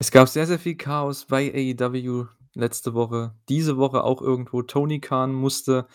Es 0.00 0.12
gab 0.12 0.28
sehr, 0.28 0.46
sehr 0.46 0.60
viel 0.60 0.76
Chaos 0.76 1.24
bei 1.24 1.52
AEW 1.52 2.26
letzte 2.54 2.94
Woche. 2.94 3.34
Diese 3.48 3.76
Woche 3.76 4.04
auch 4.04 4.22
irgendwo. 4.22 4.62
Tony 4.62 5.00
Khan 5.00 5.32
musste 5.32 5.88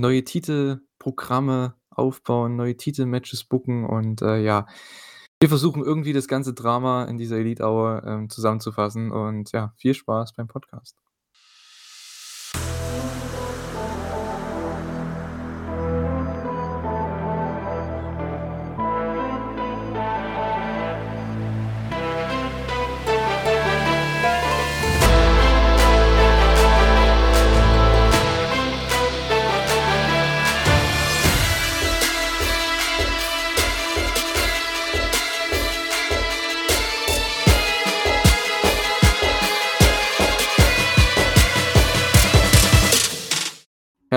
neue 0.00 0.24
Titelprogramme 0.24 1.74
aufbauen, 1.90 2.56
neue 2.56 2.76
Titelmatches 2.76 3.44
booken 3.44 3.84
und, 3.84 4.22
äh, 4.22 4.40
ja, 4.42 4.66
wir 5.40 5.48
versuchen 5.48 5.84
irgendwie 5.84 6.12
das 6.12 6.26
ganze 6.26 6.54
Drama 6.54 7.04
in 7.04 7.18
dieser 7.18 7.36
Elite 7.36 7.62
Hour, 7.64 8.02
ähm, 8.06 8.30
zusammenzufassen 8.30 9.12
und 9.12 9.52
ja, 9.52 9.72
viel 9.76 9.94
Spaß 9.94 10.32
beim 10.32 10.48
Podcast. 10.48 10.96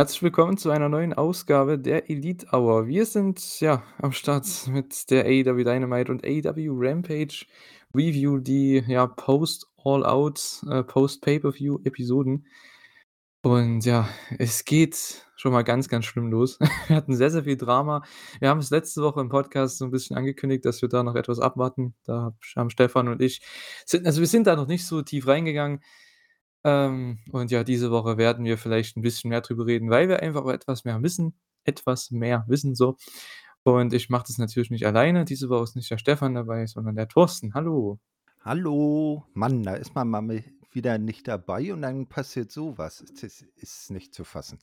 Herzlich 0.02 0.24
willkommen 0.24 0.58
zu 0.58 0.72
einer 0.72 0.90
neuen 0.90 1.14
Ausgabe 1.14 1.78
der 1.78 2.10
Elite 2.10 2.48
Hour. 2.52 2.88
Wir 2.88 3.06
sind 3.06 3.60
ja 3.60 3.84
am 4.00 4.12
Start 4.14 4.48
mit 4.68 5.12
der 5.12 5.26
AEW 5.26 5.64
Dynamite 5.64 6.12
und 6.12 6.26
AEW 6.26 6.72
Rampage 6.74 7.46
Review, 7.94 8.40
die 8.40 8.84
ja 8.88 9.06
Post 9.06 9.68
All 9.78 10.04
Out, 10.04 10.64
äh, 10.68 10.82
Post 10.82 11.22
Pay-per-View 11.22 11.82
Episoden. 11.84 12.48
Und 13.44 13.86
ja, 13.86 14.10
es 14.40 14.66
geht 14.66 15.24
schon 15.36 15.52
mal 15.52 15.62
ganz, 15.62 15.88
ganz 15.88 16.06
schlimm 16.06 16.32
los. 16.32 16.58
Wir 16.88 16.96
hatten 16.96 17.16
sehr, 17.16 17.30
sehr 17.30 17.44
viel 17.44 17.58
Drama. 17.58 18.04
Wir 18.40 18.50
haben 18.50 18.58
es 18.60 18.72
letzte 18.72 19.04
Woche 19.04 19.22
im 19.22 19.30
Podcast 19.30 19.78
so 19.78 19.86
ein 19.86 19.92
bisschen 19.92 20.18
angekündigt, 20.18 20.66
dass 20.66 20.82
wir 20.82 20.90
da 20.90 21.04
noch 21.04 21.14
etwas 21.14 21.40
abwarten. 21.40 21.94
Da 22.06 22.34
haben 22.56 22.72
Stefan 22.72 23.08
und 23.08 23.22
ich 23.22 23.44
sind 23.86 24.08
also 24.08 24.20
wir 24.20 24.28
sind 24.28 24.48
da 24.48 24.56
noch 24.56 24.68
nicht 24.68 24.84
so 24.84 25.04
tief 25.04 25.28
reingegangen. 25.28 25.80
Ähm, 26.64 27.20
und 27.32 27.52
ja, 27.52 27.64
diese 27.64 27.92
Woche 27.92 28.18
werden 28.18 28.46
wir 28.46 28.58
vielleicht 28.58 28.98
ein 28.98 29.02
bisschen 29.02 29.30
mehr 29.30 29.42
drüber 29.42 29.66
reden, 29.66 29.90
weil 29.90 30.10
wir 30.10 30.22
einfach 30.22 30.46
etwas 30.48 30.84
mehr 30.86 31.02
wissen 31.02 31.34
etwas 31.64 32.12
mehr 32.12 32.46
wissen 32.48 32.76
so. 32.76 32.98
Und 33.64 33.94
ich 33.94 34.10
mache 34.10 34.26
das 34.28 34.38
natürlich 34.38 34.72
nicht 34.72 34.86
alleine. 34.86 35.26
Diese 35.26 35.50
Woche 35.50 35.64
ist 35.64 35.76
nicht 35.76 35.92
der 35.92 36.00
Stefan 36.00 36.34
dabei, 36.34 36.66
sondern 36.66 36.96
der 36.96 37.08
Thorsten. 37.08 37.54
Hallo. 37.54 38.00
Hallo. 38.44 39.26
Mann, 39.34 39.62
da 39.62 39.76
ist 39.76 39.94
man 39.94 40.10
mal 40.10 40.44
wieder 40.72 40.98
nicht 40.98 41.28
dabei 41.28 41.72
und 41.74 41.84
dann 41.84 42.08
passiert 42.08 42.52
sowas. 42.52 43.04
was. 43.06 43.22
Das 43.22 43.46
ist 43.56 43.92
nicht 43.92 44.16
zu 44.16 44.24
fassen. 44.24 44.60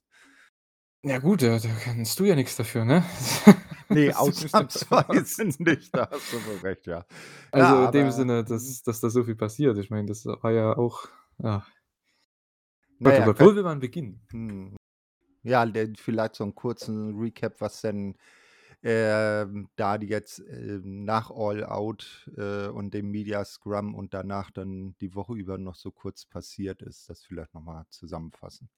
Ja 1.05 1.19
gut, 1.19 1.43
da 1.43 1.61
da 1.61 1.69
kannst 1.85 2.19
du 2.19 2.25
ja 2.25 2.35
nichts 2.35 2.57
dafür, 2.57 2.85
ne? 2.85 3.05
Ne, 3.91 4.13
ausnahmsweise 4.19 5.45
nicht, 5.63 5.97
da 5.97 6.11
hast 6.11 6.31
du 6.31 6.37
wohl 6.45 6.59
recht, 6.63 6.87
ja. 6.87 7.07
Also, 7.53 7.75
Ja, 7.75 7.87
in 7.87 7.93
dem 7.93 8.11
Sinne, 8.11 8.43
mhm. 8.43 8.47
dass 8.47 8.83
dass 8.83 9.01
da 9.01 9.09
so 9.09 9.25
viel 9.25 9.37
passiert. 9.37 9.79
Ich 9.79 9.89
meine, 9.89 10.09
das 10.09 10.27
war 10.27 10.51
ja 10.51 10.77
auch 10.77 11.09
ja. 11.39 11.65
Na 13.01 13.11
Gott, 13.13 13.27
oh 13.29 13.35
könn 13.35 13.49
wo 13.49 13.55
will 13.57 13.63
man 13.65 13.81
beginnen? 13.81 14.21
mhm. 14.33 14.77
Ja, 15.45 15.67
vielleicht 15.97 16.37
so 16.37 16.45
'n 16.45 16.55
kurzen 16.57 17.17
Recap, 17.19 17.61
was 17.63 17.83
denn, 17.83 18.17
ähm, 18.83 19.71
da 19.77 19.99
die 19.99 20.09
jetzt, 20.09 20.41
ähm, 20.41 21.05
nach 21.05 21.31
All 21.31 21.65
Out, 21.65 22.31
äh, 22.37 22.69
und 22.69 22.95
dem 22.95 23.11
Media 23.13 23.45
Scrum 23.45 23.95
und 23.97 24.15
danach 24.15 24.51
dann 24.53 24.97
die 25.01 25.15
Woche 25.17 25.35
über 25.37 25.59
noch 25.59 25.77
so 25.77 25.93
kurz 25.93 26.27
passiert 26.27 26.83
ist, 26.83 27.09
das 27.11 27.25
vielleicht 27.25 27.55
noch 27.55 27.63
mal 27.63 27.87
zusammenfassen. 27.91 28.71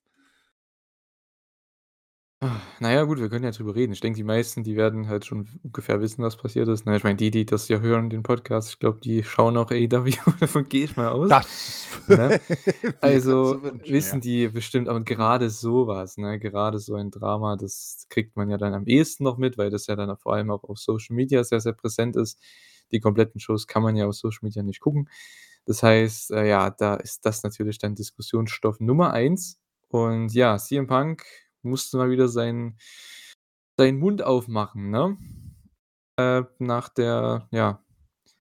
Na 2.81 2.91
ja, 2.91 3.03
gut, 3.05 3.19
wir 3.19 3.29
können 3.29 3.45
ja 3.45 3.51
drüber 3.51 3.75
reden. 3.75 3.93
Ich 3.93 4.01
denke, 4.01 4.17
die 4.17 4.25
meisten, 4.25 4.65
die 4.65 4.75
werden 4.75 5.09
halt 5.09 5.27
schon 5.27 5.47
ungefähr 5.63 6.01
wissen, 6.01 6.23
was 6.23 6.39
passiert 6.39 6.69
ist, 6.69 6.87
ne? 6.87 6.97
Ich 6.97 7.05
meine, 7.05 7.17
die, 7.17 7.31
die 7.31 7.45
das 7.45 7.69
ja 7.69 7.81
hören, 7.81 8.09
den 8.09 8.23
Podcast, 8.23 8.71
ich 8.71 8.79
glaube, 8.79 8.99
die 8.99 9.23
schauen 9.23 9.59
auch 9.59 9.71
AEW, 9.71 10.11
davon 10.41 10.67
gehe 10.67 10.85
ich 10.85 10.97
mal 10.97 11.09
aus, 11.09 11.29
Das 11.29 11.87
ne? 12.09 12.41
Also, 13.03 13.63
wünschen, 13.63 13.93
wissen 13.93 14.15
ja. 14.17 14.21
die 14.21 14.49
bestimmt 14.49 14.89
aber 14.89 15.03
gerade 15.03 15.51
so 15.51 15.87
was, 15.87 16.17
ne, 16.17 16.39
gerade 16.39 16.79
so 16.79 16.95
ein 16.95 17.11
Drama, 17.11 17.57
das 17.57 18.07
kriegt 18.09 18.37
man 18.37 18.49
ja 18.49 18.57
dann 18.57 18.73
am 18.73 18.87
ehesten 18.87 19.25
noch 19.25 19.37
mit, 19.37 19.59
weil 19.59 19.69
das 19.69 19.87
ja 19.87 19.95
dann 19.95 20.17
vor 20.17 20.33
allem 20.33 20.51
auch 20.51 20.65
auf 20.65 20.79
Social 20.79 21.15
Media 21.15 21.45
sehr, 21.45 21.61
sehr 21.61 21.75
präsent 21.75 22.17
ist. 22.17 22.41
Die 22.91 23.01
kompletten 23.01 23.39
Shows 23.39 23.67
kann 23.67 23.83
man 23.83 23.97
ja 23.97 24.07
auf 24.07 24.15
Social 24.15 24.41
Media 24.43 24.63
nicht 24.63 24.81
gucken. 24.81 25.11
Das 25.67 25.83
heißt, 25.83 26.31
äh, 26.31 26.49
ja, 26.49 26.71
da 26.71 26.95
ist 26.95 27.27
das 27.27 27.43
natürlich 27.43 27.77
dann 27.77 27.95
Diskussionsstoff 27.95 28.81
Nummer 28.81 29.13
eins. 29.13 29.61
Und 29.89 30.33
ja, 30.33 30.57
CM 30.57 30.87
Punk 30.87 31.25
musste 31.63 31.97
mal 31.97 32.11
wieder 32.11 32.29
seinen 32.29 32.79
seinen 33.79 33.99
Mund 33.99 34.23
aufmachen, 34.23 34.91
ne? 34.91 35.17
Äh, 36.19 36.45
nach 36.59 36.89
der 36.91 37.49
ja, 37.53 37.83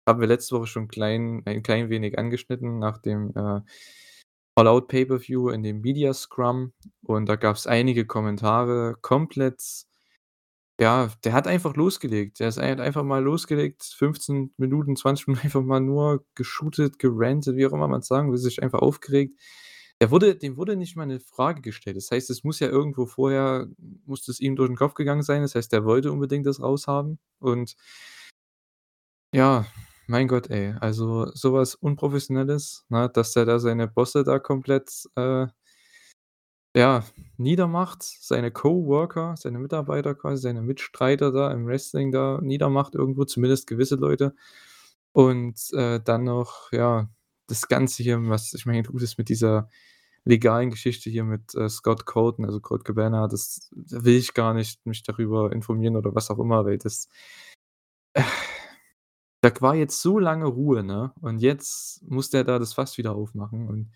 haben 0.08 0.20
wir 0.22 0.28
letzte 0.28 0.56
Woche 0.56 0.68
schon 0.68 0.88
klein 0.88 1.44
ein 1.46 1.64
klein 1.64 1.90
wenig 1.90 2.20
angeschnitten 2.20 2.80
nach 2.80 2.98
dem, 3.00 3.32
äh, 3.36 3.62
All 4.56 4.68
Out 4.68 4.90
Pay-per-View 4.90 5.50
in 5.52 5.64
dem 5.64 5.82
Media 5.82 6.14
Scrum 6.14 6.74
und 7.04 7.28
da 7.30 7.38
gab's 7.38 7.66
einige 7.68 8.06
Kommentare 8.06 8.98
komplett 9.02 9.86
ja, 10.80 11.10
der 11.26 11.34
hat 11.34 11.48
einfach 11.48 11.76
losgelegt. 11.76 12.40
Der 12.40 12.52
halt 12.52 12.80
einfach 12.80 13.04
mal 13.04 13.22
losgelegt, 13.24 13.84
15 13.84 14.54
Minuten, 14.58 14.96
20 14.96 15.28
Minuten 15.28 15.44
einfach 15.46 15.62
mal 15.62 15.82
nur 15.82 16.26
geshootet, 16.36 17.00
gerantet, 17.00 17.58
wie 17.58 17.66
auch 17.68 17.74
immer 17.74 17.88
man's 17.88 18.08
sagen 18.08 18.32
will, 18.32 18.38
sich 18.38 18.64
einfach 18.64 18.80
aufgeregt. 18.80 19.40
Der 20.02 20.12
wurde 20.12 20.34
dem 20.36 20.56
wurde 20.56 20.78
nicht 20.78 20.96
mal 20.96 21.06
'ne 21.06 21.20
Frage 21.20 21.62
gestellt. 21.62 21.98
Das 21.98 22.10
heißt, 22.10 22.30
es 22.30 22.44
muss 22.46 22.60
ja 22.62 22.70
irgendwo 22.70 23.06
vorher 23.06 23.68
muss 24.06 24.24
das 24.26 24.40
ihm 24.40 24.56
durch 24.56 24.70
'n 24.70 24.78
Kopf 24.78 24.94
gegangen 24.94 25.24
sein. 25.24 25.42
Das 25.42 25.56
heißt, 25.56 25.74
der 25.74 25.84
wollte 25.84 26.12
unbedingt 26.14 26.46
das 26.46 26.62
raushaben 26.62 27.20
und 27.40 27.74
ja, 29.34 29.66
mein 30.08 30.28
Gott, 30.28 30.50
ey, 30.50 30.74
also 30.80 31.28
so 31.36 31.54
was 31.54 31.76
Unprofessionelles, 31.76 32.86
ne, 32.90 33.10
dass 33.14 33.34
der 33.34 33.46
da 33.46 33.60
seine 33.60 33.88
Bosse 33.88 34.24
da 34.24 34.40
komplett, 34.40 34.90
äh 35.16 35.50
ja, 36.76 37.04
niedermacht, 37.38 38.04
seine 38.04 38.52
Coworker, 38.52 39.34
seine 39.38 39.58
Mitarbeiter 39.58 40.14
quasi, 40.14 40.44
seine 40.44 40.62
Mitstreiter 40.62 41.32
da 41.32 41.52
im 41.52 41.66
Wrestling 41.66 42.12
da 42.12 42.40
niedermacht 42.44 42.94
irgendwo, 42.94 43.26
zumindest 43.26 43.66
gewisse 43.66 43.96
Leute. 43.96 44.36
Und, 45.14 45.60
äh, 45.74 46.00
dann 46.04 46.26
noch, 46.26 46.72
ja, 46.72 47.10
das 47.50 47.68
Ganze 47.70 48.04
hier, 48.04 48.20
was 48.30 48.54
ich 48.54 48.66
meine, 48.66 48.84
gut 48.84 49.02
ist 49.04 49.18
mit 49.18 49.30
dieser 49.30 49.70
legalen 50.26 50.72
Geschichte 50.72 51.10
hier 51.12 51.24
mit, 51.26 51.56
äh, 51.56 51.70
Scott 51.70 52.06
Colton, 52.06 52.46
also 52.46 52.62
Colt 52.62 52.86
Cabana, 52.86 53.28
das 53.28 53.70
da 53.74 54.06
will 54.06 54.16
ich 54.18 54.34
gar 54.36 54.54
nicht 54.56 54.86
mich 54.86 55.04
darüber 55.04 55.52
informieren 55.54 55.98
oder 55.98 56.16
was 56.16 56.32
auch 56.32 56.40
immer, 56.40 56.66
weil 56.66 56.78
das 56.80 57.08
da 59.42 59.52
war 59.62 59.76
jetzt 59.76 60.02
so 60.02 60.20
lange 60.20 60.46
Ruhe, 60.48 60.84
ne? 60.84 61.14
Und 61.22 61.40
jetzt 61.40 62.04
muss 62.10 62.30
der 62.30 62.44
da 62.44 62.60
das 62.60 62.74
Fass 62.74 62.98
wieder 62.98 63.16
aufmachen 63.16 63.68
und 63.68 63.92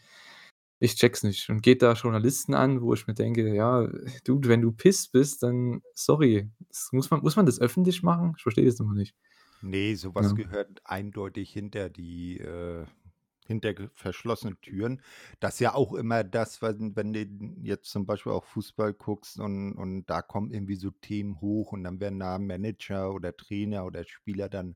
ich 0.79 0.95
checke 0.95 1.15
es 1.15 1.23
nicht 1.23 1.49
und 1.49 1.63
geht 1.63 1.81
da 1.83 1.93
Journalisten 1.93 2.53
an, 2.55 2.81
wo 2.81 2.93
ich 2.93 3.07
mir 3.07 3.13
denke: 3.15 3.53
„Ja, 3.55 3.87
Dude, 4.25 4.49
wenn 4.49 4.61
du 4.61 4.71
pisst 4.73 5.11
bist, 5.13 5.43
dann 5.43 5.81
sorry. 5.95 6.51
Das 6.69 6.89
muss 6.93 7.11
man 7.11 7.21
muss 7.21 7.35
man 7.37 7.45
das 7.47 7.59
öffentlich 7.61 8.03
machen? 8.03 8.33
Ich 8.37 8.43
verstehe 8.43 8.65
das 8.67 8.79
immer 8.81 8.95
nicht.“ 8.95 9.13
Ne, 9.61 9.95
so 9.95 10.13
was 10.13 10.33
Ja. 10.33 10.35
gehört 10.35 10.81
eindeutig 10.85 11.51
hinter 11.53 11.89
die, 11.89 12.37
äh 12.39 12.85
hinter 13.47 13.73
verschlossenen 13.95 14.59
Türen. 14.61 15.01
Das 15.39 15.55
ist 15.55 15.59
ja 15.61 15.73
auch 15.75 15.93
immer 15.93 16.23
das, 16.23 16.61
wenn 16.61 16.95
wenn 16.95 17.13
du 17.13 17.25
jetzt 17.61 17.89
zum 17.89 18.05
Beispiel 18.05 18.31
auch 18.31 18.45
Fußball 18.45 18.93
guckst 18.93 19.39
und 19.39 19.73
und 19.73 20.05
da 20.05 20.21
kommen 20.21 20.51
irgendwie 20.51 20.75
so 20.75 20.91
Themen 20.91 21.41
hoch 21.41 21.71
und 21.73 21.83
dann 21.83 21.99
werden 21.99 22.19
da 22.19 22.39
Manager 22.39 23.13
oder 23.13 23.35
Trainer 23.35 23.85
oder 23.85 24.03
Spieler 24.05 24.49
dann 24.49 24.75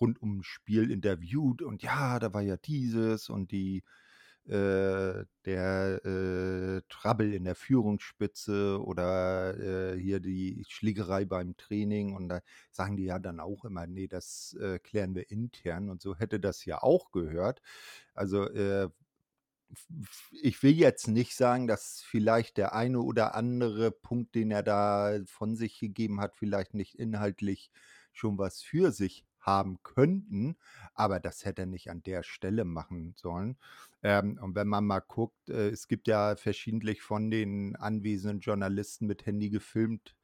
rund 0.00 0.20
ums 0.22 0.46
Spiel 0.46 0.90
interviewt 0.90 1.62
und 1.62 1.82
ja, 1.82 2.18
da 2.18 2.32
war 2.34 2.42
ja 2.42 2.56
dieses 2.56 3.28
und 3.28 3.52
die 3.52 3.82
äh, 4.46 5.24
der, 5.46 6.04
äh, 6.04 6.82
Trouble 6.88 7.34
in 7.34 7.44
der 7.44 7.54
Führungsspitze 7.54 8.80
oder, 8.84 9.94
äh, 9.94 9.98
hier 9.98 10.20
die 10.20 10.64
Schlägerei 10.68 11.24
beim 11.24 11.56
Training 11.56 12.14
und 12.14 12.28
da 12.28 12.40
sagen 12.72 12.96
die 12.96 13.04
ja 13.04 13.18
dann 13.18 13.40
auch 13.40 13.64
immer: 13.64 13.86
„Ne, 13.86 14.08
das, 14.08 14.56
äh, 14.60 14.78
klären 14.78 15.14
wir 15.14 15.30
intern“ 15.30 15.88
und 15.90 16.02
so 16.02 16.16
hätte 16.16 16.40
das 16.40 16.64
ja 16.64 16.82
auch 16.82 17.10
gehört. 17.12 17.60
Also, 18.14 18.48
äh, 18.50 18.88
ich 20.30 20.62
will 20.62 20.72
jetzt 20.72 21.08
nicht 21.08 21.34
sagen, 21.36 21.66
dass 21.66 22.00
vielleicht 22.02 22.56
der 22.56 22.74
eine 22.74 23.00
oder 23.00 23.34
andere 23.34 23.90
Punkt, 23.90 24.34
den 24.34 24.50
er 24.50 24.62
da 24.62 25.18
von 25.26 25.56
sich 25.56 25.78
gegeben 25.78 26.20
hat, 26.20 26.36
vielleicht 26.36 26.74
nicht 26.74 26.94
inhaltlich 26.98 27.70
schon 28.12 28.38
was 28.38 28.62
für 28.62 28.92
sich 28.92 29.24
haben 29.40 29.78
könnten, 29.82 30.56
aber 30.94 31.20
das 31.20 31.44
hätte 31.44 31.62
er 31.62 31.66
nicht 31.66 31.90
an 31.90 32.02
der 32.02 32.22
Stelle 32.22 32.64
machen 32.64 33.14
sollen. 33.16 33.58
Ähm, 34.04 34.38
und 34.40 34.54
wenn 34.54 34.68
man 34.68 34.84
mal 34.86 35.00
guckt, 35.00 35.48
äh, 35.48 35.70
es 35.70 35.88
gibt 35.88 36.06
ja 36.06 36.36
verschiedentlich 36.36 37.02
von 37.02 37.30
den 37.30 37.74
anwesenden 37.76 38.40
Journalisten 38.40 39.06
mit 39.06 39.26
Handy 39.26 39.50
gefilmt, 39.50 40.14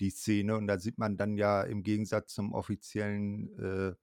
die 0.00 0.10
Szene 0.10 0.56
und 0.56 0.68
da 0.68 0.78
sieht 0.78 0.98
man 0.98 1.16
dann 1.16 1.36
ja 1.36 1.62
im 1.62 1.82
Gegensatz 1.82 2.34
zum 2.34 2.52
offiziellen, 2.52 3.58
äh, 3.58 3.94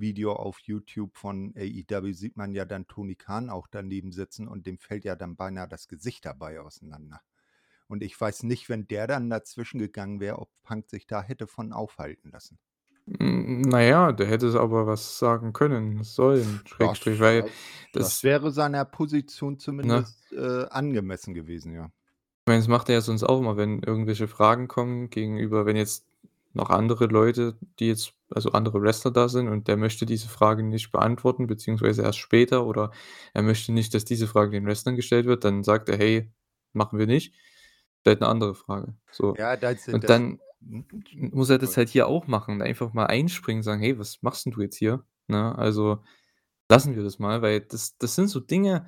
Video 0.00 0.32
auf 0.32 0.60
YouTube 0.60 1.16
von 1.16 1.54
AEW 1.56 2.12
sieht 2.12 2.36
man 2.36 2.54
ja 2.54 2.64
dann 2.64 2.86
Tony 2.86 3.16
Khan 3.16 3.50
auch 3.50 3.66
daneben 3.68 4.12
sitzen 4.12 4.48
und 4.48 4.66
dem 4.66 4.78
fällt 4.78 5.04
ja 5.04 5.16
dann 5.16 5.36
beinahe 5.36 5.68
das 5.68 5.88
Gesicht 5.88 6.24
dabei 6.24 6.60
auseinander. 6.60 7.20
Und 7.88 8.02
ich 8.02 8.20
weiß 8.20 8.44
nicht, 8.44 8.68
wenn 8.68 8.86
der 8.86 9.06
dann 9.06 9.30
dazwischen 9.30 9.78
gegangen 9.78 10.20
wäre, 10.20 10.38
ob 10.38 10.50
Punk 10.62 10.88
sich 10.88 11.06
da 11.06 11.22
hätte 11.22 11.46
von 11.46 11.72
aufhalten 11.72 12.30
lassen. 12.30 12.58
Hm, 13.18 13.62
na 13.62 13.80
ja, 13.82 14.12
der 14.12 14.26
hätte 14.26 14.58
aber 14.60 14.86
was 14.86 15.18
sagen 15.18 15.52
können, 15.52 16.02
sollen, 16.04 16.60
Das 16.64 16.70
Schrägstrich, 16.72 17.20
weil 17.20 17.44
das 17.92 18.20
das 18.20 18.24
wäre 18.24 18.50
seiner 18.50 18.84
Position 18.84 19.54
ne? 19.54 19.58
zumindest, 19.58 20.32
äh, 20.32 20.66
angemessen 20.70 21.32
gewesen, 21.34 21.72
ja. 21.72 21.86
Ich 21.86 22.50
meine, 22.50 22.60
das 22.60 22.68
macht 22.68 22.88
er 22.88 22.96
ja 22.96 23.00
sonst 23.00 23.22
auch 23.24 23.38
immer, 23.40 23.56
wenn 23.56 23.82
irgendwelche 23.82 24.28
Fragen 24.28 24.68
kommen 24.68 25.10
gegenüber 25.10 25.66
wenn 25.66 25.76
jetzt 25.76 26.06
noch 26.54 26.70
andere 26.70 27.06
Leute, 27.06 27.56
die 27.78 27.88
jetzt 27.88 28.14
also 28.30 28.52
andere 28.52 28.82
Wrestler 28.82 29.10
da 29.10 29.28
sind 29.28 29.48
und 29.48 29.68
der 29.68 29.76
möchte 29.76 30.06
diese 30.06 30.28
Frage 30.28 30.62
nicht 30.62 30.90
beantworten, 30.90 31.46
beziehungsweise 31.46 32.02
erst 32.02 32.18
später 32.18 32.66
oder 32.66 32.90
er 33.34 33.42
möchte 33.42 33.72
nicht, 33.72 33.94
dass 33.94 34.04
diese 34.04 34.26
Frage 34.26 34.52
den 34.52 34.66
Wrestlern 34.66 34.96
gestellt 34.96 35.26
wird, 35.26 35.44
dann 35.44 35.62
sagt 35.62 35.88
er: 35.88 35.96
„Hey, 35.98 36.30
machen 36.72 36.98
wir 36.98 37.06
nicht.“ 37.06 37.34
Stellt 38.00 38.20
'ne 38.20 38.28
andere 38.28 38.54
Frage, 38.54 38.94
so. 39.10 39.34
Ja, 39.36 39.56
das 39.56 39.86
Und 39.88 40.04
das 40.04 40.08
dann 40.10 40.40
muss 40.60 41.50
er 41.50 41.58
das 41.58 41.76
halt 41.76 41.88
hier 41.88 42.06
auch 42.08 42.26
machen, 42.26 42.62
einfach 42.62 42.92
mal 42.92 43.06
einspringen, 43.06 43.62
sagen: 43.62 43.80
„Hey, 43.80 43.98
was 43.98 44.22
machst 44.22 44.46
'n 44.46 44.52
du 44.52 44.60
jetzt 44.62 44.76
hier?“ 44.76 45.04
Ne? 45.28 45.56
Also, 45.56 46.02
lassen 46.70 46.96
wir 46.96 47.04
das 47.04 47.18
mal, 47.20 47.42
weil 47.42 47.60
das 47.62 47.96
das 47.98 48.14
sind 48.16 48.28
so 48.28 48.40
Dinge 48.40 48.86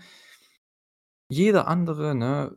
jeder 1.33 1.69
andere, 1.69 2.15
ne 2.17 2.57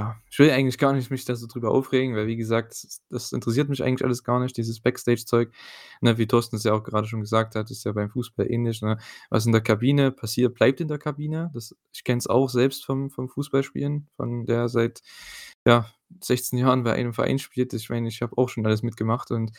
ja, 0.00 0.16
ich 0.30 0.38
will 0.38 0.50
eigentlich 0.50 0.78
gar 0.78 0.94
nicht 0.94 1.10
mich 1.10 1.26
da 1.26 1.36
so 1.36 1.46
drüber 1.46 1.70
aufregen, 1.70 2.16
weil 2.16 2.26
wie 2.26 2.36
gesagt, 2.36 2.70
das 2.72 3.02
das 3.10 3.32
interessiert 3.32 3.68
mich 3.68 3.82
eigentlich 3.82 4.04
alles 4.04 4.24
gar 4.24 4.40
nicht, 4.40 4.56
dieses 4.56 4.80
Backstage-Zeug, 4.80 5.50
ne? 6.00 6.16
Wie 6.16 6.26
Thorsten 6.26 6.56
es 6.56 6.64
ja 6.64 6.72
auch 6.72 6.82
grade 6.82 7.06
schon 7.06 7.20
gesagt 7.20 7.54
hat, 7.54 7.70
ist 7.70 7.84
ja 7.84 7.92
beim 7.92 8.08
Fußball 8.08 8.50
ähnlich, 8.50 8.80
ne? 8.80 8.96
Was 9.28 9.44
in 9.46 9.52
der 9.52 9.60
Kabine 9.60 10.10
passiert, 10.10 10.54
bleibt 10.54 10.80
in 10.80 10.88
der 10.88 10.98
Kabine. 10.98 11.50
Das 11.54 11.76
ich 11.92 12.02
kenne 12.04 12.18
es 12.18 12.26
auch 12.28 12.48
selbst 12.48 12.84
vom 12.86 13.10
vom 13.10 13.28
Fußballspielen, 13.28 14.08
von 14.16 14.46
der 14.46 14.68
seit, 14.70 15.02
ja, 15.66 15.86
16 16.22 16.58
Jahren 16.58 16.82
bei 16.84 16.94
einem 16.94 17.12
Verein 17.14 17.38
spielt. 17.38 17.72
Ich 17.74 17.90
meine, 17.90 18.08
ich 18.08 18.22
habe 18.22 18.38
auch 18.38 18.48
schon 18.48 18.66
alles 18.66 18.82
mitgemacht 18.82 19.30
und 19.30 19.52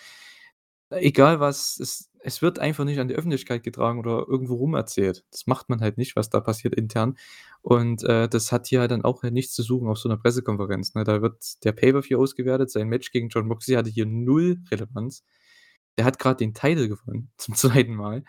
egal 0.90 1.40
was, 1.40 1.80
es 1.80 2.11
es 2.24 2.42
wird 2.42 2.60
einfach 2.60 2.86
nicht 2.86 3.00
an 3.00 3.08
die 3.08 3.16
Öffentlichkeit 3.16 3.64
getragen 3.64 4.00
oder 4.00 4.26
irgendwo 4.28 4.56
rum 4.56 4.76
erzählt. 4.76 5.26
Das 5.32 5.48
macht 5.48 5.70
man 5.70 5.82
halt 5.82 5.98
nicht, 5.98 6.16
was 6.16 6.30
da 6.30 6.40
passiert 6.40 6.76
intern. 6.76 7.18
Und, 7.62 8.04
äh, 8.04 8.28
das 8.30 8.52
hat 8.52 8.68
hier 8.68 8.80
halt 8.82 8.92
dann 8.92 9.04
auch 9.04 9.24
nichts 9.24 9.54
zu 9.54 9.64
suchen 9.64 9.88
auf 9.90 9.98
so 10.00 10.10
'ner 10.10 10.18
Pressekonferenz, 10.18 10.94
ne? 10.96 11.04
Da 11.04 11.22
wird 11.22 11.64
der 11.64 11.72
Pay-per-View 11.74 12.20
ausgewertet. 12.20 12.72
Sein 12.72 12.88
Match 12.90 13.12
gegen 13.12 13.30
Jon 13.30 13.48
Moxley 13.48 13.76
hatte 13.76 13.90
hier 13.90 14.06
0 14.06 14.58
Relevanz. 14.72 15.24
Der 15.98 16.06
hat 16.06 16.20
grad 16.20 16.40
den 16.42 16.54
Title 16.54 16.90
gewonnen 16.90 17.32
zum 17.38 17.56
2. 17.56 17.96
Mal, 17.96 18.24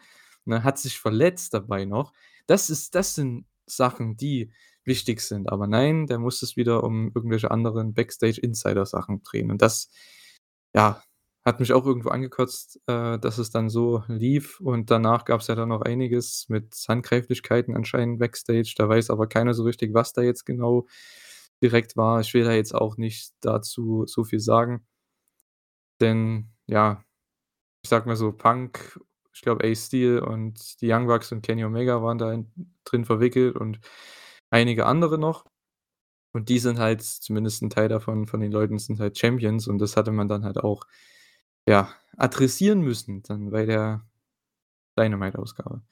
ne, 0.45 0.65
hat 0.65 0.79
sich 0.79 0.99
verletzt 0.99 1.55
dabei 1.55 1.85
noch. 1.85 2.13
Das 2.47 2.71
ist 2.71 2.95
das 2.95 3.15
sind 3.15 3.47
Sachen, 3.67 4.17
die 4.17 4.53
wichtig 4.85 5.21
sind. 5.21 5.49
Aber 5.51 5.67
nein, 5.69 6.07
der 6.07 6.19
muss 6.19 6.43
es 6.43 6.57
wieder 6.57 6.83
um 6.85 7.13
irgendwelche 7.15 7.51
anderen 7.51 7.95
Backstage-Insider-Sachen 7.95 9.23
drehen. 9.23 9.51
Und 9.53 9.63
das, 9.63 9.91
ja, 10.75 11.03
hat 11.45 11.61
mich 11.61 11.73
auch 11.73 11.87
irgendwo 11.87 12.11
angekotzt, 12.11 12.81
äh, 12.87 13.19
dass 13.19 13.39
es 13.39 13.51
dann 13.51 13.69
so 13.71 14.05
lief. 14.09 14.61
Und 14.61 14.91
danach 14.91 15.25
gab's 15.25 15.49
ja 15.49 15.55
dann 15.57 15.71
noch 15.71 15.83
einiges 15.83 16.47
mit 16.49 16.75
Handgreiflichkeiten 16.89 17.77
anscheinend 17.77 18.19
backstage. 18.21 18.75
Da 18.77 18.89
weiß 18.89 19.11
aber 19.11 19.27
keiner 19.29 19.55
so 19.55 19.65
richtig, 19.65 19.95
was 19.95 20.13
da 20.13 20.23
jetzt 20.23 20.45
genau 20.47 20.87
direkt 21.63 21.97
war. 21.97 22.21
Ich 22.21 22.35
will 22.35 22.45
da 22.45 22.53
jetzt 22.53 22.75
auch 22.75 22.97
nicht 22.97 23.33
dazu 23.41 24.05
so 24.07 24.25
viel 24.25 24.41
sagen. 24.41 24.85
Denn 26.01 26.49
ja, 26.67 27.03
ich 27.85 27.91
sage 27.91 28.09
mal 28.09 28.17
so, 28.17 28.33
Punk, 28.33 29.01
ich 29.35 29.43
glaube, 29.43 29.65
Ace 29.67 29.87
Steel 29.87 30.21
und 30.21 30.81
die 30.83 30.93
Young 30.93 31.07
Bucks 31.07 31.33
und 31.33 31.43
Kenny 31.43 31.65
Omega 31.65 32.03
waren 32.03 32.19
da 32.19 32.33
in 32.33 32.51
drin 32.85 33.05
verwickelt 33.05 33.57
und 33.57 33.81
einige 34.51 34.87
andere 34.87 35.19
noch. 35.19 35.47
Und 36.35 36.49
die 36.51 36.59
sind 36.61 36.79
halt 36.81 37.03
zumindest 37.03 37.63
'n 37.63 37.71
Teil 37.71 37.89
davon 37.89 38.27
von 38.29 38.41
den 38.41 38.53
Leuten 38.53 38.79
sind 38.79 39.01
halt 39.01 39.19
Champions 39.19 39.69
und 39.69 39.79
das 39.81 39.97
hatte 39.97 40.13
man 40.13 40.29
dann 40.29 40.45
halt 40.45 40.59
auch, 40.59 40.85
ja, 41.69 41.95
adressieren 42.17 42.81
müssen 42.81 43.23
dann 43.23 43.51
bei 43.51 43.67
der 43.67 44.07
Dynamite-Ausgabe. 44.99 45.83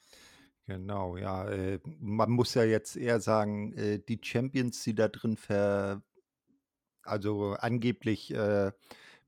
Genau, 0.67 1.17
ja, 1.17 1.49
äh, 1.49 1.81
man 1.99 2.31
muss 2.31 2.55
ja 2.55 2.65
jetzt 2.65 2.97
eher 2.97 3.21
sagen, 3.21 3.73
äh, 3.73 3.99
die 3.99 4.21
Champions, 4.23 4.83
die 4.85 4.95
da 4.95 5.09
drin 5.09 5.37
ver 5.37 6.03
also 7.03 7.57
angeblich, 7.59 8.33
äh, 8.33 8.73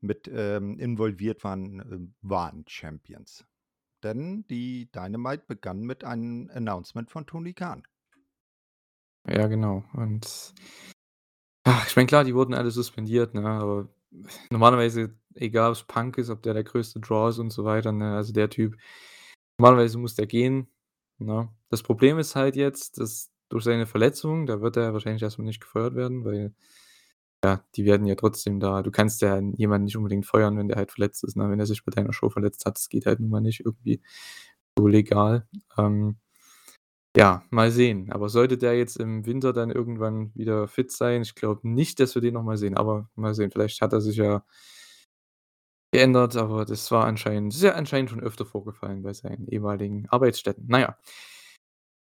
mit, 0.00 0.28
ähm, 0.32 0.78
involviert 0.78 1.44
waren, 1.44 1.80
ähm, 1.80 2.14
waren 2.22 2.64
Champions. 2.68 3.44
Denn 4.02 4.44
die 4.48 4.90
Dynamite 4.92 5.44
begann 5.46 5.80
mit 5.82 6.04
einem 6.04 6.50
Announcement 6.52 7.10
von 7.10 7.26
Tony 7.26 7.54
Khan. 7.54 7.84
Ja, 9.28 9.46
genau. 9.46 9.84
Und 9.92 10.54
ach, 11.64 11.86
ich 11.86 11.94
meine, 11.94 12.08
klar, 12.08 12.24
die 12.24 12.34
wurden 12.34 12.54
alle 12.54 12.72
suspendiert, 12.72 13.34
ne, 13.34 13.46
aber 13.46 13.88
normalerweise, 14.50 15.14
egal 15.34 15.70
ob's 15.70 15.84
Punk 15.84 16.18
ist, 16.18 16.30
ob 16.30 16.42
der 16.42 16.54
der 16.54 16.64
größte 16.64 17.00
Draw 17.00 17.30
ist 17.30 17.38
und 17.38 17.50
so 17.50 17.64
weiter, 17.64 17.92
ne, 17.92 18.16
also 18.16 18.32
der 18.32 18.50
Typ 18.50 18.76
normalerweise 19.58 19.98
muss 19.98 20.14
der 20.16 20.26
gehen, 20.26 20.68
ne? 21.18 21.48
Das 21.70 21.82
Problem 21.82 22.18
ist 22.18 22.36
halt 22.36 22.56
jetzt, 22.56 22.98
dass 22.98 23.30
durch 23.48 23.64
seine 23.64 23.86
Verletzung 23.86 24.46
da 24.46 24.60
wird 24.62 24.76
er 24.76 24.92
wahrscheinlich 24.94 25.22
erst 25.22 25.38
mal 25.38 25.44
nicht 25.44 25.60
gefeuert 25.60 25.94
werden, 25.94 26.24
weil 26.24 26.54
ja, 27.44 27.64
die 27.76 27.84
werden 27.86 28.06
ja 28.06 28.14
trotzdem 28.16 28.60
da 28.60 28.82
du 28.82 28.90
kannst 28.92 29.22
ja 29.22 29.40
jemanden 29.56 29.84
nicht 29.86 29.96
unbedingt 29.96 30.26
feuern, 30.26 30.58
wenn 30.58 30.68
der 30.68 30.76
halt 30.78 30.92
verletzt 30.92 31.24
ist, 31.24 31.36
ne? 31.36 31.50
Wenn 31.50 31.60
er 31.60 31.66
sich 31.66 31.84
bei 31.84 31.92
deiner 31.92 32.12
Show 32.12 32.30
verletzt 32.30 32.66
hat, 32.66 32.76
das 32.78 32.88
geht 32.88 33.06
halt 33.06 33.20
nun 33.20 33.30
mal 33.30 33.40
nicht 33.40 33.60
irgendwie 33.64 34.02
so 34.78 34.86
legal. 34.88 35.48
Ähm, 35.78 36.18
ja, 37.16 37.44
mal 37.50 37.70
sehen. 37.70 38.10
Aber 38.12 38.28
sollte 38.28 38.56
der 38.58 38.76
jetzt 38.78 38.96
im 38.96 39.26
Winter 39.26 39.52
dann 39.52 39.70
irgendwann 39.70 40.32
wieder 40.34 40.68
fit 40.68 40.90
sein 40.90 41.22
ich 41.22 41.34
glaube 41.34 41.68
nicht, 41.68 42.00
dass 42.00 42.14
wir 42.14 42.22
den 42.22 42.34
noch 42.34 42.42
mal 42.42 42.56
sehen, 42.56 42.76
aber 42.76 43.08
mal 43.16 43.34
sehen. 43.34 43.50
Vielleicht 43.50 43.80
hat 43.82 43.92
er 43.92 44.00
sich 44.00 44.16
ja 44.16 44.44
geändert, 45.92 46.36
aber 46.36 46.64
das 46.64 46.90
war 46.90 47.04
anscheinend 47.06 47.54
das 47.54 47.64
anscheinend 47.72 48.10
schon 48.10 48.22
öfter 48.22 48.46
vorgefallen 48.46 49.02
bei 49.02 49.12
seinen 49.12 49.46
ehemaligen 49.48 50.08
Arbeitsstätten. 50.08 50.64
Na 50.68 50.80
ja. 50.80 50.96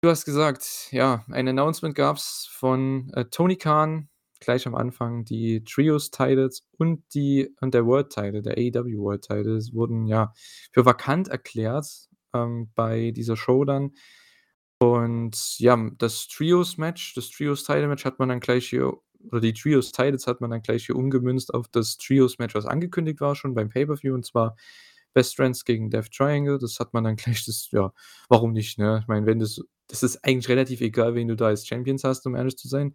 Du 0.03 0.09
hast 0.09 0.25
gesagt, 0.25 0.89
ja, 0.93 1.25
ein 1.31 1.47
Announcement 1.49 1.95
gab's 1.95 2.49
von, 2.51 3.11
äh, 3.15 3.27
Tony 3.27 3.57
Khan 3.57 4.09
gleich 4.41 4.67
am 4.67 4.75
Anfang. 4.75 5.25
Die 5.25 5.63
Trios-Titles 5.65 6.67
und 6.79 7.05
die 7.15 7.55
und 7.61 7.75
der 7.75 7.85
World-Title, 7.87 8.43
der 8.43 8.55
AEW 8.57 8.99
World-Title 8.99 9.61
wurden, 9.73 10.07
ja, 10.07 10.33
für 10.73 10.87
vakant 10.87 11.29
erklärt, 11.29 11.87
ähm, 12.35 12.71
bei 12.75 13.11
dieser 13.11 13.37
Show 13.37 13.65
dann. 13.65 13.93
Und 14.83 15.59
ja, 15.59 15.77
das 15.99 16.27
Trios-Match 16.29 17.13
das 17.15 17.29
Trios-Title-Match 17.31 18.07
hat 18.07 18.19
man 18.19 18.31
dann 18.31 18.41
gleich 18.41 18.67
hier 18.69 18.95
oder 19.31 19.41
die 19.43 19.53
Trios-Titles 19.53 20.27
hat 20.27 20.41
man 20.41 20.49
dann 20.51 20.63
gleich 20.63 20.87
hier 20.87 20.97
umgemünzt 20.97 21.53
auf 21.53 21.69
das 21.69 21.99
Trios-Match, 21.99 22.55
was 22.55 22.65
angekündigt 22.65 23.21
war 23.21 23.37
schon 23.37 23.55
beim 23.55 23.69
Pay-per-View, 23.69 24.15
und 24.15 24.25
zwar 24.25 24.57
Best 25.13 25.37
Friends 25.37 25.67
gegen 25.67 25.91
Death 25.91 26.11
Triangle. 26.13 26.59
Das 26.59 26.81
hat 26.81 26.95
man 26.95 27.05
dann 27.05 27.17
gleich 27.17 27.45
das 27.45 27.69
ja, 27.73 27.93
warum 28.31 28.53
nicht, 28.53 28.79
ne? 28.79 29.01
Ich 29.03 29.09
meine, 29.09 29.27
wenn 29.27 29.39
das 29.39 29.61
das 29.89 30.03
ist 30.05 30.25
eigentlich 30.25 30.49
relativ 30.49 30.81
egal, 30.81 31.15
wen 31.15 31.29
du 31.29 31.37
da 31.37 31.47
als 31.49 31.67
Champions 31.67 32.05
hast, 32.05 32.25
um 32.27 32.35
ehrlich 32.37 32.57
zu 32.57 32.69
sein. 32.69 32.95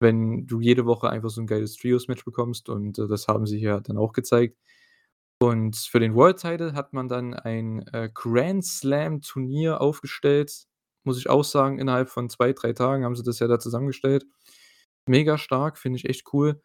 Wenn 0.00 0.46
du 0.48 0.60
jede 0.60 0.86
Woche 0.86 1.10
einfach 1.10 1.30
so 1.30 1.40
'n 1.42 1.46
geiles 1.46 1.76
Trios-Match 1.76 2.24
bekommst 2.24 2.68
und, 2.70 2.98
äh, 2.98 3.06
das 3.08 3.28
haben 3.28 3.46
sie 3.46 3.58
hier 3.60 3.80
dann 3.82 3.98
auch 3.98 4.12
gezeigt. 4.12 4.58
Und 5.40 5.76
für 5.76 6.00
den 6.00 6.14
World-Title 6.16 6.74
hat 6.74 6.92
man 6.94 7.08
dann 7.08 7.34
ein, 7.34 7.86
äh, 7.94 8.10
Grand-Slam-Turnier 8.14 9.80
aufgestellt, 9.82 10.66
muss 11.06 11.18
ich 11.18 11.30
auch 11.30 11.44
sagen. 11.44 11.78
Innerhalb 11.78 12.10
von 12.10 12.28
2, 12.30 12.52
3 12.52 12.72
Tagen 12.72 13.04
haben 13.04 13.16
sie 13.16 13.22
das 13.22 13.38
ja 13.38 13.48
da 13.48 13.58
zusammengestellt. 13.58 14.26
Mega 15.08 15.38
stark, 15.38 15.78
finde 15.78 15.98
ich 15.98 16.08
echt 16.08 16.32
cool, 16.32 16.60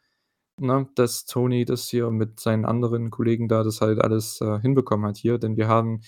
ne, 0.60 0.90
dass 0.96 1.26
Tony 1.26 1.66
das 1.66 1.90
hier 1.90 2.12
mit 2.12 2.40
seinen 2.40 2.66
anderen 2.66 3.12
Kollegen 3.12 3.48
da 3.48 3.64
das 3.64 3.82
halt 3.82 4.02
alles, 4.02 4.42
äh, 4.42 4.60
hinbekommen 4.62 5.08
hat 5.08 5.18
hier. 5.18 5.38
Denn 5.40 5.58
wir 5.58 5.68
haben, 5.68 6.02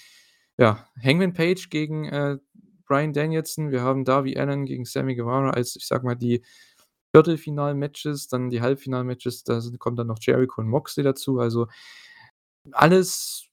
ja, 0.57 0.87
Hangman 1.03 1.33
Page 1.33 1.69
gegen, 1.69 2.05
äh, 2.05 2.37
Bryan 2.87 3.13
Danielson. 3.13 3.71
Wir 3.71 3.81
haben 3.81 4.05
Darby 4.05 4.37
Allin 4.37 4.65
gegen 4.65 4.85
Sammy 4.85 5.15
Guevara 5.15 5.51
als, 5.51 5.75
ich 5.75 5.87
sage 5.87 6.05
mal, 6.05 6.15
die 6.15 6.43
Viertelfinal-Matches, 7.15 8.27
dann 8.27 8.49
die 8.49 8.61
Halbfinal-Matches, 8.61 9.43
da 9.43 9.61
sind 9.61 9.79
kommt 9.79 9.99
dann 9.99 10.07
noch 10.07 10.19
Jericho 10.21 10.61
und 10.61 10.67
Moxley 10.67 11.03
dazu. 11.03 11.39
Also 11.39 11.67
alles, 12.71 13.47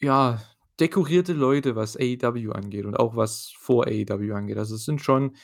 ja, 0.00 0.42
dekorierte 0.80 1.32
Leute, 1.34 1.76
was 1.76 1.96
AEW 1.96 2.52
angeht 2.52 2.86
und 2.86 2.96
auch 2.98 3.16
was 3.16 3.52
vor 3.58 3.86
AEW 3.86 4.34
angeht. 4.34 4.58
Also, 4.58 4.76
es 4.76 4.84
sind 4.84 5.00
schon 5.02 5.36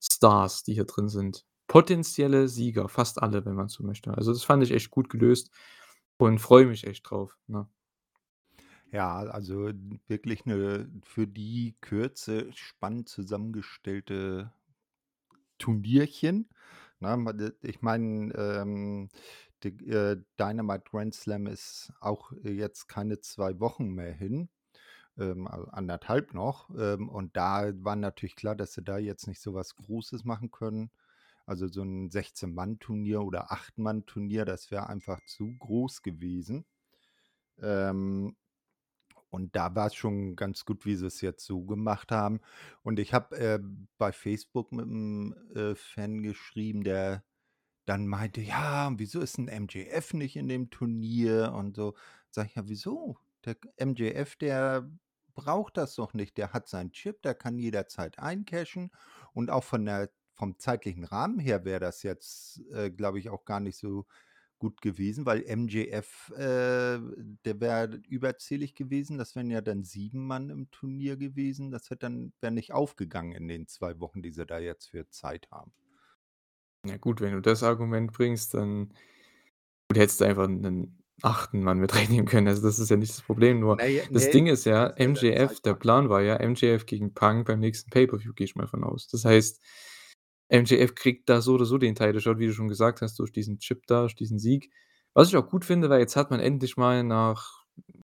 Stars, 0.00 0.62
die 0.64 0.74
hier 0.74 0.84
drin 0.86 1.08
sind. 1.08 1.44
Potenzielle 1.68 2.48
Sieger, 2.48 2.88
fast 2.88 3.22
alle, 3.22 3.44
wenn 3.46 3.54
man 3.56 3.68
so 3.68 3.84
möchte. 3.84 4.14
Also, 4.16 4.32
das 4.32 4.44
fand 4.44 4.62
ich 4.64 4.72
echt 4.72 4.90
gut 4.90 5.10
gelöst 5.10 5.50
und 6.18 6.38
freue 6.40 6.66
mich 6.66 6.86
echt 6.86 7.10
drauf, 7.10 7.38
ne? 7.48 7.68
Ja, 8.92 9.16
also 9.24 9.70
wirklich 10.06 10.44
'ne 10.46 10.88
für 11.02 11.26
die 11.26 11.74
Kürze 11.80 12.52
spannend 12.52 13.08
zusammengestellte 13.08 14.52
Turnierchen, 15.60 16.48
ne? 17.00 17.16
Ma 17.16 17.32
de 17.32 17.52
ich 17.62 17.80
meine, 17.82 18.32
ähm, 18.34 19.08
d 19.62 19.68
äh, 19.86 20.16
Dynamite 20.38 20.84
Grand 20.90 21.14
Slam 21.14 21.46
ist 21.46 21.92
auch 22.00 22.32
jetzt 22.42 22.88
keine 22.88 23.20
2 23.20 23.58
Wochen 23.60 23.90
mehr 23.94 24.12
hin. 24.12 24.48
Ähm, 25.18 25.46
a 25.48 25.64
1,5 25.72 26.34
noch. 26.34 26.70
Ähm, 26.78 27.08
und 27.08 27.36
da 27.36 27.72
war 27.84 27.96
natürlich 27.96 28.36
klar, 28.36 28.56
dass 28.56 28.74
sie 28.74 28.82
da 28.82 28.98
jetzt 28.98 29.26
nicht 29.28 29.40
so 29.40 29.54
was 29.54 29.76
Großes 29.76 30.24
machen 30.24 30.50
können. 30.50 30.90
Also, 31.46 31.68
so 31.68 31.82
'n 31.82 32.10
16-Mann-Turnier 32.10 33.22
oder 33.22 33.52
8-Mann-Turnier, 33.52 34.44
das 34.46 34.70
wäre 34.70 34.88
einfach 34.88 35.20
zu 35.26 35.54
groß 35.60 36.02
gewesen. 36.02 36.64
Ähm, 37.62 38.36
und 39.30 39.56
da 39.56 39.74
war's 39.76 39.94
schon 39.96 40.36
ganz 40.36 40.64
gut, 40.66 40.86
wie 40.86 40.96
sie's 40.96 41.20
jetzt 41.22 41.46
so 41.46 41.62
gemacht 41.64 42.12
haben. 42.12 42.40
Und 42.82 42.98
ich 43.00 43.14
habe, 43.14 43.36
äh, 43.38 43.60
bei 43.98 44.12
Facebook 44.12 44.72
mit 44.72 44.86
'm, 44.86 45.34
äh, 45.56 45.74
Fan 45.76 46.22
geschrieben, 46.22 46.84
der 46.84 47.24
dann 47.86 48.06
meinte: 48.08 48.40
„Ja, 48.42 48.92
wieso 48.98 49.20
ist 49.22 49.38
'n 49.38 49.48
MJF 49.48 50.14
nicht 50.14 50.36
in 50.36 50.48
dem 50.48 50.70
Turnier?“ 50.70 51.54
Und 51.54 51.76
so. 51.76 51.94
Sage 52.30 52.48
ich: 52.50 52.56
„Ja, 52.56 52.68
wieso? 52.68 53.18
Der 53.46 53.56
MJF, 53.78 54.36
der 54.36 54.90
braucht 55.34 55.76
das 55.76 55.94
doch 55.96 56.14
nicht. 56.14 56.36
Der 56.38 56.52
hat 56.52 56.68
seinen 56.68 56.92
Chip, 56.92 57.22
der 57.22 57.34
kann 57.34 57.58
jederzeit 57.58 58.18
eincashen 58.18 58.90
und 59.32 59.50
auch 59.50 59.64
von 59.64 59.84
der 59.86 60.10
vom 60.34 60.58
zeitlichen 60.58 61.04
Rahmen 61.04 61.38
her 61.38 61.64
wäre 61.64 61.80
das 61.80 62.02
jetzt, 62.02 62.60
äh, 62.72 62.90
glaube 62.90 63.18
ich, 63.20 63.30
auch 63.30 63.44
gar 63.44 63.60
nicht 63.60 63.78
so 63.78 64.06
gut 64.58 64.80
gewesen, 64.82 65.26
weil 65.26 65.44
MJF, 65.44 66.30
äh, 66.36 66.98
der 67.44 67.60
wäre 67.60 67.96
überzählig 68.08 68.74
gewesen. 68.74 69.18
Das 69.18 69.36
wären 69.36 69.50
ja 69.50 69.60
dann 69.60 69.84
7 69.84 70.26
Mann 70.26 70.50
im 70.50 70.70
Turnier 70.70 71.16
gewesen. 71.16 71.70
Das 71.70 71.90
hätte 71.90 72.00
dann 72.06 72.32
wäre 72.40 72.52
nicht 72.52 72.72
aufgegangen 72.72 73.32
in 73.32 73.48
den 73.48 73.66
2 73.68 74.00
Wochen, 74.00 74.22
die 74.22 74.32
sie 74.32 74.46
da 74.46 74.58
jetzt 74.58 74.86
für 74.90 75.08
Zeit 75.10 75.50
haben. 75.52 75.72
Ja 76.86 76.98
gut, 76.98 77.20
wenn 77.22 77.32
du 77.32 77.40
das 77.40 77.62
Argument 77.62 78.12
bringst, 78.12 78.52
dann 78.54 78.88
gut, 79.88 79.98
hättest 79.98 80.20
du 80.20 80.26
einfach 80.26 80.48
'nen 80.48 81.03
8. 81.22 81.54
Mann 81.54 81.78
mit 81.78 81.94
reinnehmen 81.96 82.26
können. 82.26 82.48
Also, 82.48 82.62
das 82.62 82.78
ist 82.78 82.90
ja 82.90 82.96
nicht 82.96 83.12
das 83.12 83.22
Problem. 83.22 83.60
Nur 83.60 83.76
Na 83.76 83.86
ja, 83.86 84.02
das 84.10 84.26
ne, 84.26 84.30
Ding 84.30 84.46
ist 84.46 84.64
ja, 84.64 84.88
das 84.90 84.98
wäre 85.22 85.34
der 85.34 85.46
MJF 85.48 85.60
der. 85.60 85.74
Plan 85.74 86.08
war 86.08 86.22
ja 86.22 86.38
MJF 86.46 86.86
gegen 86.86 87.14
Punk 87.14 87.46
beim 87.46 87.60
nächsten 87.60 87.90
Pay-per-View, 87.90 88.32
gehe 88.34 88.44
ich 88.46 88.56
mal 88.56 88.66
von 88.66 88.84
aus. 88.84 89.08
Das 89.08 89.24
heißt, 89.24 89.60
MJF 90.50 90.94
kriegt 90.94 91.28
da 91.28 91.40
so 91.40 91.54
oder 91.54 91.64
so 91.64 91.78
den 91.78 91.94
Title 91.94 92.20
Shot, 92.20 92.38
wie 92.38 92.46
du 92.46 92.52
schon 92.52 92.68
gesagt 92.68 93.00
hast, 93.02 93.18
durch 93.18 93.32
diesen 93.32 93.58
Chip 93.58 93.86
da, 93.86 94.02
durch 94.02 94.14
diesen 94.14 94.38
Sieg. 94.38 94.70
Was 95.14 95.28
ich 95.28 95.36
auch 95.36 95.48
gut 95.48 95.64
finde, 95.64 95.90
weil 95.90 96.00
jetzt 96.00 96.16
hat 96.16 96.30
man 96.30 96.40
endlich 96.40 96.76
mal 96.76 97.02
nach 97.04 97.64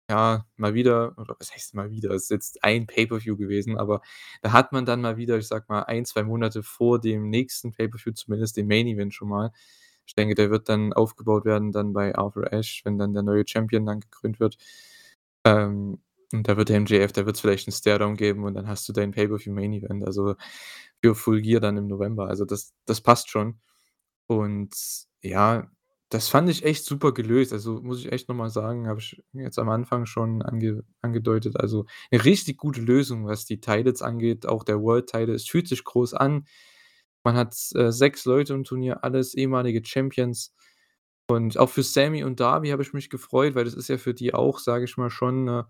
ja, 0.09 0.47
mal 0.57 0.75
wieder 0.75 1.15
oder 1.19 1.35
was 1.39 1.53
heißt 1.53 1.75
mal 1.75 1.91
wieder? 1.91 2.11
Es 2.13 2.25
ist 2.25 2.31
jetzt 2.31 2.65
ein 2.65 2.87
Pay-per-View 2.87 3.37
gewesen, 3.37 3.77
aber 3.77 4.03
da 4.41 4.53
hat 4.53 4.73
man 4.73 4.87
dann 4.87 5.01
mal 5.01 5.17
wieder, 5.17 5.37
ich 5.37 5.49
sage 5.49 5.67
mal, 5.69 5.83
1, 5.83 6.11
2 6.11 6.23
Monate 6.25 6.63
vor 6.63 7.01
dem 7.01 7.29
nächsten 7.29 7.73
Pay-per-View 7.73 8.13
zumindest 8.13 8.57
den 8.57 8.69
Main 8.69 8.87
Event 8.87 9.15
schon 9.15 9.29
mal. 9.29 9.53
Ich 10.07 10.15
denke, 10.15 10.35
der 10.37 10.51
wird 10.51 10.69
dann 10.69 10.93
aufgebaut 10.93 11.45
werden 11.45 11.73
dann 11.73 11.93
bei 11.93 12.15
Arthur 12.17 12.53
Ashe, 12.53 12.83
wenn 12.85 12.99
dann 12.99 13.13
der 13.15 13.23
neue 13.25 13.45
Champion 13.47 13.87
dann 13.87 14.01
gekrönt 14.01 14.41
wird. 14.41 14.57
Ähm, 15.45 16.01
und 16.33 16.49
da 16.49 16.57
wird 16.57 16.69
der 16.71 16.81
MJF 16.81 17.13
da 17.13 17.27
wird's 17.27 17.41
vielleicht 17.41 17.69
'n 17.69 17.73
Staredown 17.73 18.17
geben 18.17 18.45
und 18.45 18.55
dann 18.55 18.69
hast 18.69 18.89
du 18.89 18.93
dein 18.95 19.13
Pay-per-View 19.13 19.53
Main 19.55 19.73
Event, 19.75 20.05
also 20.07 20.35
für 21.03 21.15
Full 21.17 21.43
Gear 21.43 21.61
dann 21.61 21.77
im 21.79 21.87
November. 21.89 22.29
Also, 22.29 22.45
das 22.47 22.75
das 22.87 23.01
passt 23.03 23.31
schon. 23.31 23.61
Und 24.29 24.75
ja, 25.23 25.71
das 26.11 26.29
fand 26.31 26.49
ich 26.51 26.65
echt 26.65 26.85
super 26.87 27.13
gelöst. 27.15 27.53
Also, 27.55 27.81
muss 27.83 28.01
ich 28.01 28.13
echt 28.13 28.29
noch 28.31 28.37
mal 28.37 28.51
sagen, 28.51 28.89
habe 28.89 29.01
ich 29.01 29.23
jetzt 29.35 29.59
am 29.61 29.69
Anfang 29.71 30.07
schon 30.07 30.43
ange 30.43 30.85
angedeutet. 31.03 31.59
Also, 31.61 31.87
'ne 32.13 32.25
richtig 32.27 32.59
gute 32.59 32.81
Lösung, 32.83 33.27
was 33.27 33.45
die 33.47 33.61
Titles 33.61 34.03
angeht, 34.03 34.47
auch 34.47 34.65
der 34.65 34.81
World 34.83 35.09
Title. 35.11 35.35
Es 35.35 35.49
fühlt 35.49 35.69
sich 35.69 35.85
groß 35.85 36.15
an. 36.15 36.47
Man 37.27 37.37
hat, 37.37 37.57
äh, 37.75 37.93
6 37.93 38.25
Leute 38.27 38.55
im 38.55 38.65
Turnier, 38.65 39.05
alles 39.05 39.35
ehemalige 39.35 39.83
Champions. 39.85 40.55
Und 41.29 41.59
auch 41.59 41.71
für 41.71 41.83
Sammy 41.85 42.25
und 42.25 42.41
Darby 42.41 42.71
habe 42.71 42.83
ich 42.85 42.93
mich 42.95 43.11
gefreut, 43.11 43.55
weil 43.57 43.65
das 43.67 43.75
ist 43.75 43.89
ja 43.89 43.99
für 43.99 44.15
die 44.15 44.35
auch, 44.35 44.59
sage 44.61 44.85
ich 44.87 44.97
mal, 44.99 45.11
schon 45.11 45.45
'ne 45.45 45.67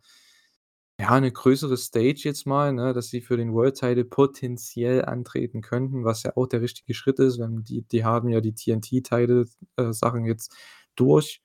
ja, 1.00 1.18
'ne 1.20 1.30
größere 1.30 1.76
Stage 1.76 2.22
jetzt 2.24 2.46
mal, 2.46 2.72
ne, 2.72 2.94
dass 2.94 3.08
sie 3.10 3.20
für 3.20 3.36
den 3.36 3.52
World 3.52 3.76
Title 3.78 4.04
potenziell 4.06 5.04
antreten 5.04 5.60
könnten, 5.60 6.04
was 6.04 6.22
ja 6.22 6.32
auch 6.36 6.46
der 6.46 6.62
richtige 6.62 6.94
Schritt 6.94 7.18
ist, 7.18 7.38
wenn 7.38 7.62
die 7.64 7.82
die 7.82 8.04
haben 8.04 8.30
ja 8.30 8.40
die 8.40 8.54
TNT-Title 8.54 9.44
äh, 9.76 10.26
jetzt 10.26 10.54
durch. 10.96 11.42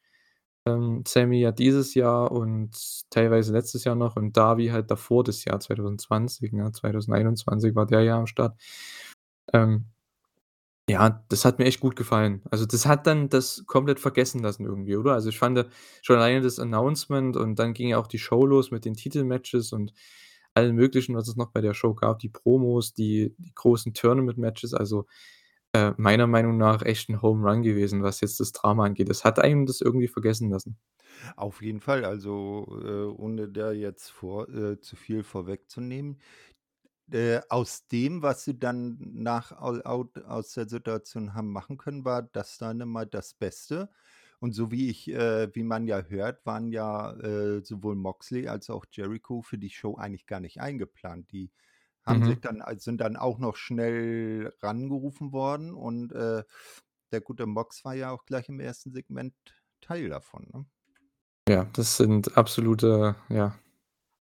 Ähm, 0.68 1.04
Sammy 1.08 1.42
ja 1.42 1.52
dieses 1.52 1.96
Jahr 1.96 2.32
und 2.32 2.72
teilweise 3.12 3.54
letztes 3.54 3.84
Jahr 3.86 3.96
noch 3.96 4.16
und 4.18 4.38
Darby 4.38 4.68
halt 4.70 4.92
davor 4.92 5.24
das 5.24 5.44
Jahr 5.46 5.60
2020, 5.62 6.54
ne? 6.54 6.72
2021 6.74 7.76
war 7.76 7.86
der 7.88 8.04
ja 8.04 8.18
am 8.20 8.28
Start. 8.28 8.58
Ähm 9.54 9.86
ja, 10.90 11.24
das 11.30 11.46
hat 11.46 11.60
mir 11.60 11.66
echt 11.66 11.80
gut 11.80 11.96
gefallen. 11.96 12.42
Also, 12.52 12.66
das 12.66 12.86
hat 12.86 13.08
dann 13.08 13.30
das 13.30 13.64
komplett 13.68 14.00
vergessen 14.00 14.42
lassen 14.42 14.66
irgendwie, 14.66 14.96
oder? 14.98 15.14
Also, 15.14 15.30
ich 15.30 15.38
fand 15.40 15.66
schon 16.02 16.18
alleine 16.18 16.42
das 16.42 16.60
Announcement 16.60 17.38
und 17.38 17.60
dann 17.60 17.74
ging 17.74 17.90
ja 17.90 17.98
auch 18.00 18.08
die 18.08 18.20
Show 18.20 18.46
los 18.46 18.72
mit 18.72 18.86
den 18.86 18.96
Titelmatches 18.96 19.72
und 19.74 19.94
allem 20.54 20.76
Möglichen, 20.76 21.16
was 21.16 21.28
es 21.30 21.38
noch 21.38 21.52
bei 21.52 21.62
der 21.62 21.74
Show 21.74 21.94
gab, 21.94 22.20
die 22.20 22.30
Promos, 22.30 22.94
die 22.94 23.34
die 23.40 23.54
großen 23.56 23.94
Tournament-Matches. 23.94 24.74
Also, 24.74 25.06
äh, 25.74 25.94
meiner 25.98 26.28
Meinung 26.28 26.58
nach 26.58 26.84
echt 26.84 27.10
'n 27.10 27.22
Home 27.22 27.50
Run 27.50 27.64
gewesen, 27.64 28.04
was 28.04 28.22
jetzt 28.22 28.40
das 28.42 28.52
Drama 28.54 28.86
angeht. 28.86 29.10
Das 29.10 29.24
hat 29.26 29.40
einem 29.40 29.66
das 29.68 29.82
irgendwie 29.82 30.08
vergessen 30.10 30.50
lassen. 30.52 30.78
Auf 31.36 31.62
jeden 31.62 31.82
Fall, 31.82 32.06
also, 32.06 32.66
äh, 32.84 33.04
ohne 33.22 33.48
da 33.50 33.72
jetzt 33.72 34.10
vor 34.10 34.50
äh, 34.50 34.80
zu 34.80 34.96
viel 34.96 35.24
vorwegzunehmen. 35.24 36.18
Äh, 37.12 37.42
aus 37.50 37.88
dem, 37.88 38.22
was 38.24 38.44
sie 38.46 38.58
dann 38.60 38.98
nach 39.14 39.52
All 39.52 39.84
Out 39.84 40.18
aus 40.24 40.54
der 40.54 40.70
Situation 40.70 41.34
haben 41.34 41.52
machen 41.52 41.78
können, 41.78 42.06
war 42.06 42.22
das 42.24 42.58
Dynamite 42.58 43.10
das 43.12 43.34
Beste. 43.34 43.90
Und 44.40 44.54
so 44.54 44.72
wie 44.72 44.90
ich 44.90 45.10
äh, 45.10 45.54
wie 45.56 45.64
man 45.64 45.88
ja 45.88 46.02
hört, 46.04 46.46
waren 46.46 46.72
ja, 46.72 47.14
äh, 47.20 47.62
sowohl 47.64 47.96
Moxley 47.96 48.48
als 48.48 48.70
auch 48.70 48.86
Jericho 48.92 49.42
für 49.42 49.58
die 49.58 49.70
Show 49.70 49.98
eigentlich 49.98 50.26
gar 50.28 50.40
nicht 50.40 50.62
eingeplant. 50.62 51.32
Die 51.32 51.52
haben 52.04 52.24
sich 52.24 52.40
Mhm. 52.40 52.42
dann 52.42 52.62
al 52.62 52.80
sind 52.80 53.00
dann 53.02 53.18
auch 53.18 53.40
noch 53.40 53.56
schnell 53.58 54.54
rangerufen 54.62 55.32
worden 55.34 55.74
und, 55.74 56.12
äh, 56.14 56.44
der 57.12 57.22
gute 57.22 57.46
Mox 57.46 57.84
war 57.86 57.94
ja 57.96 58.12
auch 58.12 58.26
gleich 58.26 58.50
im 58.50 58.60
1. 58.62 58.92
Segment 58.92 59.36
Teil 59.82 60.10
davon, 60.10 60.48
ne? 60.54 60.66
Ja, 61.50 61.66
das 61.74 61.98
sind 61.98 62.38
absolute, 62.38 63.16
ja, 63.30 63.56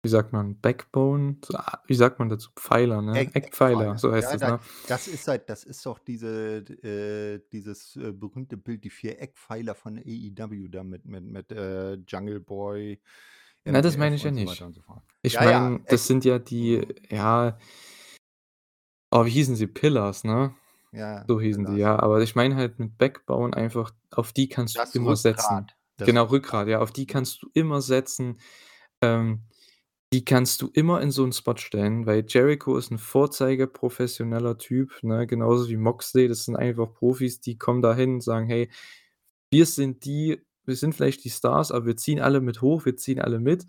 wie 0.03 0.09
sagt 0.09 0.33
man, 0.33 0.61
Backbone? 0.61 1.37
So 1.45 1.57
a 1.59 1.83
wie 1.87 1.95
sagt 1.95 2.19
man 2.19 2.29
dazu? 2.29 2.51
Pfeiler, 2.57 3.03
ne? 3.03 3.19
Eck 3.19 3.35
Eckpfeiler, 3.35 3.95
Eckpfeiler. 3.95 3.99
so 3.99 4.13
heißt 4.13 4.33
Ja, 4.33 4.37
das, 4.37 4.41
da 4.41 4.51
ne? 4.53 4.61
das 4.87 5.09
ist 5.09 5.29
halt 5.29 5.49
das 5.51 5.65
ist 5.65 5.85
doch 5.85 5.99
diese 5.99 6.59
äh, 6.83 7.41
dieses, 7.53 7.97
äh, 7.97 8.13
berühmte 8.13 8.57
Bild, 8.57 8.85
die 8.85 8.91
4 8.91 9.21
Eckpfeiler 9.21 9.75
von 9.75 9.99
AEW 9.99 10.69
da 10.69 10.85
mit 10.85 11.05
mit 11.05 11.25
mit, 11.25 11.53
äh, 11.53 11.95
Jungle 12.07 12.41
Boy, 12.41 13.01
Na, 13.65 13.83
das 13.83 13.97
meine 13.97 14.15
ich 14.17 14.23
ja 14.23 14.31
so 14.31 14.35
nicht. 14.37 14.59
so 14.59 14.83
fort. 14.83 15.03
Ich 15.23 15.35
Ja, 15.35 15.45
ja, 15.45 15.61
meine, 15.61 15.77
Eck 15.81 15.89
das 15.89 16.07
sind 16.07 16.25
ja 16.25 16.39
die, 16.39 16.87
ja 17.11 17.59
oh, 19.11 19.25
wie 19.25 19.31
hießen 19.31 19.57
sie? 19.57 19.67
Pillars, 19.67 20.25
ne? 20.25 20.55
Ja, 20.93 21.25
So 21.27 21.41
hießen 21.41 21.65
die, 21.67 21.73
Pillars. 21.73 21.81
ja. 21.81 21.99
Aber 21.99 22.21
ich 22.23 22.35
meine 22.35 22.57
halt 22.57 22.79
mit 22.79 22.99
Backbone 22.99 23.57
einfach, 23.57 23.93
auf 24.11 24.33
die 24.33 24.49
kannst 24.49 24.77
du 24.77 24.81
Das 24.81 24.95
immer 24.95 25.17
setzen. 25.17 25.43
Rückgrat, 25.55 25.77
das 25.97 26.07
Genau, 26.07 26.25
Rückgrat. 26.25 26.69
Ja, 26.69 26.81
auf 26.81 26.93
die 26.93 27.07
kannst 27.07 27.43
du 27.43 27.51
immer 27.53 27.83
setzen. 27.83 28.39
Ähm, 29.01 29.43
die 30.13 30.25
kannst 30.25 30.63
du 30.63 30.71
immer 30.73 31.01
in 31.03 31.11
so 31.11 31.25
'n 31.25 31.33
Spot 31.33 31.57
stellen, 31.59 32.07
weil 32.07 32.25
Jericho 32.29 32.77
ist 32.79 32.91
'n 32.93 32.99
vorzeigeprofessioneller 32.99 34.59
Typ, 34.59 34.93
ne, 35.03 35.27
genauso 35.27 35.69
wie 35.69 35.77
Moxley. 35.77 36.29
Das 36.29 36.45
sind 36.47 36.57
einfach 36.57 36.93
Profis, 36.95 37.41
die 37.41 37.59
kommen 37.59 37.83
da 37.83 37.95
hin 37.95 38.15
und 38.15 38.23
sagen: 38.23 38.47
„Hey, 38.49 38.71
wir 39.51 39.67
sind 39.67 40.05
die 40.07 40.43
wir 40.67 40.77
sind 40.77 40.95
vielleicht 40.95 41.25
die 41.25 41.31
Stars, 41.31 41.73
aber 41.73 41.87
wir 41.87 41.97
ziehen 41.97 42.21
alle 42.21 42.41
mit 42.43 42.63
hoch, 42.63 42.85
wir 42.87 42.97
ziehen 42.97 43.21
alle 43.21 43.41
mit.“ 43.41 43.67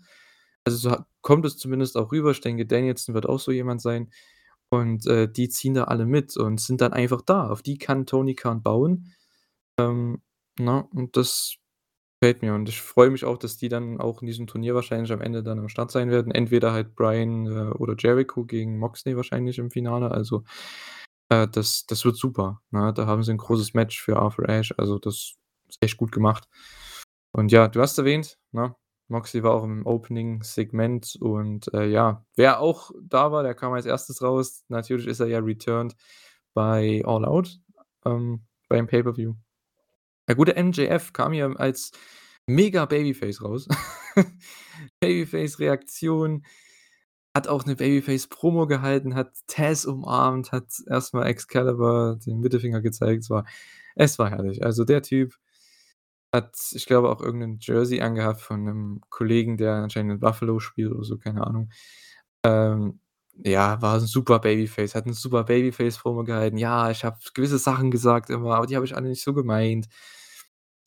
Also, 0.64 0.78
so 0.90 0.96
kommt 1.22 1.46
es 1.46 1.56
zumindest 1.58 1.96
auch 1.96 2.12
rüber. 2.12 2.30
Ich 2.32 2.40
denke, 2.42 2.66
Danielson 2.66 3.14
wird 3.16 3.26
auch 3.28 3.40
so 3.40 3.52
jemand 3.52 3.80
sein. 3.82 4.10
Und, 4.70 5.06
äh, 5.08 5.30
die 5.32 5.48
ziehen 5.50 5.74
da 5.74 5.84
alle 5.84 6.06
mit 6.06 6.36
und 6.38 6.60
sind 6.60 6.80
dann 6.82 6.92
einfach 6.94 7.22
da. 7.22 7.48
Auf 7.50 7.62
die 7.62 7.78
kann 7.78 8.06
Tony 8.06 8.34
Khan 8.36 8.62
bauen. 8.62 9.14
Ähm, 9.78 10.22
ne, 10.60 10.86
und 10.94 11.16
das 11.18 11.56
gefällt 12.20 12.42
mir. 12.42 12.54
Und 12.54 12.68
ich 12.68 12.80
freue 12.82 13.10
mich 13.10 13.24
auch, 13.24 13.38
dass 13.38 13.56
die 13.56 13.68
dann 13.70 14.00
auch 14.00 14.22
in 14.22 14.26
diesem 14.26 14.46
Turnier 14.46 14.74
wahrscheinlich 14.74 15.12
am 15.12 15.22
Ende 15.22 15.42
dann 15.42 15.58
am 15.58 15.68
Start 15.70 15.90
sein 15.90 16.10
werden. 16.10 16.32
Entweder 16.32 16.72
halt 16.72 16.94
Bryan, 16.96 17.46
äh, 17.46 17.70
oder 17.78 17.94
Jericho 17.98 18.44
gegen 18.44 18.78
Moxley 18.78 19.16
wahrscheinlich 19.16 19.58
im 19.58 19.70
Finale. 19.70 20.10
Also, 20.10 20.44
äh, 21.30 21.48
das 21.48 21.86
das 21.86 22.04
wird 22.04 22.16
super, 22.16 22.62
ne? 22.72 22.92
Da 22.94 23.06
haben 23.06 23.22
sie 23.24 23.32
'n 23.32 23.38
großes 23.38 23.74
Match 23.74 24.02
für 24.02 24.18
Arthur 24.18 24.48
Ashe. 24.48 24.74
Also, 24.78 24.98
das 24.98 25.34
ist 25.68 25.78
echt 25.82 25.96
gut 25.98 26.12
gemacht. 26.12 26.48
Und 27.32 27.52
ja, 27.52 27.68
du 27.68 27.80
hast 27.82 27.98
erwähnt, 27.98 28.38
ne, 28.52 28.74
Moxley 29.08 29.42
war 29.44 29.52
auch 29.54 29.64
im 29.64 29.86
Opening-Segment 29.86 31.16
und, 31.20 31.72
äh, 31.74 31.86
ja, 31.88 32.24
wer 32.36 32.60
auch 32.60 32.90
da 33.02 33.32
war, 33.32 33.42
der 33.44 33.54
kam 33.54 33.72
als 33.74 33.86
1. 33.86 34.22
raus. 34.22 34.64
Natürlich 34.68 35.06
ist 35.08 35.20
er 35.20 35.28
ja 35.28 35.40
returned 35.40 35.96
bei 36.54 37.02
All 37.06 37.24
Out, 37.26 37.60
ähm, 38.06 38.42
beim 38.68 38.86
Pay-per-View. 38.88 39.34
Der 40.28 40.34
gute 40.36 40.56
MJF 40.56 41.12
kam 41.12 41.32
hier 41.32 41.54
als 41.58 41.92
mega 42.46 42.84
Babyface 42.86 43.42
raus. 43.42 43.68
Babyface-Reaktion, 45.00 46.44
hat 47.36 47.48
auch 47.48 47.64
'ne 47.66 47.76
Babyface-Promo 47.76 48.66
gehalten, 48.66 49.14
hat 49.14 49.32
Taz 49.48 49.84
umarmt, 49.86 50.52
hat 50.52 50.66
erst 50.88 51.14
mal 51.14 51.26
Excalibur 51.26 52.18
den 52.26 52.40
Mittelfinger 52.40 52.80
gezeigt. 52.82 53.24
Es 53.24 53.30
war 53.30 53.46
es 53.96 54.18
war 54.18 54.30
herrlich. 54.30 54.64
Also, 54.64 54.84
der 54.84 55.02
Typ 55.02 55.34
Hat, 56.32 56.54
ich 56.74 56.86
glaube, 56.86 57.10
auch 57.10 57.20
irgend 57.20 57.40
'nen 57.40 57.58
Jersey 57.60 58.00
angehabt 58.00 58.40
von 58.40 58.62
'nem 58.64 59.00
Kollegen, 59.10 59.56
der 59.56 59.74
anscheinend 59.74 60.12
in 60.14 60.20
Buffalo 60.20 60.60
spielt 60.60 60.92
oder 60.92 61.02
so, 61.04 61.18
keine 61.18 61.44
Ahnung. 61.46 61.70
Ähm, 62.44 63.00
ja, 63.44 63.80
war 63.82 63.96
'n 63.98 64.06
super 64.06 64.38
Babyface, 64.40 64.94
hat 64.94 65.06
'ne 65.06 65.14
super 65.14 65.44
Babyface-Promo 65.44 66.24
gehalten. 66.24 66.56
„Ja, 66.58 66.90
ich 66.90 67.04
habe 67.04 67.18
gewisse 67.34 67.58
Sachen 67.58 67.90
gesagt 67.90 68.30
immer, 68.30 68.54
aber 68.56 68.66
die 68.66 68.76
habe 68.76 68.86
ich 68.86 68.96
alle 68.96 69.08
nicht 69.08 69.22
so 69.22 69.34
gemeint.“ 69.34 69.88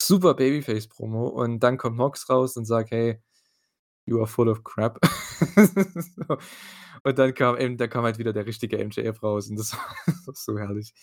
Super 0.02 0.34
Babyface-Promo 0.34 1.28
und 1.28 1.60
dann 1.60 1.78
kommt 1.78 1.96
Mox 1.96 2.28
raus 2.28 2.56
und 2.56 2.64
sagt: 2.66 2.90
„Hey, 2.90 3.20
you 4.06 4.18
are 4.20 4.26
full 4.28 4.48
of 4.50 4.64
crap.“ 4.64 4.98
So. 6.16 6.38
Und 7.04 7.18
dann 7.18 7.34
kam 7.34 7.58
eben 7.58 7.76
dann 7.78 7.90
kam 7.90 8.04
halt 8.04 8.18
wieder 8.18 8.32
der 8.34 8.46
richtige 8.46 8.78
MJF 8.78 9.22
raus 9.22 9.50
und 9.50 9.56
das 9.58 9.72
war 9.74 9.96
das 10.06 10.26
war 10.28 10.34
so 10.36 10.58
herrlich. 10.58 10.94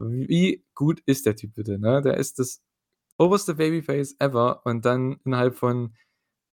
Wie 0.00 0.64
gut 0.74 1.00
ist 1.06 1.26
der 1.26 1.36
Typ 1.36 1.54
bitte, 1.54 1.78
ne? 1.80 2.02
Der 2.02 2.16
ist 2.18 2.38
das 2.40 2.62
oberste 3.18 3.54
Babyface 3.56 4.16
ever 4.20 4.62
und 4.66 4.84
dann 4.86 5.18
innerhalb 5.26 5.56
von 5.56 5.94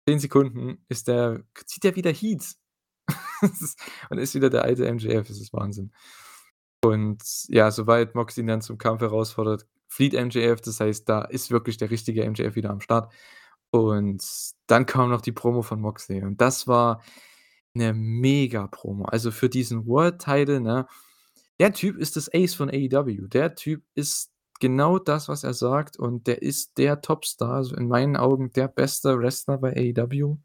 10 0.09 0.19
Sekunden 0.21 0.85
ist 0.91 1.09
der 1.09 1.45
zieht 1.67 1.85
der 1.85 1.97
wieder 1.97 2.13
Heat. 2.13 2.57
Und 4.11 4.19
ist 4.19 4.35
wieder 4.35 4.51
der 4.51 4.65
alte 4.65 4.87
MJF, 4.93 5.29
das 5.29 5.41
ist 5.41 5.53
Wahnsinn. 5.53 5.93
Und 6.85 7.23
ja, 7.49 7.71
sobald 7.71 8.15
Mox 8.15 8.39
ihn 8.39 8.47
dann 8.49 8.63
zum 8.63 8.79
Kampf 8.79 9.01
herausfordert, 9.03 9.67
flieht 9.89 10.15
MJF, 10.15 10.61
das 10.63 10.81
heißt, 10.81 11.09
da 11.09 11.23
ist 11.23 11.51
wirklich 11.51 11.77
der 11.79 11.91
richtige 11.91 12.25
MJF 12.29 12.57
wieder 12.57 12.71
am 12.71 12.81
Start. 12.81 13.13
Und 13.71 14.25
dann 14.69 14.87
kam 14.87 15.11
noch 15.11 15.21
die 15.23 15.33
Promo 15.33 15.63
von 15.63 15.81
Moxley 15.81 16.23
und 16.25 16.41
das 16.41 16.69
war 16.69 17.03
'ne 17.75 17.95
Mega-Promo. 17.95 19.05
Also, 19.07 19.31
für 19.33 19.49
diesen 19.51 19.87
World 19.87 20.21
Title, 20.21 20.61
ne? 20.61 20.87
Der 21.61 21.73
Typ 21.75 21.99
ist 21.99 22.17
das 22.17 22.31
Ace 22.35 22.55
von 22.55 22.71
AEW. 22.71 23.29
Der 23.29 23.55
Typ 23.57 23.85
ist 23.95 24.33
genau 24.61 24.99
das, 25.01 25.29
was 25.29 25.45
er 25.45 25.55
sagt 25.55 25.99
und 25.99 26.27
der 26.29 26.43
ist 26.43 26.79
der 26.79 27.01
Topstar, 27.03 27.55
also, 27.55 27.77
in 27.77 27.89
meinen 27.89 28.17
Augen 28.17 28.53
der 28.55 28.69
beste 28.69 29.19
Wrestler 29.21 29.59
bei 29.59 29.75
AEW. 29.77 30.39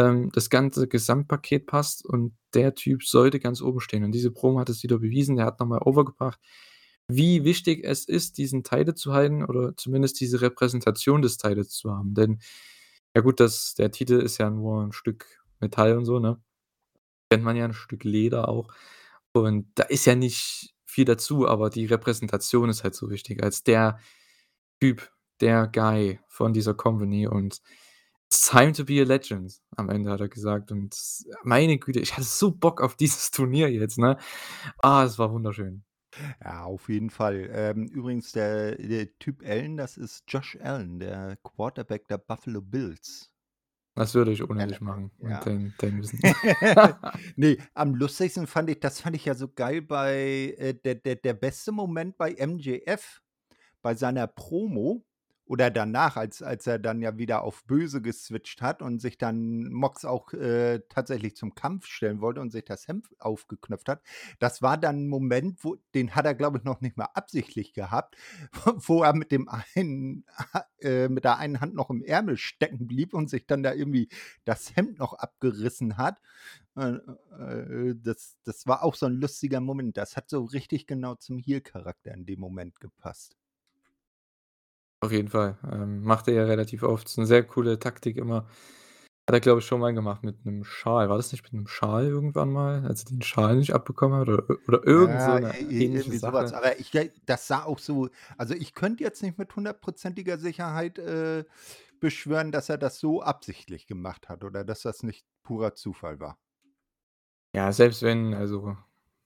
Ähm, 0.00 0.30
das 0.32 0.50
ganze 0.50 0.88
Gesamtpaket 0.88 1.66
passt 1.66 2.04
und 2.06 2.34
der 2.54 2.74
Typ 2.76 3.04
sollte 3.04 3.40
ganz 3.40 3.62
oben 3.62 3.80
stehen 3.80 4.04
und 4.04 4.12
diese 4.12 4.30
Promo 4.32 4.60
hat 4.60 4.70
es 4.70 4.82
wieder 4.84 4.98
bewiesen. 4.98 5.36
Der 5.36 5.46
hat 5.46 5.60
noch 5.60 5.66
mal 5.68 5.80
overgebracht, 5.84 6.40
wie 7.08 7.44
wichtig 7.44 7.84
es 7.84 8.06
ist, 8.08 8.38
diesen 8.38 8.64
Title 8.64 8.94
zu 8.94 9.12
halten 9.14 9.44
oder 9.44 9.76
zumindest 9.76 10.20
diese 10.20 10.40
Repräsentation 10.42 11.22
des 11.22 11.38
Titles 11.38 11.70
zu 11.70 11.92
haben. 11.92 12.14
Denn 12.14 12.40
ja 13.16 13.22
gut, 13.22 13.40
das 13.40 13.74
der 13.74 13.90
Titel 13.92 14.14
ist 14.20 14.38
ja 14.38 14.50
nur 14.50 14.82
'n 14.84 14.92
Stück 14.92 15.26
Metall 15.60 15.96
und 15.98 16.06
so, 16.06 16.20
ne? 16.20 16.40
Kennt 17.30 17.44
man 17.44 17.56
ja, 17.56 17.64
'n 17.66 17.74
Stück 17.74 18.04
Leder 18.04 18.48
auch. 18.48 18.68
Und 19.32 19.68
da 19.76 19.84
ist 19.84 20.06
ja 20.06 20.14
nicht 20.16 20.74
viel 20.86 21.04
dazu, 21.06 21.48
aber 21.48 21.70
die 21.70 21.86
Repräsentation 21.86 22.70
ist 22.70 22.84
halt 22.84 22.94
so 22.96 23.10
wichtig 23.10 23.42
als 23.44 23.64
der 23.64 23.98
Typ, 24.80 25.10
der 25.40 25.68
Guy 25.68 26.20
von 26.28 26.52
dieser 26.54 26.74
Company 26.74 27.26
und 27.28 27.60
„It's 28.32 28.48
time 28.48 28.72
to 28.72 28.84
be 28.84 29.00
a 29.00 29.04
legend“, 29.04 29.60
am 29.76 29.88
Ende 29.88 30.10
hat 30.10 30.20
er 30.20 30.28
gesagt 30.28 30.70
und 30.70 30.96
meine 31.42 31.78
Güte, 31.78 32.00
ich 32.00 32.12
hatte 32.12 32.22
so 32.24 32.52
Bock 32.52 32.80
auf 32.80 32.94
dieses 32.96 33.30
Turnier 33.32 33.70
jetzt, 33.70 33.98
ne? 33.98 34.18
Ah, 34.78 35.04
es 35.04 35.18
war 35.18 35.32
wunderschön. 35.32 35.84
Ja, 36.42 36.64
auf 36.64 36.88
jeden 36.88 37.10
Fall. 37.10 37.50
Ähm, 37.52 37.86
übrigens 37.86 38.32
der 38.32 38.76
der 38.76 39.18
Typ 39.18 39.42
Allen, 39.44 39.76
das 39.76 39.96
ist 39.96 40.24
Josh 40.28 40.58
Allen, 40.60 40.98
der 40.98 41.38
Quarterback 41.42 42.08
der 42.08 42.18
Buffalo 42.18 42.60
Bills. 42.62 43.30
Das 43.96 44.14
würde 44.14 44.32
ich 44.32 44.42
ohne 44.48 44.66
dich 44.66 44.80
machen 44.80 45.10
ja. 45.18 45.40
dein 45.40 45.74
dein 45.78 45.98
Wissen. 46.02 46.20
Ne, 47.36 47.58
am 47.74 47.94
lustigsten 47.94 48.46
fand 48.46 48.70
ich 48.70 48.80
das 48.80 49.00
fand 49.00 49.16
ich 49.16 49.24
ja 49.24 49.34
so 49.34 49.48
geil 49.48 49.82
bei, 49.82 50.54
äh, 50.58 50.74
der 50.74 50.96
der 50.96 51.16
der 51.16 51.34
beste 51.34 51.72
Moment 51.72 52.16
bei 52.16 52.34
MJF, 52.34 53.20
bei 53.82 53.94
seiner 53.94 54.26
Promo 54.26 55.04
oder 55.50 55.68
danach, 55.70 56.16
als 56.16 56.42
als 56.42 56.66
er 56.68 56.78
dann 56.78 57.02
ja 57.02 57.18
wieder 57.18 57.42
auf 57.42 57.64
böse 57.64 58.00
geswitcht 58.00 58.62
hat 58.62 58.82
und 58.82 59.00
sich 59.00 59.18
dann 59.18 59.64
Mox 59.72 60.04
auch, 60.04 60.32
äh, 60.32 60.80
tatsächlich 60.88 61.34
zum 61.36 61.54
Kampf 61.56 61.86
stellen 61.86 62.20
wollte 62.20 62.40
und 62.40 62.52
sich 62.52 62.64
das 62.64 62.86
Hemd 62.88 63.08
aufgeknöpft 63.18 63.88
hat. 63.88 64.02
Das 64.38 64.62
war 64.62 64.78
dann 64.78 65.06
'n 65.06 65.08
Moment, 65.08 65.64
wo 65.64 65.76
den 65.94 66.14
hat 66.14 66.24
er, 66.26 66.34
glaube 66.36 66.58
ich, 66.58 66.64
noch 66.64 66.80
nicht 66.80 66.96
mal 66.96 67.08
absichtlich 67.14 67.72
gehabt, 67.74 68.16
wo 68.88 69.02
er 69.02 69.12
mit 69.14 69.32
dem 69.32 69.48
einen 69.74 70.24
äh, 70.80 71.08
mit 71.08 71.24
der 71.24 71.38
einen 71.38 71.60
Hand 71.60 71.74
noch 71.74 71.90
im 71.90 72.02
Ärmel 72.04 72.36
stecken 72.36 72.86
blieb 72.86 73.12
und 73.14 73.28
sich 73.30 73.46
dann 73.46 73.62
da 73.64 73.72
irgendwie 73.74 74.08
das 74.44 74.76
Hemd 74.76 74.98
noch 75.00 75.14
abgerissen 75.14 75.96
hat. 75.96 76.20
Äh, 76.76 76.98
äh, 77.40 77.94
das 78.02 78.36
das 78.44 78.66
war 78.66 78.82
auch 78.84 78.94
so 78.94 79.06
'n 79.06 79.20
lustiger 79.20 79.60
Moment. 79.60 79.96
Das 79.96 80.16
hat 80.16 80.30
so 80.30 80.44
richtig 80.44 80.86
genau 80.86 81.14
zum 81.16 81.38
Heel-Charakter 81.38 82.12
in 82.14 82.26
dem 82.26 82.40
Moment 82.40 82.80
gepasst. 82.80 83.36
Auf 85.02 85.12
jeden 85.12 85.28
Fall, 85.28 85.56
ähm, 85.72 86.02
macht 86.02 86.28
er 86.28 86.34
ja 86.34 86.44
relativ 86.44 86.82
oft. 86.82 87.06
Ist 87.08 87.16
'ne 87.16 87.24
sehr 87.26 87.42
coole 87.42 87.78
Taktik 87.78 88.18
immer. 88.18 88.44
Hat 89.28 89.34
er, 89.34 89.40
glaube 89.40 89.60
ich, 89.60 89.66
schon 89.66 89.80
mal 89.80 89.94
gemacht 89.94 90.24
mit 90.24 90.44
'nem 90.46 90.64
Schal. 90.64 91.08
War 91.08 91.16
das 91.18 91.32
nicht 91.32 91.44
mit 91.44 91.54
'nem 91.54 91.66
Schal 91.68 92.06
irgendwann 92.08 92.50
mal, 92.52 92.84
als 92.86 93.04
er 93.04 93.10
den 93.10 93.22
Schal 93.22 93.56
nicht 93.56 93.74
abbekommen 93.74 94.20
hat 94.20 94.28
oder 94.28 94.44
oder 94.68 94.86
irgend 94.86 95.22
so 95.22 95.36
Ja, 95.36 95.38
'ne 95.38 95.54
i 95.60 95.84
ähnliche 95.84 96.12
irgendwie 96.12 96.18
so. 96.18 96.32
Sache? 96.32 96.54
Aber 96.54 96.78
ich 96.80 96.90
das 97.26 97.46
sah 97.46 97.64
auch 97.64 97.78
so 97.78 98.08
also, 98.36 98.54
ich 98.54 98.74
könnte 98.74 99.04
jetzt 99.04 99.22
nicht 99.22 99.38
mit 99.38 99.54
hundertprozentiger 99.54 100.38
Sicherheit, 100.38 100.98
äh, 100.98 101.44
beschwören, 102.00 102.52
dass 102.52 102.68
er 102.70 102.78
das 102.78 102.98
so 102.98 103.22
absichtlich 103.22 103.86
gemacht 103.86 104.28
hat 104.28 104.44
oder 104.44 104.64
dass 104.64 104.82
das 104.82 105.02
nicht 105.02 105.26
purer 105.44 105.74
Zufall 105.74 106.18
war. 106.20 106.38
Ja, 107.54 107.72
selbst 107.72 108.02
wenn, 108.02 108.32
also, 108.32 108.76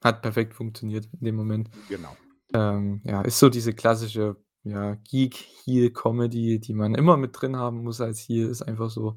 hat 0.02 0.22
perfekt 0.22 0.54
funktioniert 0.54 1.08
in 1.12 1.24
dem 1.26 1.34
Moment. 1.37 1.70
Genau. 1.88 2.18
Ähm, 2.54 3.02
ja, 3.04 3.22
ist 3.22 3.38
so 3.40 3.50
diese 3.50 3.74
klassische, 3.74 4.37
ja, 4.64 4.94
Geek-Heel-Comedy, 4.96 6.61
die 6.61 6.74
man 6.74 6.94
immer 6.94 7.16
mit 7.18 7.40
drin 7.40 7.57
haben 7.57 7.83
muss 7.85 8.00
als 8.00 8.20
Heel, 8.20 8.48
ist 8.48 8.62
einfach 8.62 8.90
so, 8.90 9.16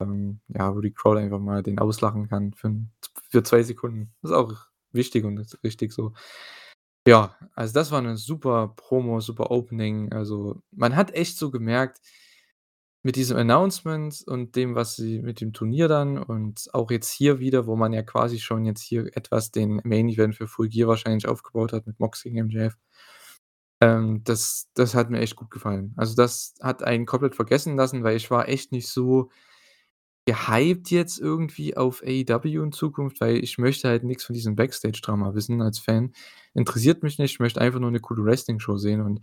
ähm, 0.00 0.40
ja, 0.48 0.74
wo 0.76 0.80
die 0.82 0.92
Crowd 0.92 1.20
einfach 1.20 1.40
mal 1.40 1.62
den 1.62 1.78
auslachen 1.80 2.28
kann 2.28 2.52
für 2.54 2.74
für 3.30 3.42
2 3.44 3.62
Sekunden. 3.64 4.14
Ist 4.22 4.32
auch 4.32 4.54
wichtig 4.92 5.24
und 5.24 5.40
richtig 5.64 5.92
so. 5.92 6.12
Ja, 7.08 7.36
also, 7.54 7.74
das 7.74 7.90
war 7.92 8.02
'ne 8.02 8.16
super 8.18 8.74
Promo, 8.76 9.20
super 9.20 9.50
Opening. 9.52 10.12
Also, 10.12 10.62
man 10.72 10.96
hat 10.96 11.12
echt 11.14 11.38
so 11.38 11.50
gemerkt 11.50 12.00
mit 13.04 13.14
diesem 13.16 13.36
Announcement 13.36 14.24
und 14.26 14.56
dem, 14.56 14.74
was 14.74 14.96
sie 14.96 15.22
mit 15.22 15.40
dem 15.40 15.52
Turnier 15.52 15.86
dann 15.88 16.18
und 16.18 16.68
auch 16.74 16.90
jetzt 16.90 17.10
hier 17.12 17.38
wieder, 17.38 17.66
wo 17.66 17.76
man 17.76 17.92
ja 17.92 18.02
quasi 18.02 18.40
schon 18.40 18.64
jetzt 18.64 18.82
hier 18.82 19.06
etwas 19.16 19.52
den 19.52 19.80
Main 19.84 20.08
Event 20.08 20.34
für 20.34 20.48
Full 20.48 20.68
Gear 20.68 20.88
wahrscheinlich 20.88 21.28
aufgebaut 21.28 21.72
hat 21.72 21.86
mit 21.86 22.00
Mox 22.00 22.22
gegen 22.24 22.38
MJF. 22.38 22.74
Ähm, 23.82 24.22
das 24.24 24.68
das 24.74 24.94
hat 24.94 25.10
mir 25.10 25.20
echt 25.20 25.36
gut 25.36 25.50
gefallen. 25.50 25.92
Also, 25.96 26.14
das 26.16 26.54
hat 26.60 26.82
einen 26.82 27.06
komplett 27.06 27.36
vergessen 27.36 27.76
lassen, 27.76 28.02
weil 28.02 28.16
ich 28.16 28.30
war 28.30 28.48
echt 28.48 28.72
nicht 28.72 28.88
so 28.88 29.30
gehypt 30.26 30.90
jetzt 30.90 31.18
irgendwie 31.18 31.76
auf 31.76 32.02
AEW 32.04 32.62
in 32.62 32.72
Zukunft, 32.72 33.20
weil 33.20 33.36
ich 33.42 33.56
möchte 33.58 33.88
halt 33.88 34.04
nix 34.04 34.24
von 34.24 34.34
diesem 34.34 34.56
Backstage-Drama 34.56 35.34
wissen 35.34 35.62
als 35.62 35.78
Fan. 35.78 36.12
Interessiert 36.54 37.02
mich 37.02 37.18
nicht, 37.18 37.32
ich 37.32 37.40
möchte 37.40 37.60
einfach 37.62 37.80
nur 37.80 37.90
'ne 37.90 38.00
coole 38.00 38.24
Wrestling-Show 38.24 38.76
sehen 38.76 39.00
und 39.00 39.20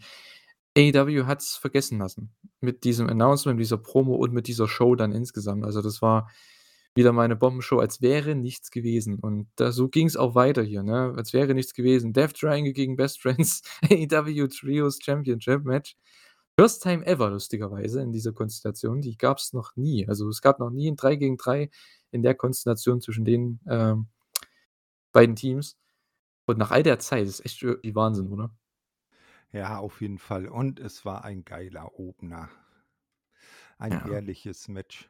AEW 0.77 1.25
hat's 1.27 1.57
vergessen 1.57 1.99
lassen 1.99 2.31
mit 2.61 2.83
diesem 2.85 3.07
Announcement, 3.09 3.59
dieser 3.59 3.77
Promo 3.77 4.15
und 4.15 4.33
mit 4.33 4.47
dieser 4.47 4.67
Show 4.67 4.95
dann 4.95 5.11
insgesamt. 5.13 5.65
Also, 5.65 5.81
das 5.83 6.01
war 6.01 6.29
wieder 6.95 7.11
mal 7.13 7.27
'ne 7.27 7.35
Bombenshow, 7.35 7.79
als 7.79 8.01
wäre 8.01 8.35
nichts 8.35 8.71
gewesen 8.71 9.19
und 9.19 9.47
da 9.57 9.71
so 9.73 9.89
ging's 9.89 10.17
auch 10.17 10.35
weiter 10.35 10.63
hier, 10.63 10.83
ne, 10.83 11.13
als 11.17 11.33
wäre 11.33 11.53
nichts 11.55 11.73
gewesen. 11.73 12.13
Death 12.13 12.35
Triangle 12.35 12.73
gegen 12.73 12.95
Best 12.97 13.21
Friends, 13.21 13.63
AEW 13.91 14.47
Trios 14.49 14.99
Championship 15.03 15.63
Match. 15.65 15.95
First 16.59 16.83
time 16.83 17.05
ever 17.05 17.29
lustigerweise 17.31 18.01
in 18.01 18.11
dieser 18.13 18.33
Konstellation, 18.33 19.01
die 19.01 19.17
gab's 19.17 19.53
noch 19.53 19.75
nie. 19.77 20.07
Also, 20.07 20.29
es 20.29 20.41
gab 20.41 20.59
noch 20.59 20.71
nie 20.71 20.87
'n 20.89 20.95
3 20.97 21.15
gegen 21.17 21.37
3 21.37 21.69
in 22.11 22.23
der 22.23 22.35
Konstellation 22.35 23.01
zwischen 23.01 23.25
den, 23.25 23.59
ähm, 23.69 24.07
beiden 25.13 25.35
Teams. 25.37 25.77
Und 26.47 26.57
nach 26.59 26.71
all 26.71 26.83
der 26.83 26.99
Zeit 26.99 27.27
ist 27.27 27.45
echt 27.45 27.61
irgendwie 27.63 27.95
Wahnsinn, 27.95 28.29
oder? 28.33 28.51
Ja, 29.53 29.77
auf 29.79 30.01
jeden 30.01 30.17
Fall. 30.19 30.47
Und 30.47 30.79
es 30.79 31.05
war 31.05 31.23
ein 31.23 31.45
geiler 31.45 31.99
Opener. 31.99 32.49
Ein 33.79 33.91
Ja. 33.91 33.97
herrliches 33.97 34.67
Match. 34.69 35.09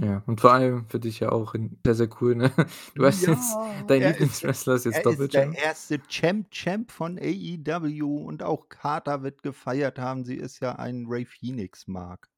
Ja, 0.00 0.22
und 0.26 0.40
vor 0.40 0.52
allem 0.52 0.86
für 0.88 1.00
dich 1.00 1.18
ja 1.18 1.32
auch 1.32 1.54
in 1.54 1.76
sehr, 1.84 1.96
sehr 1.96 2.08
cool, 2.20 2.36
ne? 2.36 2.52
Du 2.94 3.04
hast 3.04 3.26
jetzt 3.26 3.52
Ja, 3.52 3.82
dein 3.88 4.02
er 4.02 4.10
ist 4.10 4.20
Lieblingswrestler 4.20 4.74
ist 4.74 4.84
jetzt 4.84 4.94
er 4.94 5.10
ist 5.10 5.18
der 5.18 5.28
Doppel-Champ. 5.28 5.56
1. 5.66 5.94
Champ 6.08 6.50
Champ 6.52 6.92
von 6.92 7.18
AEW 7.18 8.24
und 8.24 8.44
auch 8.44 8.68
Carter 8.68 9.24
wird 9.24 9.42
gefeiert 9.42 9.98
haben. 9.98 10.24
Sie 10.24 10.36
ist 10.36 10.60
ja 10.60 10.76
ein 10.76 11.06
Rey 11.08 11.24
Fenix-Mark. 11.24 12.28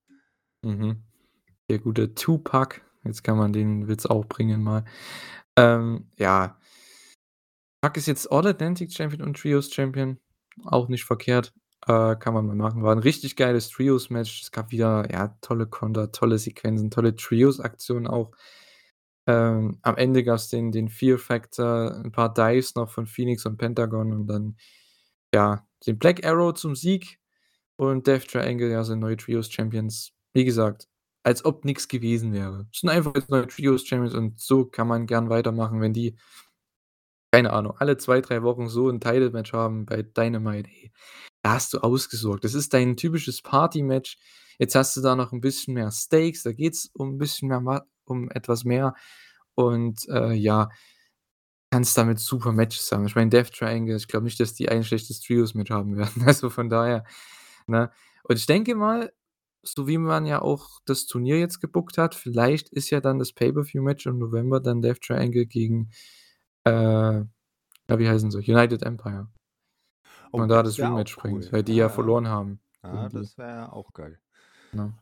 Mhm. 0.63 1.03
Der 1.69 1.79
gute 1.79 2.15
Tupac. 2.15 2.81
Jetzt 3.05 3.25
kann 3.25 3.37
man 3.37 3.53
den 3.53 3.89
Witz 3.89 4.07
auch 4.07 4.25
bringen 4.25 4.63
mal. 4.63 4.85
Ähm, 5.57 6.07
ja. 6.17 6.59
Pac 7.83 7.97
ist 7.97 8.07
jetzt 8.07 8.31
All 8.31 8.47
Atlantic 8.47 8.93
Champion 8.93 9.23
und 9.23 9.39
Trios 9.39 9.73
Champion. 9.73 10.19
Auch 10.65 10.89
nicht 10.89 11.05
verkehrt. 11.05 11.55
Äh, 11.87 12.17
kann 12.17 12.35
man 12.35 12.47
mal 12.47 12.55
machen. 12.57 12.83
War 12.83 12.93
'n 12.95 12.99
richtig 12.99 13.37
geiles 13.37 13.71
Trios-Match. 13.71 14.43
Es 14.43 14.51
gab 14.53 14.71
wieder, 14.71 15.11
ja, 15.11 15.35
tolle 15.41 15.67
Konter, 15.67 16.13
tolle 16.13 16.39
Sequenzen, 16.39 16.91
tolle 16.91 17.17
Trios-Aktionen 17.17 18.07
auch. 18.07 18.33
Ähm, 19.27 19.79
am 19.83 19.97
Ende 19.97 20.25
gab's 20.25 20.49
den 20.49 20.73
den 20.73 20.89
Fear 20.89 21.19
Factor, 21.19 21.97
'n 22.05 22.13
paar 22.13 22.35
Dives 22.35 22.75
noch 22.77 22.91
von 22.91 23.07
Fenix 23.07 23.47
und 23.47 23.59
Pentagon 23.59 24.13
und 24.13 24.27
dann, 24.29 24.57
ja, 25.35 25.67
den 25.87 25.99
Black 25.99 26.25
Arrow 26.27 26.55
zum 26.55 26.77
Sieg 26.77 27.19
und 27.77 28.07
Death 28.09 28.29
Triangle, 28.31 28.71
ja, 28.73 28.85
sind 28.85 29.01
neue 29.01 29.17
Trios-Champions. 29.19 30.13
Wie 30.35 30.45
gesagt, 30.47 30.89
als 31.25 31.45
ob 31.47 31.65
nix 31.67 31.89
gewesen 31.89 32.33
wäre. 32.35 32.67
Das 32.73 32.81
sind 32.83 32.91
einfach 32.91 33.15
jetzt 33.17 33.31
neue 33.31 33.47
Trios-Champions 33.49 34.15
und 34.15 34.41
so 34.41 34.67
kann 34.67 34.89
man 34.89 35.07
gern 35.07 35.31
weitermachen, 35.31 35.81
wenn 35.83 35.95
die 35.95 36.17
keine 37.35 37.53
Ahnung, 37.53 37.75
alle 37.79 37.97
2, 37.97 38.21
3 38.21 38.43
Wochen 38.43 38.69
so 38.69 38.89
'n 38.89 39.01
Title-Match 39.01 39.53
haben 39.53 39.87
bei 39.87 40.03
Dynamite, 40.03 40.69
ey. 40.69 40.91
Da 41.45 41.53
hast 41.55 41.73
du 41.73 41.79
ausgesorgt. 41.79 42.45
Das 42.45 42.55
ist 42.55 42.75
dein 42.75 42.97
typisches 42.97 43.41
Party-Match. 43.43 44.19
Jetzt 44.59 44.75
hast 44.75 44.97
du 44.97 45.01
da 45.01 45.17
noch 45.17 45.33
'n 45.33 45.41
bisschen 45.41 45.75
mehr 45.75 45.91
Stakes, 45.91 46.43
da 46.43 46.53
geht's 46.53 46.91
um 46.95 47.15
'n 47.15 47.19
bisschen 47.19 47.49
mehr 47.49 47.87
um 48.05 48.31
etwas 48.31 48.65
mehr 48.65 48.95
und, 49.55 50.07
äh, 50.09 50.33
ja, 50.35 50.69
kannst 51.73 51.97
damit 51.99 52.19
super 52.21 52.53
Matches 52.53 52.91
haben. 52.93 53.07
Ich 53.07 53.15
meine, 53.17 53.31
Death 53.31 53.53
Triangle, 53.55 53.97
ich 53.97 54.09
glaube 54.09 54.25
nicht, 54.25 54.41
dass 54.41 54.55
die 54.55 54.69
ein 54.71 54.85
schlechtes 54.85 55.21
Trios-Match 55.23 55.71
haben 55.71 55.97
werden. 55.97 56.25
Also, 56.29 56.51
von 56.51 56.69
daher, 56.71 57.05
ne? 57.69 57.91
Und 58.25 58.37
ich 58.39 58.47
denke 58.47 58.75
mal, 58.77 59.13
so 59.65 59.87
wie 59.89 59.99
man 59.99 60.27
ja 60.27 60.43
auch 60.43 60.81
das 60.87 61.07
Turnier 61.07 61.39
jetzt 61.41 61.61
gebookt 61.61 61.99
hat, 61.99 62.15
vielleicht 62.17 62.71
ist 62.71 62.91
ja 62.91 63.01
dann 63.01 63.19
das 63.21 63.33
Pay-per-View-Match 63.35 64.07
im 64.07 64.19
November 64.19 64.61
dann 64.61 64.83
Death 64.83 65.03
Triangle 65.03 65.47
gegen, 65.47 65.91
äh, 66.67 66.73
ja, 66.73 67.27
wie 67.99 68.09
heißen 68.11 68.31
sie? 68.33 68.39
United 68.41 68.83
Empire. 68.85 69.29
Oh, 70.33 70.39
Und 70.39 70.49
da 70.49 70.63
das 70.63 70.77
das 70.77 70.87
Rematch 70.87 71.17
bringt, 71.17 71.47
cool. 71.47 71.53
weil 71.53 71.63
die 71.63 71.73
Ja, 71.73 71.79
ja 71.79 71.85
ja. 71.85 71.89
verloren 71.89 72.29
haben 72.29 72.61
Ja, 72.83 73.09
das 73.09 73.39
wäre 73.39 73.73
auch 73.73 73.93
geil. 73.93 74.19
Ne? 74.73 74.93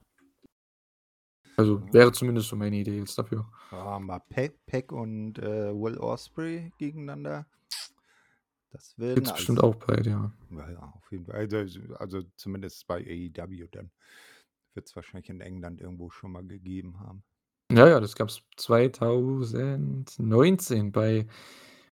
Also, 1.57 1.79
Ja. 1.87 1.93
wäre 1.93 2.13
zumindest 2.13 2.49
so 2.49 2.57
meine 2.57 2.77
Idee 2.77 2.99
jetzt 2.99 3.19
dafür. 3.19 3.47
Ja, 3.71 3.99
mal 3.99 4.21
Pac 4.31 4.55
Pac 4.67 4.93
und, 4.93 5.39
äh, 5.39 5.73
Will 5.75 5.99
Ospreay 5.99 6.73
gegeneinander. 6.79 7.47
Das 8.71 8.97
wäre 8.99 9.15
Gibt's 9.17 9.33
bestimmt 9.33 9.63
auch 9.63 9.75
bald, 9.75 10.07
ja. 10.07 10.33
Ja, 10.51 10.71
ja, 10.71 10.93
auf 10.97 11.11
jeden 11.11 11.27
Fall. 11.27 11.35
Also 11.37 11.57
also 11.97 12.23
zumindest 12.37 12.87
bei 12.87 12.99
AEW 13.01 13.67
dann. 13.71 13.91
Wird's 14.75 14.95
wahrscheinlich 14.95 15.31
in 15.31 15.41
England 15.41 15.81
irgendwo 15.81 16.11
schon 16.11 16.33
mal 16.33 16.47
gegeben 16.47 17.01
haben. 17.01 17.25
Ja, 17.71 17.89
ja, 17.89 17.99
das 18.01 18.15
gab's 18.15 18.43
2019 18.57 20.93
bei 20.93 21.27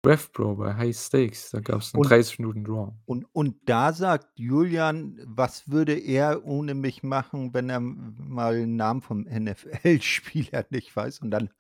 RevPro, 0.05 0.57
bei 0.57 0.75
High 0.75 0.97
Stakes. 0.97 1.51
Da 1.51 1.61
gab's 1.61 1.95
'n 1.95 2.01
Und 2.01 2.03
30 2.03 2.39
Minuten 2.39 2.65
Draw. 2.65 2.93
und 3.07 3.27
und 3.35 3.57
da 3.69 3.93
sagt 3.93 4.39
Julian, 4.39 5.21
was 5.27 5.71
würde 5.71 5.95
er 5.99 6.45
ohne 6.47 6.75
mich 6.75 7.03
machen, 7.03 7.55
wenn 7.55 7.71
er 7.71 7.81
mal 7.81 8.57
'n 8.57 8.77
Namen 8.77 9.03
vom 9.03 9.27
NFL-Spieler 9.29 10.67
nicht 10.71 10.95
weiß? 10.97 11.21
Und 11.21 11.31
dann 11.33 11.51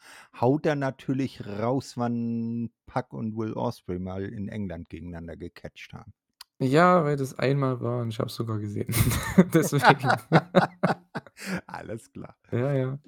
haut 0.40 0.66
er 0.66 0.76
natürlich 0.76 1.46
raus, 1.46 1.94
wann 1.98 2.70
Pac 2.86 3.12
und 3.14 3.36
Will 3.36 3.54
Ospreay 3.54 3.98
mal 4.00 4.24
in 4.26 4.48
England 4.48 4.88
gegeneinander 4.90 5.36
gecatcht 5.36 5.92
haben. 5.94 6.12
Ja, 6.60 7.04
weil 7.04 7.16
das 7.16 7.38
einmal 7.38 7.80
war 7.80 8.02
und 8.02 8.10
ich 8.10 8.18
habe 8.18 8.28
es 8.28 8.34
sogar 8.36 8.58
gesehen. 8.58 8.86
Deswegen. 9.54 10.10
Alles 11.66 12.10
klar. 12.12 12.36
Ja, 12.52 12.72
ja. 12.74 12.98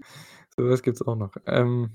So 0.57 0.69
was 0.69 0.83
gibt's 0.83 1.03
auch 1.03 1.17
noch. 1.17 1.37
Ähm, 1.47 1.91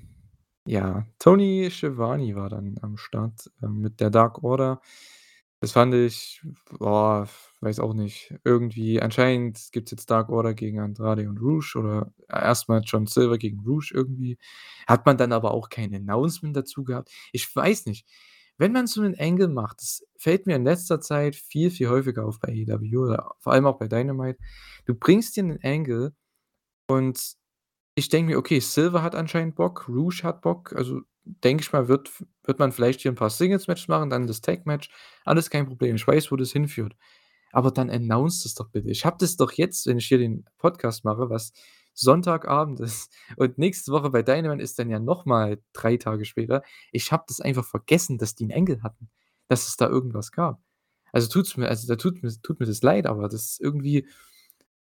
ja, 0.66 1.06
Tony 1.18 1.70
Schiavone 1.70 2.34
war 2.36 2.48
dann 2.50 2.76
am 2.82 2.96
Start, 2.96 3.50
ähm, 3.62 3.78
mit 3.80 4.00
der 4.00 4.10
Dark 4.10 4.42
Order. 4.44 4.80
Das 5.60 5.72
fand 5.72 5.94
ich, 5.94 6.42
boah, 6.78 7.28
weiß 7.60 7.80
auch 7.80 7.92
nicht. 7.94 8.34
Irgendwie 8.44 9.00
anscheinend 9.02 9.68
gibt's 9.72 9.90
jetzt 9.92 10.10
Dark 10.10 10.30
Order 10.30 10.54
gegen 10.54 10.80
Andrade 10.80 11.28
und 11.28 11.38
Rouge 11.40 11.76
oder 11.78 12.12
erst 12.28 12.68
mal 12.68 12.80
John 12.84 13.06
Silver 13.06 13.38
gegen 13.38 13.60
Rouge 13.60 13.92
irgendwie. 13.94 14.38
Hat 14.86 15.04
man 15.06 15.18
dann 15.18 15.32
aber 15.32 15.52
auch 15.52 15.68
kein 15.70 15.94
Announcement 15.94 16.56
dazu 16.56 16.84
gehabt. 16.84 17.10
Ich 17.32 17.54
weiß 17.54 17.86
nicht. 17.86 18.06
Wenn 18.58 18.72
man 18.72 18.86
so 18.86 19.02
'nen 19.02 19.18
Angle 19.18 19.48
macht, 19.48 19.80
das 19.82 20.04
fällt 20.18 20.46
mir 20.46 20.56
in 20.56 20.64
letzter 20.64 21.00
Zeit 21.00 21.36
viel, 21.36 21.70
viel 21.70 21.88
häufiger 21.90 22.26
auf 22.26 22.40
bei 22.40 22.48
AEW 22.50 23.04
oder 23.04 23.32
vor 23.40 23.52
allem 23.54 23.66
auch 23.66 23.78
bei 23.78 23.88
Dynamite. 23.88 24.38
Du 24.86 24.94
bringst 24.94 25.36
dir 25.36 25.44
'nen 25.44 25.58
Angle 25.62 26.14
und 26.88 27.34
ich 27.94 28.08
denke 28.08 28.32
mir: 28.32 28.38
„Okay, 28.38 28.60
Silver 28.60 29.02
hat 29.02 29.14
anscheinend 29.14 29.56
Bock, 29.56 29.88
Rouge 29.88 30.22
hat 30.24 30.42
Bock.“ 30.42 30.72
Also, 30.74 31.02
denke 31.24 31.62
ich 31.62 31.72
mal, 31.72 31.88
wird 31.88 32.10
wird 32.44 32.58
man 32.58 32.72
vielleicht 32.72 33.00
hier 33.02 33.12
'n 33.12 33.16
paar 33.16 33.30
Singles-Matches 33.30 33.88
machen, 33.88 34.10
dann 34.10 34.26
das 34.26 34.40
Tag-Match. 34.40 34.90
Alles 35.24 35.50
kein 35.50 35.66
Problem. 35.66 35.96
Ich 35.96 36.06
weiß, 36.06 36.32
wo 36.32 36.36
das 36.36 36.52
hinführt. 36.52 36.94
Aber 37.52 37.70
dann 37.72 37.90
announce 37.90 38.44
das 38.44 38.54
doch 38.54 38.68
bitte. 38.70 38.90
Ich 38.90 39.04
habe 39.04 39.16
das 39.20 39.36
doch 39.36 39.52
jetzt, 39.52 39.86
wenn 39.86 39.98
ich 39.98 40.06
hier 40.06 40.18
den 40.18 40.44
Podcast 40.58 41.04
mache, 41.04 41.30
was 41.30 41.52
Sonntagabend 41.94 42.80
ist 42.80 43.12
und 43.36 43.58
nächste 43.58 43.92
Woche 43.92 44.10
bei 44.10 44.22
Dynamite 44.22 44.62
ist 44.62 44.78
dann 44.78 44.90
ja 44.90 44.98
noch 45.00 45.26
mal 45.26 45.58
3 45.72 45.96
Tage 45.96 46.24
später. 46.24 46.62
Ich 46.92 47.12
habe 47.12 47.24
das 47.28 47.40
einfach 47.40 47.64
vergessen, 47.66 48.18
dass 48.18 48.34
die 48.36 48.44
'n 48.46 48.52
Angle 48.52 48.82
hatten, 48.82 49.10
dass 49.48 49.68
es 49.68 49.76
da 49.76 49.88
irgendwas 49.88 50.32
gab. 50.32 50.60
Also, 51.12 51.28
tut's 51.28 51.56
mir 51.56 51.68
also, 51.68 51.88
da 51.88 51.96
tut 51.96 52.22
mir 52.22 52.30
tut 52.42 52.60
mir 52.60 52.66
das 52.66 52.82
leid, 52.82 53.06
aber 53.06 53.28
das 53.28 53.42
ist 53.52 53.60
irgendwie 53.60 54.06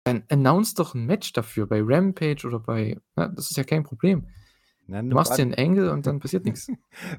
dann 0.05 0.23
announce 0.29 0.75
doch 0.75 0.95
'n 0.95 1.05
Match 1.05 1.33
dafür 1.33 1.67
bei 1.67 1.81
Rampage 1.83 2.45
oder 2.47 2.59
bei 2.59 2.97
ne, 3.15 3.33
das 3.35 3.51
ist 3.51 3.57
ja 3.57 3.63
kein 3.63 3.83
Problem. 3.83 4.27
Na, 4.87 5.01
Du 5.09 5.15
machst 5.15 5.37
wart 5.37 5.39
dir 5.39 5.43
'n 5.45 5.55
Angle 5.55 5.91
und 5.91 6.07
dann 6.07 6.19
passiert 6.19 6.45
nix. 6.45 6.71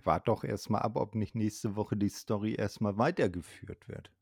Warte 0.04 0.26
doch 0.26 0.44
erst 0.44 0.70
mal 0.70 0.78
ab, 0.80 0.96
ob 0.96 1.14
nicht 1.14 1.34
nächste 1.34 1.76
Woche 1.76 1.96
die 1.96 2.08
Story 2.08 2.54
erst 2.54 2.80
mal 2.80 2.98
weitergeführt 2.98 3.88
wird. 3.88 4.12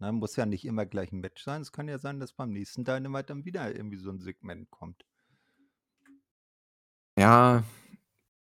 Ne, 0.00 0.12
muss 0.12 0.36
ja 0.36 0.46
nicht 0.46 0.64
immer 0.66 0.86
gleich 0.86 1.12
'n 1.12 1.20
Match 1.20 1.42
sein. 1.44 1.62
Es 1.62 1.72
kann 1.72 1.88
ja 1.88 1.98
sein, 1.98 2.20
dass 2.20 2.32
beim 2.34 2.50
nächsten 2.52 2.84
Dynamite 2.84 3.26
dann 3.28 3.44
wieder 3.46 3.74
irgendwie 3.74 3.98
so 3.98 4.10
'n 4.10 4.20
Segment 4.20 4.70
kommt. 4.70 5.04
Ja, 7.18 7.64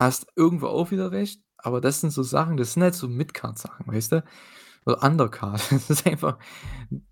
hast 0.00 0.28
irgendwo 0.36 0.68
auch 0.68 0.90
wieder 0.92 1.12
recht, 1.12 1.42
aber 1.58 1.80
das 1.80 2.00
sind 2.00 2.10
so 2.12 2.22
Sachen, 2.22 2.56
das 2.58 2.74
sind 2.74 2.82
halt 2.84 2.94
so 2.94 3.08
Mid-Card-Sachen, 3.08 3.86
weißt 3.88 4.12
du? 4.12 4.24
Oder 4.86 5.02
Undercard. 5.02 5.60
Das 5.72 5.90
ist 5.90 6.06
einfach 6.06 6.38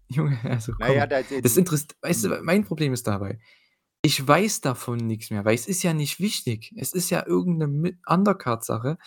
Junge, 0.08 0.38
also 0.44 0.72
komm. 0.80 1.06
da 1.06 1.22
Das 1.42 1.54
den 1.54 1.60
interess 1.60 1.87
weißt 2.02 2.24
du, 2.24 2.38
hm. 2.38 2.44
mein 2.44 2.64
Problem 2.64 2.92
ist 2.92 3.06
dabei, 3.06 3.38
ich 4.02 4.26
weiß 4.26 4.60
davon 4.62 4.98
nix 4.98 5.30
mehr, 5.30 5.44
weil 5.44 5.54
es 5.56 5.66
ist 5.66 5.82
ja 5.82 5.94
nicht 5.94 6.20
wichtig. 6.20 6.72
Es 6.76 6.92
ist 6.94 7.10
ja 7.10 7.26
irgend 7.26 7.58
'ne 7.58 7.68
Mi 7.68 7.98
Undercard-Sache 8.08 8.98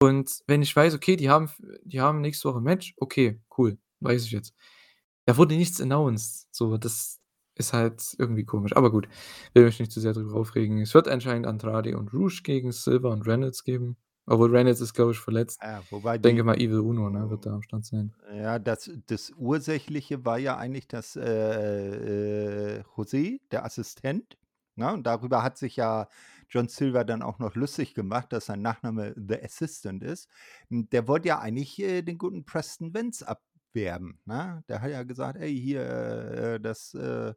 und 0.00 0.30
wenn 0.48 0.62
ich 0.62 0.74
weiß, 0.76 0.94
okay, 0.94 1.16
die 1.16 1.30
haben 1.30 1.50
die 1.84 2.00
haben 2.00 2.20
nächste 2.22 2.48
Woche 2.50 2.58
'n 2.60 2.64
Match, 2.64 2.94
okay, 2.98 3.40
cool, 3.58 3.78
weiß 4.00 4.24
ich 4.26 4.32
jetzt. 4.32 4.54
Da 5.26 5.36
wurde 5.38 5.56
nichts 5.56 5.80
announced. 5.80 6.48
So, 6.52 6.76
das 6.78 7.20
ist 7.56 7.72
halt 7.74 8.02
irgendwie 8.18 8.44
komisch. 8.44 8.76
Aber 8.76 8.90
gut, 8.92 9.08
will 9.54 9.64
mich 9.66 9.80
nicht 9.80 9.92
zu 9.92 10.00
sehr 10.00 10.12
drüber 10.14 10.34
aufregen. 10.36 10.80
Es 10.82 10.94
wird 10.94 11.08
anscheinend 11.08 11.46
Andrade 11.46 11.96
und 11.98 12.12
Rouge 12.14 12.42
gegen 12.44 12.72
Silver 12.72 13.10
und 13.12 13.26
Reynolds 13.28 13.64
geben. 13.64 13.96
Obwohl 14.26 14.50
Reynolds 14.56 14.80
ist, 14.80 14.94
glaube 14.94 15.12
ich, 15.12 15.18
verletzt. 15.20 15.62
Ja, 15.62 15.84
wobei 15.90 16.18
Denke 16.24 16.44
die 16.44 16.44
mal, 16.44 16.56
Evil 16.60 16.80
Uno, 16.80 17.10
ne, 17.10 17.30
wird 17.30 17.46
da 17.46 17.54
am 17.54 17.62
Start 17.62 17.84
sein. 17.86 18.14
Ja, 18.32 18.58
das 18.58 18.90
das 19.06 19.30
Ursächliche 19.36 20.24
war 20.24 20.38
ja 20.38 20.56
eigentlich, 20.56 20.88
dass, 20.88 21.16
äh, 21.16 22.78
äh, 22.78 22.82
José, 22.96 23.40
der 23.52 23.64
Assistent, 23.64 24.36
ne, 24.74 24.92
und 24.92 25.04
darüber 25.06 25.42
hat 25.42 25.58
sich 25.58 25.76
ja 25.76 26.08
John 26.48 26.68
Silver 26.68 27.04
dann 27.04 27.22
auch 27.22 27.38
noch 27.38 27.54
lustig 27.54 27.94
gemacht, 27.94 28.32
dass 28.32 28.46
sein 28.46 28.62
Nachname 28.62 29.14
The 29.16 29.42
Assistant 29.42 30.02
ist. 30.02 30.28
Hm, 30.70 30.88
der 30.90 31.06
wollte 31.08 31.28
ja 31.28 31.38
eigentlich, 31.40 31.78
äh, 31.80 32.02
den 32.02 32.18
guten 32.18 32.44
Preston 32.44 32.94
Vance 32.94 33.26
abwerben, 33.28 34.20
ne? 34.24 34.64
Der 34.68 34.80
hat 34.80 34.90
ja 34.90 35.02
gesagt: 35.04 35.38
„Ey, 35.38 35.54
hier, 35.60 35.82
äh, 35.82 36.60
das, 36.60 36.94
äh, 36.94 37.34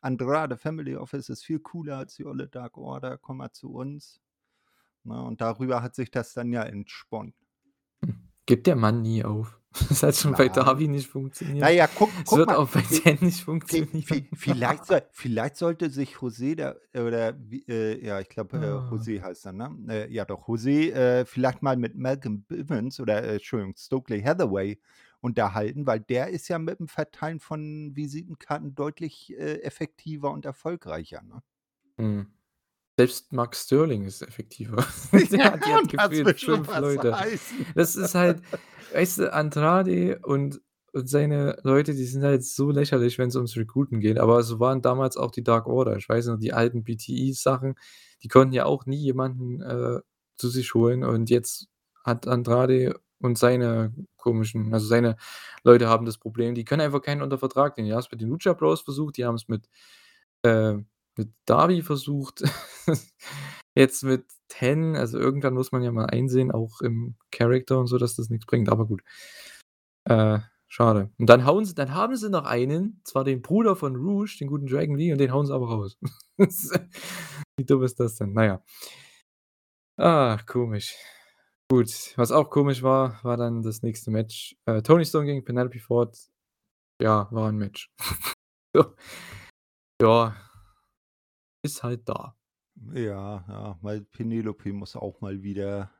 Andrade 0.00 0.56
Family 0.58 0.96
Office 0.96 1.28
ist 1.28 1.44
viel 1.44 1.60
cooler 1.60 1.98
als 1.98 2.16
die 2.16 2.24
olle 2.26 2.48
Dark 2.48 2.76
Order. 2.78 3.18
Komm 3.18 3.38
mal 3.38 3.52
zu 3.52 3.70
uns.“ 3.72 4.20
Ne, 5.04 5.22
und 5.22 5.40
darüber 5.40 5.82
hat 5.82 5.94
sich 5.94 6.10
das 6.10 6.32
dann 6.34 6.52
ja 6.52 6.62
entsponnen. 6.62 7.34
Hm, 8.04 8.16
gibt 8.46 8.66
der 8.66 8.76
Mann 8.76 9.02
nie 9.02 9.24
auf. 9.24 9.60
Das 9.88 10.04
hat 10.04 10.14
schon 10.14 10.32
bei 10.32 10.46
Nein. 10.46 10.54
Darby 10.54 10.86
nicht 10.86 11.08
funktioniert. 11.08 11.68
ja, 11.72 11.88
guck 11.88 12.08
Es 12.22 12.24
guck 12.26 12.38
wird 12.38 12.46
mal, 12.48 12.56
auch 12.56 12.68
bei 12.70 12.80
Zayn 12.82 13.18
nicht 13.22 13.42
funktionieren. 13.42 14.04
vi 14.08 14.28
vielleicht 14.32 14.86
soll 14.86 15.02
vielleicht 15.10 15.56
sollte 15.56 15.90
sich 15.90 16.14
José 16.16 16.54
da 16.54 16.76
oder 16.94 17.36
äh, 17.68 18.06
ja, 18.06 18.20
ich 18.20 18.28
glaube, 18.28 18.56
äh, 18.58 18.60
Ah. 18.66 18.88
José 18.92 19.20
heißt 19.20 19.46
er, 19.46 19.52
ne? 19.52 19.76
Äh, 19.88 20.12
ja 20.12 20.24
doch, 20.24 20.46
José, 20.46 20.92
äh, 20.92 21.24
vielleicht 21.24 21.62
mal 21.62 21.76
mit 21.76 21.96
Malcolm 21.96 22.44
Bivens 22.44 23.00
oder, 23.00 23.24
äh, 23.24 23.34
Entschuldigung, 23.34 23.74
Stokely 23.76 24.22
Hathaway 24.22 24.78
unterhalten, 25.20 25.86
weil 25.88 25.98
der 26.00 26.28
ist 26.28 26.46
ja 26.48 26.58
mit 26.60 26.78
dem 26.78 26.86
Verteilen 26.86 27.40
von 27.40 27.96
Visitenkarten 27.96 28.76
deutlich, 28.76 29.32
äh, 29.36 29.60
effektiver 29.62 30.30
und 30.30 30.44
erfolgreicher, 30.46 31.22
ne? 31.22 31.42
Mhm. 31.96 32.26
Selbst 32.98 33.32
Mark 33.32 33.56
Sterling 33.56 34.04
ist 34.04 34.22
effektiver. 34.22 34.84
Der 35.12 35.38
Ja, 35.38 35.52
hat 35.52 35.64
die 35.66 35.72
hat 35.72 35.88
gefühlt 35.88 36.40
schon 36.40 36.64
5 36.64 36.68
was 36.68 36.80
Leute. 36.80 37.18
heißen. 37.18 37.66
Das 37.74 37.96
ist 37.96 38.14
halt 38.14 38.42
weißt 38.92 39.18
du, 39.18 39.32
Andrade 39.32 40.20
und 40.22 40.60
und 40.92 41.08
seine 41.08 41.58
Leute, 41.64 41.92
die 41.92 42.04
sind 42.04 42.22
halt 42.22 42.44
so 42.44 42.70
lächerlich, 42.70 43.18
wenn's 43.18 43.34
ums 43.34 43.56
Recruiten 43.56 43.98
geht, 43.98 44.16
aber 44.16 44.44
so 44.44 44.60
waren 44.60 44.80
damals 44.80 45.16
auch 45.16 45.32
die 45.32 45.42
Dark 45.42 45.66
Order. 45.66 45.96
Ich 45.96 46.08
weiß 46.08 46.26
noch, 46.26 46.38
die 46.38 46.52
alten 46.52 46.84
BTE-Sachen, 46.84 47.74
die 48.22 48.28
konnten 48.28 48.54
ja 48.54 48.64
auch 48.66 48.86
nie 48.86 48.98
jemanden, 48.98 49.60
äh, 49.60 49.98
zu 50.36 50.48
sich 50.48 50.72
holen 50.74 51.02
und 51.02 51.30
jetzt 51.30 51.66
hat 52.04 52.28
Andrade 52.28 53.00
und 53.20 53.38
seine 53.38 53.92
komischen 54.18 54.72
also, 54.72 54.86
seine 54.86 55.16
Leute 55.64 55.88
haben 55.88 56.06
das 56.06 56.18
Problem, 56.18 56.54
die 56.54 56.64
können 56.64 56.82
einfach 56.82 57.02
keinen 57.02 57.22
unter 57.22 57.38
Vertrag 57.38 57.76
nehmen. 57.76 57.88
Die 57.88 57.92
haben's 57.94 58.10
mit 58.12 58.20
den 58.20 58.28
Lucha 58.28 58.52
Bros 58.52 58.80
versucht, 58.82 59.16
die 59.16 59.24
haben's 59.24 59.48
mit 59.48 59.68
äh, 60.42 60.76
mit 61.16 61.30
Darby 61.46 61.82
versucht, 61.82 62.42
jetzt 63.76 64.02
mit 64.04 64.26
Ten. 64.48 64.96
Also, 64.96 65.18
irgendwann 65.18 65.54
muss 65.54 65.72
man 65.72 65.82
ja 65.82 65.92
mal 65.92 66.06
einsehen, 66.06 66.50
auch 66.52 66.80
im 66.80 67.16
Character 67.32 67.78
und 67.80 67.86
so, 67.88 67.98
dass 67.98 68.16
das 68.16 68.30
nix 68.30 68.46
bringt, 68.46 68.68
aber 68.68 68.86
gut. 68.86 69.02
Äh, 70.06 70.38
schade. 70.68 71.10
Und 71.18 71.28
dann 71.30 71.44
hauen 71.46 71.64
sie 71.64 71.74
dann 71.74 71.94
haben 71.94 72.16
sie 72.16 72.28
noch 72.30 72.44
einen, 72.44 73.00
zwar 73.04 73.24
den 73.24 73.42
Bruder 73.42 73.74
von 73.76 73.96
Rouge, 73.96 74.36
den 74.40 74.48
guten 74.48 74.66
Dragon 74.66 74.96
Lee, 74.96 75.12
und 75.12 75.18
den 75.18 75.32
hauen 75.32 75.46
sie 75.46 75.54
aber 75.54 75.68
raus. 75.68 75.96
Wie 77.58 77.64
dumm 77.64 77.82
ist 77.84 78.00
das 78.00 78.16
denn? 78.16 78.32
Na 78.34 78.44
ja. 78.44 78.62
Ah, 79.98 80.38
komisch. 80.46 80.96
Gut, 81.70 81.88
was 82.16 82.32
auch 82.32 82.50
komisch 82.50 82.82
war, 82.82 83.20
war 83.24 83.36
dann 83.36 83.62
das 83.62 83.82
nächste 83.82 84.10
Match. 84.10 84.56
Äh, 84.66 84.82
Toni 84.82 85.04
Storm 85.04 85.26
gegen 85.26 85.44
Penelope 85.44 85.78
Ford. 85.80 86.16
Ja, 87.02 87.28
war 87.32 87.48
'n 87.50 87.58
Match. 87.58 87.90
So. 88.76 88.94
Ja. 90.02 90.34
Ist 91.64 91.82
halt 91.82 92.06
da. 92.10 92.36
Ja, 92.92 93.44
ja, 93.48 93.78
weil 93.82 94.00
Penelope 94.02 94.72
muss 94.72 94.96
auch 94.96 95.20
mal 95.20 95.42
wieder 95.42 95.92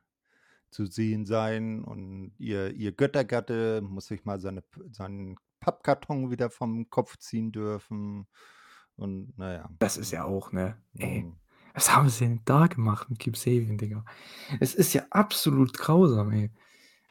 zu 0.71 0.85
sehen 0.85 1.25
sein 1.25 1.83
und 1.83 2.33
ihr 2.37 2.71
ihr 2.73 2.91
Göttergatte 2.93 3.81
muss 3.81 4.07
sich 4.07 4.25
mal 4.25 4.39
seine 4.41 4.63
seinen 4.91 5.37
Pappkarton 5.61 6.31
wieder 6.31 6.49
vom 6.49 6.89
Kopf 6.89 7.17
ziehen 7.17 7.51
dürfen 7.53 8.27
und 8.97 9.33
na 9.37 9.53
ja. 9.53 9.71
Das 9.81 9.97
ist 9.97 10.11
ja 10.11 10.23
auch, 10.25 10.51
ne? 10.51 10.81
Ey, 10.97 11.25
Mhm. 11.25 11.39
was 11.73 11.93
haben 11.95 12.09
sie 12.09 12.25
denn 12.25 12.41
da 12.45 12.67
gemacht 12.67 13.09
mit 13.09 13.19
Kip 13.19 13.35
Sabian, 13.37 13.77
Digga? 13.77 14.05
Es 14.59 14.75
ist 14.75 14.93
ja 14.93 15.03
absolut 15.11 15.73
grausam, 15.77 16.31
ey. 16.31 16.51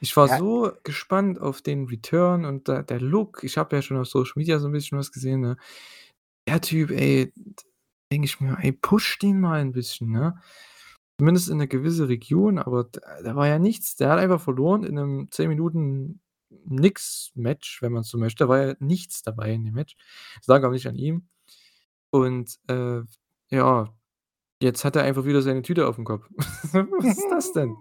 Ich 0.01 0.17
war 0.17 0.29
Ja. 0.29 0.39
so 0.39 0.73
gespannt 0.85 1.41
auf 1.41 1.63
den 1.63 1.87
Return 1.87 2.45
und 2.47 2.69
da 2.69 2.83
der 2.83 3.01
Look. 3.01 3.45
Ich 3.45 3.59
habe 3.59 3.77
ja 3.77 3.83
schon 3.83 3.99
auf 3.99 4.09
Social 4.09 4.35
Media 4.37 4.59
so 4.61 4.69
'n 4.69 4.73
bisschen 4.73 4.99
was 4.99 5.13
gesehen, 5.13 5.41
ne? 5.43 5.57
Der 6.49 6.61
Typ, 6.63 6.91
ey, 6.93 7.33
denke 8.15 8.27
ich 8.27 8.41
mir: 8.41 8.59
„Ey, 8.63 8.73
pusht 8.73 9.23
den 9.23 9.41
mal 9.41 9.61
'n 9.63 9.73
bisschen, 9.73 10.11
ne?“ 10.13 10.39
Zumindest 11.21 11.51
in 11.51 11.59
'ne 11.59 11.69
gewisse 11.69 12.09
Region, 12.09 12.59
aber 12.59 12.85
da 12.85 13.01
da 13.25 13.37
war 13.37 13.49
ja 13.49 13.59
nichts. 13.61 13.97
Der 13.97 14.11
hat 14.11 14.19
einfach 14.21 14.41
verloren 14.43 14.85
in 14.85 14.95
'nem 14.97 15.29
10 15.33 15.49
Minuten 15.51 16.21
Nix-Match, 16.67 17.83
wenn 17.83 17.93
man 17.93 18.05
so 18.05 18.19
möchte. 18.19 18.45
Da 18.45 18.49
war 18.49 18.59
ja 18.67 18.75
nichts 18.81 19.23
dabei 19.23 19.53
in 19.55 19.65
dem 19.67 19.75
Match. 19.75 19.97
Es 20.41 20.47
lag 20.49 20.65
auch 20.65 20.71
nicht 20.73 20.87
an 20.89 20.97
ihm. 20.97 21.29
Und, 22.13 22.59
äh, 22.69 23.03
ja, 23.51 23.89
jetzt 24.63 24.85
hat 24.85 24.97
er 24.97 25.05
einfach 25.05 25.25
wieder 25.27 25.43
seine 25.43 25.63
Tüte 25.63 25.89
aufm 25.89 26.05
Kopf. 26.05 26.29
Was 26.73 27.19
ist 27.19 27.29
das 27.31 27.53
denn? 27.53 27.77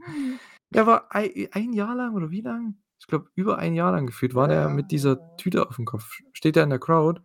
Der 0.71 0.87
war 0.87 1.07
ei 1.15 1.49
ein 1.53 1.73
Jahr 1.73 1.95
lang 1.95 2.15
oder 2.15 2.31
wie 2.31 2.41
lang? 2.41 2.75
Ich 2.99 3.07
glaube, 3.07 3.29
über 3.35 3.57
ein 3.59 3.75
Jahr 3.75 3.91
lang 3.93 4.07
gefühlt 4.07 4.35
war 4.35 4.47
der 4.49 4.69
mit 4.69 4.91
dieser. 4.91 5.19
Tüte 5.37 5.67
aufm 5.69 5.85
Kopf. 5.85 6.11
Steht 6.33 6.55
da 6.57 6.63
in 6.63 6.69
der 6.71 6.79
Crowd. 6.79 7.21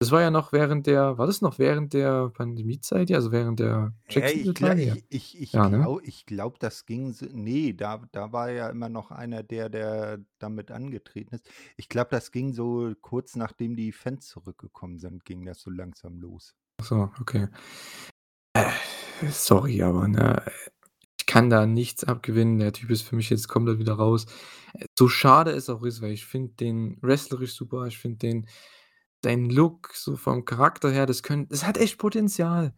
Das 0.00 0.10
war 0.10 0.20
ja 0.20 0.30
noch 0.30 0.52
während 0.52 0.86
der 0.86 1.18
war 1.18 1.26
das 1.26 1.40
noch 1.40 1.58
während 1.58 1.92
der 1.94 2.30
Pandemiezeit, 2.30 3.10
ja, 3.10 3.16
also 3.16 3.30
während 3.32 3.60
der 3.60 3.92
Ja, 4.10 4.28
ich? 4.28 4.60
Ja. 4.60 4.96
ich 5.08 5.40
ich 5.40 5.52
Ja, 5.52 5.68
ne? 5.68 5.78
glau 5.78 5.98
ich 6.02 6.26
glaube, 6.26 6.58
das 6.58 6.84
ging 6.84 7.10
s 7.10 7.22
ne, 7.22 7.72
da 7.74 8.02
da 8.12 8.32
war 8.32 8.50
ja 8.50 8.68
immer 8.68 8.88
noch 8.88 9.10
einer 9.10 9.42
der 9.42 9.68
der 9.70 10.18
damit 10.38 10.70
angetreten 10.70 11.34
ist. 11.36 11.48
Ich 11.76 11.88
glaube, 11.88 12.10
das 12.10 12.30
ging 12.32 12.52
so 12.52 12.92
kurz 13.00 13.34
nachdem 13.36 13.76
die 13.76 13.92
Fans 13.92 14.28
zurückgekommen 14.28 14.98
sind, 14.98 15.24
ging 15.24 15.44
das 15.46 15.60
so 15.60 15.70
langsam 15.70 16.18
los. 16.20 16.52
Ach 16.80 16.84
so, 16.86 17.10
okay. 17.20 17.48
Äh, 18.56 18.70
sorry, 19.30 19.82
aber, 19.82 20.06
ne, 20.08 20.42
ich 21.18 21.26
kann 21.26 21.50
da 21.50 21.66
nichts 21.66 22.04
abgewinnen. 22.04 22.58
Der 22.60 22.72
Typ 22.72 22.90
ist 22.90 23.02
für 23.02 23.16
mich 23.16 23.30
jetzt 23.30 23.48
komplett 23.48 23.78
wieder 23.78 23.94
raus. 23.94 24.26
Äh, 24.74 24.86
so 24.98 25.08
schade 25.08 25.50
es 25.52 25.68
auch 25.70 25.82
ist, 25.84 26.02
weil 26.02 26.12
ich 26.12 26.26
finde 26.26 26.54
den 26.54 26.98
wrestlerisch 27.02 27.54
super. 27.54 27.86
Ich 27.86 27.98
finde 27.98 28.18
den 28.18 28.46
seinen 29.24 29.50
Look 29.50 29.90
so 29.94 30.16
vom 30.16 30.44
Charakter 30.46 30.90
her, 30.92 31.06
das 31.06 31.22
könn 31.24 31.48
das 31.50 31.66
hat 31.66 31.78
echt 31.78 31.98
Potenzial. 31.98 32.74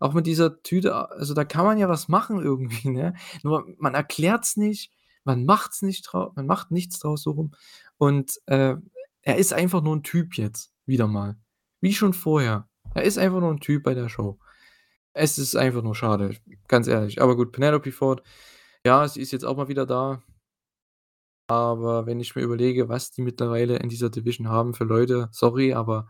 Auch 0.00 0.14
mit 0.14 0.26
dieser 0.28 0.62
Tüte, 0.62 0.94
also, 1.10 1.34
da 1.34 1.44
kann 1.46 1.64
man 1.66 1.78
ja 1.78 1.88
was 1.90 2.08
machen 2.08 2.40
irgendwie, 2.42 2.90
ne? 2.90 3.14
Nur 3.44 3.66
man 3.78 3.94
erklärt's 3.94 4.56
nicht, 4.58 4.92
man 5.24 5.46
macht's 5.46 5.82
nicht 5.82 6.02
drau 6.04 6.32
man 6.36 6.46
macht 6.46 6.70
nichts 6.72 7.00
draus, 7.00 7.22
so 7.24 7.32
rum. 7.32 7.52
Und, 7.98 8.40
äh, 8.46 8.76
er 9.22 9.36
ist 9.38 9.54
einfach 9.54 9.82
nur 9.82 9.94
'n 9.96 10.02
Typ 10.04 10.36
jetzt, 10.38 10.72
wieder 10.86 11.06
mal. 11.08 11.36
Wie 11.82 11.94
schon 11.94 12.14
vorher. 12.14 12.68
Er 12.94 13.04
ist 13.04 13.18
einfach 13.18 13.40
nur 13.40 13.50
'n 13.52 13.60
Typ 13.60 13.84
bei 13.84 13.94
der 13.94 14.08
Show. 14.10 14.38
Es 15.14 15.38
ist 15.38 15.56
einfach 15.56 15.82
nur 15.84 15.94
schade, 15.96 16.36
ganz 16.68 16.88
ehrlich. 16.88 17.22
Aber 17.22 17.36
gut, 17.36 17.52
Penelope 17.52 17.92
Ford, 17.92 18.22
ja, 18.86 19.08
sie 19.08 19.20
ist 19.22 19.32
jetzt 19.32 19.44
auch 19.46 19.56
mal 19.58 19.68
wieder 19.68 19.86
da. 19.86 20.22
Aber 21.50 22.06
wenn 22.06 22.20
ich 22.20 22.34
mir 22.36 22.42
überlege, 22.42 22.88
was 22.88 23.10
die 23.10 23.22
mittlerweile 23.22 23.76
in 23.76 23.88
dieser 23.90 24.10
Division 24.10 24.48
haben 24.48 24.74
für 24.74 24.84
Leute, 24.84 25.28
sorry, 25.32 25.74
aber 25.74 26.08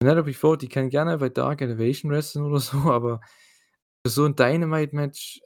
Penelope 0.00 0.32
Ford, 0.34 0.62
die 0.62 0.68
kann 0.68 0.90
gerne 0.90 1.18
bei 1.18 1.28
Dark 1.28 1.60
Elevation 1.62 2.10
wresteln 2.10 2.44
oder 2.44 2.60
so, 2.60 2.78
aber 2.90 3.20
für 4.06 4.10
so 4.10 4.24
'n 4.26 4.36
Dynamite-Match, 4.36 5.40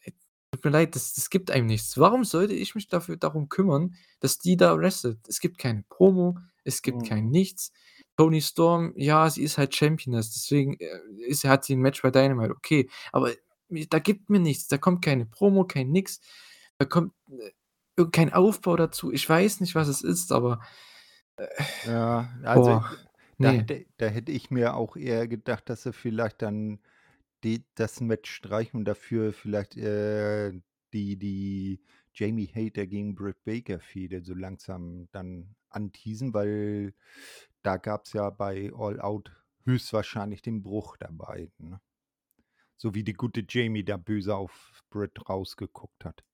tut 0.53 0.65
mir 0.65 0.71
leid, 0.71 0.95
das 0.97 1.15
das 1.15 1.31
gibt 1.31 1.51
einem 1.51 1.67
nichts. 1.67 1.99
Warum 1.99 2.25
sollte 2.25 2.55
ich 2.55 2.75
mich 2.75 2.89
dafür 2.89 3.17
darum 3.17 3.49
kümmern, 3.49 3.95
dass 4.21 4.39
die 4.39 4.57
da 4.57 4.77
wrestelt? 4.79 5.19
Es 5.29 5.41
gibt 5.41 5.59
keine 5.59 5.85
Promo, 5.89 6.39
es 6.65 6.83
gibt 6.83 7.05
kein 7.07 7.27
Mhm. 7.27 7.31
nichts. 7.31 7.73
Toni 8.17 8.41
Storm, 8.43 8.93
ja, 8.97 9.31
sie 9.31 9.43
ist 9.45 9.59
halt 9.59 9.75
Championess, 9.77 10.33
deswegen, 10.33 10.75
äh, 10.81 11.01
ist 11.29 11.45
hat 11.45 11.65
sie 11.65 11.75
'n 11.75 11.81
Match 11.81 12.03
bei 12.03 12.11
Dynamite, 12.11 12.53
okay. 12.53 12.91
Aber 13.13 13.33
mi 13.69 13.87
da 13.89 13.99
gibt 14.01 14.31
mir 14.31 14.41
nichts. 14.41 14.69
Da 14.69 14.79
kommt 14.79 15.03
keine 15.05 15.27
Promo, 15.27 15.65
kein 15.67 15.91
nix. 15.91 16.21
Da 16.79 16.87
kommt, 16.87 17.13
äh, 17.31 17.51
kein 18.07 18.33
Aufbau 18.33 18.77
dazu. 18.77 19.13
Ich 19.13 19.29
weiß 19.29 19.61
nicht, 19.61 19.75
was 19.75 19.89
es 19.89 20.03
ist, 20.03 20.33
aber, 20.33 20.61
Ja, 21.85 22.31
äh, 22.43 22.47
also, 22.47 22.81
boah, 22.81 22.97
da 23.41 23.51
ne. 23.51 23.53
hätte 23.53 23.87
da 23.99 24.07
hätte 24.07 24.33
ich 24.33 24.51
mir 24.51 24.75
auch 24.77 24.97
eher 24.97 25.29
gedacht, 25.29 25.69
dass 25.71 25.85
sie 25.85 25.93
vielleicht 25.93 26.43
dann 26.43 26.81
die 27.45 27.65
das 27.75 28.01
Match 28.01 28.31
streichen 28.33 28.81
und 28.81 28.85
dafür 28.87 29.33
vielleicht, 29.33 29.77
äh, 29.77 30.53
die 30.93 31.19
die 31.19 31.83
Jamie 32.15 32.49
Hayter 32.55 32.87
gegen 32.87 33.15
Britt 33.15 33.45
Baker-Fehde 33.45 34.25
so 34.25 34.35
langsam 34.35 35.09
dann 35.13 35.57
anteasen, 35.71 36.35
weil 36.35 36.95
da 37.63 37.77
gab's 37.79 38.13
ja 38.15 38.31
bei 38.31 38.73
All 38.75 39.01
Out 39.01 39.33
höchstwahrscheinlich 39.65 40.43
den 40.43 40.63
Bruch 40.63 40.97
der 40.99 41.13
beiden, 41.13 41.71
ne? 41.71 41.81
So 42.79 42.95
wie 42.95 43.05
die 43.05 43.13
gute 43.15 43.45
Jamie 43.49 43.85
da 43.85 43.99
böse 43.99 44.35
auf 44.37 44.83
Britt 44.91 45.29
rausgeguckt 45.29 46.05
hat. 46.07 46.25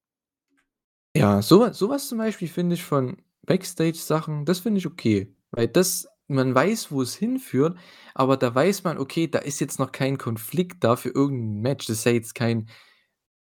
Ja, 1.16 1.42
so 1.42 1.60
wa 1.60 1.72
so 1.72 1.94
zum 1.96 2.18
Beispiel 2.18 2.48
finde 2.48 2.74
ich 2.74 2.82
von 2.82 3.16
Backstage-Sachen, 3.46 4.44
das 4.46 4.58
finde 4.58 4.78
ich 4.78 4.86
okay, 4.86 5.32
weil 5.52 5.68
das 5.68 6.08
man 6.26 6.52
weiß, 6.54 6.90
wo 6.90 7.02
es 7.02 7.14
hinführt, 7.14 7.78
aber 8.14 8.36
da 8.36 8.52
weiß 8.52 8.82
man, 8.82 8.98
okay, 8.98 9.28
da 9.28 9.38
ist 9.38 9.60
jetzt 9.60 9.78
noch 9.78 9.92
kein 9.92 10.18
Konflikt 10.18 10.82
da 10.82 10.96
für 10.96 11.10
irgend 11.10 11.58
'n 11.58 11.60
Match. 11.60 11.86
Das 11.86 11.98
ist 11.98 12.04
ja 12.06 12.12
jetzt 12.12 12.34
kein 12.34 12.68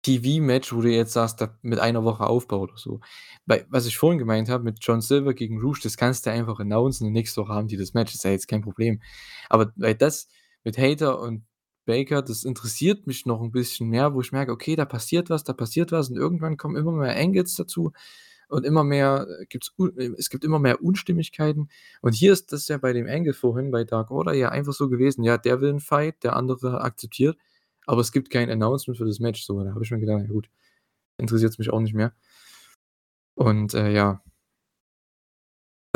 TV-Match, 0.03 0.73
wo 0.73 0.81
du 0.81 0.89
jetzt 0.91 1.13
sagst, 1.13 1.41
da 1.41 1.57
mit 1.63 1.79
einer 1.79 2.03
Woche 2.03 2.25
Aufbau 2.27 2.59
oder 2.61 2.77
so. 2.77 2.99
Weil 3.47 3.65
was 3.69 3.85
ich 3.87 3.97
vorhin 3.97 4.19
gemeint 4.19 4.49
habe 4.49 4.63
mit 4.65 4.77
John 4.81 5.01
Silver 5.01 5.33
gegen 5.33 5.59
Rouge, 5.61 5.79
das 5.83 5.97
kannst 5.97 6.25
du 6.27 6.31
einfach 6.31 6.59
announcen 6.59 7.07
und 7.07 7.13
nächste 7.13 7.41
Woche 7.41 7.53
haben 7.53 7.67
die 7.69 7.77
das 7.77 7.93
Match, 7.95 8.13
ist 8.13 8.23
ja 8.25 8.31
jetzt 8.31 8.47
kein 8.49 8.61
Problem. 8.61 9.01
Aber 9.49 9.71
weil 9.77 9.95
das 9.95 10.27
mit 10.63 10.77
Hayter 10.77 11.19
und 11.21 11.43
Baker, 11.87 12.21
das 12.21 12.43
interessiert 12.45 13.07
mich 13.07 13.25
noch 13.25 13.41
'n 13.41 13.51
bisschen 13.51 13.89
mehr, 13.89 14.13
wo 14.13 14.21
ich 14.21 14.31
merke: 14.31 14.51
„Okay, 14.53 14.75
da 14.75 14.85
passiert 14.85 15.29
was, 15.29 15.43
da 15.43 15.53
passiert 15.53 15.91
was“, 15.91 16.09
und 16.09 16.17
irgendwann 16.17 16.57
kommen 16.57 16.75
immer 16.77 16.91
mehr 16.93 17.17
Angles 17.17 17.55
dazu 17.55 17.91
und 18.49 18.65
immer 18.65 18.83
mehr, 18.85 19.27
äh, 19.41 19.45
gibt's 19.47 19.73
äh, 19.97 20.09
es 20.17 20.29
gibt 20.29 20.45
immer 20.45 20.59
mehr 20.59 20.83
Unstimmigkeiten. 20.83 21.69
Und 22.01 22.13
hier 22.15 22.33
ist 22.33 22.53
das 22.53 22.67
ja 22.69 22.77
bei 22.79 22.93
dem 22.93 23.07
Angle 23.07 23.33
vorhin 23.33 23.71
bei 23.71 23.83
Dark 23.85 24.11
Order 24.11 24.33
ja 24.33 24.49
einfach 24.49 24.73
so 24.73 24.89
gewesen, 24.89 25.23
ja, 25.23 25.37
der 25.39 25.61
will 25.61 25.71
'n 25.71 25.79
Fight, 25.81 26.23
der 26.23 26.35
andere 26.37 26.81
akzeptiert, 26.81 27.37
aber 27.87 28.01
es 28.01 28.11
gibt 28.13 28.29
kein 28.31 28.49
Announcement 28.51 28.97
für 28.97 29.05
das 29.05 29.19
Match 29.19 29.43
so. 29.45 29.63
Da 29.63 29.71
habe 29.73 29.83
ich 29.85 29.91
mir 29.91 29.99
gedacht: 29.99 30.21
„Ja 30.23 30.27
gut, 30.33 30.49
interessiert's 31.19 31.59
mich 31.59 31.71
auch 31.71 31.81
nicht 31.81 31.95
mehr.“ 31.95 32.13
Und, 33.37 33.73
äh, 33.73 33.89
ja. 33.91 34.23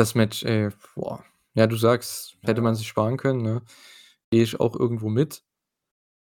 Das 0.00 0.14
Match, 0.14 0.44
ey, 0.44 0.68
boah. 0.94 1.24
Ja, 1.54 1.66
du 1.66 1.74
sagst, 1.74 2.36
hätte 2.42 2.60
man 2.62 2.76
sich 2.76 2.86
sparen 2.86 3.16
können, 3.16 3.42
ne? 3.42 3.62
Gehe 4.30 4.44
ich 4.44 4.60
auch 4.60 4.76
irgendwo 4.78 5.08
mit. 5.08 5.40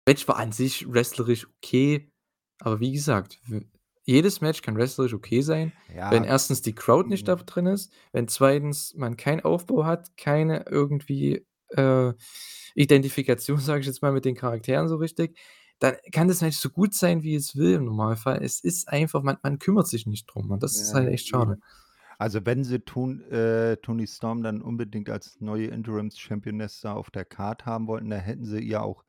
Match 0.08 0.28
war 0.30 0.38
an 0.38 0.54
sich 0.54 0.92
wrestlerisch 0.92 1.48
okay, 1.58 2.12
aber 2.60 2.80
wie 2.80 2.94
gesagt, 2.94 3.40
jedes 4.06 4.42
Match 4.42 4.62
kann 4.64 4.78
wrestlerisch 4.78 5.14
okay 5.14 5.42
sein, 5.42 5.74
wenn 6.10 6.24
Ja. 6.24 6.26
1. 6.26 6.62
die 6.64 6.74
Crowd 6.76 7.10
nicht 7.10 7.28
da 7.28 7.36
Mhm. 7.36 7.38
drin 7.38 7.68
ist, 7.68 7.94
wenn 8.14 8.28
2. 8.30 8.96
man 8.96 9.18
keinen 9.18 9.42
Aufbau 9.42 9.86
hat, 9.86 10.18
keine 10.18 10.66
irgendwie, 10.70 11.46
äh, 11.72 12.14
Identifikation, 12.76 13.58
sage 13.60 13.82
ich 13.82 13.88
jetzt 13.88 14.02
mal, 14.02 14.14
mit 14.14 14.26
den 14.26 14.36
Charakteren 14.36 14.88
so 14.90 14.98
richtig, 14.98 15.38
dann 15.80 15.96
kann 16.14 16.28
das 16.30 16.42
Match 16.42 16.58
so 16.58 16.70
gut 16.70 16.94
sein, 16.96 17.24
wie 17.24 17.36
es 17.36 17.56
will 17.58 17.74
im 17.76 17.86
Normalfall. 17.86 18.42
Es 18.44 18.62
ist 18.62 18.88
einfach 18.90 19.24
man 19.24 19.38
man 19.44 19.60
kümmert 19.60 19.88
sich 19.88 20.08
nicht 20.08 20.26
drum 20.28 20.52
und 20.52 20.64
das 20.64 20.82
ist 20.82 20.94
Ja, 20.94 20.96
halt 20.96 21.10
echt 21.10 21.28
schade. 21.28 21.60
Also, 22.20 22.46
wenn 22.46 22.64
sie 22.64 22.80
Ton 22.80 23.22
äh, 23.32 23.78
Toni 23.78 24.08
Storm 24.08 24.42
dann 24.44 24.62
unbedingt 24.62 25.10
als 25.10 25.40
neue 25.40 25.68
Interims-Championess 25.68 26.82
da 26.82 26.94
auf 26.96 27.12
der 27.12 27.26
Card 27.26 27.66
haben 27.66 27.88
wollten, 27.88 28.10
da 28.10 28.18
hätten 28.18 28.46
sie 28.46 28.60
ihr 28.60 28.82
auch 28.84 29.04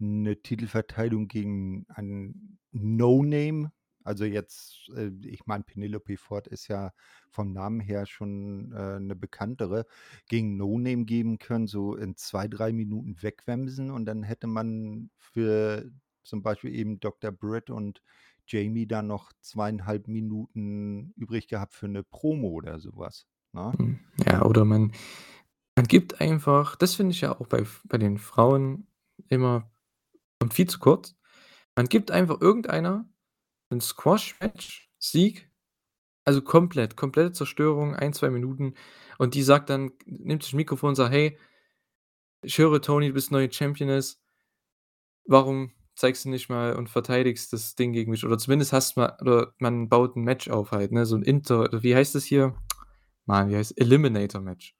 'ne 0.00 0.36
Titelverteidigung 0.42 1.28
gegen 1.28 1.86
ein 1.88 2.58
No-Name 2.72 3.72
also, 4.04 4.24
jetzt, 4.24 4.88
äh, 4.96 5.10
ich 5.24 5.46
meine, 5.46 5.64
Penelope 5.64 6.16
Ford 6.16 6.46
ist 6.46 6.68
ja 6.68 6.92
vom 7.30 7.52
Namen 7.52 7.80
her 7.80 8.06
schon, 8.06 8.72
äh, 8.72 9.00
'ne 9.00 9.16
bekanntere, 9.16 9.84
gegen 10.28 10.56
No-Name 10.56 11.04
geben 11.06 11.38
können, 11.38 11.66
so 11.66 11.96
in 11.96 12.16
2, 12.16 12.46
3 12.48 12.72
Minuten 12.72 13.20
wegwemsen 13.22 13.90
und 13.90 14.06
dann 14.06 14.22
hätte 14.22 14.46
man 14.46 15.10
für 15.18 15.90
zum 16.22 16.42
Beispiel 16.42 16.72
eben 16.74 17.00
Dr. 17.00 17.32
Britt 17.32 17.68
und 17.70 18.00
Jamie 18.46 18.86
dann 18.86 19.08
noch 19.08 19.32
2,5 19.40 20.06
Minuten 20.08 21.12
übrig 21.16 21.48
gehabt 21.48 21.74
für 21.74 21.88
'ne 21.88 22.04
Promo 22.04 22.48
oder 22.50 22.78
so 22.78 22.92
was, 22.96 23.26
ne? 23.52 23.76
Hm, 23.78 23.98
ja, 24.26 24.42
oder 24.44 24.64
man 24.64 24.92
man 25.76 25.86
gibt 25.86 26.20
einfach 26.20 26.76
das 26.76 26.94
finde 26.96 27.12
ich 27.12 27.22
ja 27.22 27.32
auch 27.40 27.46
bei 27.48 27.64
bei 27.86 27.98
den 27.98 28.18
Frauen 28.18 28.88
immer 29.28 29.70
kommt 30.40 30.54
viel 30.54 30.68
zu 30.68 30.78
kurz. 30.78 31.16
Man 31.76 31.86
gibt 31.88 32.10
einfach 32.12 32.40
irgendeiner 32.40 33.08
'n 33.72 33.80
Squash-Match 33.82 34.90
Sieg, 35.00 35.50
also 36.26 36.42
komplett, 36.42 36.96
komplette 36.96 37.32
Zerstörung, 37.32 37.96
1, 37.96 38.12
2 38.14 38.30
Minuten 38.30 38.74
und 39.18 39.34
die 39.34 39.42
sagt 39.42 39.70
dann 39.70 39.92
nimmt 40.06 40.42
sich 40.44 40.54
'n 40.54 40.58
Mikrofon 40.58 40.90
und 40.90 40.96
sagt: 40.96 41.12
„Hey, 41.14 41.38
ich 42.42 42.58
höre, 42.58 42.82
Toni, 42.82 43.08
du 43.08 43.14
bist 43.14 43.32
neue 43.32 43.52
Championess. 43.52 44.14
Warum 45.28 45.72
zeigst 45.96 46.24
du 46.24 46.28
nicht 46.30 46.48
mal 46.48 46.74
und 46.76 46.88
verteidigst 46.88 47.52
das 47.52 47.74
Ding 47.74 47.92
gegen 47.92 48.10
mich?“ 48.12 48.24
Oder 48.24 48.38
zumindest 48.38 48.72
hast 48.72 48.96
mal 48.96 49.16
oder 49.20 49.52
man 49.58 49.88
baut 49.88 50.16
'n 50.16 50.22
Match 50.22 50.48
auf 50.48 50.70
halt, 50.70 50.92
ne, 50.92 51.04
so 51.04 51.16
'n 51.16 51.22
Inter 51.22 51.68
wie 51.82 51.94
heißt 51.96 52.14
das 52.14 52.24
hier? 52.24 52.54
Mann, 53.26 53.50
wie 53.50 53.56
heißt 53.56 53.78
Eliminator 53.80 54.40
Match. 54.40 54.74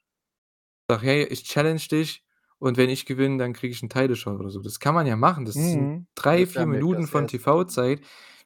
Sag: 0.90 1.03
„Hey, 1.03 1.25
ich 1.27 1.45
challenge 1.45 1.83
dich 1.90 2.21
und 2.59 2.77
wenn 2.79 2.90
ich 2.90 3.07
gewinne, 3.07 3.38
dann 3.38 3.53
kriege 3.55 3.73
ich 3.73 3.83
'n 3.83 3.88
Title 3.90 4.16
Shot“ 4.16 4.38
oder 4.40 4.51
so. 4.51 4.61
Das 4.62 4.81
kann 4.81 4.95
man 4.95 5.07
ja 5.07 5.16
machen. 5.16 5.45
Das 5.45 5.71
sind 5.73 5.90
Mhm. 5.90 6.07
3, 6.14 6.47
Das 6.47 6.55
wäre 6.55 6.64
4 6.64 6.66
mit 6.66 6.87
Minuten 6.87 7.07
von 7.09 7.27
1. 7.27 7.29
TV-Zeit. 7.29 8.01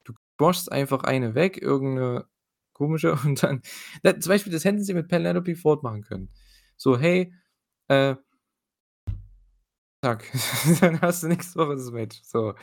Du 0.05 0.15
squashst 0.37 0.73
einfach 0.73 1.05
eine 1.05 1.35
weg, 1.35 1.59
irgend 1.63 1.95
'ne 1.97 2.27
komische 2.73 3.13
und 3.25 3.43
dann 3.43 3.63
ne, 4.05 4.19
zum 4.21 4.31
Beispiel, 4.31 4.53
das 4.53 4.65
hätten 4.65 4.83
sie 4.85 4.95
mit 4.95 5.09
Penelope 5.09 5.57
Ford 5.57 5.83
machen 5.83 6.03
können. 6.03 6.31
So: 6.77 6.99
„Hey, 6.99 7.33
äh“ 7.89 8.17
„zack, 10.05 10.25
dann 10.81 11.01
hast 11.03 11.23
du 11.23 11.29
nächste 11.29 11.59
Woche 11.61 11.77
das 11.77 11.91
Match“, 11.91 12.21
so. 12.25 12.55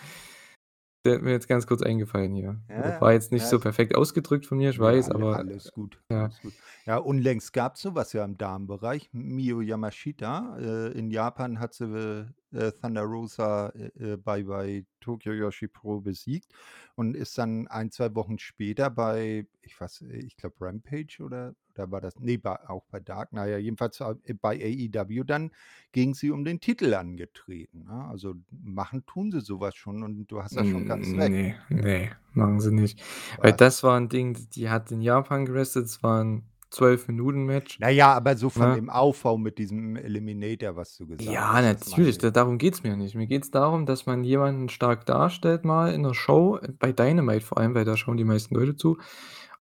Der 1.06 1.22
mir 1.22 1.32
jetzt 1.32 1.48
ganz 1.48 1.68
kurz 1.68 1.82
eingefallen 1.82 2.34
hier. 2.34 2.62
Ja, 2.70 2.80
Oder 2.80 3.02
war 3.02 3.12
ja. 3.12 3.16
jetzt 3.16 3.32
nicht 3.32 3.44
Ja, 3.44 3.48
so 3.48 3.60
perfekt 3.60 3.96
ausgedrückt 3.96 4.46
von 4.46 4.58
mir, 4.58 4.72
ich 4.72 4.80
weiß, 4.80 5.10
alle 5.10 5.16
aber, 5.16 5.38
alles 5.38 5.72
gut, 5.72 6.02
äh, 6.10 6.14
ja. 6.16 6.24
alles 6.26 6.42
gut. 6.42 6.54
Ja, 6.86 6.98
unlängst 6.98 7.54
gab's 7.54 7.82
so 7.82 7.96
was 7.96 8.14
ja 8.14 8.26
im 8.26 8.38
Damenbereich. 8.38 9.10
Miyu 9.14 9.62
Yamashita, 9.62 10.58
äh, 10.60 10.92
in 10.98 11.12
Japan 11.12 11.60
hat 11.60 11.74
sie, 11.74 12.28
äh, 12.52 12.72
Thunder 12.72 13.04
Rosa, 13.04 13.70
äh, 13.70 14.14
äh, 14.14 14.18
bei 14.18 14.44
bei 14.44 14.86
Tokyo 15.00 15.34
Joshi 15.34 15.68
Pro 15.68 16.02
besiegt 16.02 16.54
und 16.96 17.16
ist 17.16 17.38
dann 17.38 17.68
1, 17.68 17.96
2 17.96 18.16
Wochen 18.16 18.40
später 18.40 18.90
bei 18.90 19.46
ich 19.62 19.80
weiß 19.80 20.02
ich 20.02 20.36
glaube 20.38 20.56
Rampage 20.62 21.22
oder 21.22 21.54
oder 21.78 21.92
war 21.92 22.02
das 22.02 22.20
ne, 22.20 22.38
bei 22.38 22.58
auch 22.70 22.86
bei 22.92 23.00
Dark, 23.00 23.30
na 23.34 23.48
ja, 23.48 23.58
jedenfalls, 23.58 24.00
äh, 24.02 24.16
bei 24.42 24.56
AEW 24.62 25.24
dann 25.26 25.52
gegen 25.92 26.14
sie 26.16 26.32
um 26.32 26.46
den 26.46 26.60
Titel 26.62 26.94
angetreten, 26.96 27.84
ne? 27.86 28.06
Also, 28.10 28.36
machen 28.52 29.06
tun 29.06 29.32
sie 29.32 29.42
so 29.42 29.60
was 29.62 29.76
schon 29.76 30.04
und 30.04 30.28
du 30.28 30.42
hast 30.44 30.58
da 30.58 30.66
schon 30.66 30.86
ganz 30.86 31.14
Hm, 31.14 31.18
recht. 31.18 31.32
ne, 31.32 31.56
ne, 31.70 32.12
machen 32.34 32.60
sie 32.62 32.72
nicht. 32.72 33.02
Weil 33.42 33.52
Was? 33.52 33.54
das 33.54 33.84
war 33.84 33.98
'n 33.98 34.08
Ding, 34.10 34.50
die 34.52 34.70
hat 34.70 34.92
in 34.92 35.02
Japan 35.02 35.46
gewrestelt, 35.46 35.86
das 35.86 36.02
war 36.04 36.22
'n 36.22 36.44
12 36.70 37.08
Minuten 37.08 37.46
Match, 37.46 37.80
Na 37.80 37.90
ja, 37.90 38.12
aber 38.14 38.36
so 38.36 38.50
von 38.50 38.72
ne? 38.72 38.74
dem 38.74 38.90
Aufbau 38.90 39.38
mit 39.38 39.60
diesem 39.60 39.96
Eliminator, 39.98 40.76
was 40.76 40.96
du 40.98 41.06
gesagt 41.06 41.46
Ja, 41.46 41.60
hast, 41.60 41.72
das 41.72 41.86
meine 41.86 42.10
natürlich, 42.10 42.20
ich. 42.20 42.20
da 42.20 42.30
darum 42.30 42.60
geht's 42.60 42.84
mir 42.84 42.96
nicht. 42.96 43.16
Mir 43.16 43.26
geht's 43.26 43.50
darum, 43.50 43.88
dass 43.88 44.06
man 44.06 44.24
jemanden 44.24 44.70
stark 44.70 45.08
darstellt 45.08 45.66
mal 45.66 45.92
in 45.92 46.02
'ner 46.02 46.14
Show, 46.14 46.60
bei 46.78 46.92
Dynamite 46.92 47.42
vor 47.44 47.58
allem, 47.58 47.74
weil 47.74 47.86
da 47.86 47.98
schauen 47.98 48.18
die 48.18 48.24
meisten 48.24 48.54
Leute 48.54 48.76
zu. 48.76 48.98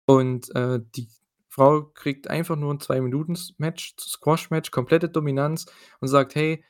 Und, 0.06 0.54
äh, 0.56 0.80
die 0.96 1.08
Frau 1.54 1.84
kriegt 1.94 2.28
einfach 2.30 2.56
nur 2.56 2.72
'n 2.72 2.80
2 2.80 3.00
Minutens 3.00 3.54
Match, 3.58 3.94
Squash-Match, 4.00 4.72
komplette 4.72 5.08
Dominanz 5.08 5.66
und 6.00 6.08
sagt: 6.08 6.34
„Hey, 6.34 6.64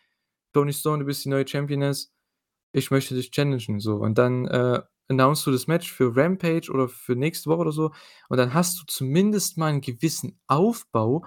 Toni 0.54 0.72
Storm, 0.74 1.00
du 1.00 1.06
bist 1.06 1.24
die 1.24 1.30
neue 1.30 1.48
Championess. 1.48 2.12
Ich 2.72 2.90
möchte 2.92 3.14
dich 3.16 3.30
challengen“, 3.32 3.80
so. 3.80 3.96
Und 3.96 4.18
dann, 4.18 4.46
äh, 4.48 4.82
announced 5.08 5.46
du 5.46 5.52
das 5.52 5.66
Match 5.68 5.92
für 5.92 6.16
Rampage 6.16 6.70
oder 6.72 6.88
für 6.88 7.16
nächste 7.16 7.50
Woche 7.50 7.60
oder 7.62 7.72
so 7.72 7.92
und 8.30 8.38
dann 8.38 8.54
hast 8.54 8.80
du 8.80 8.84
zumindest 8.88 9.58
mal 9.58 9.70
'n 9.72 9.80
gewissen 9.82 10.40
Aufbau 10.48 11.24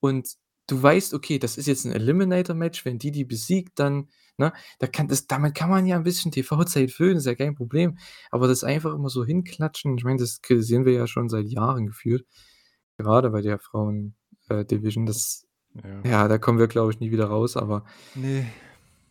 und 0.00 0.28
du 0.68 0.82
weißt: 0.82 1.14
„Okay, 1.14 1.38
das 1.40 1.58
ist 1.58 1.66
jetzt 1.68 1.86
'n 1.86 1.92
Eliminator 1.92 2.54
Match, 2.56 2.84
wenn 2.86 2.98
die 3.00 3.12
die 3.12 3.24
besiegt, 3.26 3.78
dann“ 3.80 4.08
ne? 4.38 4.52
Da 4.80 4.86
kann 4.88 5.08
das 5.08 5.26
damit 5.28 5.54
kann 5.56 5.70
man 5.70 5.86
ja 5.86 5.96
'n 5.98 6.04
bisschen 6.04 6.32
TV-Zeit 6.32 6.92
füllen, 6.92 7.18
ist 7.18 7.26
ja 7.26 7.34
kein 7.36 7.54
Problem. 7.56 7.98
Aber 8.32 8.48
das 8.48 8.64
einfach 8.64 8.94
immer 8.94 9.10
so 9.10 9.24
hinklatschen, 9.24 9.98
ich 9.98 10.04
meine, 10.04 10.18
das 10.20 10.42
kritisieren 10.42 10.84
wir 10.86 10.94
ja 10.94 11.06
schon 11.08 11.28
seit 11.30 11.46
Jahren 11.48 11.86
gefühlt, 11.88 12.26
gerade 13.02 13.30
bei 13.30 13.40
der 13.42 13.58
Frauen 13.58 14.14
äh, 14.48 14.64
Division, 14.64 15.06
das 15.06 15.46
Ja. 15.84 16.00
ja, 16.04 16.28
da 16.28 16.38
kommen 16.38 16.58
wir, 16.58 16.66
glaube 16.68 16.92
ich, 16.92 17.00
nie 17.00 17.10
wieder 17.12 17.26
raus, 17.26 17.56
aber 17.56 17.84
Ne. 18.14 18.46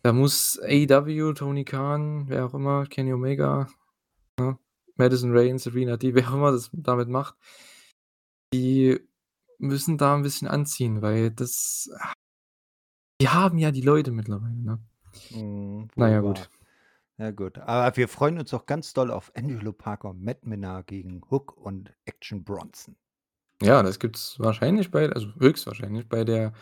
da 0.02 0.12
muss 0.12 0.58
AEW, 0.62 1.32
Tony 1.34 1.64
Khan, 1.64 2.28
wer 2.28 2.46
auch 2.46 2.54
immer, 2.54 2.86
Kenny 2.86 3.12
Omega, 3.14 3.68
ne, 4.38 4.58
Madison 4.96 5.32
Rayne, 5.36 5.58
Serena 5.58 5.96
Deeb, 5.96 6.14
wer 6.16 6.28
auch 6.28 6.34
immer 6.34 6.52
das 6.52 6.70
damit 6.72 7.08
macht 7.08 7.34
die 8.52 8.98
müssen 9.58 9.96
da 9.98 10.14
'n 10.16 10.22
bisschen 10.22 10.48
anziehen, 10.48 11.02
weil 11.02 11.30
das 11.30 11.88
die 13.20 13.28
haben 13.28 13.58
ja 13.58 13.70
die 13.70 13.82
Leute 13.82 14.10
mittlerweile, 14.12 14.56
ne? 14.56 14.78
Mhm, 15.30 15.88
Na 15.96 16.08
ja, 16.08 16.22
wohl 16.22 16.34
gut. 16.34 16.50
Ja 17.18 17.30
gut, 17.32 17.58
aber 17.58 17.94
wir 17.96 18.08
freuen 18.08 18.38
uns 18.38 18.54
auch 18.54 18.64
ganz 18.64 18.94
doll 18.94 19.10
auf 19.10 19.30
Angelo 19.36 19.72
Parker 19.72 20.08
und 20.10 20.22
Matt 20.22 20.46
Menard 20.46 20.86
gegen 20.86 21.20
Hook 21.30 21.54
und 21.56 21.92
Action 22.06 22.42
Bronson. 22.44 22.96
Ja, 23.62 23.82
das 23.82 23.98
gibt's 23.98 24.38
wahrscheinlich 24.38 24.90
bei 24.90 25.10
also 25.12 25.28
höchstwahrscheinlich 25.38 26.08
bei 26.08 26.24
der, 26.24 26.52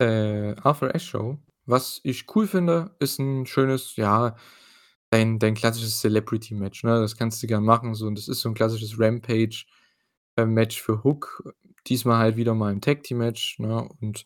äh, 0.00 0.54
Arthur 0.62 0.94
Ashe 0.94 1.06
Show. 1.06 1.38
Was 1.66 2.00
ich 2.04 2.26
cool 2.36 2.46
finde, 2.48 2.94
ist 3.00 3.20
'n 3.20 3.46
schönes 3.46 3.96
ja, 3.96 4.36
dein 5.10 5.38
dein 5.40 5.54
klassisches 5.54 6.00
Celebrity-Match, 6.00 6.84
ne? 6.84 7.00
Das 7.00 7.16
kannst 7.16 7.42
du 7.42 7.48
gern 7.48 7.64
machen 7.64 7.94
so 7.94 8.06
und 8.08 8.16
das 8.18 8.28
ist 8.28 8.40
so 8.42 8.48
'n 8.50 8.54
klassisches 8.54 8.98
Rampage, 9.00 9.66
äh, 10.36 10.46
Match 10.46 10.82
für 10.82 11.04
Hook. 11.04 11.54
Diesmal 11.88 12.18
halt 12.18 12.36
wieder 12.36 12.54
mal 12.54 12.72
'n 12.74 12.80
Tag-Team-Match, 12.82 13.58
ne? 13.60 13.88
Und 14.02 14.24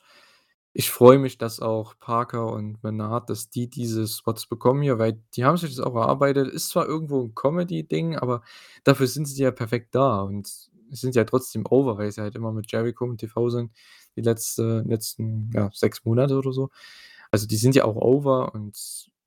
ich 0.74 0.90
freue 0.90 1.18
mich, 1.20 1.38
dass 1.38 1.60
auch 1.60 1.94
Parker 2.00 2.48
und 2.52 2.82
Menard, 2.84 3.30
dass 3.30 3.50
die 3.50 3.70
diese 3.70 4.08
Spots 4.08 4.46
bekommen 4.48 4.82
hier, 4.82 4.98
weil 5.00 5.22
die 5.36 5.44
haben 5.46 5.56
sich 5.58 5.70
das 5.76 5.80
auch 5.86 5.96
erarbeitet. 5.96 6.48
Ist 6.50 6.70
zwar 6.70 6.86
irgendwo 6.88 7.22
'n 7.24 7.34
Comedy-Ding, 7.36 8.16
aber 8.18 8.42
dafür 8.84 9.06
sind 9.08 9.26
sie 9.28 9.42
ja 9.44 9.52
perfekt 9.52 9.94
da 9.96 10.22
und 10.22 10.70
sind 10.90 11.14
ja 11.16 11.24
trotzdem 11.24 11.64
over, 11.68 11.98
weil 11.98 12.10
sie 12.12 12.20
halt 12.22 12.36
immer 12.36 12.52
mit 12.52 12.70
Jericho 12.72 13.04
im 13.06 13.16
TV 13.18 13.50
sind, 13.50 13.72
die 14.16 14.22
letzte 14.22 14.84
letzten, 14.86 15.50
ja, 15.54 15.70
6 15.72 16.04
Monate 16.04 16.36
oder 16.36 16.52
so. 16.52 16.70
Also, 17.30 17.46
die 17.46 17.56
sind 17.56 17.74
ja 17.74 17.84
auch 17.84 17.96
over 17.96 18.54
und 18.54 18.76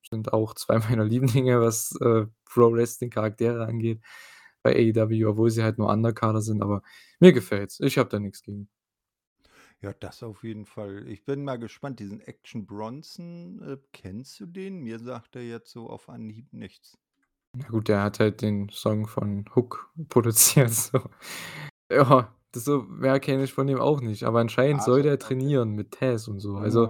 sind 0.10 0.34
auch 0.34 0.54
2 0.56 0.80
meiner 0.90 1.06
Lieblinge, 1.06 1.62
was, 1.62 1.96
äh, 2.02 2.26
Pro-Wrestling-Charaktere 2.46 3.66
angeht 3.66 4.02
bei 4.64 4.76
AEW, 4.76 5.28
obwohl 5.30 5.50
sie 5.50 5.64
halt 5.64 5.78
nur 5.78 5.90
Undercarder 5.90 6.42
sind, 6.42 6.62
aber 6.62 6.84
mir 7.20 7.34
gefällt's. 7.34 7.80
Ich 7.80 7.98
habe 7.98 8.10
da 8.10 8.20
nix 8.20 8.44
gegen. 8.44 8.70
Ja, 9.82 9.94
das 9.94 10.22
auf 10.22 10.44
jeden 10.44 10.66
Fall. 10.66 11.08
Ich 11.08 11.26
bin 11.26 11.44
mal 11.44 11.58
gespannt, 11.58 12.00
diesen 12.00 12.22
Action 12.22 12.68
Bronson, 12.68 13.62
äh, 13.64 13.78
kennst 13.94 14.40
du 14.40 14.46
den? 14.46 14.82
Mir 14.82 15.00
sagt 15.00 15.36
er 15.36 15.44
jetzt 15.44 15.72
so 15.72 15.90
auf 15.90 16.08
Anhieb 16.10 16.54
nichts. 16.54 17.00
Na 17.56 17.68
gut, 17.68 17.90
der 17.90 18.02
hat 18.04 18.20
halt 18.20 18.42
den 18.42 18.70
Song 18.70 19.08
von 19.08 19.46
Hook 19.56 19.90
produziert, 20.10 20.72
so. 20.72 21.02
Ja, 21.92 22.34
das 22.54 22.66
so 22.66 22.84
mehr 22.84 23.20
kenne 23.20 23.44
ich 23.44 23.54
von 23.54 23.68
dem 23.68 23.80
auch 23.80 24.02
nicht, 24.02 24.24
aber 24.24 24.40
anscheinend 24.40 24.82
Ach 24.82 24.84
soll 24.84 25.02
so, 25.02 25.04
der 25.04 25.20
okay. 25.20 25.20
trainieren 25.20 25.72
mit 25.72 25.92
Taz 25.92 26.28
und 26.28 26.40
so. 26.40 26.58
Also, 26.58 26.90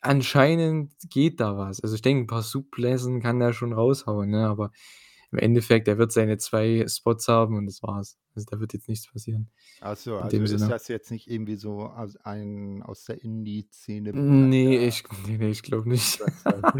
anscheinend 0.00 0.92
geht 1.10 1.40
da 1.40 1.56
was. 1.58 1.82
Also, 1.82 1.94
ich 1.96 2.02
denke, 2.02 2.24
'n 2.24 2.26
paar 2.28 2.42
Suplices 2.42 3.08
kann 3.22 3.40
der 3.40 3.52
schon 3.54 3.72
raushauen, 3.72 4.30
ne, 4.30 4.46
aber 4.48 4.72
im 5.32 5.38
Endeffekt, 5.38 5.86
der 5.88 5.98
wird 5.98 6.12
seine 6.12 6.38
2 6.38 6.86
Spots 6.88 7.28
haben 7.28 7.56
und 7.56 7.66
das 7.66 7.82
war's. 7.82 8.18
Also, 8.34 8.46
da 8.50 8.60
wird 8.60 8.72
jetzt 8.74 8.88
nichts 8.88 9.10
passieren 9.12 9.50
Ach 9.82 9.96
so, 9.96 10.16
in 10.18 10.28
also 10.28 10.42
ist 10.42 10.48
Sinne. 10.48 10.70
das 10.70 10.88
jetzt 10.88 11.10
nicht 11.12 11.28
irgendwie 11.30 11.54
so 11.54 11.88
ein 12.24 12.82
aus 12.82 13.04
der 13.04 13.22
Indie-Szene 13.22 14.12
Ne, 14.12 14.76
bekannter 14.76 14.86
ich 14.86 15.04
ne, 15.26 15.36
ne, 15.38 15.48
ich 15.50 15.62
glaube 15.62 15.88
nicht. 15.88 16.22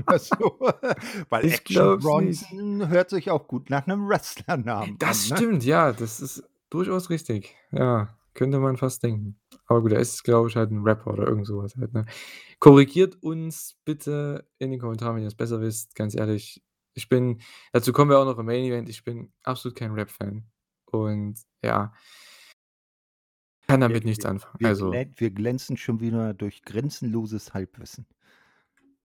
Oder 0.07 0.19
so? 0.19 0.59
Weil 1.31 1.45
Ich 1.45 1.53
Action 1.53 1.65
glaube 1.65 1.99
es 2.03 2.13
nicht. 2.13 2.47
Bronson 2.47 2.89
hört 2.89 3.11
sich 3.11 3.31
auch 3.31 3.49
gut 3.49 3.71
nach 3.71 3.87
'nem 3.87 4.09
Wrestlernamen 4.09 4.99
Das 5.01 5.27
an, 5.27 5.29
ne? 5.29 5.45
stimmt, 5.45 5.65
ja, 5.65 5.93
das 5.93 6.21
ist 6.21 6.43
durchaus 6.71 7.11
richtig. 7.11 7.55
Ja, 7.73 8.17
könnte 8.35 8.59
man 8.59 8.77
fast 8.77 9.03
denken. 9.03 9.39
Aber 9.67 9.83
gut, 9.83 9.93
er 9.93 10.01
ist, 10.01 10.23
glaube 10.25 10.49
ich, 10.49 10.57
halt 10.57 10.71
'n 10.71 10.83
Rapper 10.83 11.13
oder 11.13 11.27
irgend 11.27 11.47
so 11.47 11.59
was 11.63 11.77
halt, 11.77 11.93
ne? 11.93 12.07
Korrigiert 12.61 13.23
uns 13.23 13.77
bitte 13.85 14.49
in 14.59 14.71
den 14.71 14.81
Kommentaren, 14.81 15.17
wenn 15.17 15.23
ihr's 15.25 15.35
besser 15.37 15.61
wisst. 15.61 15.95
Ganz 15.95 16.15
ehrlich, 16.15 16.63
ich 16.99 17.09
bin 17.09 17.41
dazu 17.73 17.93
kommen 17.93 18.11
wir 18.11 18.19
auch 18.19 18.25
noch 18.25 18.39
im 18.39 18.47
Main 18.47 18.65
Event, 18.65 18.89
ich 18.89 19.05
bin 19.05 19.33
absolut 19.45 19.77
kein 19.77 19.93
Rap-Fan 19.93 20.45
und 20.87 21.39
ja 21.65 21.93
kann 23.69 23.81
Wir 23.81 23.89
damit 23.89 24.05
nichts 24.05 24.25
wir 24.25 24.31
anfangen. 24.31 24.57
wir 24.59 24.69
Also 24.69 24.93
wir 24.93 25.31
glänzen 25.31 25.77
schon 25.77 26.01
wieder 26.01 26.35
durch 26.35 26.63
grenzenloses 26.63 27.55
Halbwissen. 27.55 28.07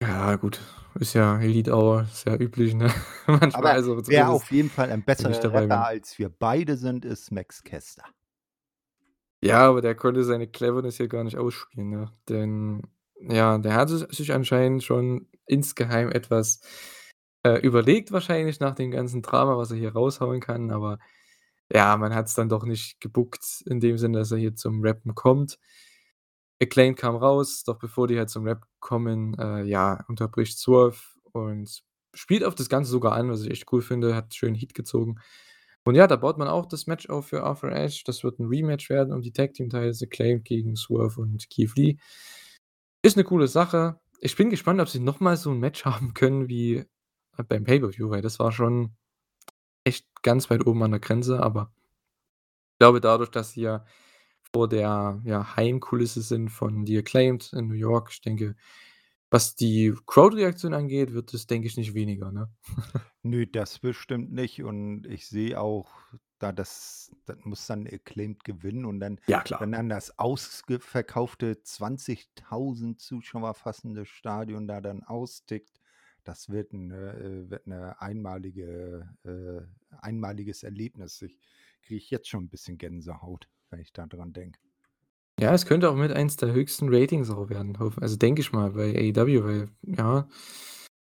Ja, 0.02 0.36
gut, 0.36 0.60
ist 0.98 1.14
ja 1.14 1.38
Elite 1.40 1.72
Hour, 1.74 2.02
ist 2.02 2.26
ja 2.26 2.34
üblich, 2.36 2.74
ne? 2.74 2.90
Manchmal 3.26 3.54
Aber 3.54 3.70
also 3.70 4.00
wer 4.06 4.30
auf 4.30 4.50
jeden 4.50 4.70
Fall 4.70 4.90
ein 4.90 5.02
besserer 5.02 5.44
Rapper 5.44 5.60
bin. 5.60 5.72
als 5.72 6.18
wir 6.18 6.30
beide 6.30 6.76
sind, 6.76 7.04
ist 7.04 7.30
Max 7.32 7.62
Caster. 7.62 8.04
Ja, 9.42 9.68
aber 9.68 9.80
der 9.80 9.94
konnte 9.94 10.24
seine 10.24 10.46
Cleverness 10.46 10.96
hier 10.96 11.08
gar 11.08 11.24
nicht 11.24 11.36
ausspielen, 11.38 11.90
ne? 11.90 12.12
Denn 12.28 12.82
ja, 13.20 13.58
der 13.58 13.74
hatte 13.74 13.94
s 13.94 14.16
sich 14.16 14.32
anscheinend 14.32 14.82
schon 14.82 15.28
insgeheim 15.46 16.10
etwas, 16.10 16.60
äh, 17.44 17.60
überlegt 17.60 18.12
wahrscheinlich 18.12 18.60
nach 18.60 18.74
dem 18.74 18.90
ganzen 18.90 19.22
Drama, 19.22 19.56
was 19.58 19.70
er 19.70 19.78
hier 19.78 19.92
raushauen 19.94 20.40
kann, 20.40 20.70
aber 20.70 20.98
ja, 21.72 21.96
man 21.98 22.14
hat's 22.14 22.34
dann 22.34 22.48
doch 22.50 22.64
nicht 22.64 23.00
gebookt 23.00 23.64
in 23.66 23.80
dem 23.80 23.98
Sinne, 23.98 24.18
dass 24.18 24.32
er 24.32 24.38
hier 24.38 24.56
zum 24.56 24.82
Rappen 24.84 25.14
kommt. 25.14 25.56
Acclaimed 26.62 26.98
kam 26.98 27.16
raus, 27.16 27.64
doch 27.64 27.78
bevor 27.78 28.06
die 28.06 28.18
halt 28.18 28.28
zum 28.28 28.44
Rap 28.44 28.64
kommen, 28.80 29.34
äh, 29.38 29.62
ja, 29.64 30.04
unterbricht 30.08 30.58
Swerve 30.58 30.98
und 31.32 31.80
spielt 32.14 32.44
auf 32.44 32.54
das 32.54 32.68
Ganze 32.68 32.90
sogar 32.90 33.12
an, 33.14 33.30
was 33.30 33.42
ich 33.42 33.50
echt 33.50 33.72
cool 33.72 33.80
finde, 33.80 34.14
hat 34.14 34.34
schön 34.34 34.54
Heat 34.54 34.74
gezogen. 34.74 35.16
Und 35.84 35.94
ja, 35.94 36.06
da 36.06 36.16
baut 36.16 36.36
man 36.36 36.48
auch 36.48 36.66
das 36.66 36.86
Match 36.86 37.08
auf 37.08 37.28
für 37.28 37.42
Arthur 37.44 37.72
Ashe. 37.72 38.02
Das 38.04 38.22
wird 38.24 38.38
'n 38.40 38.46
Rematch 38.48 38.90
werden 38.90 39.14
um 39.14 39.22
die 39.22 39.32
Tag 39.32 39.54
Team 39.54 39.70
Titles, 39.70 40.02
Acclaimed 40.02 40.44
gegen 40.44 40.76
Swerve 40.76 41.18
und 41.20 41.48
Keith 41.48 41.74
Lee. 41.76 41.96
Ist 43.04 43.16
'ne 43.16 43.24
coole 43.24 43.48
Sache. 43.48 43.98
Ich 44.20 44.36
bin 44.36 44.50
gespannt, 44.50 44.80
ob 44.80 44.88
sie 44.90 45.00
noch 45.00 45.20
mal 45.20 45.36
so 45.38 45.50
'n 45.50 45.58
Match 45.58 45.84
haben 45.86 46.12
können 46.14 46.48
wie, 46.48 46.84
beim 47.48 47.64
Pay-Per-View, 47.64 48.10
weil 48.10 48.22
das 48.22 48.38
war 48.38 48.52
schon 48.52 48.96
echt 49.84 50.06
ganz 50.22 50.50
weit 50.50 50.66
oben 50.66 50.82
an 50.82 50.92
der 50.92 51.00
Grenze, 51.00 51.42
aber 51.42 51.72
ich 52.74 52.78
glaube 52.78 53.00
dadurch, 53.00 53.30
dass 53.30 53.52
sie 53.52 53.62
ja 53.62 53.84
vor 54.52 54.68
der, 54.68 55.20
ja, 55.24 55.56
Heimkulisse 55.56 56.22
sind 56.22 56.48
von 56.50 56.86
The 56.86 56.98
Acclaimed 56.98 57.52
in 57.52 57.68
New 57.68 57.74
York, 57.74 58.10
ich 58.12 58.20
denke, 58.20 58.56
was 59.30 59.54
die 59.54 59.94
Crowd-Reaktion 60.06 60.74
angeht, 60.74 61.12
wird 61.12 61.32
es, 61.34 61.46
denke 61.46 61.68
ich, 61.68 61.76
nicht 61.76 61.94
weniger, 61.94 62.32
ne? 62.32 62.50
Nö, 63.22 63.46
das 63.46 63.78
bestimmt 63.78 64.32
nicht 64.32 64.62
und 64.62 65.06
ich 65.06 65.26
sehe 65.28 65.60
auch, 65.60 65.90
da 66.38 66.52
das 66.52 67.14
das 67.26 67.36
muss 67.44 67.66
dann 67.66 67.86
Acclaimed 67.86 68.44
gewinnen 68.44 68.86
und 68.86 68.98
dann 69.00 69.20
Ja, 69.26 69.42
klar. 69.42 69.60
wenn 69.60 69.72
dann 69.72 69.90
das 69.90 70.18
ausgeverkaufte 70.18 71.62
20.000 71.62 72.98
Zuschauer 72.98 73.52
fassende 73.54 74.06
Stadion 74.06 74.66
da 74.66 74.80
dann 74.80 75.02
austickt, 75.02 75.80
das 76.24 76.48
wird 76.50 76.72
'n 76.72 76.90
äh, 76.90 77.50
wird 77.50 77.66
'ne 77.66 78.00
einmalige 78.00 79.08
äh, 79.24 79.62
einmaliges 80.00 80.62
Erlebnis. 80.62 81.22
Ich 81.22 81.38
kriege 81.82 82.04
jetzt 82.08 82.28
schon 82.28 82.44
'n 82.44 82.48
bisschen 82.50 82.78
Gänsehaut, 82.78 83.48
wenn 83.70 83.80
ich 83.80 83.92
da 83.92 84.06
dran 84.06 84.32
denke. 84.32 84.58
Ja, 85.38 85.54
es 85.54 85.64
könnte 85.66 85.90
auch 85.90 85.96
mit 85.96 86.12
eins 86.12 86.36
der 86.36 86.52
höchsten 86.52 86.88
Ratings 86.92 87.30
auch 87.30 87.48
werden, 87.48 87.76
also, 88.00 88.16
denke 88.16 88.40
ich 88.42 88.52
mal 88.52 88.70
bei 88.72 88.94
AEW, 88.94 89.44
weil, 89.44 89.68
ja, 89.82 90.28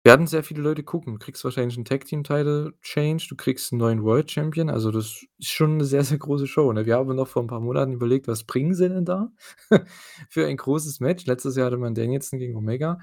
werden 0.05 0.28
sehr 0.28 0.43
viele 0.43 0.61
Leute 0.61 0.84
gucken. 0.84 1.14
Du 1.14 1.20
kriegst 1.20 1.43
wahrscheinlich 1.45 1.78
'n 1.78 1.86
Tag 1.86 2.05
Team 2.05 2.24
Title 2.24 2.74
Change, 2.82 3.26
du 3.30 3.36
kriegst 3.36 3.72
'n 3.74 3.78
neuen 3.78 4.03
World 4.03 4.32
Champion, 4.32 4.70
also, 4.70 4.91
das 4.91 5.26
ist 5.39 5.49
schon 5.51 5.78
'ne 5.78 5.86
sehr, 5.86 6.03
sehr 6.03 6.18
große 6.18 6.47
Show, 6.47 6.74
ne? 6.74 6.86
Wir 6.86 6.95
haben 6.97 7.16
noch 7.16 7.28
vor 7.28 7.43
'n 7.43 7.47
paar 7.47 7.59
Monaten 7.61 7.93
überlegt, 7.93 8.28
was 8.28 8.43
bringen 8.45 8.74
sie 8.76 8.89
denn 8.89 9.05
da 9.05 9.32
für 10.30 10.47
ein 10.47 10.57
großes 10.57 10.99
Match? 10.99 11.26
Letztes 11.28 11.55
Jahr 11.55 11.68
hatte 11.68 11.78
man 11.78 11.95
Danielson 11.95 12.39
gegen 12.39 12.55
Omega. 12.57 12.99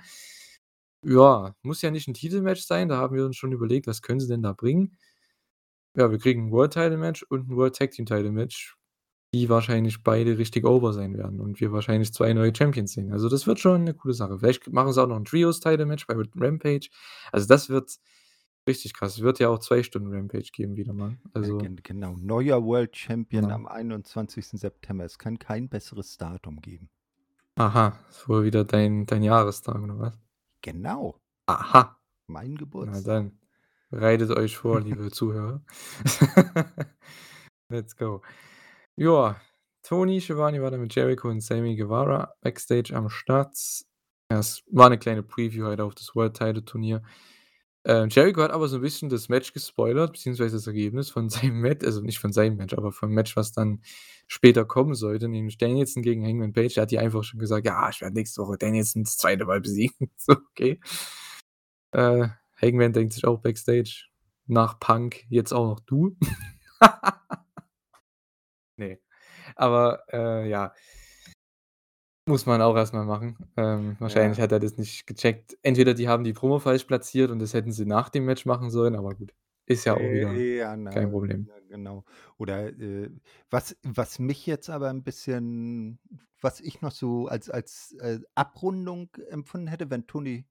Ja, 1.04 1.54
muss 1.62 1.80
ja 1.80 1.90
nicht 1.90 2.08
'n 2.08 2.14
Titelmatch 2.14 2.62
sein, 2.66 2.88
da 2.90 2.98
haben 2.98 3.16
wir 3.16 3.24
uns 3.24 3.36
schon 3.36 3.52
überlegt, 3.52 3.86
was 3.86 4.02
können 4.02 4.20
sie 4.20 4.28
denn 4.28 4.42
da 4.42 4.52
bringen? 4.52 4.98
Ja, 5.96 6.10
wir 6.10 6.18
kriegen 6.18 6.46
'n 6.48 6.52
World 6.52 6.72
Title 6.72 6.96
Match 6.98 7.24
und 7.24 7.48
'n 7.50 7.56
World 7.56 7.74
Tag 7.74 7.90
Team 7.90 8.06
Title 8.06 8.30
Match, 8.30 8.76
die 9.34 9.48
wahrscheinlich 9.48 10.02
beide 10.04 10.38
richtig 10.38 10.64
over 10.66 10.92
sein 10.92 11.16
werden 11.18 11.40
und 11.40 11.60
wir 11.60 11.72
wahrscheinlich 11.72 12.12
2 12.14 12.32
neue 12.34 12.54
Champions 12.56 12.92
sehen. 12.94 13.12
Also, 13.12 13.28
das 13.28 13.46
wird 13.46 13.60
schon 13.60 13.84
'ne 13.84 13.94
coole 13.94 14.14
Sache. 14.14 14.38
Vielleicht 14.38 14.72
machen 14.72 14.92
sie 14.92 15.02
auch 15.02 15.08
noch 15.08 15.16
'n 15.18 15.24
Trios 15.26 15.60
Title 15.60 15.86
Match 15.86 16.06
bei 16.06 16.14
Rampage. 16.36 16.90
Also, 17.32 17.48
das 17.48 17.70
wird 17.70 17.96
richtig 18.68 18.94
krass. 18.94 19.16
Es 19.16 19.22
wird 19.22 19.40
ja 19.40 19.48
auch 19.50 19.60
2 19.60 19.82
Stunden 19.82 20.12
Rampage 20.14 20.50
geben 20.52 20.76
wieder 20.76 20.92
mal. 20.94 21.18
Also 21.34 21.52
gen 21.58 21.76
genau. 21.82 22.16
Neuer 22.16 22.64
World 22.64 22.96
Champion 22.96 23.50
Genau. 23.50 23.52
am 23.52 23.66
21. 23.66 24.58
September. 24.58 25.04
Es 25.04 25.18
kann 25.18 25.38
kein 25.38 25.68
besseres 25.68 26.16
Datum 26.16 26.60
geben. 26.60 26.90
Aha, 27.58 27.98
ist 28.10 28.28
wohl 28.28 28.44
wieder 28.44 28.64
dein 28.64 29.06
dein 29.06 29.22
Jahrestag 29.24 29.80
oder 29.82 29.98
was? 29.98 30.20
Genau. 30.64 31.20
Aha. 31.48 31.96
Mein 32.28 32.52
Na 32.52 32.56
Geburtstag. 32.58 33.04
dann, 33.04 33.38
bereitet 33.90 34.30
euch 34.30 34.56
vor, 34.56 34.80
liebe 34.80 35.10
Zuhörer. 35.10 35.62
Let's 37.70 37.96
go. 37.96 38.22
Ja, 38.96 39.40
Tony 39.82 40.20
Schiavone 40.20 40.62
war 40.62 40.70
da 40.70 40.78
mit 40.78 40.94
Jericho 40.94 41.28
und 41.30 41.40
Sammy 41.42 41.76
Guevara 41.76 42.34
backstage 42.42 42.94
am 42.96 43.08
Start. 43.10 43.56
Ja, 44.32 44.38
es 44.40 44.62
war 44.70 44.90
'ne 44.90 44.98
kleine 44.98 45.22
Preview 45.22 45.66
halt 45.66 45.80
auf 45.80 45.94
das 45.94 46.14
World 46.16 46.36
Title 46.36 46.64
Turnier. 46.64 47.02
Ähm, 47.86 48.10
Jericho 48.10 48.42
hat 48.42 48.50
aber 48.50 48.68
so 48.68 48.76
'n 48.76 48.82
bisschen 48.82 49.08
das 49.08 49.28
Match 49.30 49.52
gespoilert, 49.54 50.12
beziehungsweise 50.12 50.56
das 50.56 50.66
Ergebnis 50.66 51.08
von 51.10 51.30
seinem 51.50 51.60
Match 51.60 51.84
also, 51.86 52.02
nicht 52.02 52.18
von 52.18 52.32
seinem 52.32 52.56
Match, 52.56 52.74
aber 52.74 52.92
vom 52.92 53.10
Match, 53.12 53.36
was 53.36 53.52
dann 53.52 53.80
später 54.26 54.64
kommen 54.66 54.94
sollte, 54.94 55.28
nämlich 55.28 55.56
Danielson 55.56 56.02
gegen 56.02 56.24
Hangman 56.26 56.52
Page. 56.52 56.76
Er 56.76 56.82
hat 56.82 56.90
hier 56.90 57.00
einfach 57.00 57.24
schon 57.24 57.40
gesagt: 57.40 57.66
„Ja, 57.66 57.88
ich 57.88 58.00
werde 58.02 58.14
nächste 58.14 58.42
Woche 58.42 58.58
Danielson 58.58 59.04
das 59.04 59.16
2. 59.16 59.46
Mal 59.46 59.60
besiegen.“ 59.60 60.10
So, 60.18 60.32
okay. 60.34 60.78
Äh, 61.92 62.28
Hangman 62.60 62.92
denkt 62.92 63.12
sich 63.14 63.24
auch 63.26 63.40
backstage: 63.40 64.06
„Nach 64.46 64.78
Punk 64.80 65.24
jetzt 65.28 65.52
auch 65.52 65.66
noch 65.66 65.80
du?“ 65.80 66.16
Ne, 68.78 68.98
aber, 69.56 70.04
äh, 70.12 70.48
ja. 70.50 70.74
Muss 72.30 72.46
man 72.46 72.62
auch 72.62 72.76
erst 72.76 72.92
mal 72.94 73.04
machen. 73.04 73.38
Ähm, 73.56 73.96
wahrscheinlich 73.98 74.38
Ja. 74.38 74.40
hat 74.40 74.52
er 74.52 74.60
das 74.60 74.76
nicht 74.76 75.06
gecheckt. 75.06 75.58
Entweder 75.62 75.94
die 75.94 76.08
haben 76.08 76.22
die 76.24 76.32
Promo 76.32 76.58
falsch 76.60 76.84
platziert 76.84 77.30
und 77.30 77.40
das 77.40 77.54
hätten 77.54 77.72
sie 77.72 77.86
nach 77.86 78.08
dem 78.08 78.24
Match 78.24 78.46
machen 78.46 78.70
sollen, 78.70 78.94
aber 78.94 79.14
gut, 79.14 79.32
ist 79.66 79.84
ja 79.84 79.96
auch 79.96 80.12
wieder 80.12 80.28
Äh, 80.28 80.58
ja, 80.58 80.76
kein 80.90 81.10
ne, 81.10 81.10
Problem. 81.10 81.48
ja, 81.48 81.58
genau. 81.68 82.04
Oder, 82.38 82.68
äh, 82.78 83.10
was 83.50 83.76
was 83.82 84.18
mich 84.18 84.46
jetzt 84.46 84.70
aber 84.70 84.88
'n 84.90 85.02
bisschen 85.02 85.98
was 86.40 86.60
ich 86.60 86.80
noch 86.80 86.92
so 86.92 87.26
als 87.26 87.50
als, 87.50 87.92
äh, 88.00 88.20
Abrundung 88.34 89.14
empfunden 89.28 89.66
hätte, 89.66 89.90
wenn 89.90 90.06
Tony 90.06 90.46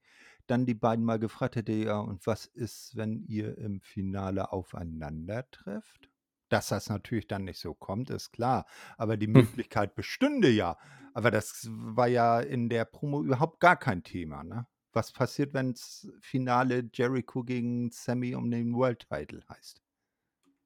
dann 0.48 0.66
die 0.66 0.74
beiden 0.76 1.06
mal 1.06 1.20
gefragt 1.20 1.56
hätte: 1.56 1.72
„Ja, 1.74 2.00
und 2.00 2.26
was 2.28 2.46
ist, 2.48 2.96
wenn 2.96 3.24
ihr 3.28 3.58
im 3.58 3.82
Finale 3.82 4.52
aufeinandertrefft?“ 4.52 6.10
Dass 6.50 6.70
das 6.70 6.90
natürlich 6.90 7.28
dann 7.28 7.46
nicht 7.46 7.60
so 7.60 7.74
kommt, 7.76 8.10
ist 8.10 8.32
klar, 8.32 8.66
aber 8.98 9.18
die 9.18 9.28
Hm. 9.36 9.46
Möglichkeit 9.50 9.96
bestünde 9.96 10.50
ja. 10.50 10.78
Aber 11.14 11.32
das 11.32 11.68
war 11.72 12.08
ja 12.08 12.40
in 12.40 12.70
der 12.70 12.86
Promo 12.86 13.24
überhaupt 13.24 13.60
gar 13.60 13.78
kein 13.78 14.04
Thema, 14.04 14.44
ne? 14.44 14.68
Was 14.94 15.12
passiert, 15.12 15.54
wenn's 15.54 16.08
Finale 16.22 16.90
Jericho 16.94 17.44
gegen 17.44 17.92
Sammy 17.92 18.34
um 18.36 18.50
den 18.50 18.74
World 18.74 19.08
Title 19.10 19.42
heißt? 19.48 19.82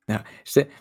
Ja, 0.08 0.24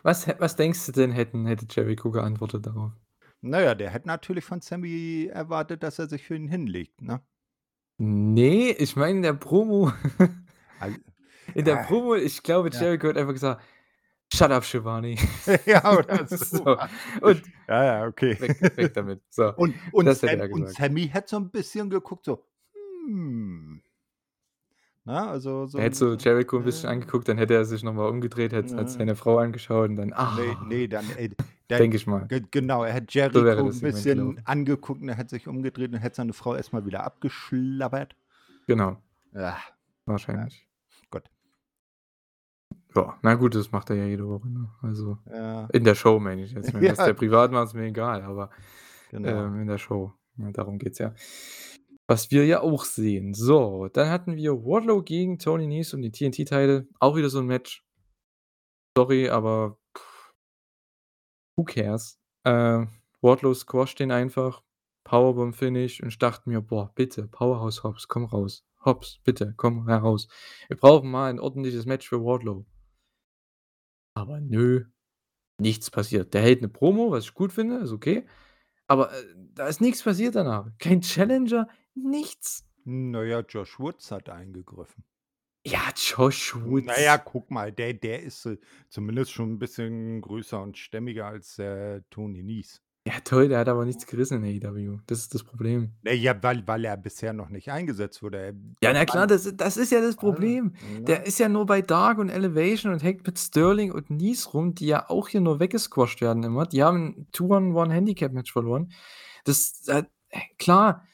was 0.04 0.26
was 0.38 0.54
denkst 0.56 0.86
du 0.86 0.92
denn, 0.92 1.10
hätten 1.12 1.46
hätte 1.46 1.66
Jericho 1.70 2.10
geantwortet 2.12 2.66
darauf? 2.66 2.92
Na 3.40 3.60
ja, 3.60 3.74
der 3.74 3.90
hätte 3.90 4.06
natürlich 4.08 4.44
von 4.44 4.60
Sammy 4.60 5.26
erwartet, 5.30 5.82
dass 5.82 5.98
er 5.98 6.08
sich 6.08 6.24
für 6.24 6.34
ihn 6.36 6.48
hinlegt, 6.48 7.02
ne? 7.02 7.22
Ne, 7.98 8.72
ich 8.72 8.96
meine 8.96 9.16
in 9.18 9.22
der 9.22 9.32
Promo. 9.34 9.92
In 11.54 11.64
der 11.64 11.76
ja. 11.76 11.76
Promo, 11.76 12.14
ich 12.14 12.42
glaube, 12.42 12.70
Ja. 12.70 12.72
Jericho 12.72 13.08
hat 13.08 13.16
einfach 13.16 13.32
gesagt: 13.32 13.62
„Shut 14.34 14.50
up, 14.50 14.64
Schiavone.“ 14.64 15.16
Ja, 15.66 15.82
oder 15.96 16.26
so 16.26 16.46
So, 16.64 16.76
und 17.20 17.42
Ja, 17.68 17.84
ja, 17.84 18.06
okay. 18.06 18.38
weg 18.38 18.54
weg 18.76 18.94
damit. 18.94 19.22
So, 19.30 19.54
Und 19.56 19.80
und 19.90 20.14
Sam 20.14 20.42
und. 20.50 20.66
Sammy 20.66 21.08
hätte 21.08 21.28
so 21.30 21.36
'n 21.38 21.50
bisschen 21.50 21.90
geguckt, 21.90 22.26
so: 22.26 22.46
„Hm.“ 23.06 23.82
Ne, 25.06 25.18
also 25.28 25.66
so 25.66 25.78
Er 25.78 25.84
'n 25.84 25.84
hätte 25.84 25.96
so 25.96 26.14
bisschen 26.14 26.16
Jericho 26.16 26.58
'n 26.58 26.64
bisschen 26.64 26.90
äh. 26.90 26.90
angeguckt, 26.90 27.28
dann 27.28 27.38
hätte 27.38 27.54
er 27.54 27.64
sich 27.64 27.82
noch 27.82 27.94
mal 27.94 28.06
umgedreht, 28.08 28.52
hätte 28.52 28.76
hat 28.76 28.90
Mhm. 28.90 28.90
seine 28.90 29.16
Frau 29.16 29.38
angeschaut 29.38 29.88
und 29.88 29.96
dann: 29.96 30.12
Ne, 30.24 30.56
„Ah.“ 30.58 30.60
ne, 30.60 30.88
dann, 30.88 31.10
äh, 31.10 31.30
dann 31.68 31.90
Denke 31.90 31.96
ich 31.96 32.06
mal. 32.06 32.28
ge 32.28 32.42
genau, 32.50 32.84
er 32.84 32.92
hätte 32.92 33.06
So 33.32 33.44
Jericho 33.48 33.62
'n 33.62 33.68
das 33.68 33.80
Segment 33.80 34.12
bisschen 34.12 34.40
angeguckt 34.44 35.00
und 35.02 35.08
er 35.08 35.16
hätte 35.16 35.30
sich 35.30 35.48
umgedreht 35.48 35.92
und 35.92 35.98
hätte 36.00 36.16
seine 36.16 36.32
Frau 36.32 36.54
erst 36.54 36.72
mal 36.72 36.84
wieder 36.86 37.02
abgeschlabbert. 37.04 38.14
Genau. 38.68 39.02
Ja. 39.32 39.62
Ja. 40.28 40.46
Wahrscheinlich. 40.46 40.66
Ja, 42.94 43.18
na 43.22 43.34
gut, 43.34 43.54
das 43.54 43.72
macht 43.72 43.90
er 43.90 43.96
ja 43.96 44.04
jede 44.06 44.26
Woche, 44.28 44.48
ne? 44.48 44.68
Also, 44.82 45.18
Ja. 45.26 45.68
in 45.72 45.84
der 45.84 45.94
Show 45.94 46.18
meine 46.20 46.42
ich 46.44 46.52
jetzt. 46.52 46.74
Wenn 46.74 46.84
das 46.86 46.98
Ja. 46.98 47.06
der 47.06 47.14
privat 47.14 47.50
macht, 47.52 47.68
ist 47.68 47.74
mir 47.74 47.84
egal, 47.86 48.22
aber, 48.22 48.50
Genau. 49.10 49.28
ähm, 49.28 49.60
in 49.60 49.66
der 49.68 49.78
Show, 49.78 50.12
ne, 50.36 50.52
darum 50.52 50.78
geht's 50.78 50.98
ja. 50.98 51.14
Was 52.08 52.30
wir 52.30 52.44
ja 52.46 52.60
auch 52.60 52.84
sehen. 52.84 53.34
So, 53.34 53.88
dann 53.92 54.10
hatten 54.10 54.36
wir 54.36 54.52
Wardlow 54.64 55.02
gegen 55.02 55.38
Tony 55.38 55.66
Nese 55.66 55.96
um 55.96 56.02
die 56.02 56.10
TNT 56.12 56.36
Title. 56.48 56.88
Auch 57.00 57.16
wieder 57.16 57.30
so 57.30 57.38
'n 57.40 57.46
Match. 57.46 57.82
Sorry, 58.96 59.28
aber 59.30 59.76
who 61.56 61.64
cares? 61.64 62.18
Äh, 62.44 62.86
Wardlow 63.20 63.54
squasht 63.54 63.98
den 64.00 64.10
einfach, 64.10 64.62
Powerbomb 65.04 65.54
Finish 65.54 66.00
und 66.02 66.08
ich 66.08 66.18
dachte 66.18 66.48
mir: 66.48 66.60
„Boah, 66.62 66.92
bitte, 66.94 67.28
Powerhouse 67.28 67.82
Hobbs, 67.84 68.08
komm 68.08 68.24
raus. 68.24 68.64
Hobbs, 68.84 69.20
bitte, 69.24 69.54
komm 69.56 69.86
heraus. 69.88 70.28
Wir 70.68 70.76
brauchen 70.76 71.10
mal 71.10 71.30
'n 71.30 71.38
ordentliches 71.40 71.86
Match 71.86 72.08
für 72.08 72.24
Wardlow.“ 72.24 72.64
Aber 74.16 74.40
nö, 74.40 74.84
nichts 75.60 75.90
passiert. 75.90 76.34
Der 76.34 76.42
hält 76.42 76.62
'ne 76.62 76.68
Promo, 76.68 77.10
was 77.12 77.24
ich 77.26 77.34
gut 77.34 77.52
finde, 77.52 77.78
ist 77.78 77.92
okay, 77.92 78.26
aber, 78.88 79.12
äh, 79.12 79.24
da 79.54 79.68
ist 79.68 79.80
nix 79.82 80.02
passiert 80.04 80.36
danach. 80.36 80.70
Kein 80.78 81.02
Challenger, 81.02 81.68
nichts. 81.94 82.64
Na 82.86 83.22
ja, 83.22 83.40
Josh 83.48 83.78
Woods 83.78 84.10
hat 84.10 84.28
eingegriffen. 84.28 85.04
Ja, 85.66 85.92
Josh 85.94 86.54
Woods. 86.56 87.12
guck 87.18 87.50
mal, 87.50 87.70
der 87.72 87.94
der 87.94 88.22
ist, 88.22 88.46
äh, 88.46 88.58
zumindest 88.88 89.30
schon 89.32 89.52
'n 89.54 89.58
bisschen 89.60 90.20
größer 90.20 90.60
und 90.60 90.76
stämmiger 90.76 91.26
als, 91.26 91.58
äh, 91.58 92.02
Tony 92.10 92.42
Nese. 92.42 92.78
Ja 93.06 93.14
toll, 93.24 93.48
der 93.48 93.58
hat 93.58 93.68
aber 93.68 93.84
nichts 93.84 94.06
gerissen 94.06 94.44
in 94.44 94.62
AEW. 94.64 94.98
Das 95.08 95.18
ist 95.18 95.34
das 95.34 95.42
Problem. 95.42 95.90
Na 96.02 96.12
ja, 96.12 96.40
weil 96.40 96.66
weil 96.68 96.84
er 96.84 96.96
bisher 96.96 97.32
noch 97.32 97.48
nicht 97.48 97.68
eingesetzt 97.72 98.22
wurde. 98.22 98.38
Er 98.38 98.54
Ja, 98.80 98.92
na 98.92 99.04
klar, 99.04 99.26
das 99.26 99.56
das 99.56 99.76
ist 99.76 99.90
ja 99.90 100.00
das 100.00 100.16
ah, 100.18 100.20
Problem. 100.20 100.74
Der 101.00 101.26
ist 101.26 101.40
ja 101.40 101.48
nur 101.48 101.66
bei 101.66 101.82
Dark 101.82 102.18
und 102.18 102.28
Elevation 102.28 102.92
und 102.92 103.02
hängt 103.02 103.26
mit 103.26 103.38
Sterling 103.40 103.90
und 103.90 104.10
Nese 104.10 104.48
rum, 104.50 104.76
die 104.76 104.86
ja 104.86 105.10
auch 105.10 105.28
hier 105.28 105.40
nur 105.40 105.58
weggesquasht 105.58 106.20
werden 106.20 106.44
immer. 106.44 106.64
Die 106.66 106.84
haben 106.84 107.14
'n 107.16 107.26
Two-on-One 107.32 107.92
Handicap 107.92 108.32
Match 108.32 108.52
verloren. 108.52 108.92
Das, 109.44 109.82
äh 109.88 110.04
klar, 110.58 111.04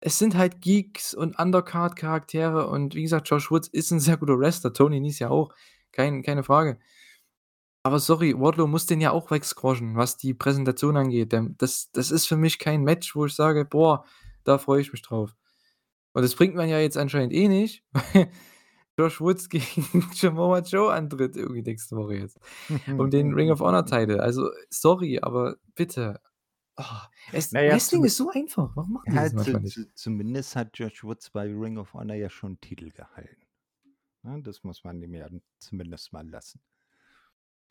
es 0.00 0.18
sind 0.18 0.36
halt 0.36 0.60
Geeks 0.60 1.14
und 1.14 1.38
Undercard-Charaktere 1.38 2.68
und 2.68 2.94
wie 2.96 3.02
gesagt, 3.02 3.28
Josh 3.30 3.50
Woods 3.50 3.68
ist 3.68 3.92
'n 3.92 4.00
sehr 4.00 4.16
guter 4.16 4.38
Wrestler, 4.40 4.72
Tony 4.72 5.00
Nese 5.00 5.20
ja 5.24 5.30
auch, 5.30 5.54
kein 5.92 6.22
keine 6.22 6.42
Frage. 6.44 6.78
Aber 7.84 7.98
sorry, 7.98 8.34
Wardlow 8.38 8.66
muss 8.68 8.86
den 8.86 9.00
ja 9.00 9.10
auch 9.10 9.30
wegsquashen, 9.30 9.96
was 9.96 10.16
die 10.16 10.34
Präsentation 10.34 10.96
angeht. 10.96 11.32
Das 11.58 11.90
das 11.92 12.10
ist 12.10 12.26
für 12.28 12.36
mich 12.36 12.58
kein 12.58 12.82
Match, 12.84 13.16
wo 13.16 13.26
ich 13.26 13.34
sage: 13.34 13.64
„Boah, 13.64 14.04
da 14.44 14.58
freue 14.58 14.80
ich 14.80 14.92
mich 14.92 15.02
drauf.“ 15.02 15.34
Und 16.14 16.22
das 16.22 16.34
bringt 16.36 16.54
man 16.54 16.68
ja 16.68 16.78
jetzt 16.80 16.98
anscheinend 16.98 17.32
eh 17.34 17.48
nicht, 17.48 17.84
weil 17.92 18.30
Josh 18.98 19.20
Woods 19.20 19.48
gegen 19.48 19.64
Samoa 20.14 20.60
Joe 20.60 20.92
antritt 20.92 21.36
irgendwie 21.36 21.62
nächste 21.62 21.96
Woche 21.96 22.14
jetzt 22.16 22.38
um 22.96 23.10
den 23.10 23.34
Ring 23.34 23.50
of 23.50 23.60
Honor 23.60 23.86
Title. 23.86 24.22
Also, 24.22 24.50
sorry, 24.70 25.20
aber 25.22 25.56
bitte. 25.74 26.20
Oh, 26.78 26.84
es 27.30 27.52
Na 27.52 27.60
ja, 27.62 27.76
Wrestling 27.76 28.04
zum 28.04 28.04
ist 28.04 28.16
so 28.16 28.30
einfach. 28.30 28.74
Warum 28.76 28.92
machen 28.94 29.10
die 29.10 29.16
ja, 29.16 29.22
das 29.22 29.34
zu 29.34 29.58
nicht? 29.60 29.80
zu 29.86 29.94
zumindest 29.94 30.56
hat 30.56 30.78
Josh 30.78 31.04
Woods 31.04 31.30
bei 31.30 31.44
Ring 31.46 31.78
of 31.78 31.94
Honor 31.94 32.16
ja 32.16 32.30
schon 32.30 32.52
'n 32.54 32.60
Titel 32.60 32.90
gehalten. 32.90 33.42
Ne, 34.22 34.42
das 34.42 34.64
muss 34.64 34.84
man 34.84 35.02
ihm 35.02 35.14
ja 35.14 35.28
zumindest 35.60 36.12
mal 36.12 36.28
lassen. 36.28 36.60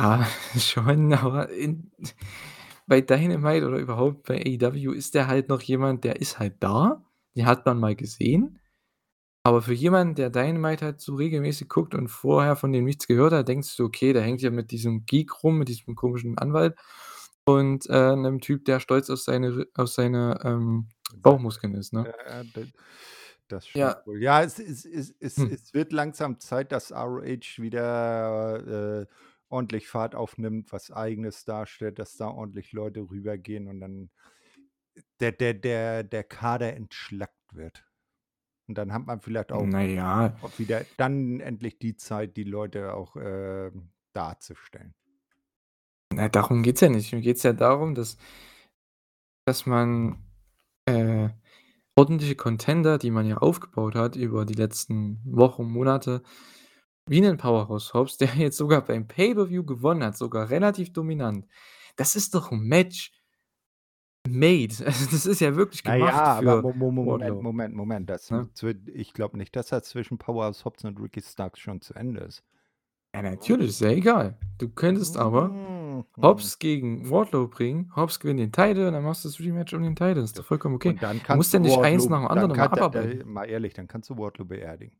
Ah, 0.03 0.25
schon, 0.57 1.13
aber 1.13 1.49
in 1.51 1.91
bei 2.87 3.01
Dynamite 3.01 3.67
oder 3.67 3.77
überhaupt 3.77 4.23
bei 4.23 4.37
AEW 4.41 4.91
ist 4.93 5.13
der 5.15 5.27
halt 5.27 5.47
noch 5.49 5.61
jemand, 5.61 6.03
der 6.03 6.19
ist 6.21 6.39
halt 6.39 6.55
da, 6.61 7.05
den 7.35 7.45
hat 7.45 7.65
man 7.65 7.79
mal 7.79 7.95
gesehen. 7.95 8.59
Aber 9.43 9.61
für 9.63 9.73
jemanden, 9.73 10.15
der 10.15 10.29
Dynamite 10.31 10.85
halt 10.85 11.01
so 11.01 11.15
regelmäßig 11.15 11.69
guckt 11.69 11.95
und 11.95 12.09
vorher 12.09 12.55
von 12.57 12.73
dem 12.73 12.85
nichts 12.85 13.07
gehört 13.07 13.33
hat, 13.33 13.47
denkst 13.49 13.77
du: 13.77 13.85
„Okay, 13.85 14.13
der 14.13 14.23
hängt 14.23 14.41
ja 14.43 14.51
mit 14.51 14.71
diesem 14.71 15.05
Geek 15.07 15.43
rum, 15.43 15.59
mit 15.59 15.69
diesem 15.69 15.95
komischen 15.95 16.37
Anwalt 16.39 16.75
und, 17.45 17.87
äh, 17.89 18.15
'nem 18.17 18.41
Typ, 18.41 18.65
der 18.65 18.79
stolz 18.81 19.09
auf 19.11 19.19
seine 19.21 19.67
auf 19.75 19.89
seine, 19.89 20.39
ähm, 20.45 20.89
Bauchmuskeln 21.15 21.75
ist“, 21.75 21.93
ne? 21.93 22.09
Ja, 22.25 22.43
das 23.47 23.67
stimmt 23.67 23.95
Ja. 23.95 24.03
wohl. 24.05 24.21
Ja, 24.21 24.41
es 24.43 24.59
es 24.59 24.85
es 24.85 25.13
es 25.19 25.43
Hm. 25.43 25.45
es 25.45 25.73
wird 25.73 25.93
langsam 25.93 26.39
Zeit, 26.39 26.71
dass 26.71 26.91
ROH 26.91 27.59
wieder, 27.61 29.03
äh, 29.03 29.07
ordentlich 29.51 29.87
Fahrt 29.87 30.15
aufnimmt, 30.15 30.71
was 30.71 30.91
Eigenes 30.91 31.45
darstellt, 31.45 31.99
dass 31.99 32.17
da 32.17 32.29
ordentlich 32.29 32.71
Leute 32.71 33.01
rübergehen 33.01 33.67
und 33.67 33.79
dann 33.79 34.09
der 35.19 35.31
der 35.31 35.53
der 35.53 36.03
der 36.03 36.23
Kader 36.23 36.75
entschlackt 36.75 37.53
wird. 37.53 37.85
Und 38.67 38.77
dann 38.77 38.93
hat 38.93 39.05
man 39.05 39.19
vielleicht 39.19 39.51
auch 39.51 39.65
Na 39.65 39.83
ja. 39.83 40.37
auch 40.41 40.57
wieder 40.57 40.85
dann 40.97 41.39
endlich 41.41 41.77
die 41.79 41.97
Zeit, 41.97 42.37
die 42.37 42.43
Leute 42.43 42.93
auch, 42.93 43.15
ähm, 43.17 43.91
darzustellen. 44.13 44.93
Na, 46.13 46.29
darum 46.29 46.63
geht's 46.63 46.81
ja 46.81 46.89
nicht. 46.89 47.11
Mir 47.13 47.21
geht's 47.21 47.43
ja 47.43 47.53
darum, 47.53 47.95
dass 47.95 48.17
dass 49.45 49.65
man, 49.65 50.17
äh, 50.85 51.29
ordentliche 51.95 52.35
Contender, 52.35 52.97
die 52.97 53.11
man 53.11 53.25
ja 53.25 53.37
aufgebaut 53.37 53.95
hat 53.95 54.15
über 54.15 54.45
die 54.45 54.53
letzten 54.53 55.19
Wochen, 55.25 55.65
Monate, 55.65 56.23
wie 57.07 57.21
'nen 57.21 57.37
Powerhouse 57.37 57.93
Hobbs, 57.93 58.17
der 58.17 58.29
jetzt 58.35 58.57
sogar 58.57 58.81
beim 58.85 59.07
Pay-per-View 59.07 59.63
gewonnen 59.65 60.03
hat, 60.03 60.17
sogar 60.17 60.49
relativ 60.49 60.93
dominant. 60.93 61.47
Das 61.97 62.15
ist 62.15 62.35
doch 62.35 62.51
'n 62.51 62.59
Match 62.61 63.11
made. 64.27 64.73
Also, 64.85 65.05
das 65.11 65.25
ist 65.25 65.41
ja 65.41 65.55
wirklich 65.55 65.83
Na 65.85 65.95
ja, 65.95 66.13
gemacht 66.13 66.27
aber 66.37 66.55
für 66.55 66.61
Mo 66.61 66.73
Mo 66.73 66.91
Mo 66.91 67.03
Moment, 67.05 67.41
Wardlow, 67.41 67.41
Moment, 67.41 67.73
Moment, 67.73 68.07
das 68.09 68.29
ne? 68.31 68.51
wird 68.61 68.87
ich 68.89 69.13
glaube 69.13 69.37
nicht, 69.37 69.55
dass 69.55 69.69
das 69.69 69.89
zwischen 69.89 70.19
Powerhouse 70.19 70.63
Hobbs 70.63 70.83
und 70.85 70.99
Ricky 70.99 71.21
Starks 71.21 71.59
schon 71.59 71.81
zu 71.81 71.95
Ende 71.95 72.21
ist. 72.21 72.43
Ja, 73.13 73.21
natürlich, 73.21 73.69
ist 73.69 73.81
ja 73.81 73.89
egal. 73.89 74.37
Du 74.57 74.69
könntest 74.69 75.17
aber 75.17 75.57
Mhm. 76.17 76.21
Hobbs 76.21 76.59
gegen 76.59 77.09
Wardlow 77.09 77.47
bringen, 77.47 77.91
Hobbs 77.95 78.19
gewinnt 78.19 78.39
den 78.39 78.51
Title 78.51 78.87
und 78.87 78.93
dann 78.93 79.03
machst 79.03 79.25
du 79.25 79.29
das 79.29 79.39
Rematch 79.39 79.73
um 79.73 79.83
den 79.83 79.95
Title. 79.95 80.21
Ist 80.23 80.37
doch 80.39 80.45
vollkommen 80.45 80.75
okay. 80.75 80.93
Und 80.93 81.03
dann 81.03 81.21
Du 81.29 81.35
musst 81.35 81.51
kannst 81.51 81.53
ja 81.53 81.59
du 81.59 81.59
nicht 81.59 81.83
eins 81.83 82.07
Wardlow 82.07 82.09
nach 82.09 82.19
dem 82.19 82.27
dann 82.29 82.49
anderen 82.49 82.51
immer 82.51 82.71
kann 82.71 82.73
da 82.73 82.83
abarbeiten. 82.83 83.19
da 83.19 83.25
mal 83.25 83.45
ehrlich, 83.45 83.73
dann 83.73 83.87
kannst 83.87 84.09
du 84.09 84.17
Wardlow 84.17 84.45
beerdigen. 84.45 84.97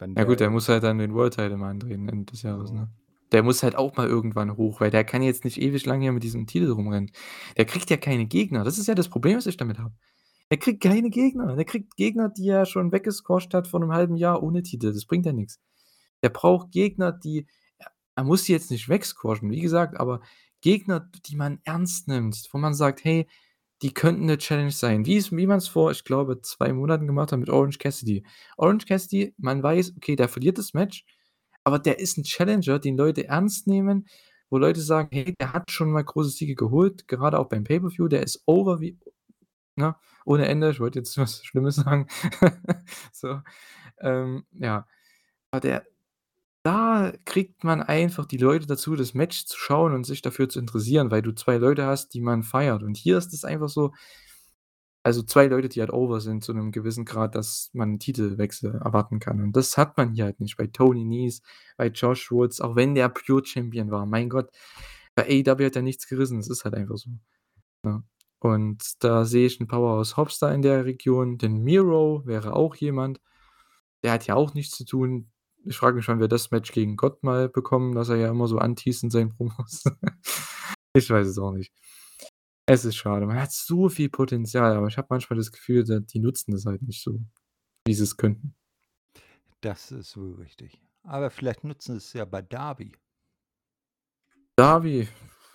Wenn 0.00 0.14
Ja 0.16 0.24
gut, 0.24 0.40
der 0.40 0.50
muss 0.50 0.68
halt 0.68 0.82
dann 0.82 0.98
den 0.98 1.14
World 1.14 1.34
Title 1.34 1.56
mal 1.56 1.70
antreten 1.70 2.08
Ende 2.08 2.24
des 2.32 2.42
Jahres, 2.42 2.72
ne? 2.72 2.88
Der 3.32 3.42
muss 3.44 3.62
halt 3.62 3.76
auch 3.76 3.96
mal 3.96 4.08
irgendwann 4.08 4.56
hoch, 4.56 4.80
weil 4.80 4.90
der 4.90 5.04
kann 5.04 5.22
jetzt 5.22 5.44
nicht 5.44 5.60
ewig 5.60 5.86
lang 5.86 6.00
hier 6.00 6.10
mit 6.12 6.24
diesem 6.24 6.46
Titel 6.46 6.70
rumrennen. 6.72 7.12
Der 7.56 7.64
kriegt 7.64 7.88
ja 7.90 7.96
keine 7.96 8.26
Gegner. 8.26 8.64
Das 8.64 8.76
ist 8.78 8.88
ja 8.88 8.94
das 8.94 9.08
Problem, 9.08 9.36
was 9.36 9.46
ich 9.46 9.56
damit 9.56 9.78
habe. 9.78 9.94
Der 10.50 10.58
kriegt 10.58 10.82
keine 10.82 11.10
Gegner. 11.10 11.54
Der 11.54 11.64
kriegt 11.64 11.96
Gegner, 11.96 12.28
die 12.28 12.48
er 12.48 12.66
schon 12.66 12.90
weggesquasht 12.90 13.54
hat 13.54 13.68
vor 13.68 13.78
'nem 13.80 13.92
halben 13.92 14.16
Jahr 14.16 14.42
ohne 14.42 14.62
Titel. 14.62 14.92
Das 14.92 15.04
bringt 15.06 15.26
ja 15.26 15.32
nix. 15.32 15.60
Der 16.22 16.30
braucht 16.30 16.72
Gegner, 16.72 17.12
die 17.12 17.46
er 18.16 18.24
muss 18.24 18.44
die 18.44 18.52
jetzt 18.52 18.70
nicht 18.70 18.88
wegsquashen, 18.88 19.50
wie 19.50 19.60
gesagt, 19.60 19.98
aber 19.98 20.20
Gegner, 20.60 21.08
die 21.26 21.36
man 21.36 21.60
ernst 21.64 22.08
nimmt, 22.08 22.48
wo 22.52 22.58
man 22.58 22.74
sagt: 22.74 23.04
„Hey, 23.04 23.26
die 23.82 23.94
könnten 23.94 24.26
'ne 24.26 24.38
Challenge 24.38 24.70
sein.“ 24.72 25.06
Wie's 25.06 25.32
wie 25.32 25.46
man's 25.46 25.68
vor, 25.68 25.90
ich 25.92 26.04
glaube, 26.04 26.40
2 26.42 26.72
Monaten 26.72 27.06
gemacht 27.06 27.32
hat 27.32 27.38
mit 27.40 27.50
Orange 27.50 27.78
Cassidy. 27.78 28.24
Orange 28.58 28.86
Cassidy, 28.86 29.34
man 29.38 29.62
weiß, 29.62 29.94
okay, 29.96 30.16
der 30.16 30.28
verliert 30.28 30.58
das 30.58 30.74
Match, 30.74 31.04
aber 31.64 31.78
der 31.78 31.98
ist 32.00 32.18
'n 32.18 32.24
Challenger, 32.24 32.78
den 32.80 32.96
Leute 32.98 33.26
ernst 33.28 33.66
nehmen, 33.68 34.06
wo 34.50 34.58
Leute 34.58 34.80
sagen: 34.82 35.08
„Hey, 35.12 35.34
der 35.40 35.52
hat 35.54 35.70
schon 35.72 35.92
mal 35.92 36.04
große 36.04 36.30
Siege 36.30 36.54
geholt“, 36.56 37.08
gerade 37.08 37.38
auch 37.38 37.48
beim 37.48 37.64
Pay-per-View, 37.64 38.08
der 38.08 38.22
ist 38.24 38.42
over 38.46 38.80
wie 38.80 38.98
ne, 39.76 39.96
ohne 40.26 40.46
Ende. 40.48 40.70
Ich 40.72 40.80
wollte 40.80 41.00
jetzt 41.00 41.18
was 41.18 41.44
Schlimmes 41.44 41.76
sagen. 41.76 42.08
So, 43.12 43.40
ähm, 44.00 44.44
ja. 44.52 44.86
Aber 45.52 45.60
der 45.62 45.86
da 46.64 47.12
kriegt 47.24 47.64
man 47.64 47.82
einfach 47.82 48.26
die 48.26 48.36
Leute 48.38 48.66
dazu, 48.66 48.96
das 48.96 49.14
Match 49.14 49.46
zu 49.46 49.58
schauen 49.58 49.94
und 49.94 50.04
sich 50.04 50.22
dafür 50.22 50.48
zu 50.48 50.58
interessieren, 50.60 51.10
weil 51.10 51.22
du 51.22 51.32
2 51.34 51.56
Leute 51.58 51.86
hast, 51.86 52.14
die 52.14 52.20
man 52.20 52.42
feiert. 52.44 52.82
Und 52.82 52.96
hier 52.96 53.18
ist 53.18 53.32
es 53.34 53.44
einfach 53.44 53.68
so 53.70 53.92
also 55.06 55.22
2 55.22 55.46
Leute, 55.46 55.68
die 55.70 55.80
halt 55.80 55.90
over 55.92 56.20
sind 56.20 56.44
zu 56.44 56.52
'nem 56.52 56.72
gewissen 56.72 57.06
Grad, 57.06 57.34
dass 57.34 57.70
man 57.72 57.94
'n 57.94 57.98
Titelwechsel 57.98 58.74
erwarten 58.74 59.18
kann. 59.18 59.40
Und 59.42 59.56
das 59.56 59.78
hat 59.78 59.96
man 59.96 60.12
hier 60.12 60.24
halt 60.24 60.40
nicht 60.40 60.56
bei 60.58 60.66
Tony 60.66 61.04
Nese, 61.06 61.40
bei 61.78 61.86
Josh 61.88 62.30
Woods, 62.30 62.60
auch 62.60 62.76
wenn 62.76 62.94
der 62.94 63.08
Pure 63.08 63.44
Champion 63.46 63.90
war. 63.90 64.04
Mein 64.04 64.28
Gott, 64.28 64.50
bei 65.14 65.24
AEW 65.24 65.64
hat 65.66 65.76
er 65.76 65.82
nichts 65.82 66.06
gerissen. 66.06 66.36
Das 66.38 66.48
ist 66.50 66.64
halt 66.64 66.74
einfach 66.74 66.96
so, 66.98 67.10
ne? 67.84 68.04
Und 68.40 68.82
da 69.04 69.24
sehe 69.26 69.46
ich 69.46 69.60
'n 69.60 69.68
Powerhouse 69.68 70.38
da 70.40 70.52
in 70.52 70.62
der 70.62 70.84
Region. 70.86 71.38
Den 71.38 71.62
Miro 71.64 72.22
wäre 72.26 72.54
auch 72.54 72.76
jemand, 72.76 73.20
der 74.04 74.12
hat 74.12 74.26
ja 74.28 74.36
auch 74.36 74.54
nichts 74.54 74.76
zu 74.76 74.84
tun. 74.86 75.30
Ich 75.64 75.76
frage 75.76 75.96
mich, 75.96 76.08
wann 76.08 76.20
wir 76.20 76.28
das 76.28 76.50
Match 76.50 76.72
gegen 76.72 76.96
Gott 76.96 77.22
mal 77.22 77.48
bekommen, 77.48 77.94
was 77.94 78.08
er 78.08 78.16
ja 78.16 78.30
immer 78.30 78.46
so 78.46 78.58
anteast 78.58 79.02
in 79.02 79.10
seinen 79.10 79.30
Promos. 79.30 79.84
Ich 80.92 81.08
weiß 81.08 81.28
es 81.28 81.38
auch 81.38 81.52
nicht. 81.52 81.72
Es 82.66 82.84
ist 82.84 82.96
schade. 82.96 83.24
Man 83.24 83.40
hat 83.40 83.52
so 83.52 83.88
viel 83.88 84.08
Potenzial, 84.08 84.76
aber 84.76 84.88
ich 84.88 84.98
habe 84.98 85.06
manchmal 85.10 85.36
das 85.36 85.52
Gefühl, 85.52 85.84
die 85.84 86.18
nutzen 86.18 86.50
das 86.50 86.66
halt 86.66 86.82
nicht 86.82 87.02
so, 87.02 87.20
wie 87.86 87.94
sie's 87.94 88.16
könnten. 88.16 88.56
Das 89.60 89.92
ist 89.92 90.16
wohl 90.16 90.34
richtig. 90.34 90.82
Aber 91.02 91.30
vielleicht 91.30 91.62
nutzen 91.62 92.00
sie's 92.00 92.12
ja 92.14 92.24
bei 92.24 92.42
Darby. 92.42 92.92
Darby, 94.56 95.08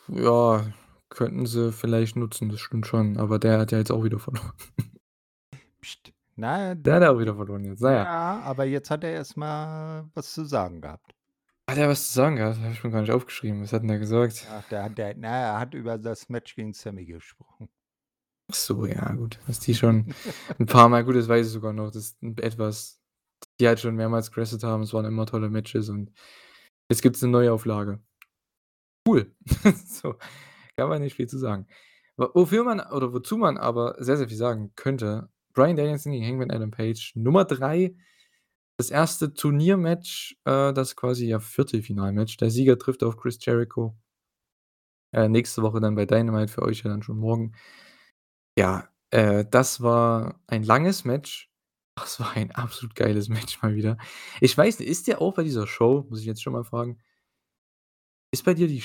ja, 0.08 0.74
könnten 1.10 1.46
sie 1.46 1.72
vielleicht 1.72 2.16
nutzen, 2.16 2.50
das 2.50 2.60
stimmt 2.60 2.88
schon, 2.88 3.18
aber 3.18 3.40
der 3.40 3.60
hat 3.60 3.72
ja 3.72 3.78
jetzt 3.78 3.92
auch 3.92 4.04
wieder 4.04 4.20
verloren. 4.20 4.54
Psst. 5.82 6.15
Na, 6.38 6.76
Der 6.76 6.96
hat 6.96 7.02
ja 7.04 7.12
auch 7.12 7.20
wieder 7.20 7.36
verloren 7.36 7.64
jetzt. 7.64 7.82
Na 7.82 7.92
ja. 7.94 8.40
aber 8.44 8.66
jetzt 8.66 8.90
hat 8.92 9.04
er 9.06 9.12
erst 9.12 9.38
mal 9.38 10.10
was 10.14 10.34
zu 10.34 10.44
sagen 10.46 10.82
gehabt. 10.82 11.14
Hat 11.70 11.78
er 11.80 11.90
was 11.90 12.08
zu 12.10 12.14
sagen 12.14 12.36
gehabt? 12.36 12.60
Habe 12.60 12.74
ich 12.74 12.84
mir 12.84 12.92
gar 12.92 13.02
nicht 13.02 13.12
aufgeschrieben. 13.12 13.62
Was 13.64 13.74
hat 13.74 13.82
'n 13.84 13.88
der 13.88 13.98
gesagt? 14.00 14.46
Ach, 14.50 14.64
der 14.70 14.84
hat 14.84 14.98
der 14.98 15.16
na, 15.18 15.28
er 15.54 15.60
hat 15.60 15.74
über 15.74 15.98
das 15.98 16.30
Match 16.30 16.56
gegen 16.56 16.74
Sammy 16.74 17.06
gesprochen. 17.06 17.70
Ach 18.52 18.54
so, 18.56 18.86
ja 18.86 19.12
gut, 19.14 19.40
dass 19.48 19.60
die 19.60 19.74
schon 19.74 20.14
'n 20.60 20.66
paar 20.68 20.88
Mal 20.90 21.04
gut, 21.04 21.16
das 21.16 21.28
weiß 21.28 21.48
ich 21.48 21.54
sogar 21.54 21.74
noch, 21.74 21.90
dass 21.92 22.16
etwas 22.38 23.02
die 23.60 23.68
halt 23.68 23.80
schon 23.80 23.96
mehrmals 23.96 24.32
gewrestelt 24.32 24.64
haben. 24.64 24.84
Es 24.84 24.94
waren 24.94 25.06
immer 25.06 25.26
tolle 25.26 25.50
Matches 25.50 25.90
und 25.90 26.12
jetzt 26.90 27.02
gibt's 27.04 27.22
'ne 27.24 27.30
Neuauflage. 27.30 28.02
Cool. 29.08 29.32
So, 29.88 30.16
kann 30.78 30.90
man 30.90 31.02
nicht 31.02 31.16
viel 31.16 31.28
zu 31.28 31.38
sagen. 31.38 31.68
Wofür 32.18 32.64
man 32.64 32.80
oder 32.82 33.14
wozu 33.14 33.38
man 33.38 33.58
aber 33.58 33.96
sehr, 34.00 34.18
sehr 34.18 34.28
viel 34.30 34.38
sagen 34.38 34.74
könnte: 34.76 35.30
Bryan 35.56 35.76
Danielson 35.76 36.12
gegen 36.12 36.26
Hangman 36.26 36.52
Adam 36.52 36.72
Page, 36.72 37.14
Nummer 37.16 37.46
3. 37.46 37.96
Das 38.78 38.92
1. 38.92 39.20
Turniermatch, 39.36 40.38
äh, 40.46 40.74
das 40.74 40.96
quasi 40.96 41.28
ja 41.28 41.40
Viertelfinalmatch. 41.40 42.38
Der 42.38 42.52
Sieger 42.52 42.78
trifft 42.78 43.04
auf 43.04 43.18
Chris 43.18 43.38
Jericho. 43.44 43.98
Äh, 45.14 45.30
nächste 45.30 45.64
Woche 45.64 45.80
dann 45.80 45.96
bei 45.96 46.06
Dynamite, 46.06 46.52
für 46.52 46.62
euch 46.62 46.84
ja 46.84 46.90
dann 46.92 47.02
schon 47.02 47.18
morgen. 47.18 47.54
Ja, 48.58 48.90
äh, 49.12 49.46
das 49.50 49.82
war 49.82 50.42
ein 50.48 50.64
langes 50.64 51.06
Match. 51.06 51.50
Ach, 51.96 52.06
es 52.06 52.20
war 52.20 52.34
ein 52.34 52.52
absolut 52.52 52.96
geiles 52.96 53.30
Match 53.30 53.62
mal 53.64 53.76
wieder. 53.76 53.98
Ich 54.42 54.58
weiß 54.58 54.80
nicht, 54.80 54.90
ist 54.90 55.08
der 55.08 55.22
auch 55.22 55.34
bei 55.36 55.44
dieser 55.44 55.68
Show, 55.68 56.06
muss 56.10 56.20
ich 56.20 56.26
jetzt 56.26 56.44
schon 56.44 56.54
mal 56.54 56.66
fragen 56.66 57.00
ist 58.36 58.44
bei 58.44 58.54
dir 58.54 58.68
die 58.68 58.84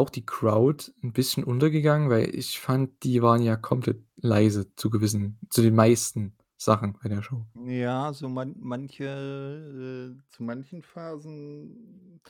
auch 0.00 0.10
die 0.10 0.26
Crowd 0.26 0.92
'n 1.02 1.12
bisschen 1.12 1.44
untergegangen? 1.44 2.10
Weil 2.10 2.34
ich 2.34 2.58
fand, 2.58 3.04
die 3.04 3.22
waren 3.22 3.42
ja 3.42 3.56
komplett 3.56 4.02
leise 4.16 4.74
zu 4.76 4.90
gewissen 4.90 5.38
zu 5.50 5.62
den 5.62 5.74
meisten 5.74 6.34
Sachen 6.56 6.98
bei 7.02 7.08
der 7.08 7.22
Show. 7.22 7.46
Ja, 7.66 8.12
so 8.12 8.28
man 8.28 8.54
manche 8.58 9.04
äh, 9.04 10.32
zu 10.34 10.42
manchen 10.42 10.82
Phasen 10.82 12.20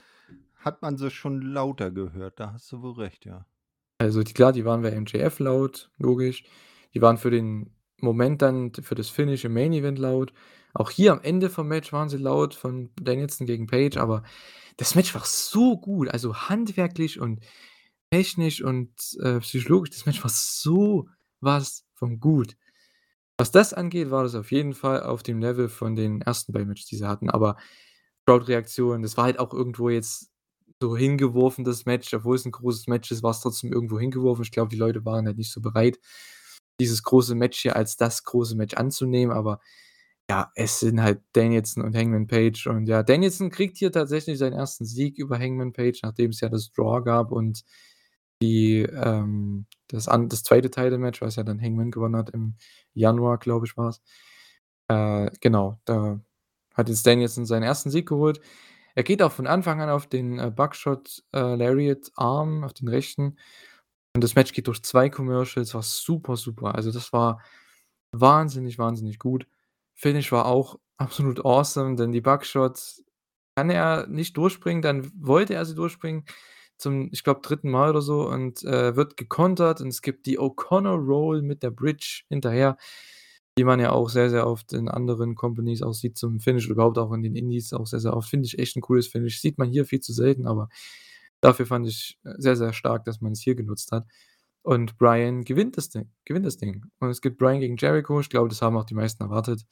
hat 0.57 0.83
man 0.83 0.97
sie 0.97 1.11
schon 1.11 1.41
lauter 1.43 1.91
gehört. 1.91 2.39
Da 2.39 2.53
hast 2.53 2.71
du 2.71 2.83
wohl 2.83 2.93
recht, 2.93 3.25
ja. 3.25 3.47
Also, 3.99 4.23
die 4.23 4.33
klar, 4.33 4.53
die 4.53 4.65
waren 4.65 4.83
bei 4.83 4.93
MJF 4.93 5.39
laut, 5.41 5.91
logisch. 5.99 6.45
Die 6.95 7.03
waren 7.03 7.19
für 7.19 7.31
den 7.31 7.75
Moment 7.99 8.41
dann 8.43 8.73
für 8.73 8.95
das 8.95 9.11
Finish 9.11 9.45
im 9.45 9.53
Main 9.55 9.73
Event 9.73 9.99
laut. 9.99 10.33
Auch 10.75 10.91
hier 10.91 11.13
am 11.13 11.21
Ende 11.23 11.51
vom 11.51 11.69
Match 11.69 11.93
waren 11.93 12.09
sie 12.09 12.17
laut 12.19 12.55
von 12.55 12.91
Danielson 13.01 13.47
gegen 13.47 13.67
Page, 13.67 13.97
aber 13.97 14.23
das 14.77 14.95
Match 14.95 15.15
war 15.15 15.25
so 15.25 15.77
gut, 15.79 16.09
also 16.11 16.35
handwerklich 16.37 17.21
und 17.21 17.41
technisch 18.13 18.63
und, 18.63 18.91
äh, 19.23 19.41
psychologisch. 19.41 19.91
Das 19.91 20.07
Match 20.07 20.23
war 20.25 20.31
so 20.31 21.09
was 21.41 21.85
von 21.95 22.21
gut. 22.21 22.57
Was 23.39 23.51
das 23.53 23.75
angeht, 23.75 24.11
war 24.11 24.25
das 24.25 24.35
auf 24.37 24.53
jeden 24.53 24.75
Fall 24.75 25.03
auf 25.05 25.23
dem 25.23 25.41
Level 25.41 25.69
von 25.69 25.97
den 25.97 26.23
ersten 26.23 26.53
beiden 26.53 26.69
Matches, 26.69 26.87
die 26.87 26.97
sie 26.97 27.09
hatten, 27.09 27.31
aber 27.31 27.57
Crowd-Reaktion, 28.27 29.03
das 29.03 29.17
war 29.17 29.25
halt 29.27 29.39
auch 29.41 29.55
irgendwo 29.55 29.91
jetzt 29.91 30.31
so 30.81 30.97
hingeworfen, 30.97 31.65
das 31.65 31.87
Match, 31.87 32.15
obwohl's 32.15 32.47
'n 32.47 32.53
großes 32.53 32.89
Match 32.89 33.11
ist, 33.13 33.23
war's 33.23 33.41
trotzdem 33.43 33.73
irgendwo 33.73 33.99
hingeworfen. 34.01 34.45
Ich 34.45 34.53
glaube, 34.53 34.71
die 34.71 34.77
Leute 34.79 35.05
waren 35.07 35.27
halt 35.27 35.39
nicht 35.39 35.53
so 35.53 35.61
bereit, 35.63 35.99
dieses 36.81 37.03
große 37.05 37.35
Match 37.37 37.61
hier 37.61 37.77
als 37.77 37.97
das 37.97 38.25
große 38.25 38.57
Match 38.57 38.75
anzunehmen, 38.77 39.35
aber 39.37 39.61
ja, 40.31 40.53
es 40.55 40.79
sind 40.79 41.03
halt 41.03 41.23
Danielson 41.33 41.83
und 41.85 41.97
Hangman 41.97 42.29
Page 42.29 42.69
und 42.69 42.87
ja, 42.87 43.03
Danielson 43.03 43.51
kriegt 43.51 43.77
hier 43.79 43.91
tatsächlich 43.91 44.39
seinen 44.39 44.55
1. 44.55 44.79
Sieg 44.79 45.19
über 45.19 45.37
Hangman 45.41 45.73
Page, 45.73 46.01
nachdem's 46.05 46.41
ja 46.41 46.49
das 46.49 46.71
Draw 46.71 47.03
gab 47.03 47.33
und 47.33 47.65
die, 48.43 48.83
ähm 48.83 49.67
das 49.89 50.07
an 50.09 50.29
das 50.29 50.45
2. 50.45 50.61
Title-Match, 50.63 51.21
was 51.21 51.35
ja 51.37 51.43
dann 51.43 51.61
Hangman 51.61 51.91
gewonnen 51.91 52.15
hat 52.17 52.31
im 52.31 52.55
Januar, 52.95 53.39
glaube 53.39 53.67
ich, 53.67 53.77
war's. 53.77 54.01
Äh, 54.89 55.31
genau, 55.41 55.81
da 55.85 56.21
hat 56.75 56.89
jetzt 56.89 57.05
Danielson 57.07 57.45
seinen 57.47 57.65
1. 57.65 57.85
Sieg 57.85 58.09
geholt. 58.09 58.41
Er 58.95 59.03
geht 59.05 59.23
auch 59.23 59.33
von 59.33 59.49
Anfang 59.49 59.81
an 59.81 59.91
auf 59.91 60.07
den, 60.07 60.39
äh, 60.39 60.53
Buckshot, 60.55 61.25
äh, 61.35 61.57
Lariat 61.57 62.13
Arm, 62.17 62.63
auf 62.65 62.73
den 62.75 62.87
rechten. 62.89 63.37
Und 64.15 64.23
das 64.25 64.37
Match 64.37 64.53
geht 64.53 64.69
durch 64.69 64.83
2 64.85 65.11
Commercials, 65.11 65.75
war 65.75 65.83
super, 65.83 66.37
super. 66.37 66.77
Also, 66.77 66.93
das 66.93 67.13
war 67.13 67.43
wahnsinnig, 68.13 68.79
wahnsinnig 68.79 69.19
gut. 69.19 69.47
Finish 70.01 70.33
war 70.33 70.47
auch 70.47 70.79
absolut 70.99 71.45
awesome, 71.45 71.97
denn 71.97 72.13
die 72.13 72.23
Buckshot 72.23 72.81
kann 73.57 73.71
er 73.71 74.07
nicht 74.09 74.37
durchbringen, 74.37 74.83
dann 74.83 75.11
wollte 75.17 75.55
er 75.55 75.67
sie 75.67 75.75
durchbringen 75.77 76.25
zum, 76.79 77.11
ich 77.13 77.25
glaube, 77.25 77.41
3. 77.43 77.71
Mal 77.71 77.91
oder 77.91 78.03
so 78.03 78.29
und, 78.29 78.65
äh, 78.65 78.97
wird 78.97 79.17
gekontert 79.19 79.81
und 79.83 79.89
es 79.89 80.03
gibt 80.03 80.27
die 80.27 80.39
O'Connor 80.41 80.97
Roll 81.07 81.43
mit 81.43 81.63
der 81.63 81.71
Bridge 81.73 82.23
hinterher, 82.31 82.79
die 83.59 83.65
man 83.65 83.81
ja 83.81 83.93
auch 83.93 84.09
sehr, 84.11 84.31
sehr 84.31 84.47
oft 84.49 84.73
in 84.75 84.89
anderen 84.89 85.35
Companies 85.37 85.83
auch 85.83 85.93
sieht 85.95 86.19
zum 86.19 86.41
Finish 86.41 86.69
überhaupt 86.71 86.99
auch 86.99 87.13
in 87.13 87.23
den 87.23 87.37
Indies 87.37 87.73
auch 87.75 87.87
sehr, 87.87 88.01
sehr 88.01 88.17
oft. 88.17 88.31
Finde 88.31 88.47
ich 88.47 88.59
echt 88.59 88.77
'n 88.77 88.83
cooles 88.83 89.09
Finish. 89.09 89.41
Sieht 89.43 89.59
man 89.59 89.71
hier 89.71 89.85
viel 89.87 90.01
zu 90.01 90.13
selten, 90.15 90.47
aber 90.49 90.69
dafür 91.43 91.67
fand 91.67 91.89
ich, 91.89 92.19
äh, 92.25 92.35
sehr, 92.39 92.57
sehr 92.57 92.73
stark, 92.75 93.05
dass 93.07 93.21
man's 93.23 93.41
hier 93.43 93.55
genutzt 93.57 93.93
hat. 93.93 94.07
Und 94.63 94.99
Bryan 94.99 95.43
gewinnt 95.43 95.77
das 95.77 95.89
Ding 95.89 96.11
gewinnt 96.31 96.47
das 96.47 96.59
Ding. 96.59 96.87
Und 97.01 97.11
es 97.11 97.21
gibt 97.21 97.39
Bryan 97.39 97.61
gegen 97.61 97.77
Jericho. 97.77 98.21
Ich 98.21 98.31
glaube, 98.31 98.49
das 98.49 98.63
haben 98.63 98.77
auch 98.77 98.85
die 98.85 98.95
meisten 98.95 99.23
erwartet. 99.23 99.67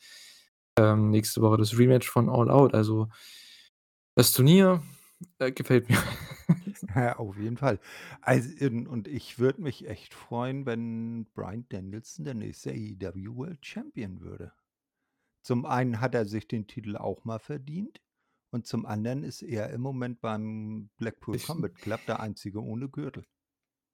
Ähm, 0.77 1.11
nächste 1.11 1.41
Woche 1.41 1.57
das 1.57 1.79
Rematch 1.79 2.09
von 2.09 2.29
All 2.29 2.51
Out. 2.51 2.75
Also, 2.75 3.09
das 4.17 4.33
Turnier, 4.33 4.83
äh, 5.39 5.53
gefällt 5.53 5.89
mir. 5.89 5.99
Ja, 6.95 7.17
auf 7.17 7.37
jeden 7.37 7.59
Fall. 7.59 7.79
Also, 8.23 8.49
ähm, 8.65 8.87
und 8.87 9.07
ich 9.07 9.39
würde 9.39 9.61
mich 9.61 9.87
echt 9.87 10.15
freuen, 10.15 10.65
wenn 10.65 11.27
Bryan 11.35 11.67
Danielson 11.69 12.25
der 12.25 12.35
nächste 12.35 12.71
AEW 12.71 13.37
World 13.37 13.67
Champion 13.67 14.21
würde. 14.21 14.53
Zum 15.43 15.67
einen 15.67 16.01
hat 16.01 16.15
er 16.15 16.25
sich 16.25 16.49
den 16.49 16.67
Titel 16.67 16.97
auch 16.97 17.25
mal 17.25 17.39
verdient 17.39 18.01
und 18.51 18.67
zum 18.67 18.87
anderen 18.87 19.25
ist 19.25 19.43
er 19.43 19.71
im 19.71 19.83
Moment 19.83 20.23
beim 20.23 20.89
Blackpool 20.97 21.37
Ich 21.37 21.47
Combat 21.47 21.75
Club 21.75 22.01
der 22.07 22.21
Einzige 22.21 22.63
ohne 22.63 22.89
Gürtel. 22.89 23.27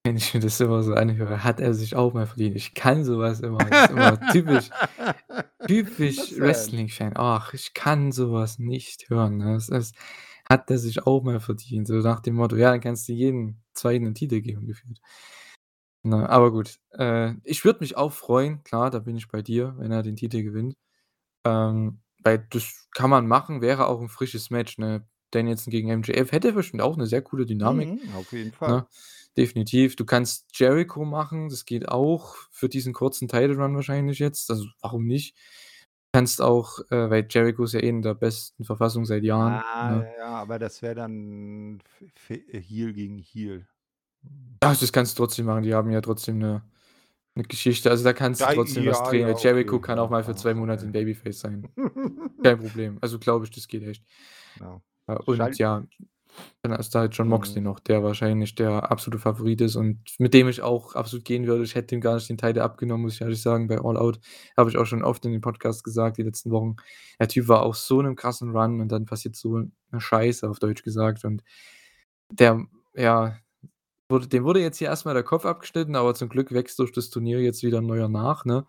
Wenn 0.06 0.18
ich 0.18 0.34
mir 0.34 0.40
das 0.40 0.60
immer 0.60 0.82
so 0.82 0.92
anhöre, 0.92 1.44
hat 1.44 1.60
er 1.60 1.72
sich 1.72 1.96
auch 1.96 2.12
mal 2.12 2.26
verdient. 2.26 2.56
Ich 2.56 2.74
kann 2.74 3.04
so 3.04 3.18
was 3.20 3.40
immer. 3.40 3.70
Das 3.70 3.84
ist 3.84 3.88
immer 3.88 4.26
typisch 4.28 4.70
typisch 5.66 6.34
denn? 6.38 6.38
Wrestling-Fan. 6.38 7.14
Ach, 7.16 7.54
ich 7.54 7.74
kann 7.74 8.12
so 8.12 8.32
was 8.32 8.58
nicht 8.58 9.08
hören, 9.10 9.38
ne? 9.38 9.54
Das 9.54 9.68
ist 9.70 9.96
hat 10.48 10.70
er 10.70 10.78
sich 10.78 11.06
auch 11.06 11.22
mal 11.24 11.40
verdient, 11.40 11.86
so 11.88 11.94
nach 11.96 12.20
dem 12.20 12.34
Motto: 12.36 12.56
„Ja, 12.56 12.70
dann 12.72 12.80
kannst 12.82 13.08
du 13.08 13.12
jedem 13.14 13.58
2. 13.74 14.04
'nen 14.04 14.14
Titel 14.14 14.40
geben“, 14.42 14.66
gefühlt. 14.66 14.98
Ne, 16.06 16.28
aber 16.28 16.52
gut. 16.52 16.78
Äh, 16.92 17.32
ich 17.44 17.64
würde 17.64 17.80
mich 17.80 17.96
auch 17.96 18.12
freuen, 18.12 18.62
klar, 18.62 18.90
da 18.90 18.98
bin 18.98 19.16
ich 19.16 19.28
bei 19.28 19.40
dir, 19.40 19.74
wenn 19.78 19.90
er 19.90 20.02
den 20.02 20.16
Titel 20.16 20.42
gewinnt. 20.42 20.76
Ähm, 21.44 22.00
weil 22.24 22.46
das 22.50 22.88
kann 22.94 23.10
man 23.10 23.26
machen, 23.28 23.62
wäre 23.62 23.86
auch 23.88 24.00
'n 24.02 24.08
frisches 24.10 24.50
Match, 24.50 24.78
ne? 24.78 25.06
Danielson 25.34 25.70
gegen 25.70 25.88
MJF 25.90 26.32
hätte 26.32 26.52
bestimmt 26.52 26.82
auch 26.82 26.96
'ne 26.96 27.06
sehr 27.06 27.22
coole 27.22 27.46
Dynamik, 27.46 27.92
Mhm, 27.92 28.10
auf 28.12 28.32
jeden 28.32 28.52
Fall. 28.52 28.80
ne? 28.80 28.86
Definitiv. 29.36 29.96
Du 29.96 30.04
kannst 30.06 30.46
Jericho 30.58 31.04
machen, 31.06 31.48
das 31.50 31.64
geht 31.66 31.88
auch 31.88 32.36
für 32.52 32.68
diesen 32.70 32.94
kurzen 32.94 33.28
Title 33.28 33.56
Run 33.56 33.74
wahrscheinlich 33.76 34.18
jetzt. 34.20 34.50
Also, 34.50 34.66
warum 34.82 35.06
nicht? 35.06 35.36
Kannst 36.14 36.42
auch, 36.42 36.80
äh 36.90 37.10
weil 37.10 37.26
Jericho 37.30 37.64
ist 37.64 37.74
ja 37.74 37.80
eh 37.82 37.88
in 37.90 38.02
der 38.02 38.14
besten 38.14 38.64
Verfassung 38.64 39.04
seit 39.06 39.24
Jahren, 39.24 39.64
Ah, 39.72 39.80
ne? 39.80 40.08
ja, 40.18 40.26
aber 40.36 40.58
das 40.58 40.80
wäre 40.82 40.94
dann 40.94 41.80
Heel 42.28 42.92
gegen 42.92 43.18
Heel. 43.18 43.66
Hm. 44.22 44.58
Ach, 44.62 44.76
das 44.78 44.92
kannst 44.92 45.18
du 45.18 45.22
trotzdem 45.24 45.46
machen. 45.46 45.62
Die 45.62 45.74
haben 45.74 45.90
ja 45.90 46.00
trotzdem 46.00 46.38
'ne 46.38 46.62
'ne 47.36 47.44
Geschichte. 47.44 47.90
Also, 47.90 48.04
da 48.04 48.12
kannst 48.12 48.46
du 48.46 48.50
Ja, 48.50 48.52
trotzdem 48.52 48.86
was 48.86 49.02
ja, 49.02 49.04
drehen, 49.04 49.28
ja, 49.28 49.34
Jericho 49.36 49.80
okay. 49.80 49.80
kann 49.80 49.98
auch 49.98 50.10
mal 50.10 50.24
für 50.24 50.34
2 50.36 50.54
Monate 50.54 50.84
okay. 50.84 50.88
'n 50.88 50.92
Babyface 50.92 51.40
sein. 51.40 51.68
Kein 52.42 52.58
Problem. 52.60 52.98
Also, 53.02 53.18
glaube 53.18 53.44
ich, 53.46 53.50
das 53.52 53.68
geht 53.68 53.84
echt. 53.84 54.04
Ja. 54.60 54.80
Äh, 55.08 55.16
und 55.26 55.36
Schalt 55.36 55.58
ja, 55.58 55.84
dann 56.62 56.72
hast 56.78 56.94
du 56.94 57.00
halt 57.00 57.14
Jon 57.16 57.28
Moxley 57.28 57.60
Mhm. 57.60 57.64
noch, 57.64 57.80
der 57.80 58.02
wahrscheinlich 58.04 58.54
der 58.56 58.90
absolute 58.92 59.20
Favorit 59.20 59.60
ist 59.62 59.76
und 59.76 60.00
mit 60.18 60.34
dem 60.34 60.48
ich 60.48 60.62
auch 60.62 60.94
absolut 60.96 61.24
gehen 61.26 61.46
würde. 61.46 61.64
Ich 61.64 61.74
hätte 61.76 61.94
ihm 61.94 62.00
gar 62.02 62.14
nicht 62.16 62.28
den 62.30 62.38
Title 62.38 62.62
abgenommen, 62.64 63.04
muss 63.04 63.14
ich 63.16 63.22
ehrlich 63.22 63.42
sagen, 63.42 63.68
bei 63.68 63.78
All 63.78 63.96
Out. 63.98 64.20
Habe 64.56 64.70
ich 64.70 64.78
auch 64.78 64.86
schon 64.86 65.04
oft 65.04 65.24
in 65.26 65.32
den 65.32 65.40
Podcasts 65.42 65.82
gesagt, 65.84 66.18
die 66.18 66.22
letzten 66.24 66.50
Wochen. 66.52 66.76
Der 67.20 67.28
Typ 67.28 67.48
war 67.48 67.62
auf 67.64 67.76
so 67.76 68.02
'nem 68.02 68.16
krassen 68.16 68.50
Run 68.56 68.80
und 68.80 68.90
dann 68.92 69.06
passiert 69.06 69.36
so 69.36 69.58
'ne 69.58 69.70
Scheiße, 70.00 70.48
auf 70.50 70.58
Deutsch 70.60 70.82
gesagt. 70.84 71.24
Und 71.24 71.42
der 72.32 72.64
ja, 72.96 73.38
wurde 74.10 74.28
dem 74.28 74.44
wurde 74.44 74.60
jetzt 74.62 74.78
hier 74.78 74.88
erst 74.88 75.06
mal 75.06 75.14
der 75.14 75.24
Kopf 75.24 75.46
abgeschnitten, 75.46 75.96
aber 75.96 76.14
zum 76.14 76.28
Glück 76.30 76.52
wächst 76.52 76.78
durch 76.80 76.92
das 76.92 77.10
Turnier 77.10 77.40
jetzt 77.42 77.62
wieder 77.64 77.78
'n 77.80 77.86
neuer 77.86 78.08
nach, 78.10 78.44
ne? 78.46 78.66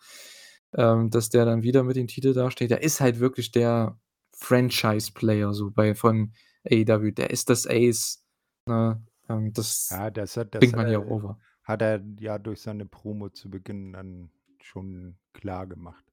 Ähm, 0.76 1.10
dass 1.12 1.30
der 1.32 1.46
dann 1.46 1.64
wieder 1.64 1.84
mit 1.84 1.98
dem 1.98 2.08
Titel 2.08 2.34
dasteht. 2.36 2.72
Der 2.72 2.84
ist 2.84 3.02
halt 3.02 3.20
wirklich 3.22 3.52
der 3.54 4.00
Franchise-Player 4.36 5.54
so 5.54 5.72
bei 5.72 5.96
von 5.96 6.34
AEW. 6.66 7.12
Der 7.12 7.30
ist 7.32 7.50
das 7.50 7.68
Ace, 7.68 8.24
ne? 8.68 9.04
Ähm, 9.30 9.54
das 9.54 9.90
Ja, 9.90 10.10
das 10.12 10.38
hat 10.38 10.54
das 10.56 10.60
bringt 10.60 10.76
man 10.76 10.88
hier 10.88 11.00
auch 11.00 11.06
er 11.06 11.08
over. 11.08 11.40
hat 11.64 11.82
er 11.82 12.02
ja 12.20 12.38
durch 12.40 12.62
seine 12.62 12.86
Promo 12.86 13.30
zu 13.30 13.50
Beginn 13.50 13.94
dann 13.94 14.32
schon 14.62 15.18
klargemacht, 15.34 16.06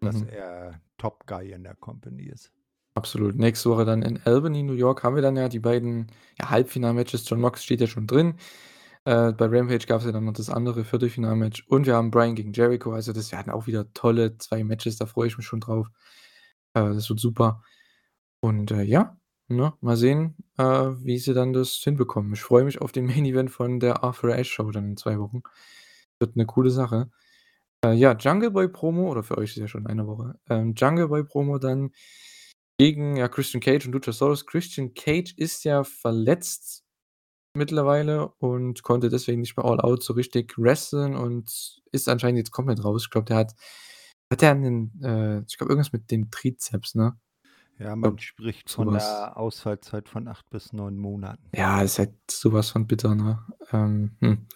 dass 0.00 0.22
Mhm. 0.22 0.28
er 0.28 0.80
Top 0.98 1.26
Guy 1.26 1.52
in 1.52 1.64
der 1.64 1.76
Company 1.76 2.24
ist. 2.24 2.52
Absolut. 2.94 3.36
Nächste 3.36 3.70
Woche 3.70 3.84
dann 3.84 4.02
in 4.02 4.20
Albany, 4.24 4.62
New 4.62 4.72
York, 4.74 5.04
haben 5.04 5.14
wir 5.14 5.22
dann 5.22 5.36
ja 5.36 5.48
die 5.48 5.60
beiden, 5.60 6.08
ja, 6.38 6.50
Halbfinal-Matches. 6.50 7.28
Jon 7.28 7.40
Mox 7.40 7.62
steht 7.64 7.80
ja 7.80 7.86
schon 7.86 8.06
drin. 8.06 8.34
Äh, 9.04 9.32
bei 9.32 9.46
Rampage 9.46 9.86
gab's 9.86 10.04
ja 10.04 10.12
dann 10.12 10.24
noch 10.26 10.32
das 10.34 10.50
andere 10.50 10.84
Viertelfinal-Match 10.84 11.66
und 11.68 11.86
wir 11.86 11.94
haben 11.96 12.10
Bryan 12.10 12.34
gegen 12.34 12.52
Jericho. 12.52 12.92
Also, 12.92 13.12
das 13.12 13.32
werden 13.32 13.52
auch 13.52 13.66
wieder 13.66 13.92
tolle 13.94 14.38
2 14.38 14.64
Matches, 14.64 14.96
da 14.98 15.06
freue 15.06 15.28
ich 15.28 15.36
mich 15.38 15.46
schon 15.46 15.60
drauf. 15.60 15.88
Äh, 16.74 16.94
das 16.94 17.08
wird 17.10 17.20
super. 17.20 17.62
Und, 18.40 18.70
äh, 18.72 18.82
ja, 18.82 19.18
ne, 19.48 19.74
mal 19.80 19.96
sehen, 19.96 20.36
äh, 20.58 20.64
wie 20.64 21.18
sie 21.18 21.34
dann 21.34 21.52
das 21.52 21.72
hinbekommen. 21.74 22.34
Ich 22.34 22.42
freue 22.42 22.64
mich 22.64 22.80
auf 22.80 22.92
den 22.92 23.06
Main 23.22 23.24
Event 23.26 23.50
von 23.50 23.80
der 23.80 24.04
Arthur 24.04 24.32
Ashe 24.34 24.44
Show 24.52 24.70
dann 24.70 24.90
in 24.90 24.96
2 24.96 25.18
Wochen. 25.20 25.42
Wird 26.20 26.36
'ne 26.36 26.46
coole 26.46 26.70
Sache. 26.70 27.10
Äh, 27.84 27.94
ja, 27.94 28.14
Jungle 28.16 28.50
Boy 28.52 28.68
Promo 28.68 29.10
oder 29.10 29.22
für 29.24 29.38
euch 29.38 29.50
ist 29.52 29.56
ja 29.58 29.68
schon 29.68 29.86
eine 29.88 30.06
Woche. 30.08 30.36
Ähm, 30.50 30.74
Jungle 30.76 31.08
Boy 31.08 31.24
Promo 31.24 31.58
dann 31.58 31.92
gegen, 32.78 33.16
ja, 33.16 33.28
Christian 33.28 33.60
Cage 33.62 33.86
und 33.86 33.92
Luchasaurus. 33.94 34.46
Christian 34.46 34.94
Cage 34.94 35.34
ist 35.36 35.64
ja 35.64 35.84
verletzt 35.84 36.84
mittlerweile 37.56 38.28
und 38.38 38.82
konnte 38.84 39.08
deswegen 39.10 39.40
nicht 39.42 39.56
bei 39.56 39.62
All 39.64 39.80
Out 39.80 40.02
so 40.04 40.14
richtig 40.14 40.54
wresteln 40.58 41.16
und 41.16 41.82
ist 41.92 42.08
anscheinend 42.08 42.38
jetzt 42.38 42.52
komplett 42.52 42.84
raus. 42.84 43.04
Ich 43.04 43.10
glaube, 43.10 43.26
der 43.26 43.36
hat 43.38 43.54
hat 44.30 44.42
der 44.42 44.54
'nen, 44.54 44.92
äh 45.02 45.40
ich 45.48 45.58
glaube, 45.58 45.72
irgendwas 45.72 45.92
mit 45.92 46.10
dem 46.10 46.30
Trizeps, 46.30 46.94
ne? 46.94 47.18
Ja, 47.78 47.96
man 47.96 48.18
Glaube, 48.18 48.18
spricht 48.18 48.68
von 48.70 48.90
was. 48.92 49.26
'ner 49.28 49.36
Ausfallzeit 49.36 50.08
von 50.08 50.28
8 50.28 50.48
bis 50.50 50.72
9 50.72 50.96
Monaten. 50.96 51.50
Ja, 51.54 51.82
ist 51.82 51.98
halt 51.98 52.14
so 52.30 52.52
was 52.52 52.70
von 52.70 52.86
bitter, 52.86 53.14
ne? 53.16 53.40
Ähm, 53.72 54.12
hm. 54.20 54.46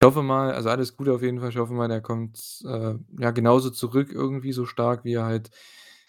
Ich 0.00 0.04
hoffe 0.06 0.22
mal 0.22 0.52
also, 0.52 0.70
alles 0.70 0.96
Gute 0.96 1.12
auf 1.12 1.22
jeden 1.22 1.40
Fall. 1.40 1.50
Ich 1.50 1.58
hoffe 1.58 1.74
mal, 1.74 1.88
der 1.88 2.00
kommt, 2.00 2.62
äh, 2.66 2.94
ja, 3.20 3.30
genauso 3.32 3.68
zurück 3.70 4.10
irgendwie 4.12 4.52
so 4.52 4.64
stark, 4.64 5.04
wie 5.04 5.12
er 5.14 5.24
halt 5.24 5.50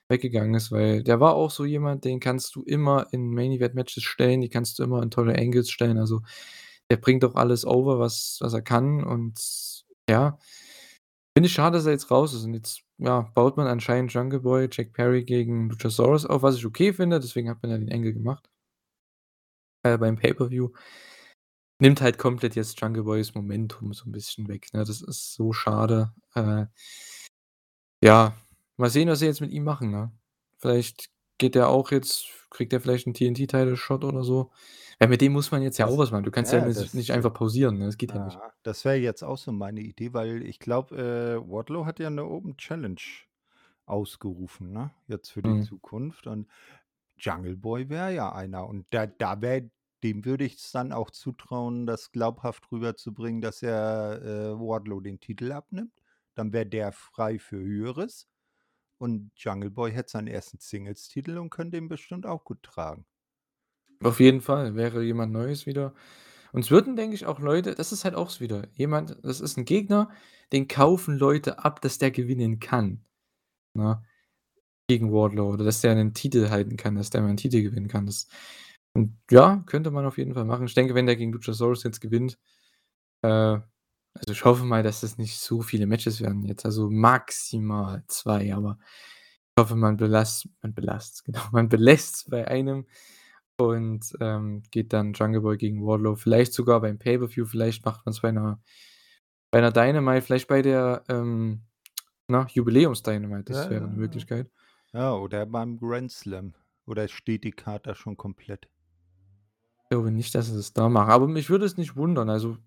weggegangen 0.07 0.53
ist, 0.55 0.71
weil 0.71 1.03
der 1.03 1.19
war 1.19 1.35
auch 1.35 1.51
so 1.51 1.65
jemand, 1.65 2.05
den 2.05 2.19
kannst 2.19 2.55
du 2.55 2.63
immer 2.63 3.07
in 3.11 3.29
Main 3.33 3.51
Event 3.51 3.75
Matches 3.75 4.03
stellen, 4.03 4.41
die 4.41 4.49
kannst 4.49 4.79
du 4.79 4.83
immer 4.83 5.03
in 5.03 5.11
tolle 5.11 5.37
Angles 5.37 5.69
stellen. 5.71 5.97
Also, 5.97 6.21
der 6.89 6.97
bringt 6.97 7.25
auch 7.25 7.35
alles 7.35 7.65
over, 7.65 7.99
was 7.99 8.37
was 8.41 8.53
er 8.53 8.61
kann 8.61 9.03
und 9.03 9.39
ja, 10.09 10.39
finde 11.35 11.47
ich 11.47 11.53
schade, 11.53 11.77
dass 11.77 11.85
er 11.85 11.93
jetzt 11.93 12.11
raus 12.11 12.33
ist 12.33 12.43
und 12.45 12.53
jetzt, 12.53 12.81
ja, 12.97 13.21
baut 13.35 13.57
man 13.57 13.67
anscheinend 13.67 14.13
Jungle 14.13 14.39
Boy, 14.41 14.69
Jack 14.71 14.93
Perry 14.93 15.23
gegen 15.23 15.69
Luchasaurus 15.69 16.25
auf, 16.25 16.43
was 16.43 16.55
ich 16.57 16.65
okay 16.65 16.93
finde, 16.93 17.19
deswegen 17.19 17.49
hat 17.49 17.61
man 17.63 17.71
ja 17.71 17.77
den 17.77 17.91
Angle 17.91 18.13
gemacht. 18.13 18.47
Äh, 19.85 19.97
beim 19.97 20.17
Pay-per-View. 20.17 20.69
nimmt 21.81 22.01
halt 22.01 22.17
komplett 22.17 22.55
jetzt 22.55 22.79
Jungle 22.81 23.03
Boys 23.03 23.33
Momentum 23.35 23.93
so 23.93 24.03
'n 24.05 24.11
bisschen 24.11 24.47
weg, 24.49 24.67
ne? 24.73 24.79
Das 24.83 25.01
ist 25.01 25.33
so 25.33 25.53
schade. 25.53 26.13
Äh 26.35 26.65
ja, 28.03 28.33
mal 28.77 28.89
sehen, 28.89 29.09
was 29.09 29.19
sie 29.19 29.25
jetzt 29.25 29.41
mit 29.41 29.51
ihm 29.51 29.63
machen, 29.65 29.91
ne? 29.91 30.11
Vielleicht 30.57 31.09
geht 31.37 31.55
der 31.55 31.67
auch 31.69 31.91
jetzt 31.91 32.25
kriegt 32.49 32.71
der 32.71 32.79
vielleicht 32.81 33.07
'n 33.07 33.13
TNT-Title-Shot 33.13 34.03
oder 34.03 34.23
so. 34.23 34.51
Ja, 35.01 35.07
mit 35.07 35.21
dem 35.21 35.31
muss 35.31 35.49
man 35.51 35.61
jetzt 35.61 35.77
ja 35.77 35.85
auch 35.87 35.97
Das 35.97 35.97
was 35.97 36.11
machen. 36.11 36.25
Du 36.25 36.31
kannst 36.31 36.51
ja 36.51 36.59
ja, 36.59 36.69
nicht 36.69 36.93
das 36.93 36.93
nicht 36.93 37.11
einfach 37.13 37.33
pausieren, 37.33 37.77
ne? 37.77 37.85
Das 37.85 37.97
geht 37.97 38.13
ja 38.13 38.19
nicht. 38.19 38.39
ja, 38.39 38.53
das 38.63 38.85
wäre 38.85 38.97
jetzt 38.97 39.23
auch 39.23 39.37
so 39.37 39.51
meine 39.51 39.81
Idee, 39.81 40.13
weil 40.13 40.43
ich 40.43 40.59
glaube, 40.59 40.95
äh, 40.97 41.49
Wardlow 41.51 41.85
hat 41.85 41.99
ja 41.99 42.09
'ne 42.09 42.25
Open 42.25 42.57
Challenge 42.57 43.01
ausgerufen, 43.85 44.73
ne, 44.73 44.91
jetzt 45.07 45.29
für 45.31 45.43
die 45.43 45.57
Mhm. 45.57 45.59
Zukunft 45.59 46.27
und 46.27 46.49
Jungle 47.19 47.57
Boy 47.57 47.89
wäre 47.89 48.13
ja 48.15 48.33
einer 48.33 48.67
und 48.67 48.87
da 48.91 49.07
da 49.07 49.41
wäre 49.41 49.71
dem 50.03 50.25
würde 50.25 50.45
ich's 50.45 50.71
dann 50.73 50.93
auch 50.93 51.11
zutrauen, 51.11 51.85
das 51.87 52.11
glaubhaft 52.13 52.71
rüberzubringen, 52.71 53.41
dass 53.41 53.63
er, 53.63 54.21
äh, 54.23 54.59
Wardlow 54.59 55.01
den 55.01 55.19
Titel 55.21 55.51
abnimmt. 55.53 55.93
Dann 56.35 56.53
wäre 56.53 56.65
der 56.67 56.91
frei 56.93 57.39
für 57.39 57.57
Höheres 57.59 58.29
und 58.99 59.31
Jungle 59.37 59.71
Boy 59.71 59.91
hätte 59.93 60.11
seinen 60.13 60.27
1. 60.29 60.59
Singles-Titel 60.61 61.37
und 61.39 61.51
könnte 61.51 61.77
ihn 61.77 61.89
bestimmt 61.89 62.25
auch 62.27 62.43
gut 62.45 62.63
tragen. 62.63 63.05
Auf 64.03 64.19
jeden 64.21 64.39
Fall, 64.41 64.75
wäre 64.75 65.03
jemand 65.03 65.33
Neues 65.33 65.65
wieder. 65.65 65.93
Und 66.53 66.61
es 66.61 66.71
würden, 66.71 66.95
denke 66.95 67.15
ich, 67.15 67.25
auch 67.25 67.39
Leute 67.39 67.75
das 67.75 67.91
ist 67.91 68.05
halt 68.05 68.15
auch 68.15 68.39
wieder 68.39 68.63
jemand 68.73 69.17
das 69.23 69.41
ist 69.41 69.57
'n 69.57 69.65
Gegner, 69.65 70.09
den 70.53 70.67
kaufen 70.69 71.17
Leute 71.19 71.59
ab, 71.65 71.81
dass 71.81 71.97
der 71.99 72.11
gewinnen 72.11 72.59
kann, 72.59 73.03
ne, 73.75 74.03
gegen 74.87 75.11
Wardlow 75.13 75.53
oder 75.53 75.65
dass 75.65 75.81
der 75.81 75.95
'nen 75.95 76.13
Titel 76.15 76.49
halten 76.51 76.77
kann, 76.77 76.95
dass 76.95 77.09
der 77.11 77.21
mal 77.23 77.29
'n 77.31 77.37
Titel 77.37 77.61
gewinnen 77.63 77.87
kann. 77.89 78.05
Das 78.07 78.27
und 78.93 79.17
ja, 79.31 79.63
könnte 79.67 79.91
man 79.91 80.05
auf 80.07 80.17
jeden 80.19 80.33
Fall 80.35 80.45
machen. 80.45 80.67
Ich 80.67 80.75
denke, 80.75 80.95
wenn 80.95 81.07
der 81.07 81.17
gegen 81.17 81.33
Luchasaurus 81.33 81.83
jetzt 81.83 82.01
gewinnt, 82.01 82.39
äh 83.23 83.59
also, 84.15 84.33
ich 84.33 84.45
hoffe 84.45 84.65
mal, 84.65 84.83
dass 84.83 85.01
das 85.01 85.17
nicht 85.19 85.39
so 85.39 85.61
viele 85.63 85.87
Matches 85.87 86.21
werden 86.21 86.43
jetzt, 86.45 86.65
also, 86.65 86.89
maximal 86.91 88.03
2, 88.09 88.53
aber 88.55 88.79
ich 89.57 89.61
hoffe, 89.63 89.75
man 89.77 89.97
belasst 89.97 90.49
man 90.63 90.73
belasst's, 90.75 91.23
genau, 91.25 91.41
man 91.53 91.69
belässt's 91.69 92.25
bei 92.29 92.47
einem 92.49 92.85
und, 93.59 94.13
ähm, 94.21 94.63
geht 94.71 94.93
dann 94.93 95.13
Jungle 95.13 95.41
Boy 95.41 95.57
gegen 95.57 95.85
Wardlow, 95.85 96.15
vielleicht 96.15 96.53
sogar 96.53 96.81
beim 96.81 96.99
Pay-per-View, 96.99 97.45
vielleicht 97.45 97.85
macht 97.85 98.05
man's 98.05 98.21
bei 98.21 98.31
'ner 98.31 98.61
bei 99.51 99.61
'ner 99.61 99.71
Dynamite, 99.73 100.21
vielleicht 100.23 100.47
bei 100.49 100.61
der, 100.63 101.03
ähm, 101.09 101.63
na, 102.29 102.47
Jubiläums-Dynamite, 102.53 103.45
das 103.45 103.69
Ja, 103.69 103.69
wäre 103.69 103.81
'ne 103.81 103.89
ja. 103.89 103.89
Möglichkeit. 103.89 104.49
Ja, 104.93 105.13
oder 105.15 105.45
beim 105.45 105.79
Grand 105.79 106.11
Slam. 106.11 106.55
Oder 106.85 107.07
steht 107.07 107.43
die 107.43 107.51
da 107.83 107.95
schon 107.95 108.17
komplett? 108.17 108.67
Glaube 109.91 110.11
nicht, 110.11 110.35
dass 110.35 110.47
sie 110.47 110.55
es 110.59 110.71
da 110.73 110.87
machen, 110.87 111.09
aber 111.09 111.27
mich 111.27 111.49
würde 111.49 111.65
es 111.65 111.75
nicht 111.77 111.95
wundern. 111.95 112.29
Also, 112.29 112.57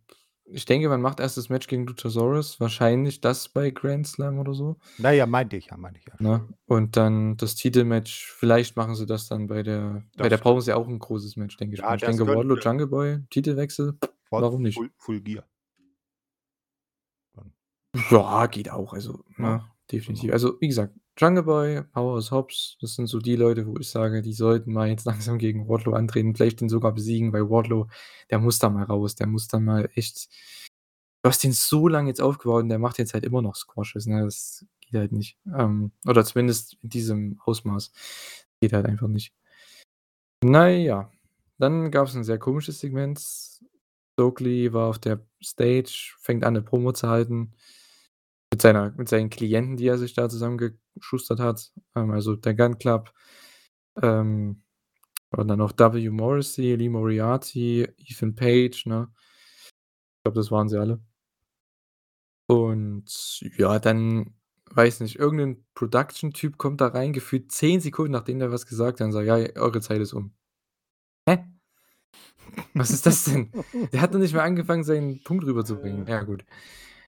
ich 0.45 0.65
denke, 0.65 0.89
man 0.89 1.01
macht 1.01 1.21
erst 1.21 1.37
das 1.37 1.49
Match 1.49 1.67
gegen 1.67 1.87
Luchasaurus, 1.87 2.61
wahrscheinlich 2.61 3.21
das 3.21 3.49
bei 3.49 3.71
Grand 3.71 4.07
Slam 4.07 4.39
oder 4.39 4.55
so. 4.55 4.77
Na 4.99 5.13
ja, 5.13 5.27
meinte 5.27 5.57
ich 5.57 5.67
ja, 5.67 5.77
meinte 5.77 6.01
ich 6.01 6.07
ja, 6.07 6.15
Ne? 6.19 6.29
Entschuldigung. 6.29 6.59
Und 6.67 6.97
dann 6.97 7.37
das 7.37 7.55
Titelmatch 7.55 8.27
vielleicht 8.33 8.77
machen 8.77 8.95
sie 8.95 9.07
das 9.07 9.29
dann 9.29 9.47
bei 9.47 9.63
der 9.63 10.03
bei 10.17 10.29
der 10.29 10.31
Das 10.31 10.41
brauchen 10.41 10.61
sie 10.61 10.73
auch 10.75 10.89
'n 10.89 10.99
großes 10.99 11.37
Match, 11.37 11.57
denke 11.57 11.75
ich. 11.75 11.81
Ja, 11.81 11.95
Ich 11.95 12.01
das 12.03 12.17
denke, 12.17 12.33
Wardlow, 12.35 12.57
Jungle 12.57 12.87
Boy, 12.87 13.19
Titelwechsel, 13.31 13.99
Voll 14.29 14.43
warum 14.43 14.63
nicht? 14.63 14.77
Full 14.77 14.91
Full 14.97 15.21
Gear. 15.21 15.45
Ja, 18.11 18.47
geht 18.47 18.71
auch, 18.71 18.95
also, 18.95 19.25
Ja, 19.39 19.57
ne, 19.57 19.65
definitiv. 19.91 20.33
Also, 20.33 20.57
wie 20.61 20.69
gesagt, 20.69 20.95
Jungle 21.19 21.43
Boy, 21.43 21.83
Powerhouse 21.93 22.31
Hobbs, 22.31 22.77
das 22.81 22.95
sind 22.95 23.07
so 23.07 23.19
die 23.19 23.37
Leute, 23.37 23.67
wo 23.67 23.77
ich 23.79 23.89
sage, 23.91 24.23
die 24.23 24.33
sollten 24.33 24.73
mal 24.73 24.89
jetzt 24.89 25.05
langsam 25.07 25.39
gegen 25.39 25.69
Wardlow 25.69 25.93
antreten, 25.95 26.35
vielleicht 26.35 26.61
den 26.61 26.69
sogar 26.71 26.93
besiegen, 26.93 27.33
weil 27.33 27.51
Wardlow, 27.51 27.89
der 28.31 28.39
muss 28.39 28.59
da 28.59 28.71
mal 28.71 28.85
raus. 28.85 29.15
Der 29.15 29.27
muss 29.27 29.47
da 29.49 29.59
mal 29.61 29.89
echt 29.95 30.29
du 31.25 31.29
hast 31.29 31.43
den 31.45 31.53
so 31.53 31.87
lange 31.89 32.09
jetzt 32.09 32.21
aufgebaut 32.21 32.63
und 32.65 32.69
der 32.69 32.79
macht 32.81 32.99
jetzt 32.99 33.15
halt 33.15 33.25
immer 33.25 33.43
noch 33.43 33.55
Squashes, 33.57 34.07
ne? 34.07 34.25
Das 34.25 34.67
geht 34.81 34.95
halt 34.99 35.13
nicht. 35.13 35.39
Ähm, 35.57 35.93
oder 36.07 36.25
zumindest 36.25 36.77
in 36.83 36.89
diesem 36.91 37.41
Ausmaß. 37.45 37.93
Geht 38.61 38.73
halt 38.73 38.87
einfach 38.87 39.09
nicht. 39.09 39.31
Na 40.45 40.69
ja, 40.69 41.09
dann 41.59 41.91
gab's 41.93 42.15
'n 42.17 42.25
sehr 42.25 42.39
komisches 42.39 42.81
Segment. 42.81 43.21
Stokely 44.15 44.73
war 44.73 44.89
auf 44.89 44.99
der 44.99 45.21
Stage, 45.43 46.15
fängt 46.21 46.45
an, 46.45 46.55
'ne 46.55 46.63
Promo 46.63 46.93
zu 46.93 47.09
halten 47.09 47.53
mit 48.53 48.61
seiner 48.63 48.91
mit 48.97 49.09
seinen 49.09 49.31
Klienten, 49.31 49.77
die 49.79 49.87
er 49.89 49.99
sich 49.99 50.13
da 50.15 50.29
zusammengeschustert 50.95 51.41
hat, 51.41 51.73
ähm, 51.97 52.11
also, 52.13 52.37
der 52.37 52.55
Gunn 52.55 52.79
Club, 52.79 53.13
ähm, 54.03 54.63
und 55.37 55.49
dann 55.49 55.59
noch 55.61 55.73
W. 55.79 56.11
Morrissey, 56.11 56.75
Lee 56.77 56.89
Moriarty, 56.91 57.85
Ethan 57.99 58.35
Page, 58.37 58.87
ne? 58.87 59.09
Ich 60.25 60.25
glaube, 60.25 60.37
das 60.39 60.53
waren 60.53 60.69
sie 60.69 60.79
alle. 60.79 61.03
Und 62.51 63.41
ja, 63.57 63.79
dann 63.79 64.35
weiß 64.71 65.01
nicht, 65.01 65.17
irgend 65.19 65.37
'nen 65.41 65.67
Production-Typ 65.75 66.59
kommt 66.59 66.81
da 66.81 66.89
rein, 66.89 67.13
gefühlt 67.13 67.53
10 67.53 67.81
Sekunden, 67.81 68.13
nachdem 68.13 68.39
der 68.39 68.51
was 68.53 68.67
gesagt 68.67 69.01
hat 69.01 69.07
und 69.07 69.13
sagt: 69.13 69.27
„Ja, 69.27 69.37
eure 69.61 69.81
Zeit 69.81 70.01
ist 70.01 70.13
um.“ 70.13 70.35
Hä? 71.29 71.39
Was 72.75 72.91
ist 72.91 73.07
das 73.07 73.25
denn? 73.25 73.53
Der 73.93 74.01
hat 74.01 74.13
noch 74.13 74.21
nicht 74.21 74.35
mal 74.35 74.43
angefangen, 74.43 74.85
seinen 74.85 75.23
Punkt 75.23 75.45
rüberzubringen. 75.45 76.07
Ja, 76.07 76.23
gut. 76.23 76.45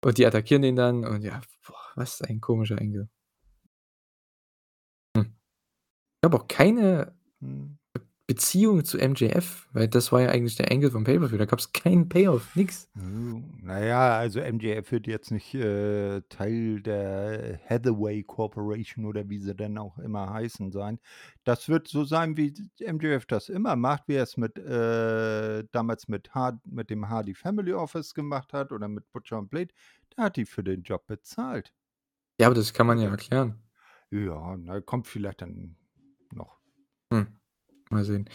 Und 0.03 0.19
die 0.19 0.27
attackieren 0.27 0.63
den 0.63 0.77
dann 0.77 1.05
und 1.07 1.23
ja, 1.23 1.41
boah, 1.67 1.77
was 1.97 2.21
ein 2.23 2.41
komischer 2.41 2.79
Engel. 2.81 3.09
Habe 6.25 6.37
auch 6.37 6.49
keine. 6.49 7.15
Be 7.41 8.01
Beziehung 8.27 8.87
zu 8.87 8.97
MJF, 8.97 9.69
weil 9.75 9.87
das 9.87 10.11
war 10.11 10.23
ja 10.23 10.31
eigentlich 10.31 10.57
der 10.57 10.71
Engel 10.71 10.91
vom 10.91 11.05
Pay-per-View. 11.05 11.37
Da 11.37 11.45
gab's 11.45 11.75
keinen 11.75 12.09
Payoff, 12.09 12.57
nix. 12.57 12.89
Hm, 12.95 13.61
na 13.63 13.85
ja, 13.85 14.17
also, 14.17 14.41
MJF 14.41 14.91
wird 14.93 15.07
jetzt 15.07 15.31
nicht, 15.31 15.55
äh, 15.55 16.23
Teil 16.31 16.81
der 16.81 17.61
Hathaway 17.69 18.23
Corporation 18.23 19.05
oder 19.05 19.29
wie 19.29 19.39
sie 19.41 19.55
denn 19.55 19.77
auch 19.77 19.99
immer 19.99 20.33
heißen 20.33 20.73
sein. 20.73 21.01
Das 21.45 21.69
wird 21.69 21.87
so 21.87 22.05
sein, 22.05 22.39
wie 22.39 22.55
MJF 22.81 23.27
das 23.27 23.51
immer 23.51 23.77
macht, 23.77 24.05
wie 24.07 24.15
er's 24.15 24.39
mit 24.39 24.57
äh, 24.59 25.65
damals 25.73 26.09
mit 26.09 26.35
Hard 26.35 26.67
mit 26.67 26.89
dem 26.89 27.11
Hardy 27.11 27.35
Family 27.35 27.75
Office 27.75 28.15
gemacht 28.15 28.55
hat 28.55 28.73
oder 28.73 28.89
mit 28.89 29.13
Butcher 29.13 29.39
und 29.39 29.51
Blade. 29.51 29.75
Der 30.17 30.25
hat 30.25 30.37
die 30.37 30.47
für 30.47 30.65
den 30.65 30.83
Job 30.83 31.07
bezahlt. 31.07 31.75
Ja, 32.41 32.47
aber 32.47 32.55
das 32.55 32.73
kann 32.73 32.87
man 32.87 32.99
ja 32.99 33.11
erklären. 33.11 33.63
ja, 34.11 34.57
na, 34.57 34.81
kommt 34.81 35.07
vielleicht 35.09 35.43
dann 35.43 35.77
noch. 36.35 36.59
Hm, 37.13 37.27
mal 37.91 38.05
sehen. 38.05 38.29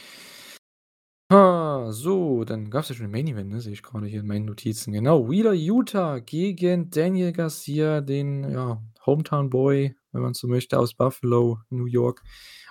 Ah, 1.32 1.91
so, 1.91 2.43
dann 2.43 2.72
gab's 2.72 2.89
ja 2.89 2.95
schon 2.95 3.06
'n 3.06 3.12
Main 3.12 3.28
Event, 3.28 3.52
ne, 3.52 3.62
sehe 3.62 3.74
ich 3.74 3.84
grade 3.84 4.08
hier 4.08 4.22
in 4.22 4.26
meinen 4.28 4.45
Notizen. 4.45 4.91
Genau, 4.93 5.30
Wheeler 5.30 5.54
Yuta 5.54 6.18
gegen 6.20 6.89
Daniel 6.89 7.32
Garcia, 7.34 8.02
den, 8.02 8.50
ja, 8.50 8.82
Hometown 9.06 9.52
Boy, 9.52 9.95
wenn 10.12 10.24
man 10.24 10.34
so 10.34 10.47
möchte, 10.47 10.80
aus 10.80 10.95
Buffalo, 10.95 11.60
New 11.70 11.86
York. 11.86 12.24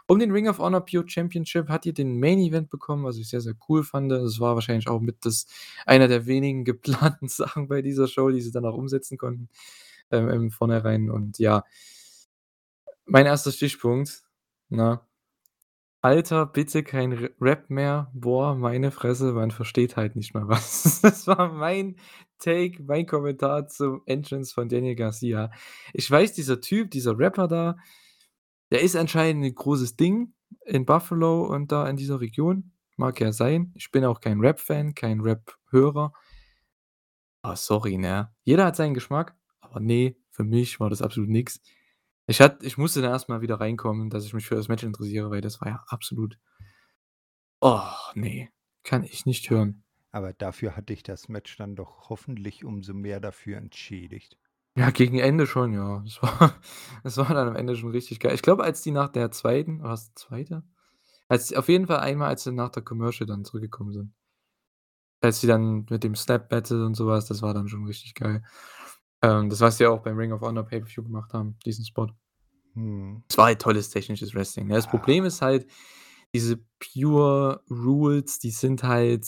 Um 0.09 0.19
den 0.19 0.33
Ring 0.33 0.49
of 0.49 0.59
Honor 0.59 0.81
Pure 0.85 1.05
Championship 1.09 1.69
hat 1.69 1.85
hier 1.85 1.93
den 1.95 2.19
Main 2.19 2.41
Event 2.41 2.69
bekommen, 2.71 3.05
was 3.05 3.17
ich 3.19 3.29
sehr, 3.29 3.41
sehr 3.43 3.55
cool 3.69 3.85
fand. 3.85 4.11
Das 4.11 4.41
war 4.41 4.55
wahrscheinlich 4.57 4.89
auch 4.89 5.01
mit 5.01 5.25
das 5.25 5.47
einer 5.87 6.09
der 6.09 6.27
wenigen 6.27 6.65
geplanten 6.65 7.29
Sachen 7.29 7.69
bei 7.69 7.81
dieser 7.83 8.09
Show, 8.09 8.31
die 8.31 8.41
sie 8.41 8.51
dann 8.51 8.65
auch 8.65 8.75
umsetzen 8.77 9.19
konnten, 9.19 9.49
ähm, 10.11 10.29
im 10.31 10.51
Vornherein 10.51 11.11
und 11.11 11.39
ja 11.39 11.65
mein 13.07 13.27
1. 13.27 13.51
Stichpunkt, 13.53 14.23
ne? 14.69 15.01
Alter, 16.05 16.47
bitte 16.47 16.85
kein 16.85 17.13
Rap 17.41 17.71
mehr. 17.71 18.11
Boah, 18.15 18.55
meine 18.55 18.93
Fresse, 18.93 19.33
man 19.33 19.51
versteht 19.51 19.97
halt 19.97 20.15
nicht 20.17 20.33
mal 20.35 20.47
was. 20.49 21.01
Das 21.03 21.27
war 21.27 21.53
mein 21.53 21.97
Take, 22.39 22.83
mein 22.85 23.05
Kommentar 23.07 23.67
zum 23.67 24.03
Entrance 24.07 24.55
von 24.55 24.69
Daniel 24.69 24.95
Garcia. 24.95 25.51
Ich 25.93 26.09
weiß, 26.09 26.35
dieser 26.35 26.61
Typ, 26.61 26.91
dieser 26.93 27.19
Rapper 27.19 27.49
da, 27.49 27.77
der 28.73 28.83
ist 28.83 28.97
anscheinend 28.97 29.45
'n 29.45 29.55
großes 29.55 29.97
Ding 29.97 30.35
in 30.67 30.87
Buffalo 30.87 31.45
und 31.47 31.73
da 31.73 31.89
in 31.89 31.97
dieser 31.97 32.21
Region. 32.21 32.73
Mag 32.97 33.21
ja 33.21 33.33
sein. 33.33 33.73
Ich 33.77 33.91
bin 33.93 34.05
auch 34.05 34.21
kein 34.21 34.41
Rap-Fan, 34.41 34.95
kein 34.95 35.21
Rap-Hörer. 35.21 36.13
Ah, 37.45 37.57
sorry, 37.57 37.97
ne? 37.99 38.31
Jeder 38.45 38.65
hat 38.67 38.77
seinen 38.77 38.95
Geschmack, 38.95 39.37
aber 39.61 39.81
ne, 39.81 40.17
für 40.31 40.45
mich 40.45 40.81
war 40.81 40.91
das 40.91 41.03
absolut 41.03 41.31
nix. 41.31 41.61
Ich 42.29 42.41
hatte 42.43 42.65
ich 42.65 42.79
musste 42.79 43.03
da 43.03 43.09
erst 43.09 43.29
mal 43.29 43.41
wieder 43.41 43.59
reinkommen, 43.59 44.11
dass 44.11 44.25
ich 44.25 44.35
mich 44.35 44.47
für 44.47 44.55
das 44.55 44.69
Match 44.69 44.85
interessiere, 44.85 45.31
weil 45.31 45.41
das 45.41 45.61
war 45.61 45.69
ja 45.69 45.85
absolut 45.89 46.39
Oh, 47.61 47.81
ne, 48.15 48.49
kann 48.85 49.03
ich 49.05 49.27
nicht 49.27 49.51
hören. 49.51 49.83
Aber 50.11 50.33
dafür 50.33 50.77
hat 50.77 50.89
dich 50.89 51.03
das 51.03 51.29
Match 51.29 51.57
dann 51.57 51.77
doch 51.77 52.09
hoffentlich 52.09 52.65
umso 52.65 52.95
mehr 52.95 53.21
dafür 53.21 53.59
entschädigt. 53.59 54.39
Ja, 54.77 54.91
gegen 54.91 55.19
Ende 55.19 55.47
schon, 55.47 55.73
ja. 55.73 56.03
Es 56.07 56.23
war 56.23 56.55
es 57.05 57.17
war 57.17 57.29
dann 57.35 57.49
am 57.49 57.57
Ende 57.57 57.77
schon 57.77 57.91
richtig 57.91 58.21
geil. 58.21 58.35
Ich 58.35 58.43
glaube, 58.43 58.65
als 58.65 58.83
die 58.83 58.93
nach 58.93 59.09
der 59.09 59.31
2. 59.31 59.83
war's 59.83 60.13
2.? 60.15 60.63
Als 61.29 61.53
auf 61.55 61.69
jeden 61.69 61.87
Fall 61.87 62.01
einmal, 62.01 62.29
als 62.29 62.45
sie 62.45 62.53
nach 62.53 62.71
der 62.71 62.83
Commercial 62.85 63.27
dann 63.27 63.45
zurückgekommen 63.45 63.93
sind. 63.93 64.15
Als 65.21 65.41
sie 65.41 65.47
dann 65.49 65.87
mit 65.91 66.05
dem 66.05 66.15
Snap 66.15 66.49
Battle 66.49 66.85
und 66.87 66.95
so 66.95 67.07
was, 67.09 67.27
das 67.27 67.43
war 67.43 67.53
dann 67.55 67.69
schon 67.69 67.85
richtig 67.85 68.15
geil. 68.15 68.43
Ähm, 69.23 69.49
das, 69.51 69.61
was 69.61 69.79
sie 69.79 69.87
auch 69.87 70.01
beim 70.03 70.17
Ring 70.17 70.33
of 70.33 70.41
Honor 70.43 70.65
Pay-per-View 70.65 71.03
gemacht 71.03 71.33
haben, 71.33 71.57
diesen 71.67 71.85
Spot. 71.85 72.09
Mhm. 72.75 73.25
Es 73.31 73.39
war 73.39 73.47
halt 73.47 73.61
tolles 73.63 73.91
technisches 73.91 74.35
Wrestling, 74.35 74.69
ne? 74.69 74.75
Das 74.77 74.87
Ja. 74.87 74.91
Problem 74.93 75.25
ist 75.25 75.43
halt, 75.43 75.67
diese 76.35 76.59
Pure 76.81 77.63
Rules, 77.71 78.39
die 78.41 78.51
sind 78.51 78.85
halt 78.85 79.27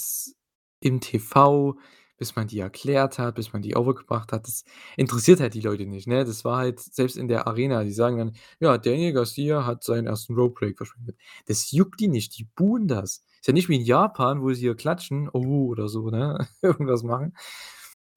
im 0.81 1.01
TV, 1.01 1.77
bis 2.19 2.37
man 2.37 2.49
die 2.49 2.61
erklärt 2.61 3.19
hat, 3.19 3.37
bis 3.37 3.53
man 3.53 3.63
die 3.63 3.77
overgebracht 3.77 4.33
hat. 4.33 4.47
Das 4.49 4.65
interessiert 4.97 5.41
halt 5.41 5.55
die 5.55 5.61
Leute 5.63 5.87
nicht, 5.87 6.07
ne? 6.09 6.25
Das 6.25 6.45
war 6.45 6.59
halt 6.59 6.81
selbst 6.81 7.17
in 7.19 7.29
der 7.29 7.47
Arena, 7.49 7.85
die 7.85 7.93
sagen 7.93 8.19
dann: 8.19 8.33
„Ja, 8.61 8.79
Daniel 8.79 9.13
Garcia 9.15 9.67
hat 9.67 9.85
seinen 9.85 10.07
1. 10.09 10.37
Roadbreak 10.37 10.77
verschwendet.“ 10.79 11.17
Das 11.47 11.73
juckt 11.73 12.01
die 12.01 12.09
nicht, 12.09 12.39
die 12.39 12.45
buhen 12.57 12.89
das. 12.89 13.25
Ist 13.41 13.49
ja 13.49 13.55
nicht 13.55 13.69
wie 13.71 13.77
in 13.77 13.83
Japan, 13.85 14.43
wo 14.43 14.53
sie 14.53 14.61
hier 14.63 14.77
klatschen, 14.77 15.31
„Oh“ 15.33 15.67
oder 15.69 15.89
so, 15.89 16.11
ne, 16.11 16.49
irgendwas 16.63 17.03
machen, 17.05 17.35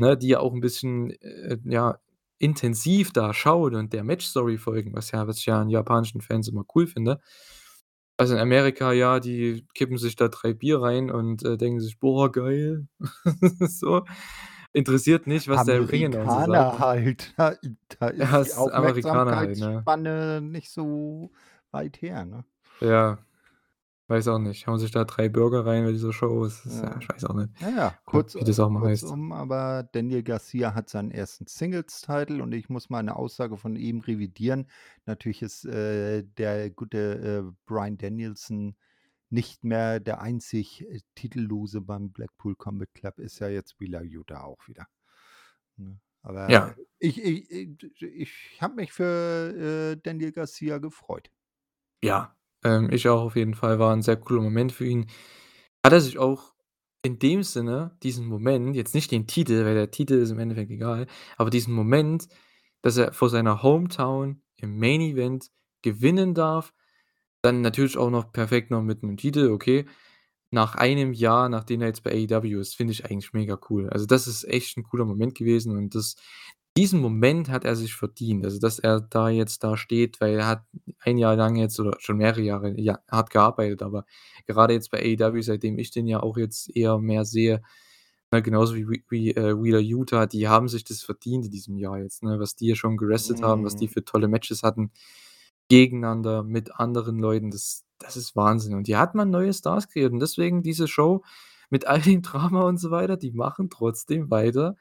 ne, 0.03 0.17
die 0.17 0.29
ja 0.29 0.39
auch 0.41 0.53
'n 0.53 0.61
bisschen, 0.61 1.11
äh, 1.21 1.57
ja, 1.65 1.99
intensiv 2.39 3.13
da 3.13 3.33
schauen 3.33 3.75
und 3.75 3.93
der 3.93 4.03
Matchstory 4.05 4.57
folgen, 4.59 4.93
was 4.95 5.11
ja 5.11 5.27
was 5.27 5.39
ich 5.39 5.47
ja 5.47 5.61
an 5.61 5.69
japanischen 5.71 6.21
Fans 6.21 6.49
immer 6.49 6.65
cool 6.75 6.87
finde. 6.87 7.19
Also, 8.19 8.35
in 8.35 8.39
Amerika, 8.41 8.91
ja, 8.93 9.19
die 9.19 9.65
kippen 9.73 9.97
sich 9.97 10.15
da 10.15 10.27
3 10.27 10.53
Bier 10.53 10.81
rein 10.81 11.09
und, 11.11 11.43
äh, 11.43 11.57
denken 11.57 11.79
sich: 11.81 11.99
„Boah, 11.99 12.31
geil.“ 12.31 12.87
So. 13.69 14.05
Interessiert 14.73 15.27
nicht, 15.27 15.47
was 15.49 15.65
der 15.65 15.89
Ring-Announcer 15.89 16.43
sagt. 16.43 16.67
Amerikaner 16.67 16.79
halt. 16.79 17.33
Da 17.37 17.55
da 17.99 18.07
Ja, 18.17 18.41
ist 18.41 18.41
die 18.41 18.51
ist 18.51 18.67
Amerikaner 18.67 19.35
halt, 19.37 19.57
ne? 19.57 19.87
Aufmerksamkeitsspanne 19.87 20.41
nicht 20.41 20.71
so 20.71 21.31
weit 21.71 22.01
her, 22.01 22.25
ne? 22.25 22.45
Ja. 22.81 23.23
Weiß 24.09 24.27
auch 24.27 24.37
nicht. 24.39 24.67
Hauen 24.67 24.79
sich 24.79 24.91
da 24.91 25.05
3 25.05 25.29
Burger 25.29 25.65
rein 25.65 25.85
bei 25.85 25.91
dieser 25.93 26.11
Show. 26.11 26.43
Das 26.43 26.65
ist 26.65 26.81
ja 26.81 26.89
Ja. 26.89 26.99
ich 26.99 27.07
weiß 27.09 27.23
auch 27.25 27.35
nicht, 27.35 27.49
ja, 27.59 27.69
ja, 27.69 27.99
kurz 28.05 28.37
wie 28.39 28.43
das 28.45 28.59
auch 28.59 28.67
immer 28.67 28.83
heißt. 28.83 29.15
kurzum, 29.15 29.31
aber 29.31 29.83
Daniel 29.91 30.23
Garcia 30.23 30.73
hat 30.75 30.89
seinen 30.89 31.11
1. 31.11 31.47
Singles-Title 31.47 32.41
und 32.43 32.53
ich 32.53 32.69
muss 32.69 32.89
mal 32.89 33.03
'ne 33.03 33.15
Aussage 33.15 33.57
von 33.57 33.75
eben 33.75 34.01
revidieren. 34.01 34.67
Natürlich 35.05 35.41
ist, 35.41 35.65
äh, 35.65 36.23
der 36.23 36.71
gute, 36.71 37.45
äh, 37.49 37.53
Bryan 37.65 37.97
Danielson 37.97 38.75
nicht 39.29 39.63
mehr 39.63 39.99
der 39.99 40.21
einzig, 40.21 40.83
äh, 40.89 41.01
Titellose 41.15 41.81
beim 41.81 42.11
Blackpool 42.13 42.55
Combat 42.55 42.93
Club, 42.93 43.19
ist 43.19 43.39
ja 43.39 43.49
jetzt 43.49 43.79
Wheeler 43.79 44.03
Yuta 44.03 44.43
auch 44.43 44.67
wieder, 44.67 44.87
ne? 45.77 45.99
Aber 46.23 46.49
Ja. 46.49 46.75
ich 46.99 47.19
ich 47.23 47.51
i 47.51 47.77
ich 48.01 48.59
habe 48.61 48.75
mich 48.75 48.93
für, 48.93 49.93
äh, 49.95 50.01
Daniel 50.03 50.31
Garcia 50.33 50.79
gefreut. 50.79 51.29
Ja, 52.03 52.35
ähm, 52.63 52.89
ich 52.91 53.07
auch 53.09 53.21
auf 53.23 53.35
jeden 53.35 53.55
Fall. 53.55 53.79
War 53.79 53.93
'n 53.93 54.01
sehr 54.01 54.17
cooler 54.17 54.41
Moment 54.41 54.71
für 54.71 54.85
ihn. 54.85 55.07
Hat 55.85 55.93
er 55.93 56.01
sich 56.01 56.17
auch 56.19 56.53
in 57.03 57.19
dem 57.19 57.43
Sinne 57.43 57.97
diesen 58.03 58.27
Moment 58.27 58.75
jetzt 58.75 58.95
nicht 58.95 59.11
den 59.11 59.27
Titel, 59.27 59.65
weil 59.65 59.75
der 59.75 59.91
Titel 59.91 60.15
ist 60.15 60.31
im 60.31 60.39
Endeffekt 60.39 60.71
egal, 60.71 61.07
aber 61.37 61.49
diesen 61.51 61.73
Moment, 61.73 62.27
dass 62.83 62.97
er 62.97 63.13
vor 63.13 63.29
seiner 63.29 63.63
Hometown 63.63 64.41
im 64.57 64.79
Main 64.79 65.01
Event 65.01 65.49
gewinnen 65.83 66.33
darf, 66.35 66.73
dann 67.43 67.61
natürlich 67.61 67.97
auch 67.97 68.09
noch 68.11 68.31
perfekt 68.33 68.71
noch 68.71 68.83
mit 68.83 69.03
'nem 69.03 69.17
Titel, 69.17 69.51
okay. 69.51 69.85
Nach 70.51 70.75
einem 70.75 71.13
Jahr, 71.13 71.49
nachdem 71.49 71.81
er 71.81 71.87
jetzt 71.89 72.03
bei 72.03 72.11
AEW 72.13 72.59
ist, 72.61 72.75
finde 72.75 72.93
ich 72.93 73.05
eigentlich 73.05 73.33
mega 73.33 73.59
cool. 73.69 73.89
Also, 73.91 74.05
das 74.07 74.27
ist 74.27 74.45
echt 74.45 74.77
'n 74.77 74.83
cooler 74.83 75.05
Moment 75.05 75.35
gewesen 75.35 75.77
und 75.77 75.95
das 75.95 76.15
diesen 76.77 76.99
Moment 77.01 77.49
hat 77.49 77.65
er 77.65 77.75
sich 77.75 77.95
verdient. 77.95 78.45
Also, 78.45 78.59
dass 78.59 78.79
er 78.79 79.01
da 79.01 79.29
jetzt 79.29 79.63
da 79.63 79.77
steht, 79.77 80.19
weil 80.21 80.35
er 80.39 80.47
hat 80.47 80.63
1 80.99 81.19
Jahr 81.19 81.35
lang 81.35 81.55
jetzt 81.55 81.79
oder 81.79 81.95
schon 81.99 82.17
mehrere 82.17 82.41
Jahre, 82.41 82.79
ja, 82.79 82.99
hart 83.11 83.29
gearbeitet, 83.29 83.83
aber 83.83 84.05
grade 84.47 84.73
jetzt 84.73 84.91
bei 84.91 84.99
AEW, 84.99 85.41
seitdem 85.41 85.77
ich 85.79 85.91
den 85.91 86.07
ja 86.07 86.21
auch 86.23 86.37
jetzt 86.37 86.75
eher 86.75 86.97
mehr 86.99 87.25
sehe, 87.25 87.61
ne, 88.31 88.41
genauso 88.41 88.75
wie 88.75 89.03
wie 89.09 89.31
äh, 89.35 89.55
Wheeler 89.61 89.79
Yuta, 89.79 90.25
die 90.27 90.47
haben 90.49 90.67
sich 90.69 90.83
das 90.85 91.01
verdient 91.03 91.45
in 91.45 91.51
diesem 91.51 91.77
Jahr 91.77 91.99
jetzt, 91.99 92.23
ne, 92.23 92.39
was 92.39 92.55
die 92.55 92.65
hier 92.67 92.75
schon 92.77 92.97
gewrestelt 92.97 93.41
haben, 93.43 93.63
was 93.65 93.75
die 93.75 93.87
Mhm. 93.87 93.89
für 93.89 94.05
tolle 94.05 94.27
Matches 94.27 94.63
hatten 94.63 94.91
gegeneinander, 95.69 96.43
mit 96.43 96.75
anderen 96.79 97.19
Leuten, 97.19 97.51
das 97.51 97.85
das 97.99 98.17
ist 98.17 98.35
Wahnsinn. 98.35 98.75
Und 98.75 98.87
hier 98.87 98.99
hat 98.99 99.15
man 99.15 99.29
neue 99.29 99.53
Stars 99.53 99.87
kreiert 99.87 100.11
und 100.13 100.19
deswegen 100.19 100.61
diese 100.63 100.87
Show 100.89 101.23
mit 101.69 101.87
all 101.87 102.01
dem 102.01 102.21
Drama 102.21 102.63
und 102.63 102.77
so 102.79 102.91
weiter, 102.91 103.15
die 103.17 103.31
machen 103.31 103.69
trotzdem 103.69 104.29
weiter, 104.31 104.75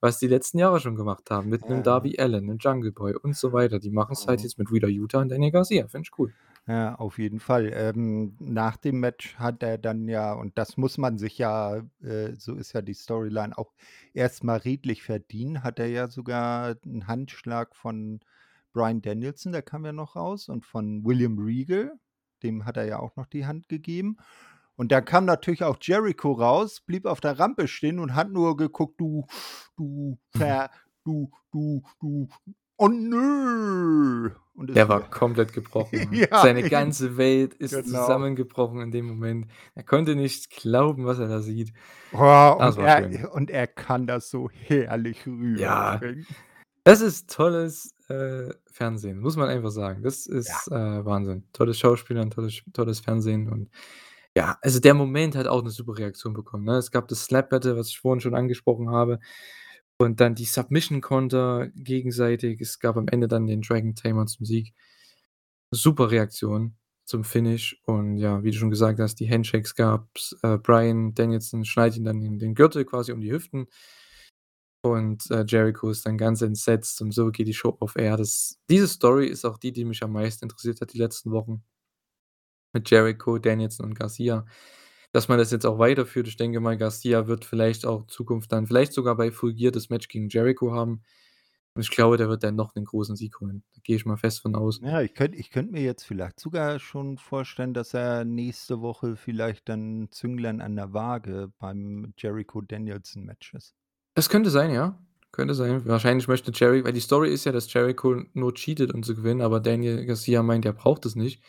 was 0.00 0.18
die 0.18 0.28
letzten 0.28 0.58
Jahre 0.58 0.80
schon 0.80 0.96
gemacht 0.96 1.30
haben 1.30 1.48
mit 1.48 1.64
Ja. 1.64 1.86
Darby 1.86 2.18
Allin, 2.18 2.46
'nem 2.46 2.58
Jungle 2.58 2.92
Boy 2.92 3.14
und 3.16 3.36
so 3.36 3.52
weiter. 3.52 3.78
Die 3.80 3.90
machen's 3.90 4.26
halt 4.28 4.42
Mhm. 4.42 4.44
jetzt 4.44 4.58
mit 4.58 4.70
Wheeler 4.72 4.88
Yuta 4.88 5.20
und 5.20 5.30
Daniel 5.30 5.52
Garcia. 5.52 5.88
Finde 5.88 6.06
ich 6.12 6.18
cool. 6.18 6.34
Ja, 6.68 6.96
auf 6.96 7.18
jeden 7.18 7.38
Fall. 7.38 7.70
Ähm, 7.72 8.34
nach 8.40 8.76
dem 8.76 8.98
Match 8.98 9.36
hat 9.36 9.62
er 9.62 9.78
dann 9.78 10.08
ja 10.08 10.32
und 10.32 10.58
das 10.58 10.76
muss 10.76 10.98
man 10.98 11.16
sich 11.16 11.38
ja 11.38 11.76
äh, 12.02 12.34
so 12.36 12.56
ist 12.56 12.72
ja 12.72 12.82
die 12.82 12.94
Storyline 12.94 13.56
auch 13.56 13.72
erst 14.14 14.42
mal 14.42 14.56
redlich 14.58 15.04
verdienen, 15.04 15.62
hat 15.62 15.78
er 15.78 15.86
ja 15.86 16.08
sogar 16.08 16.74
'n 16.84 17.06
Handschlag 17.06 17.76
von 17.76 18.18
Bryan 18.72 19.00
Danielson, 19.00 19.52
der 19.52 19.62
kam 19.62 19.84
ja 19.86 19.92
noch 19.92 20.16
raus 20.16 20.48
und 20.48 20.66
von 20.66 21.04
William 21.04 21.38
Regal, 21.38 22.00
dem 22.42 22.64
hat 22.64 22.76
er 22.76 22.84
ja 22.86 22.98
auch 22.98 23.14
noch 23.14 23.26
die 23.26 23.46
Hand 23.46 23.68
gegeben. 23.68 24.16
Und 24.76 24.92
dann 24.92 25.04
kam 25.06 25.24
natürlich 25.24 25.64
auch 25.64 25.78
Jericho 25.80 26.32
raus, 26.32 26.80
blieb 26.82 27.06
auf 27.06 27.20
der 27.20 27.38
Rampe 27.38 27.66
stehen 27.68 27.98
und 27.98 28.14
hat 28.14 28.30
nur 28.30 28.56
geguckt: 28.56 29.00
„Du 29.00 29.26
du 29.76 30.18
Mhm. 30.34 30.58
Ver 30.58 30.70
du 31.04 31.30
du 31.52 31.82
du 32.00 32.28
oh 32.76 32.88
nö!“ 32.88 34.30
Und 34.54 34.70
Der 34.74 34.88
war 34.88 35.08
komplett 35.10 35.52
gebrochen, 35.52 36.26
ja, 36.30 36.30
Seine 36.32 36.64
ganze 36.64 37.16
Welt 37.16 37.54
ist 37.54 37.84
Genau. 37.84 37.86
zusammengebrochen 37.86 38.80
in 38.80 38.90
dem 38.90 39.06
Moment. 39.06 39.46
Er 39.74 39.84
konnte 39.84 40.16
nicht 40.16 40.50
glauben, 40.50 41.06
was 41.06 41.18
er 41.18 41.28
da 41.28 41.40
sieht. 41.40 41.72
Oh, 42.12 42.54
und 42.62 42.78
er 42.78 43.32
und 43.34 43.50
er 43.50 43.66
kann 43.66 44.06
das 44.06 44.30
so 44.30 44.48
herrlich 44.50 45.26
Ja, 45.54 46.04
rüberbringen. 46.06 46.26
das 46.84 47.00
ist 47.02 47.30
tolles, 47.34 47.94
äh, 48.08 48.54
Fernsehen, 48.70 49.20
muss 49.20 49.36
man 49.36 49.48
einfach 49.50 49.70
sagen. 49.70 50.02
Das 50.02 50.26
Ja. 50.44 50.60
ist, 50.60 50.68
äh, 50.68 51.04
Wahnsinn. 51.06 51.48
Tolles 51.52 51.78
Schauspielern, 51.78 52.24
und 52.26 52.34
tolles 52.34 52.62
tolles 52.72 53.00
Fernsehen 53.00 53.48
und 53.50 53.70
ja, 54.36 54.58
also, 54.62 54.80
der 54.80 54.94
Moment 54.94 55.36
hat 55.36 55.48
auch 55.48 55.62
'ne 55.64 55.70
super 55.70 55.98
Reaktion 55.98 56.34
bekommen, 56.34 56.64
ne? 56.66 56.76
Es 56.78 56.90
gab 56.92 57.08
das 57.08 57.24
Slap 57.24 57.50
Battle, 57.50 57.76
was 57.76 57.88
ich 57.90 57.98
vorhin 58.00 58.20
schon 58.20 58.34
angesprochen 58.36 58.90
habe 58.90 59.20
und 59.98 60.20
dann 60.20 60.34
die 60.36 60.44
Submission 60.46 61.00
Konter 61.02 61.68
gegenseitig. 61.76 62.60
Es 62.60 62.78
gab 62.80 62.96
am 62.98 63.08
Ende 63.08 63.28
dann 63.28 63.46
den 63.48 63.62
Dragon 63.62 63.94
Tamer 63.96 64.26
zum 64.26 64.46
Sieg. 64.46 64.72
Super 65.72 66.10
Reaktion 66.10 66.76
zum 67.06 67.24
Finish 67.24 67.80
und 67.86 68.16
ja, 68.18 68.42
wie 68.44 68.50
du 68.52 68.56
schon 68.58 68.70
gesagt 68.70 69.00
hast, 69.00 69.16
die 69.20 69.28
Handshakes 69.30 69.74
gab's. 69.74 70.36
Äh, 70.42 70.58
Bryan 70.58 71.14
Danielson 71.14 71.64
schnallt 71.64 71.96
ihm 71.96 72.04
dann 72.04 72.20
den 72.20 72.38
den 72.38 72.54
Gürtel 72.54 72.84
quasi 72.84 73.12
um 73.12 73.20
die 73.20 73.30
Hüften 73.32 73.66
und, 74.84 75.30
äh, 75.30 75.44
Jericho 75.46 75.90
ist 75.90 76.06
dann 76.06 76.18
ganz 76.18 76.42
entsetzt 76.42 77.00
und 77.02 77.12
so 77.12 77.30
geht 77.30 77.48
die 77.48 77.54
Show 77.54 77.76
off 77.80 77.96
air. 77.96 78.16
Das 78.16 78.58
diese 78.70 78.88
Story 78.88 79.26
ist 79.26 79.44
auch 79.44 79.58
die, 79.58 79.72
die 79.72 79.84
mich 79.84 80.02
am 80.02 80.12
meisten 80.12 80.44
interessiert 80.44 80.80
hat 80.80 80.92
die 80.92 80.98
letzten 80.98 81.30
Wochen 81.32 81.62
mit 82.76 82.90
Jericho, 82.90 83.38
Danielson 83.38 83.86
und 83.86 83.94
Garcia. 83.98 84.46
Dass 85.12 85.28
man 85.28 85.38
das 85.38 85.50
jetzt 85.52 85.66
auch 85.66 85.78
weiterführt. 85.78 86.28
Ich 86.28 86.36
denke 86.36 86.60
mal, 86.60 86.76
Garcia 86.76 87.26
wird 87.28 87.44
vielleicht 87.44 87.86
auch 87.86 88.02
in 88.02 88.08
Zukunft 88.08 88.52
dann 88.52 88.66
vielleicht 88.66 88.92
sogar 88.92 89.16
bei 89.16 89.30
Full 89.32 89.54
Gear 89.54 89.72
das 89.72 89.90
Match 89.90 90.08
gegen 90.08 90.28
Jericho 90.28 90.72
haben. 90.72 91.02
Und 91.74 91.82
ich 91.82 91.90
glaube, 91.90 92.16
der 92.18 92.28
wird 92.28 92.42
dann 92.44 92.56
noch 92.56 92.74
'nen 92.74 92.84
großen 92.86 93.16
Sieg 93.16 93.40
holen. 93.40 93.62
Da 93.74 93.80
gehe 93.84 93.96
ich 93.96 94.06
mal 94.06 94.16
fest 94.18 94.40
von 94.42 94.54
aus. 94.56 94.82
Ja, 94.82 95.00
ich 95.00 95.14
könnt 95.14 95.34
ich 95.34 95.50
könnte 95.50 95.72
mir 95.72 95.82
jetzt 95.82 96.04
vielleicht 96.04 96.38
sogar 96.38 96.78
schon 96.78 97.16
vorstellen, 97.16 97.72
dass 97.72 97.94
er 97.94 98.24
nächste 98.26 98.80
Woche 98.82 99.16
vielleicht 99.16 99.68
dann 99.70 100.08
Zünglein 100.10 100.60
an 100.60 100.76
der 100.76 100.92
Waage 100.92 101.50
beim 101.58 102.12
Jericho-Danielson-Match 102.18 103.54
ist. 103.54 103.72
Es 104.14 104.28
könnte 104.30 104.48
sein, 104.50 104.70
ja. 104.72 104.98
Könnte 105.30 105.54
sein. 105.54 105.84
Wahrscheinlich 105.86 106.26
möchte 106.28 106.50
Jeri 106.54 106.82
weil 106.84 106.94
die 106.94 107.00
Story 107.00 107.30
ist 107.32 107.44
ja, 107.44 107.52
dass 107.52 107.70
Jericho 107.72 108.22
nur 108.32 108.54
cheatet, 108.54 108.94
um 108.94 109.02
zu 109.02 109.14
gewinnen, 109.14 109.42
aber 109.42 109.60
Daniel 109.60 110.06
Garcia 110.06 110.42
meint, 110.42 110.64
er 110.64 110.72
braucht 110.72 111.04
es 111.04 111.14
nicht. 111.16 111.42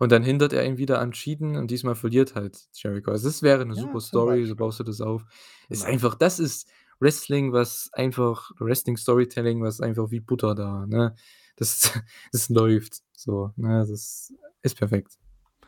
Und 0.00 0.12
dann 0.12 0.22
hindert 0.22 0.52
er 0.52 0.64
ihn 0.66 0.78
wieder 0.78 1.00
am 1.00 1.12
Cheaten 1.12 1.56
und 1.56 1.70
diesmal 1.70 1.94
verliert 1.96 2.34
halt 2.34 2.68
Jericho. 2.74 3.10
Also, 3.10 3.28
das 3.28 3.42
wäre 3.42 3.66
'ne 3.66 3.74
Ja, 3.74 3.82
super 3.82 4.00
Story, 4.00 4.46
so 4.46 4.56
baust 4.56 4.80
du 4.80 4.84
das 4.84 5.00
auf. 5.00 5.24
Ist 5.68 5.84
Beispiel. 5.84 5.86
einfach 5.86 6.14
das 6.14 6.38
ist 6.40 6.68
Wrestling, 7.00 7.52
was 7.52 7.90
einfach 7.92 8.50
Wrestling-Storytelling, 8.58 9.62
was 9.62 9.80
einfach 9.80 10.10
wie 10.10 10.20
Butter 10.20 10.54
da, 10.54 10.86
ne? 10.86 11.14
Das 11.56 11.92
das 12.32 12.48
läuft 12.48 13.02
so, 13.12 13.52
ne? 13.56 13.80
Das 13.88 14.32
ist 14.62 14.76
perfekt. 14.76 15.18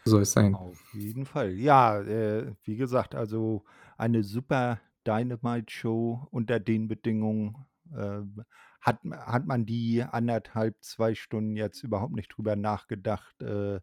So 0.04 0.12
soll 0.12 0.22
es 0.22 0.32
sein. 0.32 0.60
Auf 0.60 0.92
jeden 0.92 1.26
Fall. 1.26 1.52
Ja, 1.52 2.00
äh, 2.00 2.54
wie 2.64 2.76
gesagt, 2.76 3.14
also, 3.14 3.64
eine 3.96 4.24
super 4.24 4.80
Dynamite-Show 5.06 6.26
unter 6.30 6.58
den 6.58 6.88
Bedingungen. 6.88 7.54
Ähm, 7.96 8.42
hat 8.80 9.00
hat 9.04 9.46
man 9.46 9.64
die 9.66 10.02
1 10.02 10.54
1/2, 10.54 10.76
2 10.80 11.14
Stunden 11.14 11.54
jetzt 11.56 11.82
überhaupt 11.84 12.14
nicht 12.14 12.28
drüber 12.36 12.56
nachgedacht, 12.56 13.40
äh, 13.42 13.80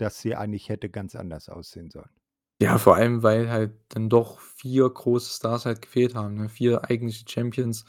dass 0.00 0.20
sie 0.20 0.34
eigentlich 0.36 0.68
hätte 0.68 0.90
ganz 0.90 1.14
anders 1.16 1.48
aussehen 1.48 1.90
sollen. 1.90 2.10
Ja, 2.62 2.76
vor 2.76 2.96
allem, 2.96 3.22
weil 3.22 3.50
halt 3.50 3.72
dann 3.88 4.10
doch 4.10 4.38
4 4.38 4.88
große 4.90 5.30
Stars 5.34 5.64
halt 5.64 5.80
gefehlt 5.80 6.14
haben, 6.14 6.34
ne? 6.34 6.48
4 6.50 6.84
eigentliche 6.90 7.24
Champions 7.26 7.84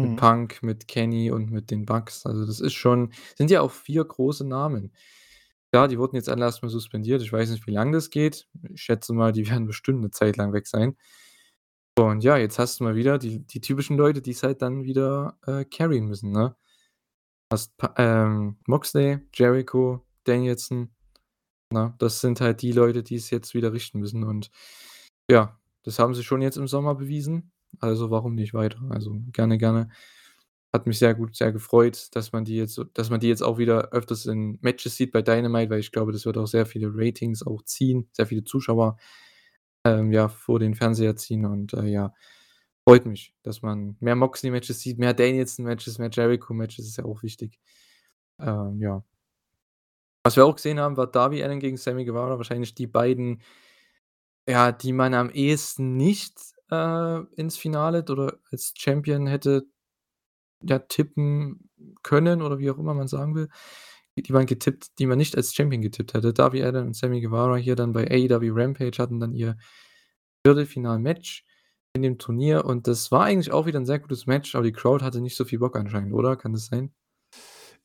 mit 0.00 0.14
Mhm. 0.14 0.16
Punk, 0.16 0.62
mit 0.62 0.86
Kenny 0.86 1.32
und 1.32 1.50
mit 1.50 1.70
den 1.72 1.84
Bucks. 1.84 2.24
Also, 2.24 2.46
das 2.46 2.60
ist 2.60 2.74
schon 2.74 3.12
sind 3.36 3.50
ja 3.50 3.60
auch 3.60 3.72
4 3.72 4.04
große 4.04 4.46
Namen. 4.46 4.92
Ja, 5.74 5.88
die 5.88 5.98
wurden 5.98 6.16
jetzt 6.16 6.28
alle 6.28 6.44
erst 6.44 6.62
mal 6.62 6.68
suspendiert. 6.68 7.22
Ich 7.22 7.32
weiß 7.32 7.50
nicht, 7.50 7.66
wie 7.66 7.72
lang 7.72 7.92
das 7.92 8.10
geht. 8.10 8.46
Ich 8.72 8.82
schätze 8.82 9.12
mal, 9.14 9.32
die 9.32 9.48
werden 9.50 9.66
bestimmt 9.66 10.00
'ne 10.02 10.10
Zeit 10.10 10.36
lang 10.36 10.52
weg 10.52 10.66
sein. 10.68 10.96
Und 11.96 12.24
ja, 12.24 12.36
jetzt 12.36 12.58
hast 12.58 12.80
du 12.80 12.84
mal 12.84 12.96
wieder 12.96 13.18
die 13.18 13.40
die 13.46 13.60
typischen 13.60 13.96
Leute, 13.96 14.20
die's 14.22 14.42
halt 14.42 14.62
dann 14.62 14.82
wieder, 14.84 15.38
äh, 15.46 15.64
carryen 15.64 16.06
müssen, 16.06 16.32
ne? 16.32 16.56
Hast 17.52 17.74
ähm, 17.98 18.58
Moxley, 18.66 19.20
Jericho, 19.34 20.06
Danielson, 20.24 20.93
ne? 21.70 21.94
Das 21.98 22.20
sind 22.20 22.40
halt 22.40 22.62
die 22.62 22.72
Leute, 22.72 23.02
die's 23.02 23.30
jetzt 23.30 23.54
wieder 23.54 23.72
richten 23.72 24.00
müssen 24.00 24.24
und 24.24 24.50
ja. 25.30 25.58
das 25.84 25.98
haben 25.98 26.14
sie 26.14 26.24
schon 26.24 26.42
jetzt 26.42 26.56
im 26.56 26.68
Sommer 26.68 26.94
bewiesen. 26.94 27.52
Also, 27.80 28.10
warum 28.10 28.34
nicht 28.34 28.54
weiter? 28.54 28.80
Also, 28.90 29.16
gerne, 29.32 29.58
gerne. 29.58 29.88
Hat 30.72 30.86
mich 30.86 30.98
sehr 30.98 31.14
gut 31.14 31.36
sehr 31.36 31.52
gefreut, 31.52 32.08
dass 32.12 32.32
man 32.32 32.44
die 32.44 32.56
jetzt 32.56 32.80
dass 32.94 33.08
man 33.10 33.20
die 33.20 33.28
jetzt 33.28 33.42
auch 33.42 33.58
wieder 33.58 33.90
öfters 33.92 34.26
in 34.26 34.58
Matches 34.62 34.96
sieht 34.96 35.12
bei 35.12 35.22
Dynamite, 35.22 35.70
weil 35.70 35.80
ich 35.80 35.92
glaube, 35.92 36.12
das 36.12 36.26
wird 36.26 36.36
auch 36.38 36.46
sehr 36.48 36.66
viele 36.66 36.90
Ratings 36.92 37.46
auch 37.46 37.62
ziehen, 37.64 38.08
sehr 38.12 38.26
viele 38.26 38.44
Zuschauer, 38.44 38.96
ähm, 39.84 40.12
ja, 40.12 40.28
vor 40.28 40.58
den 40.60 40.74
Fernseher 40.74 41.16
ziehen 41.16 41.46
und, 41.46 41.74
äh, 41.74 41.86
ja, 41.86 42.12
freut 42.86 43.06
mich, 43.06 43.34
dass 43.42 43.62
man 43.62 43.96
mehr 44.00 44.16
Moxley-Matches 44.16 44.80
sieht, 44.80 44.98
mehr 44.98 45.14
Danielson-Matches, 45.14 45.98
mehr 45.98 46.10
Jericho-Matches, 46.12 46.86
ist 46.86 46.98
ja 46.98 47.04
auch 47.04 47.22
wichtig. 47.22 47.60
Ähm, 48.40 48.80
ja. 48.80 49.04
Was 50.26 50.36
wir 50.36 50.46
auch 50.46 50.56
gesehen 50.56 50.80
haben, 50.80 50.96
war 50.96 51.06
Darby 51.06 51.42
Allin 51.44 51.60
gegen 51.60 51.76
Sammy 51.76 52.06
Guevara, 52.06 52.38
wahrscheinlich 52.38 52.74
die 52.74 52.86
beiden 52.86 53.42
ja, 54.48 54.72
die 54.72 54.92
man 54.92 55.14
am 55.14 55.30
ehesten 55.30 55.96
nicht, 55.96 56.34
äh, 56.70 57.20
ins 57.36 57.56
Finale 57.56 58.04
oder 58.10 58.38
als 58.52 58.74
Champion 58.76 59.26
hätte, 59.26 59.66
ja, 60.62 60.78
tippen 60.80 61.70
können 62.02 62.42
oder 62.42 62.58
wie 62.60 62.70
auch 62.70 62.78
immer 62.78 62.94
man 62.94 63.08
sagen 63.08 63.34
will. 63.36 63.48
Die 64.18 64.32
waren 64.34 64.46
getippt 64.46 64.98
die 65.00 65.06
man 65.06 65.18
nicht 65.18 65.36
als 65.36 65.54
Champion 65.54 65.82
getippt 65.82 66.14
hätte. 66.14 66.32
Darby 66.34 66.62
Allin 66.64 66.88
und 66.88 66.96
Sammy 66.96 67.20
Guevara 67.22 67.56
hier 67.56 67.76
dann 67.76 67.92
bei 67.94 68.06
AEW 68.10 68.52
Rampage 68.54 68.98
hatten 69.02 69.20
dann 69.20 69.34
ihr 69.34 69.56
Viertelfinal-Match 70.46 71.44
in 71.94 72.02
dem 72.02 72.18
Turnier 72.18 72.64
und 72.66 72.88
das 72.88 73.12
war 73.12 73.24
eigentlich 73.24 73.52
auch 73.52 73.66
wieder 73.66 73.80
'n 73.80 73.86
sehr 73.86 74.00
gutes 74.00 74.26
Match, 74.26 74.54
aber 74.56 74.64
die 74.64 74.72
Crowd 74.72 75.04
hatte 75.04 75.20
nicht 75.22 75.36
so 75.36 75.44
viel 75.46 75.60
Bock 75.60 75.76
anscheinend, 75.76 76.14
oder? 76.14 76.36
Kann 76.36 76.52
das 76.54 76.66
sein? 76.68 76.92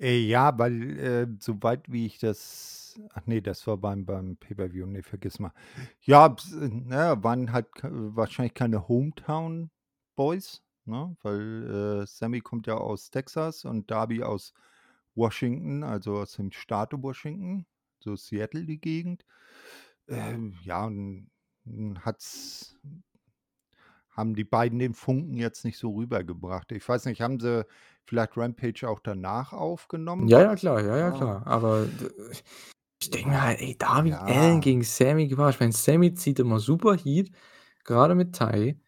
Äh, 0.01 0.19
ja, 0.27 0.57
weil, 0.57 0.97
äh, 0.99 1.27
soweit 1.39 1.91
wie 1.91 2.05
ich 2.05 2.19
das 2.19 2.99
ach 3.13 3.25
ne, 3.27 3.41
das 3.41 3.65
war 3.67 3.77
beim 3.77 4.05
beim 4.05 4.37
Pay-per-View, 4.37 4.85
ne, 4.87 5.03
vergiss 5.03 5.39
mal. 5.39 5.53
Ja, 6.01 6.35
ne, 6.53 7.17
waren 7.21 7.51
halt 7.51 7.67
wahrscheinlich 7.83 8.53
keine 8.53 8.87
Hometown 8.87 9.69
Boys, 10.15 10.63
ne, 10.85 11.15
weil, 11.21 12.01
äh, 12.03 12.07
Sammy 12.07 12.39
kommt 12.41 12.65
ja 12.67 12.75
aus 12.75 13.09
Texas 13.11 13.65
und 13.65 13.91
Darby 13.91 14.23
aus 14.23 14.53
Washington, 15.15 15.83
also 15.83 16.17
aus 16.19 16.33
dem 16.33 16.51
Staate 16.51 17.01
Washington, 17.03 17.65
so 17.99 18.15
Seattle 18.15 18.65
die 18.65 18.79
Gegend. 18.79 19.25
Ähm, 20.07 20.55
ja, 20.63 20.85
und 20.85 21.29
n 21.65 21.99
hat's 22.05 22.77
haben 24.11 24.35
die 24.35 24.43
beiden 24.43 24.79
den 24.79 24.93
Funken 24.93 25.35
jetzt 25.37 25.63
nicht 25.65 25.77
so 25.77 25.91
rübergebracht. 25.95 26.71
Ich 26.71 26.87
weiß 26.87 27.05
nicht, 27.05 27.21
haben 27.21 27.39
sie 27.39 27.65
vielleicht 28.09 28.37
Rampage 28.37 28.87
auch 28.89 28.99
danach 28.99 29.53
aufgenommen? 29.53 30.31
Ja, 30.31 30.41
ja, 30.41 30.55
klar, 30.55 30.81
ja, 30.83 30.97
ja, 30.97 31.11
klar. 31.11 31.45
Aber 31.47 31.89
ich 33.01 33.09
denke 33.11 33.29
mir 33.29 33.41
halt: 33.43 33.59
„Ey, 33.61 33.77
Darby 33.77 34.19
Allin 34.25 34.61
Ja. 34.61 34.61
gegen 34.61 34.83
Sammy 34.83 35.27
Guevara.“ 35.27 35.49
Ich 35.51 35.59
meine, 35.59 35.71
Sammy 35.73 36.13
zieht 36.13 36.39
immer 36.39 36.59
super 36.59 36.95
Heat, 36.95 37.31
grade 37.83 38.15
mit 38.15 38.33
Ty. 38.35 38.79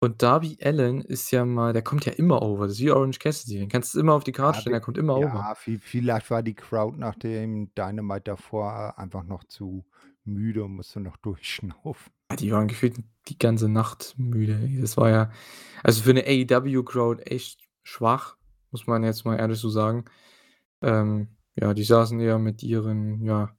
Und 0.00 0.22
Darby 0.22 0.58
Allin 0.62 1.00
ist 1.02 1.30
ja 1.32 1.44
mal 1.46 1.72
der 1.72 1.82
kommt 1.82 2.06
ja 2.06 2.12
immer 2.12 2.42
over. 2.42 2.66
Das 2.68 2.76
ist 2.76 2.80
wie 2.82 2.92
Orange 2.92 3.18
Cassidy. 3.20 3.58
Den 3.60 3.68
kannst 3.70 3.94
du 3.94 4.00
immer 4.00 4.14
auf 4.14 4.24
die 4.24 4.32
Karte 4.32 4.58
Ja, 4.58 4.62
stellen, 4.62 4.74
der 4.74 4.82
kommt 4.82 4.98
immer 4.98 5.16
over. 5.16 5.48
ja, 5.48 5.54
vi 5.64 5.78
vielleicht 5.78 6.30
war 6.30 6.42
die 6.42 6.54
Crowd 6.54 6.98
nach 6.98 7.14
dem 7.16 7.72
Dynamite 7.74 8.22
davor 8.24 8.98
einfach 8.98 9.24
noch 9.24 9.44
zu 9.44 9.86
müde 10.24 10.64
und 10.64 10.76
musste 10.76 11.00
noch 11.00 11.16
durchschnaufen. 11.22 12.12
Ja, 12.30 12.36
die 12.36 12.52
waren 12.52 12.68
gefühlt 12.68 12.96
die 13.28 13.38
ganze 13.38 13.68
Nacht 13.68 14.14
müde. 14.18 14.68
Das 14.80 14.96
war 14.96 15.10
ja 15.10 15.30
also, 15.82 16.02
für 16.02 16.12
'ne 16.14 16.24
AEW-Crowd 16.26 17.22
echt 17.22 17.60
schwach, 17.82 18.36
muss 18.72 18.86
man 18.86 19.04
jetzt 19.04 19.24
mal 19.24 19.36
ehrlich 19.38 19.58
so 19.60 19.68
sagen. 19.70 20.04
Ähm, 20.82 21.28
ja, 21.56 21.74
die 21.74 21.84
saßen 21.84 22.20
eher 22.20 22.38
mit 22.38 22.62
ihren, 22.64 23.22
ja, 23.24 23.50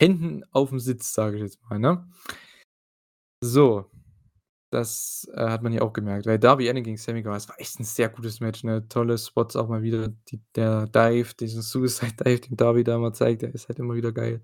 Händen 0.00 0.44
aufm 0.52 0.80
Sitz, 0.80 1.12
sage 1.14 1.36
ich 1.38 1.42
jetzt 1.44 1.60
mal, 1.70 1.78
ne? 1.80 2.08
So, 3.42 3.86
das, 4.70 5.28
äh, 5.34 5.48
hat 5.50 5.62
man 5.62 5.72
hier 5.72 5.84
auch 5.84 5.92
gemerkt, 5.94 6.26
weil 6.26 6.38
Darby 6.40 6.68
Allin 6.70 6.84
gegen 6.84 6.96
Sammy 6.98 7.22
Guevara, 7.22 7.48
war 7.48 7.60
echt 7.60 7.80
'n 7.80 7.84
sehr 7.84 8.08
gutes 8.10 8.40
Match, 8.40 8.64
ne? 8.64 8.88
Tolle 8.88 9.18
Spots 9.18 9.56
auch 9.56 9.68
mal 9.68 9.82
wieder. 9.82 10.08
Die 10.30 10.40
der 10.56 10.86
Dive, 10.88 11.34
diesen 11.40 11.62
Suicide 11.62 12.14
Dive, 12.24 12.40
den 12.42 12.56
Darby 12.56 12.84
da 12.84 12.96
immer 12.96 13.12
zeigt, 13.14 13.42
der 13.42 13.54
ist 13.54 13.68
halt 13.68 13.78
immer 13.80 13.94
wieder 13.96 14.12
geil. 14.12 14.42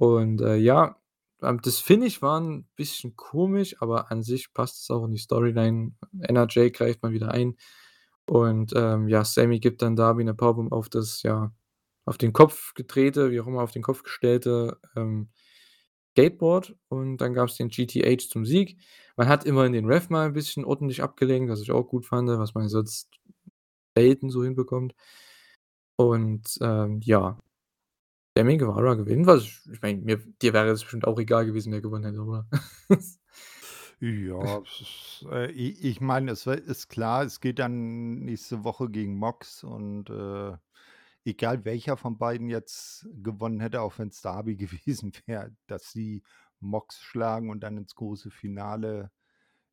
Und, 0.00 0.40
äh, 0.42 0.56
ja, 0.56 0.96
ähm, 1.42 1.60
das 1.62 1.80
Finish 1.80 2.22
war 2.22 2.40
'n 2.40 2.66
bisschen 2.76 3.16
komisch, 3.16 3.76
aber 3.82 4.10
an 4.12 4.22
sich 4.24 4.52
passt 4.54 4.82
es 4.84 4.90
auch 4.90 5.04
in 5.06 5.12
die 5.12 5.18
Storyline. 5.18 5.92
NRJ 6.20 6.70
greift 6.72 7.02
mal 7.04 7.12
wieder 7.12 7.30
ein 7.32 7.56
und, 8.28 8.72
ähm, 8.76 9.08
ja, 9.08 9.24
Sammy 9.24 9.60
gibt 9.60 9.82
dann 9.82 9.96
Darby 9.96 10.24
'ne 10.24 10.34
Powerbomb 10.34 10.72
auf 10.72 10.88
das 10.88 11.22
ja, 11.22 11.52
auf 12.06 12.18
den 12.18 12.32
Kopf 12.34 12.74
gedrehte, 12.74 13.30
wie 13.32 13.40
auch 13.40 13.46
immer, 13.48 13.62
auf 13.62 13.72
den 13.72 13.82
Kopf 13.82 14.02
gestellte, 14.04 14.78
ähm, 14.96 15.30
Skateboard 16.12 16.76
und 16.88 17.18
dann 17.18 17.34
gab's 17.34 17.56
den 17.56 17.68
GTH 17.70 18.28
zum 18.30 18.46
Sieg. 18.46 18.78
Man 19.16 19.28
hat 19.28 19.44
immerhin 19.46 19.72
den 19.74 19.86
Ref 19.86 20.10
mal 20.10 20.28
'n 20.28 20.34
bisschen 20.34 20.64
ordentlich 20.66 21.02
abgelenkt, 21.02 21.50
was 21.52 21.62
ich 21.62 21.72
auch 21.72 21.88
gut 21.88 22.06
fand, 22.06 22.28
was 22.30 22.54
man 22.54 22.68
sonst 22.68 23.10
selten 23.96 24.30
so 24.30 24.44
hinbekommt. 24.44 24.92
Und, 26.00 26.56
ähm, 26.60 27.00
ja, 27.02 27.36
Sammy 28.36 28.58
Guevara 28.58 28.94
gewinnt, 28.94 29.26
was 29.26 29.44
ich 29.44 29.60
ich 29.72 29.82
meine, 29.82 30.00
mir 30.02 30.18
dir 30.42 30.52
wäre 30.54 30.68
das 30.68 30.82
bestimmt 30.82 31.06
auch 31.06 31.18
egal 31.20 31.46
gewesen, 31.46 31.72
wer 31.72 31.80
gewonnen 31.82 32.04
hätte, 32.06 32.20
oder? 32.22 32.46
Ja, 34.00 34.60
es 34.62 34.80
ist 34.80 35.26
äh, 35.30 35.50
ich 35.50 36.00
meine, 36.00 36.30
es 36.32 36.46
ist 36.46 36.88
klar, 36.88 37.24
es 37.24 37.40
geht 37.40 37.58
dann 37.58 38.20
nächste 38.20 38.62
Woche 38.64 38.88
gegen 38.90 39.16
Mox 39.18 39.64
und, 39.64 40.08
äh, 40.10 40.56
egal 41.24 41.64
welcher 41.64 41.96
von 41.96 42.16
beiden 42.18 42.48
jetzt 42.48 43.08
gewonnen 43.22 43.60
hätte, 43.60 43.82
auch 43.82 43.98
wenn's 43.98 44.22
Darby 44.22 44.56
gewesen 44.56 45.12
wäre, 45.26 45.56
dass 45.66 45.90
sie 45.92 46.22
Mox 46.60 47.00
schlagen 47.02 47.50
und 47.50 47.60
dann 47.60 47.76
ins 47.78 47.94
große 47.96 48.30
Finale, 48.30 49.10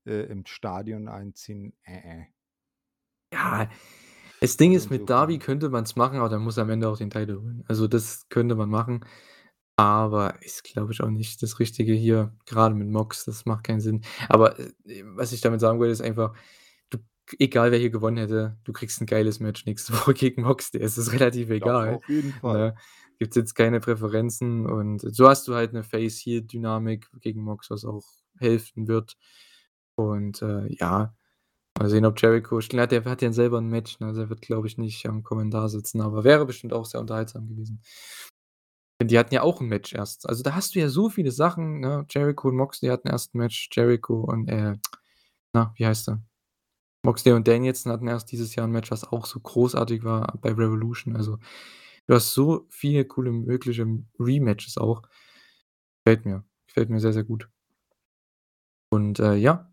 äh, 0.06 0.24
im 0.32 0.46
Stadion 0.48 1.08
einziehen, 1.10 1.76
äh, 1.84 2.22
äh. 2.24 2.26
Ja, 3.34 3.70
das 4.42 4.58
Ding 4.58 4.74
Also, 4.74 4.88
ist, 4.88 4.90
mit 4.92 5.10
Darby 5.10 5.40
insofern 5.40 5.40
könnte 5.40 5.70
man's 5.70 5.96
machen, 5.96 6.20
aber 6.20 6.30
der 6.30 6.40
muss 6.40 6.58
am 6.58 6.70
Ende 6.70 6.90
auch 6.90 6.98
den 6.98 7.10
Title 7.10 7.42
holen. 7.42 7.64
Also, 7.68 7.88
das 7.88 8.30
könnte 8.30 8.56
man 8.56 8.70
machen, 8.70 9.06
aber 9.78 10.42
ist, 10.44 10.64
glaube 10.64 10.94
ich, 10.94 11.02
auch 11.02 11.10
nicht 11.10 11.42
das 11.44 11.60
Richtige 11.60 11.94
hier, 11.94 12.34
grade 12.46 12.76
mit 12.76 12.90
Mox, 12.90 13.26
das 13.26 13.46
macht 13.46 13.66
keinen 13.66 13.82
Sinn. 13.82 14.02
Aber, 14.30 14.60
äh, 14.60 14.72
was 15.16 15.32
ich 15.34 15.42
damit 15.42 15.62
sagen 15.62 15.80
wollte, 15.80 15.92
ist 15.94 16.02
einfach, 16.02 16.34
du 16.92 17.00
egal 17.40 17.72
wer 17.72 17.80
hier 17.80 17.90
gewonnen 17.92 18.18
hätte, 18.18 18.58
du 18.66 18.74
kriegst 18.74 19.02
'n 19.02 19.08
geiles 19.08 19.40
Match 19.42 19.66
nächste 19.66 19.94
Woche 20.10 20.14
gegen 20.16 20.44
Mox, 20.44 20.72
der 20.72 20.82
ist 20.82 20.98
es 20.98 21.14
relativ 21.14 21.50
Das 21.62 21.82
egal, 21.82 21.86
auf 21.86 22.08
jeden 22.08 22.34
Fall. 22.34 22.68
ne? 22.68 22.76
Gibt's 23.20 23.36
jetzt 23.38 23.56
keine 23.56 23.80
Präferenzen 23.82 24.66
und 24.68 25.00
so 25.16 25.28
hast 25.30 25.48
du 25.48 25.56
halt 25.56 25.74
'ne 25.74 25.84
Face-Heel-Dynamik 25.84 27.10
gegen 27.22 27.42
Mox, 27.44 27.70
was 27.72 27.86
auch 27.86 28.04
helfen 28.40 28.88
wird. 28.90 29.16
Und, 29.96 30.42
äh, 30.44 30.68
ja, 30.74 31.16
mal 31.80 31.90
sehen, 31.90 32.06
ob 32.06 32.22
Jericho 32.22 32.60
der 32.60 33.06
hat 33.06 33.22
ja 33.24 33.34
selber 33.34 33.60
'n 33.60 33.68
Match, 33.70 34.00
ne? 34.02 34.14
Der 34.14 34.30
wird, 34.30 34.42
glaube 34.44 34.68
ich, 34.68 34.78
nicht 34.80 35.08
am 35.08 35.24
Kommentar 35.24 35.70
sitzen, 35.70 36.02
aber 36.02 36.24
wäre 36.26 36.46
bestimmt 36.48 36.74
auch 36.74 36.86
sehr 36.86 37.02
unterhaltsam 37.02 37.48
gewesen. 37.50 37.82
Denn 39.02 39.10
die 39.10 39.20
hatten 39.20 39.34
ja 39.34 39.42
auch 39.42 39.60
'n 39.62 39.68
Match 39.68 39.94
erst. 39.94 40.28
Also, 40.30 40.42
da 40.44 40.56
hast 40.56 40.76
du 40.76 40.80
ja 40.80 40.88
so 40.90 41.10
viele 41.10 41.32
Sachen, 41.32 41.82
ne? 41.82 42.06
Jericho 42.10 42.48
und 42.48 42.56
Moxley 42.56 42.90
hatten 42.90 43.10
erst 43.10 43.36
'n 43.36 43.40
Match, 43.40 43.70
Jericho 43.74 44.22
und, 44.22 44.48
äh, 44.50 44.76
na, 45.54 45.74
wie 45.78 45.86
heißt 45.88 46.10
er? 46.10 46.22
Moxley 47.04 47.34
und 47.34 47.48
Danielson 47.48 47.92
hatten 47.94 48.08
erst 48.08 48.32
dieses 48.32 48.56
Jahr 48.56 48.68
'n 48.68 48.72
Match, 48.74 48.92
was 48.92 49.06
auch 49.06 49.26
so 49.28 49.40
großartig 49.42 50.04
war 50.06 50.38
bei 50.42 50.52
Revolution. 50.52 51.16
Also, 51.18 51.40
du 52.08 52.16
hast 52.16 52.34
so 52.34 52.68
viele 52.72 53.06
coole 53.06 53.32
mögliche 53.32 53.88
Rematches 54.20 54.78
auch. 54.80 55.04
Gefällt 56.08 56.26
mir. 56.26 56.44
Gefällt 56.68 56.90
mir 56.92 57.00
sehr, 57.00 57.14
sehr 57.14 57.24
gut. 57.24 57.50
Und, 58.92 59.20
äh, 59.20 59.36
ja. 59.36 59.72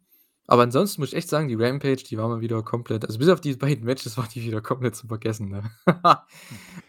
Aber 0.52 0.64
ansonsten 0.64 1.00
muss 1.00 1.12
ich 1.12 1.16
echt 1.16 1.30
sagen, 1.30 1.48
die 1.48 1.54
Rampage, 1.54 2.04
die 2.04 2.18
war 2.18 2.28
mal 2.28 2.42
wieder 2.42 2.62
komplett 2.62 3.06
also, 3.06 3.18
bis 3.18 3.30
auf 3.30 3.40
die 3.40 3.54
beiden 3.56 3.86
Matches 3.86 4.18
war 4.18 4.28
die 4.28 4.42
wieder 4.42 4.60
komplett 4.60 4.94
zum 4.94 5.08
Vergessen, 5.08 5.48
ne? 5.48 5.62
La 5.86 6.26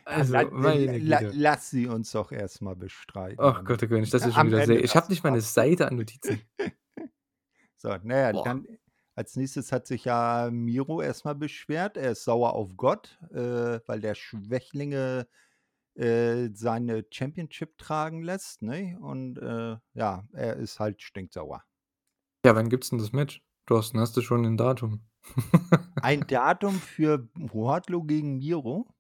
Also, 0.04 0.34
meine 0.52 0.98
la 0.98 1.22
Güte. 1.22 1.32
lass 1.34 1.70
sie 1.70 1.88
uns 1.88 2.12
doch 2.12 2.34
erst 2.34 2.62
mal 2.62 2.76
bestreiten 2.76 3.40
Ach 3.40 3.64
Gott, 3.64 3.82
oh 3.82 3.88
Gott, 3.88 4.02
nicht, 4.02 4.14
dass 4.14 4.24
a 4.24 4.26
wir 4.26 4.34
schon 4.34 4.48
wieder 4.48 4.62
Ende 4.64 4.80
ich 4.82 4.98
habe 4.98 5.08
das 5.08 5.10
nicht 5.10 5.24
'ne 5.24 5.42
Fazit. 5.42 5.54
Seite 5.54 5.88
an 5.88 5.96
Notizen. 5.96 6.42
So, 7.78 7.96
na 8.04 8.18
ja, 8.18 8.32
Boah. 8.34 8.44
dann 8.44 8.68
als 9.16 9.36
Nächstes 9.36 9.72
hat 9.72 9.88
sich 9.88 10.06
ja 10.06 10.50
Miro 10.52 11.02
erst 11.02 11.24
mal 11.26 11.36
beschwert. 11.36 11.98
Er 11.98 12.12
ist 12.12 12.24
sauer 12.26 12.54
auf 12.54 12.76
Gott, 12.78 13.18
äh, 13.32 13.80
weil 13.88 14.00
der 14.02 14.16
Schwächlinge, 14.16 15.28
äh, 15.96 16.50
seine 16.54 17.06
Championship 17.12 17.78
tragen 17.78 18.24
lässt, 18.24 18.62
ne? 18.62 18.98
Und, 19.02 19.38
äh, 19.38 19.78
ja, 19.94 20.28
er 20.34 20.56
ist 20.58 20.80
halt 20.80 21.02
stinksauer. 21.02 21.64
Ja, 22.46 22.56
wann 22.56 22.70
gibt's 22.70 22.90
denn 22.90 23.00
das 23.00 23.12
Match? 23.14 23.42
Thorsten, 23.68 24.00
hast 24.00 24.18
du 24.18 24.22
schon 24.22 24.44
'n 24.46 24.58
Datum? 24.58 25.02
Ein 26.04 26.28
Datum 26.28 26.82
für 26.82 27.30
Wardlow 27.36 28.04
gegen 28.04 28.38
Miro? 28.40 28.94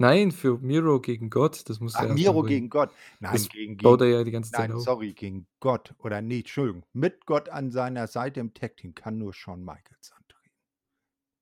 Nein, 0.00 0.32
für 0.32 0.58
Miro 0.58 1.00
gegen 1.00 1.30
Gott, 1.30 1.68
das 1.68 1.80
musst 1.80 2.00
du 2.00 2.04
Ach, 2.04 2.06
mal 2.06 2.14
Miro 2.14 2.42
gegen 2.44 2.70
Gott. 2.70 2.94
Nein, 3.20 3.30
Das 3.32 3.48
gegen 3.48 3.76
baut 3.82 4.00
er 4.00 4.08
ja 4.08 4.24
die 4.24 4.30
ganze 4.30 4.52
Zeit 4.52 4.70
nein, 4.70 4.72
auf. 4.72 4.88
sorry, 4.88 5.12
gegen 5.14 5.46
Gott 5.60 5.94
oder 5.98 6.22
ne, 6.22 6.38
Entschuldigung, 6.38 6.84
mit 6.92 7.26
Gott 7.26 7.48
an 7.50 7.70
seiner 7.70 8.06
Seite 8.06 8.40
im 8.40 8.54
Tag 8.54 8.76
Team 8.78 8.94
kann 8.94 9.18
nur 9.18 9.34
Shawn 9.34 9.62
Michaels 9.64 10.12
antreten. 10.12 10.50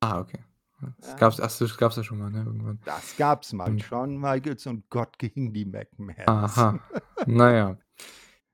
Ah, 0.02 0.18
okay. 0.20 0.42
Das 0.98 1.14
gab's 1.16 1.40
ach 1.40 1.56
das 1.58 1.76
gab's 1.76 1.96
ja 1.96 2.02
schon 2.04 2.18
mal, 2.18 2.30
ne, 2.30 2.38
irgendwann. 2.44 2.80
Das 2.86 3.14
gab's 3.16 3.52
mal. 3.52 3.72
Stimmt. 3.72 3.78
Shawn 3.78 4.16
Michaels 4.18 4.66
und 4.66 4.88
Gott 4.90 5.18
gegen 5.18 5.52
die 5.52 5.64
McMahons. 5.66 6.66
Aha. 6.66 6.84
Na 7.26 7.52
ja. 7.52 7.76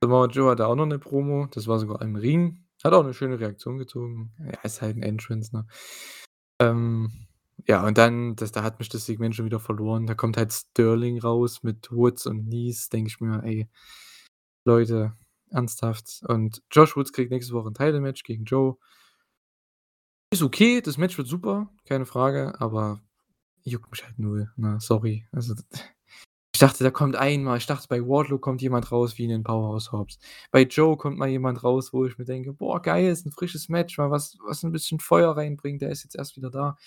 Samoa 0.03 0.27
Joe 0.29 0.51
hatte 0.53 0.67
auch 0.69 0.77
noch 0.77 0.87
'ne 0.87 0.99
Promo, 1.01 1.47
das 1.49 1.69
war 1.69 1.79
sogar 1.81 2.03
im 2.03 2.17
Ring. 2.17 2.66
Hat 2.85 2.93
auch 2.93 3.05
'ne 3.05 3.15
schöne 3.15 3.41
Reaktion 3.41 3.79
gezogen. 3.79 4.33
Ja, 4.39 4.61
ist 4.63 4.83
halt 4.83 4.97
'n 4.97 5.03
Entrance, 5.03 5.55
ne? 5.57 5.67
Ähm, 6.61 7.13
ja, 7.69 7.87
und 7.87 7.99
dann 7.99 8.37
das 8.37 8.53
da 8.53 8.63
hat 8.65 8.79
mich 8.81 8.89
das 8.91 9.07
Segment 9.07 9.37
schon 9.37 9.47
wieder 9.47 9.61
verloren. 9.61 10.07
Da 10.07 10.15
kommt 10.15 10.37
halt 10.39 10.53
Sterling 10.53 11.21
raus 11.21 11.63
mit 11.63 11.91
Woods 11.93 12.27
und 12.27 12.49
Nice, 12.49 12.89
denke 12.91 13.09
ich 13.11 13.21
mir: 13.21 13.43
„Ey, 13.45 13.69
Leute, 14.67 15.15
ernsthaft?“ 15.51 16.23
Und 16.29 16.63
Josh 16.73 16.97
Woods 16.97 17.13
kriegt 17.13 17.31
nächste 17.33 17.55
Woche 17.55 17.69
'n 17.71 17.75
Title 17.75 18.01
Match 18.03 18.25
gegen 18.25 18.45
Joe. 18.47 18.77
Ist 20.33 20.43
okay, 20.43 20.81
das 20.81 20.99
Match 20.99 21.17
wird 21.19 21.29
super, 21.29 21.69
keine 21.85 22.05
Frage, 22.05 22.61
aber 22.61 23.01
juckt 23.65 23.91
mich 23.93 24.05
halt 24.05 24.19
null, 24.21 24.53
ne? 24.57 24.79
Sorry. 24.81 25.27
Also, 25.33 25.55
ich 26.57 26.61
dachte, 26.61 26.83
da 26.85 26.91
kommt 26.91 27.17
einmal 27.17 27.59
ich 27.59 27.67
dachte, 27.67 27.87
bei 27.87 28.01
Wardlow 28.01 28.39
kommt 28.39 28.63
jemand 28.63 28.91
raus 28.91 29.19
wie 29.19 29.25
in 29.25 29.29
den 29.29 29.43
Powerhouse 29.45 29.93
Hobbs. 29.93 30.19
Bei 30.51 30.63
Joe 30.63 30.97
kommt 30.97 31.19
mal 31.19 31.29
jemand 31.29 31.63
raus, 31.63 31.93
wo 31.93 32.07
ich 32.07 32.17
mir 32.17 32.25
denke: 32.25 32.55
„Boah, 32.55 32.81
geil, 32.81 33.11
ist 33.11 33.27
'n 33.27 33.31
frisches 33.31 33.69
Match, 33.69 33.99
mal 33.99 34.11
was 34.11 34.39
was 34.47 34.65
'n 34.65 34.73
bisschen 34.73 34.99
Feuer 34.99 35.37
reinbringt, 35.37 35.83
der 35.83 35.91
ist 35.91 36.05
jetzt 36.05 36.17
erst 36.17 36.35
wieder 36.37 36.51
da.“ 36.51 36.79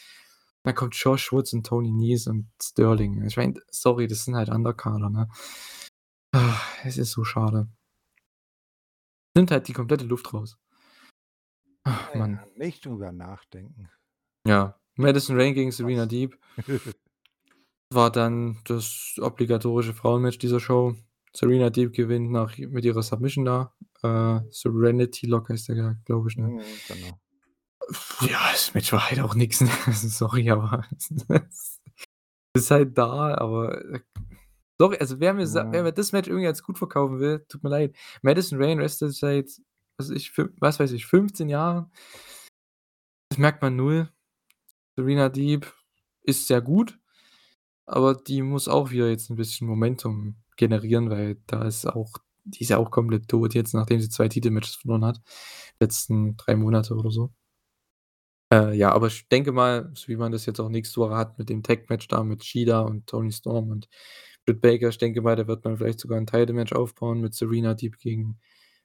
Dann 0.64 0.74
kommt 0.74 0.96
Josh 0.96 1.32
Woods 1.32 1.54
und 1.54 1.68
Tony 1.68 1.92
Nese 1.92 2.32
und 2.32 2.50
Sterling. 2.62 3.24
Ich 3.28 3.38
meine, 3.38 3.62
sorry, 3.70 4.08
das 4.08 4.26
sind 4.26 4.36
halt 4.36 4.50
Undercarder, 4.50 5.10
ne? 5.12 5.30
Es 6.84 6.98
ist 6.98 7.12
so 7.12 7.24
schade. 7.24 7.68
Nimmt 9.36 9.52
halt 9.52 9.68
die 9.68 9.74
komplette 9.74 10.06
Luft 10.06 10.34
raus. 10.34 10.58
Ach, 11.84 12.10
Na 12.10 12.14
ja, 12.14 12.20
Mann. 12.20 12.40
nicht 12.56 12.86
drüber 12.86 13.12
nachdenken. 13.12 13.90
Ja, 14.48 14.80
Madison 14.96 15.40
Rain 15.40 15.54
gegen 15.54 15.72
Serena 15.72 16.08
Deeb. 16.08 16.40
War 17.92 18.12
dann 18.12 18.60
das 18.66 19.16
obligatorische 19.20 19.94
Frauenmatch 19.94 20.38
dieser 20.38 20.60
Show. 20.60 20.96
Serena 21.36 21.70
Deeb 21.70 21.94
gewinnt 21.94 22.32
nach 22.32 22.58
mit 22.58 22.86
ihrer 22.86 23.02
Submission 23.04 23.46
da. 23.46 23.74
Äh, 24.04 24.42
Serenity 24.52 25.26
Lock 25.28 25.50
heißt 25.50 25.70
der 25.70 25.76
ja, 25.76 25.96
glaube 26.06 26.30
ich, 26.30 26.38
ne? 26.38 26.48
Mhm, 26.50 26.62
genau. 26.88 27.20
Ja, 28.22 28.52
das 28.52 28.74
Match 28.74 28.92
war 28.94 29.10
halt 29.10 29.20
auch 29.20 29.34
nix, 29.36 29.62
ne? 29.62 29.70
Sorry, 29.92 30.50
aber 30.52 30.86
ist 32.54 32.72
halt 32.72 32.98
da, 32.98 33.36
aber, 33.38 33.84
äh 33.94 34.00
sorry, 34.80 34.98
also 35.00 35.20
wer 35.20 35.34
mir 35.34 35.48
sa 35.48 35.66
wer 35.72 35.80
Ja. 35.80 35.84
mir 35.84 35.92
das 35.92 36.12
Match 36.12 36.28
irgendwie 36.28 36.48
als 36.48 36.64
gut 36.64 36.78
verkaufen 36.78 37.20
will, 37.20 37.46
tut 37.50 37.64
mir 37.64 37.70
leid. 37.70 37.96
Madison 38.22 38.62
Rain 38.62 38.80
wrestelt 38.80 39.14
seit, 39.16 39.50
was 39.98 40.10
weiß 40.10 40.16
ich, 40.16 40.32
was 40.60 40.80
weiß 40.80 40.92
ich, 40.92 41.06
15 41.08 41.50
Jahren. 41.50 41.92
Das 43.30 43.38
merkt 43.40 43.62
man 43.62 43.76
null. 43.76 44.10
Serena 44.96 45.30
Deeb 45.30 45.72
ist 46.22 46.48
sehr 46.48 46.62
gut, 46.62 47.00
aber 47.90 48.16
die 48.16 48.42
muss 48.42 48.68
auch 48.68 48.92
wieder 48.92 49.10
jetzt 49.10 49.30
'n 49.32 49.36
bisschen 49.38 49.68
Momentum 49.68 50.36
generieren, 50.58 51.10
weil 51.10 51.38
da 51.48 51.64
ist 51.66 51.86
auch 51.88 52.14
die 52.46 52.62
ist 52.64 52.70
ja 52.70 52.78
auch 52.78 52.92
komplett 52.92 53.28
tot 53.28 53.54
jetzt, 53.54 53.74
nachdem 53.76 54.00
sie 54.02 54.10
2 54.10 54.28
Titelmatches 54.30 54.76
verloren 54.76 55.06
hat, 55.06 55.22
letzten 55.80 56.38
3 56.38 56.56
Monate 56.56 56.96
oder 56.96 57.12
so. 57.12 57.32
Äh, 58.52 58.74
ja, 58.76 58.92
aber 58.92 59.08
ich 59.08 59.28
denke 59.30 59.52
mal, 59.52 59.92
so 59.94 60.08
wie 60.08 60.16
man 60.16 60.32
das 60.32 60.46
jetzt 60.48 60.60
auch 60.60 60.70
nächste 60.70 61.00
Woche 61.02 61.16
hat 61.16 61.38
mit 61.38 61.50
dem 61.50 61.62
Tag-Match 61.62 62.08
da 62.08 62.24
mit 62.24 62.44
Shida 62.44 62.82
und 62.82 63.06
Toni 63.06 63.32
Storm 63.32 63.70
und 63.70 63.88
Britt 64.46 64.62
Baker, 64.62 64.90
ich 64.90 64.98
denke 64.98 65.22
mal, 65.22 65.36
da 65.36 65.48
wird 65.48 65.64
man 65.66 65.78
vielleicht 65.78 66.00
sogar 66.00 66.18
'n 66.20 66.26
Title-Match 66.26 66.74
aufbauen 66.74 67.22
mit 67.22 67.36
Serena 67.36 67.76
Deeb 67.76 68.00
gegen 68.00 68.40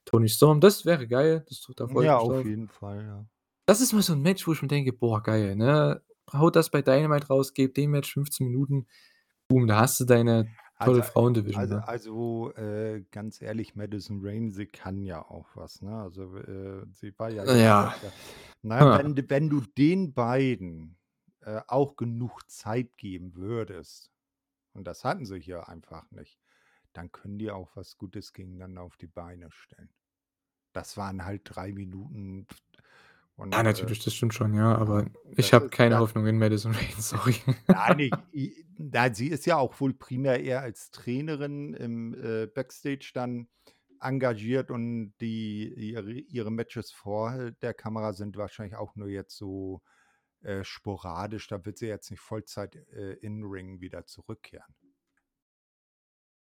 Toni 0.05 0.29
Storm. 0.29 0.61
Das 0.61 0.85
wäre 0.85 1.07
geil, 1.07 1.43
das 1.49 1.65
da 1.75 1.87
freue 1.87 2.05
ich 2.07 2.11
Ja, 2.11 2.17
auf 2.17 2.43
jeden 2.43 2.67
Fall, 2.67 3.03
ja. 3.05 3.25
Das 3.69 3.81
ist 3.81 3.93
mal 3.93 4.01
so 4.03 4.13
'n 4.13 4.21
Match, 4.21 4.45
wo 4.47 4.53
ich 4.53 4.61
mir 4.61 4.67
denke: 4.67 4.93
„Boah, 4.93 5.23
geil“, 5.23 5.55
ne? 5.55 6.01
Haut 6.33 6.55
das 6.55 6.69
bei 6.71 6.81
Dynamite 6.81 7.27
raus, 7.27 7.53
gebt 7.53 7.77
dem 7.77 7.91
Match 7.91 8.13
15 8.13 8.47
Minuten. 8.47 8.87
Boom, 9.49 9.67
da 9.67 9.79
hast 9.81 9.99
du 9.99 10.05
deine 10.05 10.49
Also 10.77 10.99
tolle 10.99 11.03
Frauen-Division, 11.03 11.53
also 11.53 11.77
ne? 11.77 11.85
also, 11.85 12.51
äh, 12.55 13.05
ganz 13.11 13.41
ehrlich, 13.41 13.75
Madison 13.75 14.19
Rain, 14.21 14.51
sie 14.51 14.65
kann 14.67 15.03
ja 15.03 15.23
auch 15.23 15.47
was, 15.55 15.81
ne? 15.81 15.95
Also, 16.01 16.35
äh, 16.37 16.85
sie 16.93 17.17
war 17.17 17.29
ja 17.29 17.45
jetzt 17.45 17.65
Ja. 17.67 17.93
na 18.61 18.79
ja, 18.79 18.93
wenn 18.93 19.15
wenn 19.29 19.49
du 19.49 19.61
den 19.61 20.13
beiden, 20.13 20.97
äh, 21.41 21.61
auch 21.67 21.95
genug 21.95 22.49
Zeit 22.49 22.97
geben 22.97 23.35
würdest, 23.35 24.11
und 24.73 24.85
das 24.87 25.05
hatten 25.05 25.25
sie 25.25 25.39
hier 25.41 25.69
einfach 25.69 26.11
nicht, 26.11 26.39
dann 26.93 27.11
können 27.11 27.39
die 27.39 27.51
auch 27.51 27.75
was 27.75 27.97
Gutes 27.97 28.33
gegeneinander 28.33 28.83
auf 28.83 28.97
die 28.97 29.07
Beine 29.07 29.51
stellen. 29.51 29.89
Das 30.73 30.97
waren 30.97 31.25
halt 31.25 31.43
3 31.45 31.73
Minuten 31.73 32.47
und, 33.35 33.53
äh 33.53 33.63
natürlich, 33.63 34.03
das 34.03 34.13
stimmt 34.13 34.33
schon, 34.33 34.53
ja, 34.53 34.75
aber 34.75 35.03
ja, 35.03 35.09
ich 35.37 35.53
habe 35.53 35.69
keine 35.69 35.95
da 35.95 35.99
Hoffnung 35.99 36.25
in 36.27 36.37
Madison 36.37 36.73
Rain, 36.73 36.95
sorry. 36.99 37.35
Nein, 37.67 38.09
ich 38.31 38.65
nein, 38.77 39.13
sie 39.13 39.27
ist 39.27 39.45
ja 39.45 39.57
auch 39.57 39.79
wohl 39.79 39.93
primär 39.93 40.43
eher 40.43 40.61
als 40.61 40.91
Trainerin 40.91 41.73
im, 41.73 42.13
äh, 42.13 42.47
Backstage 42.47 43.11
dann 43.13 43.47
engagiert 44.01 44.71
und 44.71 45.13
die 45.21 45.73
ihre 45.73 46.11
ihre 46.11 46.51
Matches 46.51 46.91
vor 46.91 47.51
der 47.61 47.73
Kamera 47.73 48.13
sind 48.13 48.37
wahrscheinlich 48.37 48.75
auch 48.75 48.95
nur 48.95 49.07
jetzt 49.07 49.37
so, 49.37 49.81
äh, 50.41 50.63
sporadisch. 50.63 51.47
Da 51.47 51.65
wird 51.65 51.77
sie 51.79 51.87
jetzt 51.87 52.11
nicht 52.11 52.19
Vollzeit, 52.21 52.75
äh, 52.93 53.13
in 53.15 53.43
Ring 53.43 53.81
wieder 53.81 54.05
zurückkehren. 54.05 54.75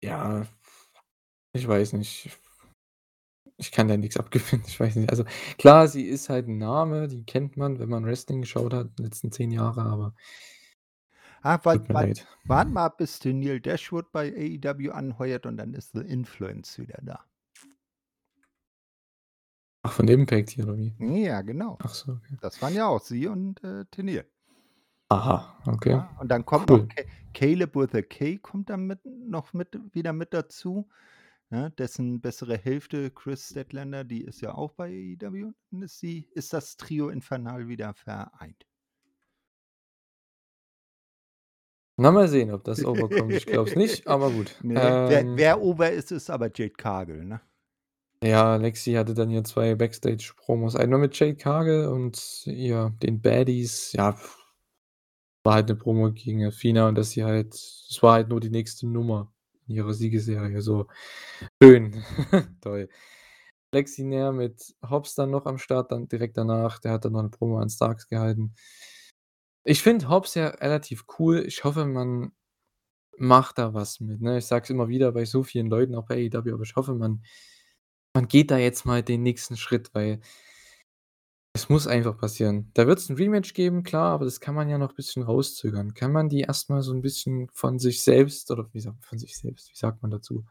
Ja, 0.01 0.45
ich 1.53 1.67
weiß 1.67 1.93
nicht. 1.93 2.29
Ich 3.61 3.71
kann 3.71 3.87
da 3.87 3.95
nix 3.95 4.17
abgewinnen, 4.17 4.65
ich 4.67 4.79
weiß 4.79 4.95
nicht. 4.95 5.09
Also, 5.11 5.23
klar, 5.59 5.87
sie 5.87 6.03
ist 6.03 6.29
halt 6.29 6.47
'n 6.47 6.57
Name, 6.57 7.07
die 7.07 7.23
kennt 7.23 7.57
man, 7.57 7.77
wenn 7.79 7.89
man 7.89 8.03
Wrestling 8.05 8.41
geschaut 8.41 8.73
hat, 8.73 8.89
die 8.97 9.03
letzten 9.03 9.31
10 9.31 9.51
Jahre, 9.51 9.81
aber 9.83 10.15
Ah, 11.43 11.59
warte 11.63 11.91
mal 11.93 12.77
ab, 12.77 12.97
bis 12.97 13.19
Tenille 13.19 13.61
Dashwood 13.61 14.11
bei 14.11 14.31
AEW 14.35 14.91
anheuert 14.91 15.45
und 15.45 15.57
dann 15.57 15.73
ist 15.73 15.91
The 15.93 16.01
Influence 16.01 16.77
wieder 16.79 16.99
da. 17.03 17.19
Ach, 19.83 19.93
von 19.93 20.07
Impact 20.07 20.51
hier 20.51 20.65
oder 20.65 20.77
wie? 20.77 20.93
Ja, 20.99 21.41
genau. 21.41 21.77
Ach 21.81 21.93
so, 21.93 22.13
okay. 22.13 22.37
Das 22.41 22.61
waren 22.61 22.75
ja 22.75 22.87
auch 22.87 23.01
sie 23.01 23.27
und, 23.27 23.63
äh, 23.63 23.85
Tenille. 23.85 24.25
Aha, 25.09 25.57
okay. 25.67 25.91
Ja, 25.91 26.15
und 26.19 26.29
dann 26.29 26.45
kommt 26.45 26.69
noch 26.69 26.79
Cool. 26.79 26.87
Ca 26.87 27.03
Caleb 27.33 27.75
with 27.75 27.93
a 27.95 28.01
K 28.01 28.37
kommt 28.37 28.69
dann 28.69 28.85
mit 28.87 28.99
noch 29.05 29.53
mit 29.53 29.77
wieder 29.93 30.13
mit 30.13 30.33
dazu, 30.33 30.87
ne? 31.51 31.71
Dessen 31.77 32.21
bessere 32.21 32.57
Hälfte, 32.57 33.11
Chris 33.11 33.49
Statlander, 33.49 34.03
die 34.03 34.23
ist 34.23 34.41
ja 34.41 34.55
auch 34.55 34.71
bei. 34.73 35.15
Dann 35.19 35.55
ist 35.81 35.99
sie 35.99 36.27
ist 36.33 36.53
das 36.53 36.77
Trio 36.77 37.09
Infernal 37.09 37.67
wieder 37.67 37.93
vereint. 37.93 38.65
Na, 41.99 42.11
mal 42.11 42.27
sehen, 42.27 42.51
ob 42.51 42.63
das 42.63 42.83
over 42.85 43.09
kommt. 43.09 43.35
Ich 43.35 43.45
glaube 43.45 43.69
es 43.69 43.75
nicht, 43.75 44.07
aber 44.07 44.31
gut. 44.31 44.57
Ne, 44.63 44.97
wer 45.05 45.21
Ähm 45.21 45.37
wer 45.37 45.61
over 45.61 45.91
ist, 45.91 46.11
ist 46.11 46.29
aber 46.29 46.47
Jade 46.53 46.71
Cargill, 46.71 47.25
ne? 47.25 47.41
Ja, 48.23 48.55
Lexi 48.55 48.93
hatte 48.93 49.15
dann 49.15 49.29
hier 49.29 49.43
2 49.43 49.73
Backstage-Promos. 49.75 50.75
Einmal 50.75 50.99
mit 50.99 51.17
Jade 51.19 51.35
Cargill 51.35 51.87
und 51.87 52.43
ja, 52.45 52.89
den 53.01 53.19
Baddies. 53.19 53.93
Ja, 53.93 54.15
war 55.43 55.55
halt 55.55 55.69
'ne 55.69 55.75
Promo 55.75 56.11
gegen 56.11 56.45
Athena 56.45 56.87
und 56.87 56.95
dass 56.95 57.11
sie 57.11 57.23
halt 57.23 57.53
es 57.55 57.97
war 58.01 58.13
halt 58.13 58.29
nur 58.29 58.39
die 58.39 58.49
nächste 58.51 58.87
Nummer 58.87 59.31
in 59.67 59.75
ihrer 59.75 59.93
Siegesserie, 59.93 60.61
so. 60.61 60.87
Schön. 61.63 62.03
Toll. 62.61 62.89
Lexi 63.73 64.03
näher 64.03 64.33
mit 64.33 64.75
Hobbs 64.89 65.15
dann 65.15 65.31
noch 65.31 65.45
am 65.47 65.57
Start, 65.59 65.91
dann 65.91 66.07
direkt 66.09 66.37
danach. 66.37 66.79
Der 66.79 66.93
hat 66.93 67.05
dann 67.05 67.13
noch 67.13 67.23
'ne 67.23 67.29
Promo 67.29 67.59
an 67.59 67.69
Starks 67.69 68.07
gehalten. 68.07 68.53
Ich 69.65 69.83
finde 69.83 70.09
Hobbs 70.09 70.33
ja 70.35 70.47
relativ 70.49 71.05
cool. 71.19 71.43
Ich 71.45 71.63
hoffe, 71.63 71.85
man 71.85 72.31
macht 73.17 73.57
da 73.59 73.73
was 73.73 73.99
mit, 74.01 74.21
ne? 74.21 74.39
Ich 74.39 74.47
sage 74.47 74.63
es 74.65 74.69
immer 74.71 74.89
wieder 74.89 75.11
bei 75.13 75.25
so 75.25 75.43
vielen 75.43 75.67
Leuten, 75.69 75.95
auch 75.95 76.05
bei 76.07 76.15
AEW, 76.31 76.53
aber 76.55 76.63
ich 76.63 76.75
hoffe, 76.75 76.95
man 76.95 77.23
man 78.15 78.27
geht 78.27 78.51
da 78.51 78.57
jetzt 78.59 78.85
mal 78.85 79.03
den 79.03 79.23
nächsten 79.23 79.57
Schritt, 79.57 79.91
weil 79.95 80.21
es 81.55 81.69
muss 81.69 81.87
einfach 81.87 82.17
passieren. 82.17 82.71
Da 82.75 82.87
wird's 82.87 83.09
'n 83.09 83.15
Rematch 83.17 83.53
geben, 83.53 83.83
klar, 83.83 84.13
aber 84.13 84.25
das 84.25 84.39
kann 84.39 84.55
man 84.55 84.69
ja 84.69 84.77
noch 84.77 84.93
bisschen 84.93 85.23
rauszögern. 85.23 85.93
Kann 85.93 86.11
man 86.13 86.29
die 86.29 86.41
erst 86.41 86.69
mal 86.69 86.81
so 86.81 86.93
'n 86.93 87.01
bisschen 87.01 87.49
von 87.53 87.79
sich 87.79 88.01
selbst 88.03 88.51
oder 88.51 88.69
wie 88.73 88.79
sagt 88.79 89.05
von 89.05 89.19
sich 89.19 89.37
selbst, 89.37 89.69
wie 89.71 89.77
sagt 89.77 90.01
man 90.01 90.11
dazu? 90.11 90.45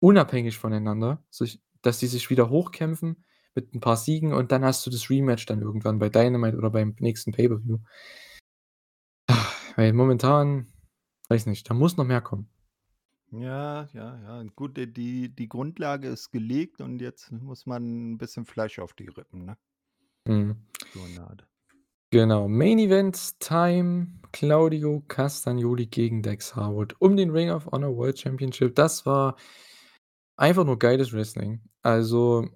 Unabhängig 0.00 0.58
voneinander, 0.58 1.24
sich 1.30 1.62
dass 1.82 1.98
die 2.00 2.08
sich 2.08 2.30
wieder 2.30 2.50
hochkämpfen 2.50 3.24
mit 3.54 3.74
'n 3.74 3.80
paar 3.80 3.96
Siegen 3.98 4.32
und 4.34 4.52
dann 4.52 4.64
hast 4.64 4.86
du 4.86 4.90
das 4.90 5.10
Rematch 5.10 5.46
dann 5.46 5.62
irgendwann 5.62 5.98
bei 6.00 6.08
Dynamite 6.10 6.56
oder 6.58 6.70
beim 6.70 6.96
nächsten 7.00 7.32
Pay-per-View. 7.32 7.78
Weil 9.76 9.92
momentan 9.92 10.66
weiß 11.28 11.46
nicht, 11.46 11.68
da 11.68 11.74
muss 11.74 11.96
noch 11.96 12.04
mehr 12.06 12.20
kommen. 12.22 12.48
Ja, 13.32 13.86
ja, 13.92 14.16
ja. 14.22 14.42
Gut, 14.56 14.78
die 14.78 15.28
die 15.34 15.48
Grundlage 15.48 16.08
ist 16.08 16.30
gelegt 16.30 16.80
und 16.80 16.98
jetzt 17.00 17.30
muss 17.30 17.66
man 17.66 18.12
'n 18.14 18.18
bisschen 18.18 18.46
Fleisch 18.46 18.78
auf 18.78 18.94
die 18.94 19.08
Rippen, 19.08 19.44
ne? 19.44 19.58
Mhm. 20.28 20.56
Genau. 22.12 22.48
Main 22.48 22.78
Event 22.78 23.38
Time, 23.40 24.08
Claudio 24.32 25.02
Castagnoli 25.08 25.86
gegen 25.86 26.22
Dax 26.22 26.56
Harwood 26.56 26.94
um 27.00 27.16
den 27.18 27.30
Ring 27.30 27.50
of 27.50 27.66
Honor 27.66 27.94
World 27.96 28.18
Championship. 28.18 28.74
Das 28.76 29.04
war 29.04 29.36
einfach 30.38 30.64
nur 30.64 30.78
geiles 30.78 31.12
Wrestling. 31.12 31.60
Also, 31.82 32.46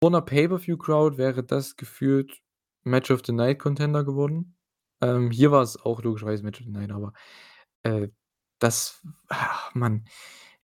vor 0.00 0.10
'ner 0.10 0.22
Pay-per-View-Crowd 0.22 1.18
wäre 1.18 1.44
das 1.44 1.76
gefühlt 1.76 2.42
Match 2.84 3.10
of 3.10 3.22
the 3.26 3.32
Night 3.32 3.58
Contender 3.60 4.04
geworden. 4.04 4.56
Ähm, 5.02 5.30
hier 5.30 5.50
war 5.52 5.62
es 5.62 5.78
auch 5.80 6.02
logischerweise 6.02 6.44
Match 6.44 6.60
of 6.60 6.66
the 6.66 6.72
Night, 6.72 6.92
aber, 6.92 7.12
äh, 7.84 8.08
das 8.60 9.02
ach 9.28 9.74
Mann. 9.74 10.04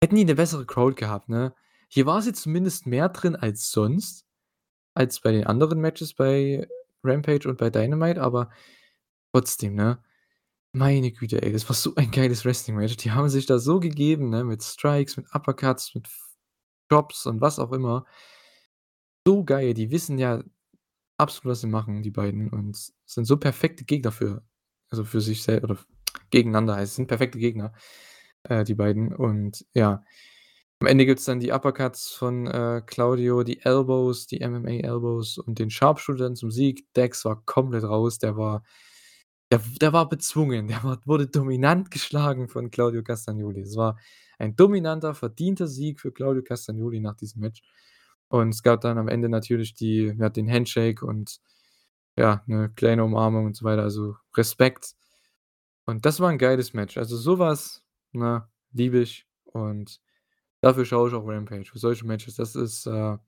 Hätten 0.03 0.17
die 0.17 0.25
'ne 0.27 0.37
bessere 0.37 0.67
Crowd 0.67 0.97
gehabt, 0.97 1.29
ne? 1.31 1.55
Hier 1.89 2.07
war 2.07 2.23
sie 2.23 2.33
zumindest 2.35 2.87
mehr 2.87 3.09
drin 3.11 3.37
als 3.37 3.71
sonst. 3.73 4.23
Als 4.95 5.21
bei 5.21 5.33
den 5.33 5.47
anderen 5.47 5.81
Matches 5.81 6.15
bei 6.15 6.69
Rampage 7.05 7.49
und 7.49 7.59
bei 7.59 7.71
Dynamite, 7.71 8.21
aber 8.21 8.51
trotzdem, 9.33 9.75
ne? 9.75 10.03
Meine 10.75 11.13
Güte, 11.13 11.43
ey, 11.43 11.53
das 11.53 11.69
war 11.69 11.77
so 11.77 11.95
ein 11.97 12.11
geiles 12.11 12.45
Wrestling-Match. 12.45 12.97
Die 12.97 13.11
haben 13.13 13.29
sich 13.29 13.47
da 13.47 13.59
so 13.59 13.81
gegeben, 13.81 14.31
ne, 14.31 14.45
mit 14.45 14.63
Strikes, 14.63 15.17
mit 15.19 15.27
Uppercuts, 15.35 15.95
mit 15.95 16.09
Drops 16.89 17.27
und 17.27 17.41
was 17.41 17.59
auch 17.59 17.73
immer. 17.73 18.07
So 19.27 19.45
geil, 19.45 19.75
die 19.75 19.91
wissen 19.91 20.19
ja 20.19 20.43
absolut, 21.19 21.53
was 21.53 21.61
sie 21.61 21.67
machen, 21.69 22.03
die 22.03 22.11
beiden, 22.11 22.49
und 22.51 22.77
sind 23.07 23.27
so 23.27 23.37
perfekte 23.37 23.85
Gegner 23.85 24.13
für 24.13 24.43
also, 24.93 25.05
für 25.05 25.23
sich 25.23 25.43
sel 25.43 25.65
oder 25.65 25.79
gegeneinander 26.31 26.77
heißt, 26.77 26.97
sind 26.97 27.09
perfekte 27.09 27.39
Gegner, 27.39 27.73
äh, 28.45 28.65
die 28.65 28.75
beiden. 28.75 29.15
Und 29.15 29.65
ja, 29.75 30.05
am 30.83 30.87
Ende 30.89 31.07
gibt's 31.07 31.25
dann 31.27 31.41
die 31.41 31.53
Uppercuts 31.53 32.13
von, 32.13 32.47
äh, 32.49 32.83
Claudio, 32.87 33.43
die 33.45 33.61
Elbows, 33.63 34.27
die 34.27 34.41
MMA-Elbows 34.43 35.39
und 35.39 35.59
den 35.61 35.71
Sharpshooter 35.71 36.35
zum 36.35 36.51
Sieg. 36.53 36.93
Dex 36.95 37.25
war 37.25 37.43
komplett 37.47 37.85
raus, 37.85 38.19
der 38.19 38.37
war 38.37 38.65
der 39.53 39.61
der 39.81 39.93
war 39.95 40.09
bezwungen, 40.09 40.69
der 40.69 40.83
war 40.85 41.01
wurde 41.07 41.27
dominant 41.29 41.91
geschlagen 41.93 42.49
von 42.49 42.71
Claudio 42.71 43.03
Castagnoli. 43.05 43.63
Es 43.63 43.77
war 43.77 43.99
ein 44.39 44.57
dominanter, 44.57 45.15
verdienter 45.15 45.69
Sieg 45.69 46.01
für 46.01 46.13
Claudio 46.13 46.43
Castagnoli 46.45 47.01
nach 47.01 47.17
diesem 47.17 47.43
Match. 47.43 47.63
Und 48.29 48.51
es 48.51 48.63
gab 48.65 48.81
dann 48.83 48.99
am 48.99 49.09
Ende 49.09 49.29
natürlich 49.31 49.75
die 49.75 50.15
ja, 50.19 50.31
den 50.31 50.51
Handshake 50.51 51.05
und 51.07 51.39
ja, 52.19 52.43
'ne 52.49 52.71
kleine 52.77 53.05
Umarmung 53.05 53.47
und 53.47 53.57
so 53.57 53.65
weiter, 53.67 53.83
also 53.85 54.17
Respekt. 54.37 54.95
Und 55.87 56.07
das 56.07 56.21
war 56.21 56.31
'n 56.33 56.39
geiles 56.39 56.75
Match. 56.75 56.99
Also, 56.99 57.17
so 57.19 57.39
was, 57.41 57.85
ne, 58.13 58.49
liebe 58.73 59.01
ich 59.01 59.27
und 59.47 59.99
dafür 60.63 60.85
schaue 60.87 61.09
ich 61.11 61.15
auch 61.15 61.27
Rampage, 61.27 61.67
für 61.71 61.79
solche 61.79 62.07
Matches. 62.07 62.37
Das 62.37 62.57
ist, 62.57 62.87
äh 62.87 63.19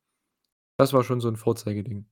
das 0.78 0.92
war 0.94 1.04
schon 1.04 1.20
so 1.20 1.28
'n 1.28 1.36
Vorzeigeding. 1.36 2.06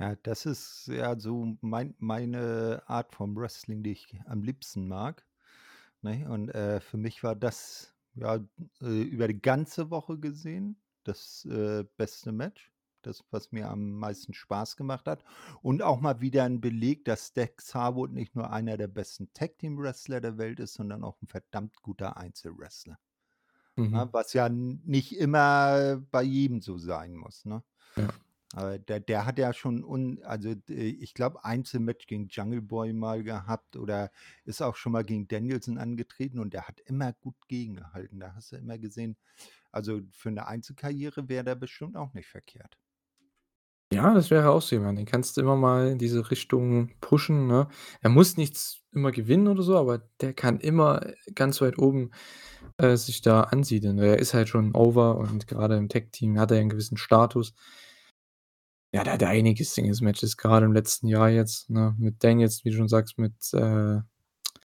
Ja, 0.00 0.16
das 0.16 0.44
ist 0.44 0.88
ja 0.88 1.18
so 1.18 1.56
mein 1.60 1.94
meine 1.98 2.82
Art 2.86 3.12
vom 3.14 3.36
Wrestling, 3.36 3.82
die 3.84 3.92
ich 3.92 4.18
am 4.26 4.42
liebsten 4.42 4.88
mag, 4.88 5.24
ne? 6.02 6.28
Und, 6.30 6.50
äh, 6.50 6.80
für 6.80 6.96
mich 6.98 7.22
war 7.24 7.36
das, 7.36 7.94
ja, 8.14 8.36
äh, 8.82 9.02
über 9.02 9.28
die 9.28 9.40
ganze 9.42 9.90
Woche 9.90 10.18
gesehen 10.18 10.80
das, 11.04 11.44
äh, 11.46 11.84
beste 11.96 12.32
Match, 12.32 12.72
das, 13.02 13.24
was 13.30 13.52
mir 13.52 13.68
am 13.70 13.92
meisten 13.92 14.34
Spaß 14.34 14.76
gemacht 14.76 15.06
hat 15.08 15.24
und 15.62 15.82
auch 15.82 16.00
mal 16.00 16.20
wieder 16.20 16.44
'n 16.46 16.60
Beleg, 16.60 17.04
dass 17.04 17.32
Dex 17.34 17.74
Harwood 17.74 18.12
nicht 18.12 18.34
nur 18.36 18.50
einer 18.52 18.76
der 18.78 18.88
besten 18.88 19.32
Tag-Team-Wrestler 19.34 20.20
der 20.20 20.38
Welt 20.38 20.60
ist, 20.60 20.74
sondern 20.74 21.04
auch 21.04 21.20
'n 21.22 21.28
verdammt 21.28 21.82
guter 21.82 22.16
Einzelwrestler. 22.16 22.98
Ne, 23.90 24.08
Mhm. 24.08 24.12
was 24.12 24.32
ja 24.34 24.48
nicht 24.48 25.16
immer 25.16 25.98
bei 26.10 26.22
jedem 26.22 26.60
so 26.62 26.78
sein 26.78 27.14
muss, 27.16 27.44
ne? 27.44 27.62
Ja. 27.96 28.14
Aber 28.54 28.78
der 28.78 29.00
der 29.00 29.26
hat 29.26 29.38
ja 29.38 29.52
schon 29.54 29.84
un 29.84 30.22
also, 30.24 30.54
d 30.54 30.74
ich 30.90 31.14
glaube, 31.14 31.44
Einzelmatch 31.44 32.06
gegen 32.08 32.28
Jungle 32.28 32.62
Boy 32.62 32.92
mal 32.94 33.22
gehabt 33.24 33.76
oder 33.76 34.10
ist 34.44 34.62
auch 34.62 34.76
schon 34.76 34.92
mal 34.92 35.04
gegen 35.04 35.28
Danielson 35.28 35.78
angetreten 35.78 36.38
und 36.40 36.54
der 36.54 36.68
hat 36.68 36.80
immer 36.80 37.12
gut 37.14 37.36
gegengehalten. 37.48 38.20
Da 38.20 38.34
hast 38.36 38.52
du 38.52 38.56
immer 38.56 38.78
gesehen 38.78 39.16
also, 39.72 40.00
für 40.12 40.30
'ne 40.32 40.46
Einzelkarriere 40.48 41.28
wäre 41.30 41.44
der 41.44 41.56
bestimmt 41.56 41.96
auch 41.96 42.14
nicht 42.14 42.28
verkehrt. 42.28 42.76
Ja, 43.92 44.14
das 44.14 44.30
wäre 44.30 44.50
auch 44.50 44.62
so 44.62 44.74
jemand, 44.76 44.98
den 44.98 45.04
kannst 45.06 45.36
du 45.36 45.40
immer 45.42 45.56
mal 45.56 45.88
in 45.88 45.98
diese 45.98 46.30
Richtung 46.30 46.90
pushen, 47.00 47.46
ne? 47.46 47.68
Er 48.00 48.08
muss 48.10 48.36
nichts 48.36 48.80
immer 48.92 49.12
gewinnen 49.12 49.46
oder 49.46 49.62
so, 49.62 49.76
aber 49.76 49.98
der 50.20 50.32
kann 50.32 50.58
immer 50.60 51.00
ganz 51.34 51.60
weit 51.60 51.78
oben, 51.78 52.10
äh, 52.78 52.96
sich 52.96 53.20
da 53.22 53.42
ansiedeln. 53.42 53.98
Er 53.98 54.18
ist 54.18 54.32
halt 54.34 54.48
schon 54.48 54.74
over 54.74 55.18
und 55.18 55.46
grade 55.46 55.76
im 55.76 55.88
Tag-Team 55.90 56.38
hat 56.40 56.50
er 56.50 56.56
ja 56.58 56.62
'n 56.62 56.70
gewissen 56.70 56.96
Status. 56.96 57.54
Ja, 58.94 59.02
der 59.02 59.14
hatte 59.14 59.26
einige 59.26 59.64
Singles-Matches, 59.64 60.36
grade 60.36 60.66
im 60.66 60.72
letzten 60.72 61.08
Jahr 61.08 61.28
jetzt, 61.28 61.68
ne, 61.68 61.96
mit 61.98 62.22
Danielson, 62.22 62.60
wie 62.64 62.70
du 62.70 62.76
schon 62.76 62.86
sagst, 62.88 63.18
mit, 63.18 63.34
äh 63.52 64.00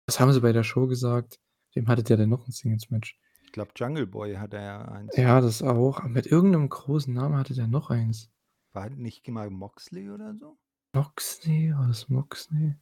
was 0.06 0.20
haben 0.20 0.32
sie 0.32 0.40
bei 0.42 0.52
der 0.52 0.64
Show 0.64 0.86
gesagt? 0.88 1.40
Wem 1.74 1.88
hatte 1.88 2.02
der 2.04 2.16
denn 2.18 2.30
noch 2.30 2.46
'n 2.48 2.52
Singles-Match? 2.52 3.16
Ich 3.44 3.52
glaube, 3.52 3.72
Jungle 3.76 4.06
Boy 4.06 4.34
hatte 4.34 4.58
er 4.58 4.90
eins, 4.92 5.16
Ja, 5.16 5.40
das 5.40 5.62
auch. 5.62 6.02
Mit 6.04 6.26
irgend 6.26 6.52
'nem 6.52 6.68
großen 6.68 7.12
Namen 7.14 7.36
hatte 7.36 7.54
der 7.54 7.66
noch 7.66 7.88
eins. 7.90 8.30
War 8.78 8.90
nicht 8.90 9.26
mal 9.26 9.50
Moxley 9.50 10.08
oder 10.08 10.36
so? 10.36 10.56
Moxley, 10.94 11.74
war 11.76 11.88
das 11.88 12.08
Moxley? 12.08 12.76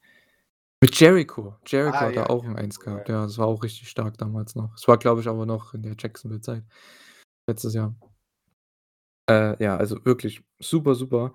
Mit 0.83 0.95
Jericho. 1.01 1.57
Jericho 1.67 1.95
Ah, 1.97 2.05
hat 2.09 2.17
ja, 2.17 2.25
da 2.25 2.27
auch 2.27 2.45
'n 2.45 2.55
eins 2.55 2.77
Jericho, 2.77 2.91
ja, 2.91 2.97
gehabt. 2.97 3.09
ja. 3.09 3.15
Ja, 3.15 3.23
das 3.23 3.39
war 3.39 3.47
auch 3.47 3.63
richtig 3.63 3.89
stark 3.89 4.19
damals 4.19 4.55
noch. 4.55 4.75
Es 4.75 4.87
war, 4.87 4.99
glaube 4.99 5.23
ich, 5.23 5.27
aber 5.27 5.47
noch 5.47 5.73
in 5.73 5.83
der 5.83 5.97
Jacksonville-Zeit 5.99 6.65
letztes 7.49 7.73
Jahr. 7.73 7.95
Äh, 9.31 9.63
ja, 9.65 9.79
also 9.79 10.05
wirklich 10.05 10.45
super, 10.61 10.95
super 10.95 11.33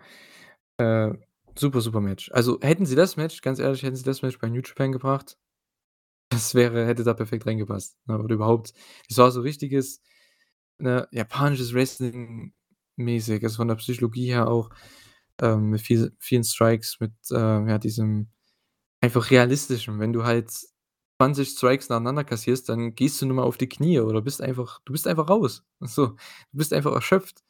äh, 0.78 1.14
super, 1.58 1.82
super 1.82 2.02
Match. 2.02 2.32
Also, 2.34 2.60
hätten 2.62 2.86
sie 2.86 2.96
das 2.96 3.18
Match 3.18 3.42
ganz 3.42 3.60
ehrlich, 3.60 3.84
hätten 3.84 3.96
sie 3.98 4.04
das 4.04 4.22
Match 4.22 4.40
bei 4.40 4.50
New 4.50 4.62
Japan 4.62 4.92
gebracht, 4.92 5.38
das 6.30 6.56
wäre 6.56 6.86
hätte 6.88 7.04
da 7.04 7.14
perfekt 7.14 7.48
reingepasst, 7.48 7.98
ne, 8.08 8.20
oder 8.20 8.36
überhaupt 8.36 8.74
es 9.10 9.18
war 9.18 9.32
so 9.32 9.42
richtiges, 9.42 10.02
ne, 10.80 11.08
japanisches 11.12 11.74
Wrestling 11.74 12.54
mäßig, 13.04 13.44
also 13.44 13.58
von 13.58 13.68
der 13.68 13.76
Psychologie 13.76 14.28
her 14.28 14.48
auch, 14.48 14.70
ähm, 15.42 15.72
mit 15.72 15.82
viel 15.82 16.14
vielen 16.20 16.44
Strikes, 16.44 17.00
mit, 17.00 17.14
äh, 17.32 17.36
ja, 17.36 17.78
diesem 17.80 18.30
einfach 19.02 19.32
realistischen. 19.32 20.00
Wenn 20.00 20.14
du 20.14 20.24
halt 20.26 20.52
20 21.20 21.50
Strikes 21.50 21.90
nacheinander 21.90 22.24
kassierst, 22.24 22.70
dann 22.70 22.96
gehst 22.96 23.22
du 23.22 23.26
nun 23.28 23.38
mal 23.38 23.44
auf 23.44 23.58
die 23.58 23.70
Knie 23.70 24.00
oder 24.02 24.22
bist 24.22 24.42
einfach 24.42 24.80
du 24.86 24.94
bist 24.94 25.08
einfach 25.08 25.30
raus. 25.30 25.64
So, 25.82 26.08
du 26.08 26.18
bist 26.58 26.74
einfach 26.74 26.94
erschöpft. 26.94 27.44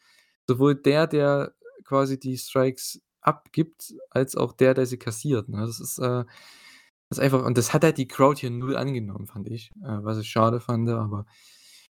Sowohl 0.48 0.76
der, 0.76 1.08
der 1.08 1.54
quasi 1.86 2.20
die 2.20 2.38
Strikes 2.38 3.02
abgibt, 3.22 3.94
als 4.12 4.36
auch 4.36 4.54
der, 4.54 4.74
der 4.74 4.86
sie 4.88 4.98
kassiert, 5.00 5.50
ne? 5.50 5.66
Das 5.66 5.80
ist, 5.80 6.00
äh 6.00 6.26
das 7.10 7.20
einfach 7.20 7.44
und 7.46 7.58
das 7.58 7.74
hat 7.74 7.84
halt 7.84 7.98
die 7.98 8.08
Crowd 8.08 8.40
hier 8.40 8.50
null 8.50 8.78
angenommen, 8.78 9.28
fand 9.28 9.50
ich, 9.50 9.72
äh, 9.84 10.00
was 10.02 10.18
ich 10.18 10.30
schade 10.30 10.62
fand, 10.62 10.90
aber 10.90 11.26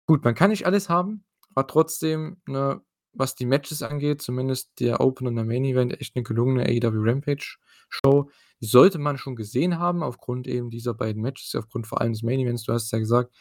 gut, 0.06 0.24
man 0.24 0.34
kann 0.34 0.50
nicht 0.50 0.66
alles 0.66 0.90
haben, 0.90 1.24
aber 1.54 1.66
trotzdem, 1.66 2.36
ne, 2.46 2.82
was 3.16 3.34
die 3.34 3.46
Matches 3.46 3.82
angeht, 3.82 4.22
zumindest 4.22 4.78
der 4.80 5.00
Opener 5.00 5.30
und 5.30 5.36
der 5.36 5.44
Main 5.44 5.64
Event, 5.64 6.00
echt 6.00 6.16
'ne 6.16 6.22
gelungene 6.22 6.64
AEW 6.66 7.02
Rampage 7.10 7.56
Show. 7.88 8.30
Die 8.60 8.66
sollte 8.66 8.98
man 8.98 9.18
schon 9.18 9.36
gesehen 9.36 9.78
haben 9.78 10.02
aufgrund 10.02 10.46
eben 10.48 10.70
dieser 10.70 10.94
beiden 10.94 11.22
Matches, 11.22 11.54
aufgrund 11.54 11.86
vor 11.86 12.00
allem 12.00 12.12
des 12.12 12.22
Main 12.22 12.40
Events. 12.40 12.64
Du 12.64 12.72
hast 12.72 12.84
es 12.86 12.90
ja 12.90 12.98
gesagt, 12.98 13.34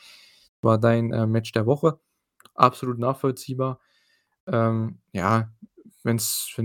war 0.61 0.77
dein, 0.79 1.11
äh, 1.13 1.27
Match 1.27 1.51
der 1.53 1.65
Woche. 1.65 1.99
Absolut 2.55 2.99
nachvollziehbar. 2.99 3.79
Ähm, 4.47 4.99
ja, 5.13 5.51
wenn 6.03 6.17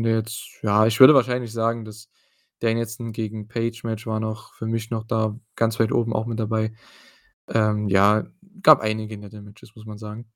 du 0.02 0.10
jetzt 0.14 0.60
ja, 0.62 0.86
ich 0.86 1.00
würde 1.00 1.14
wahrscheinlich 1.14 1.52
sagen, 1.52 1.84
das 1.84 2.08
Danielson 2.60 3.12
gegen 3.12 3.48
Page 3.48 3.84
Match 3.84 4.06
war 4.06 4.20
noch 4.20 4.54
für 4.54 4.66
mich 4.66 4.90
noch 4.90 5.04
da 5.04 5.38
ganz 5.56 5.80
weit 5.80 5.92
oben 5.92 6.12
auch 6.14 6.26
mit 6.26 6.38
dabei. 6.40 6.72
Ähm, 7.48 7.88
ja, 7.88 8.26
gab 8.62 8.80
einige 8.80 9.18
nette 9.18 9.42
Matches, 9.42 9.74
muss 9.76 9.86
man 9.86 9.98
sagen. 9.98 10.30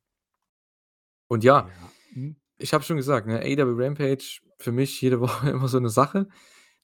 Und 1.30 1.44
ja, 1.44 1.68
Ja, 1.68 1.90
mhm. 2.14 2.36
Ich 2.65 2.74
habe 2.74 2.85
schon 2.85 2.97
gesagt, 2.99 3.27
ne, 3.28 3.41
AEW 3.41 3.74
Rampage 3.85 4.41
für 4.59 4.73
mich 4.73 5.01
jede 5.03 5.20
Woche 5.23 5.51
immer 5.51 5.69
so 5.69 5.78
'ne 5.81 5.91
Sache. 5.91 6.28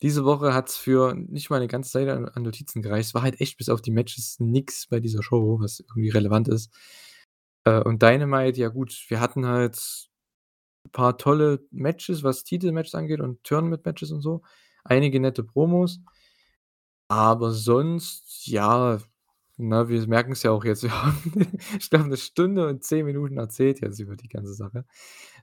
Diese 0.02 0.24
Woche 0.26 0.54
hat's 0.54 0.76
für 0.78 1.14
nicht 1.16 1.50
mal 1.50 1.60
'ne 1.60 1.68
ganze 1.68 1.90
Seite 1.92 2.14
an 2.14 2.26
an 2.28 2.42
Notizen 2.44 2.82
gereicht. 2.82 3.08
Es 3.10 3.14
war 3.14 3.22
halt 3.22 3.40
echt 3.40 3.58
bis 3.58 3.68
auf 3.70 3.82
die 3.82 3.92
Matches 3.92 4.38
nix 4.40 4.86
bei 4.88 5.00
dieser 5.00 5.22
Show, 5.22 5.58
was 5.60 5.80
irgendwie 5.80 6.10
relevant 6.10 6.48
ist. 6.48 6.72
Äh, 7.66 7.80
und 7.82 8.02
Dynamite, 8.02 8.60
ja 8.60 8.68
gut, 8.70 8.94
wir 9.08 9.20
hatten 9.20 9.46
halt 9.46 10.08
paar 10.92 11.18
tolle 11.18 11.60
Matches, 11.72 12.24
was 12.24 12.44
Titelmatches 12.44 12.94
angeht 12.96 13.20
und 13.20 13.44
Tournament-Matches 13.44 14.12
und 14.12 14.22
so. 14.22 14.42
Einige 14.84 15.20
nette 15.20 15.44
Promos. 15.44 16.00
Aber 17.10 17.50
sonst, 17.50 18.46
ja, 18.46 18.98
ne, 19.56 19.88
wir 19.88 20.06
merken's 20.06 20.44
ja 20.44 20.52
auch 20.52 20.64
jetzt, 20.64 20.82
wir 20.84 20.92
haben 21.02 21.20
ich 21.78 21.90
glaube 21.90 22.08
'ne 22.08 22.16
Stunde 22.16 22.68
und 22.68 22.84
10 22.84 23.04
Minuten 23.04 23.36
erzählt 23.36 23.80
jetzt 23.80 23.98
über 23.98 24.14
die 24.16 24.28
ganze 24.28 24.54
Sache. 24.54 24.84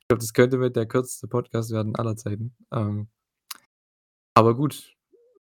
Ich 0.07 0.09
glaube, 0.09 0.21
das 0.21 0.33
könnte 0.33 0.57
mit 0.57 0.77
der 0.77 0.85
kürzeste 0.85 1.27
Podcast 1.27 1.69
werden 1.71 1.97
aller 1.97 2.15
Zeiten. 2.15 2.55
Ähm 2.71 3.09
aber 4.37 4.55
gut, 4.55 4.95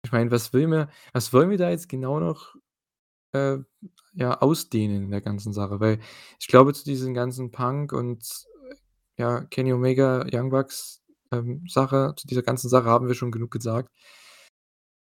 ich 0.05 0.13
meine, 0.13 0.31
was 0.31 0.53
will 0.53 0.69
mir 0.69 0.89
was 1.13 1.33
wollen 1.33 1.51
wir 1.51 1.59
da 1.59 1.71
jetzt 1.71 1.89
genau 1.89 2.21
noch, 2.21 2.55
äh, 3.33 3.59
ja, 4.13 4.41
ausdehnen 4.41 5.07
in 5.07 5.11
der 5.11 5.23
ganzen 5.23 5.53
Sache? 5.53 5.81
Weil 5.81 5.99
ich 6.39 6.47
glaube, 6.47 6.73
zu 6.73 6.85
diesen 6.85 7.15
ganzen 7.15 7.51
Punk 7.51 7.93
und, 7.93 8.47
ja, 9.17 9.41
Kenny 9.47 9.73
Omega, 9.73 10.25
Young 10.33 10.51
Bucks, 10.51 11.03
ähm, 11.33 11.67
Sache 11.67 12.15
zu 12.17 12.29
dieser 12.29 12.43
ganzen 12.43 12.69
Sache 12.69 12.89
haben 12.89 13.09
wir 13.09 13.15
schon 13.17 13.33
genug 13.33 13.51
gesagt. 13.51 13.91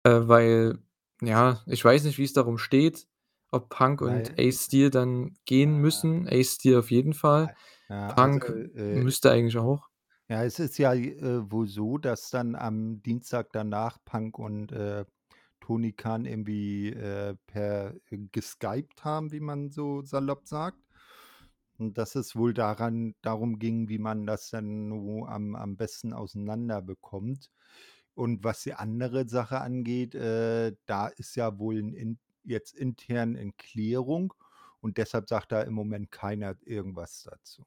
Äh, 0.05 0.29
weil, 0.29 0.79
ja, 1.23 1.61
ich 1.67 1.85
weiß 1.85 2.05
nicht, 2.05 2.19
wie's 2.19 2.35
darum 2.35 2.57
steht, 2.57 3.09
ob 3.51 3.69
Punk 3.69 4.01
und 4.01 4.39
Weil 4.39 4.49
Ace 4.49 4.67
Steel 4.67 4.91
dann 4.91 5.37
gehen 5.45 5.79
müssen. 5.79 6.29
Ace 6.29 6.55
Steel 6.55 6.79
auf 6.79 6.93
jeden 6.93 7.15
Fall. 7.15 7.57
Ja, 7.91 8.15
also, 8.15 8.39
Punk 8.39 8.45
äh 8.75 9.03
müsste 9.03 9.31
eigentlich 9.31 9.57
auch. 9.59 9.89
Ja, 10.31 10.45
es 10.45 10.61
ist 10.61 10.79
ja, 10.79 10.95
äh, 10.95 11.51
wohl 11.51 11.67
so, 11.67 11.99
dass 11.99 12.31
dann 12.31 12.55
am 12.55 13.03
Dienstag 13.03 13.49
danach 13.53 13.99
Punk 14.05 14.39
und, 14.39 14.71
äh, 14.71 15.05
Tony 15.61 15.93
Khan 15.93 16.25
irgendwie, 16.25 16.91
äh, 16.91 17.35
per 17.47 17.95
geskypt 18.11 19.05
haben, 19.05 19.33
wie 19.33 19.41
man 19.41 19.71
so 19.71 20.03
salopp 20.03 20.47
sagt. 20.47 20.79
Und 21.79 21.99
dass 21.99 22.15
es 22.15 22.37
wohl 22.37 22.55
daran 22.55 23.15
darum 23.23 23.59
ging, 23.59 23.89
wie 23.89 23.99
man 23.99 24.27
das 24.27 24.51
dann 24.51 24.93
am 25.27 25.55
am 25.57 25.77
besten 25.77 26.13
auseinander 26.13 26.83
bekommt. 26.83 27.51
Und 28.15 28.45
was 28.45 28.63
die 28.63 28.75
andere 28.75 29.29
Sache 29.29 29.61
angeht, 29.61 30.15
äh, 30.15 30.75
da 30.87 31.09
ist 31.09 31.37
ja 31.37 31.59
wohl 31.59 31.79
in 31.95 32.19
jetzt 32.45 32.75
intern 32.75 33.35
in 33.37 33.57
Klärung 33.57 34.35
und 34.81 34.99
deshalb 34.99 35.29
sagt 35.29 35.53
da 35.53 35.63
im 35.63 35.75
Moment 35.75 36.11
keiner 36.13 36.57
irgendwas 36.65 37.25
dazu. 37.25 37.65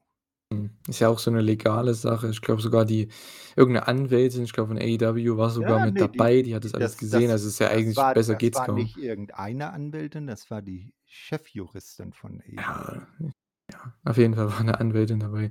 Hm, 0.54 0.70
ist 0.88 1.00
ja 1.00 1.08
auch 1.08 1.18
so 1.18 1.30
'ne 1.30 1.40
legale 1.40 1.94
Sache. 1.94 2.28
Ich 2.30 2.40
glaube 2.42 2.60
sogar 2.62 2.84
die 2.84 3.08
irgend 3.56 3.74
'ne 3.74 3.86
Anwältin, 3.88 4.44
ich 4.44 4.52
glaube 4.52 4.68
von 4.68 4.78
AEW 4.78 5.36
war 5.36 5.50
sogar 5.50 5.78
Ja, 5.78 5.80
mit 5.80 5.94
ne, 5.94 6.08
die 6.08 6.28
dabei, 6.28 6.42
die 6.42 6.54
hat 6.54 6.64
das 6.64 6.74
alles 6.74 6.96
das 6.98 6.98
gesehen. 6.98 7.30
das 7.30 7.30
Also, 7.30 7.48
ist 7.48 7.58
ja 7.60 7.68
das 7.70 7.94
eigentlich 7.94 7.96
war 7.96 8.14
besser 8.14 8.36
das 8.36 8.36
geht's 8.36 8.60
war 8.60 8.66
kaum. 8.66 8.90
nicht 8.90 8.96
irgendeine 8.96 9.72
Anwältin, 9.72 10.26
das 10.26 10.50
war 10.50 10.62
die 10.62 10.94
Chefjuristin 11.06 12.12
von 12.12 12.40
AEW. 12.42 13.04
Ja, 13.20 13.34
ja, 13.72 13.94
auf 14.04 14.18
jeden 14.18 14.34
Fall 14.34 14.50
war 14.52 14.64
'ne 14.64 14.78
Anwältin 14.80 15.20
dabei. 15.20 15.50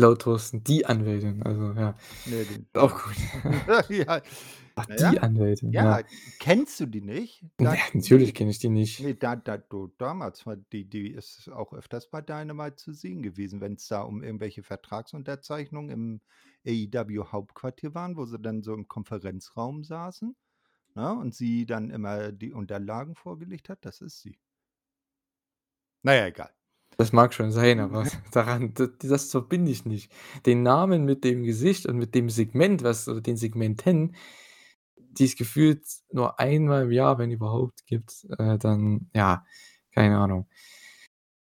Laut 0.00 0.22
Thorsten 0.22 0.64
die 0.64 0.86
Anwältin, 0.86 1.42
also 1.42 1.72
ja, 1.72 1.96
Ne, 2.24 2.44
den 2.46 2.68
auch 2.74 3.02
gut. 3.04 3.16
ja. 3.90 4.22
Ach, 4.76 4.86
Na 4.88 4.96
die 4.96 5.20
Anwältin, 5.20 5.72
ja, 5.72 6.00
ja. 6.00 6.02
kennst 6.38 6.80
du 6.80 6.86
die 6.86 7.00
nicht? 7.02 7.44
Da 7.58 7.76
natürlich 7.94 8.28
ne, 8.28 8.32
kenne 8.32 8.50
ich 8.50 8.58
die 8.58 8.68
nicht. 8.70 8.98
ne, 8.98 9.14
da 9.14 9.36
da 9.36 9.58
du 9.58 9.88
damals 9.98 10.46
war 10.46 10.56
die 10.56 10.84
die 10.88 11.08
ist 11.12 11.48
auch 11.50 11.72
öfters 11.72 12.08
bei 12.10 12.20
Dynamite 12.22 12.76
zu 12.76 12.92
sehen 12.92 13.22
gewesen, 13.22 13.60
wenn's 13.60 13.88
da 13.88 14.02
um 14.02 14.22
irgendwelche 14.22 14.62
Vertragsunterzeichnungen 14.62 15.90
im 15.90 16.20
AEW 16.66 17.26
Hauptquartier 17.32 17.94
waren, 17.94 18.16
wo 18.16 18.26
sie 18.26 18.38
dann 18.40 18.62
so 18.62 18.74
im 18.74 18.88
Konferenzraum 18.88 19.84
saßen, 19.84 20.36
ne, 20.94 21.12
und 21.14 21.34
sie 21.34 21.66
dann 21.66 21.90
immer 21.90 22.32
die 22.32 22.52
Unterlagen 22.52 23.16
vorgelegt 23.16 23.68
hat, 23.70 23.84
das 23.84 24.00
ist 24.00 24.20
sie. 24.22 24.38
Na 26.02 26.14
ja, 26.14 26.26
egal. 26.26 26.50
Das 27.00 27.14
mag 27.14 27.32
schon 27.32 27.50
sein, 27.50 27.80
aber 27.80 28.04
daran 28.30 28.74
d 28.74 28.88
das 29.02 29.30
verbinde 29.30 29.70
ich 29.70 29.86
nicht. 29.86 30.12
Den 30.44 30.62
Namen 30.62 31.06
mit 31.06 31.24
dem 31.24 31.44
Gesicht 31.44 31.86
und 31.86 31.96
mit 31.96 32.14
dem 32.14 32.28
Segment, 32.28 32.82
was 32.82 33.08
oder 33.08 33.22
den 33.22 33.38
Segmenten, 33.38 34.14
die 34.96 35.24
es 35.24 35.34
gefühlt 35.34 35.82
nur 36.12 36.38
einmal 36.38 36.82
im 36.82 36.92
Jahr, 36.92 37.16
wenn 37.16 37.30
überhaupt, 37.30 37.86
gibt, 37.86 38.26
äh, 38.38 38.58
dann 38.58 39.08
ja, 39.14 39.46
keine 39.94 40.18
Ahnung. 40.18 40.46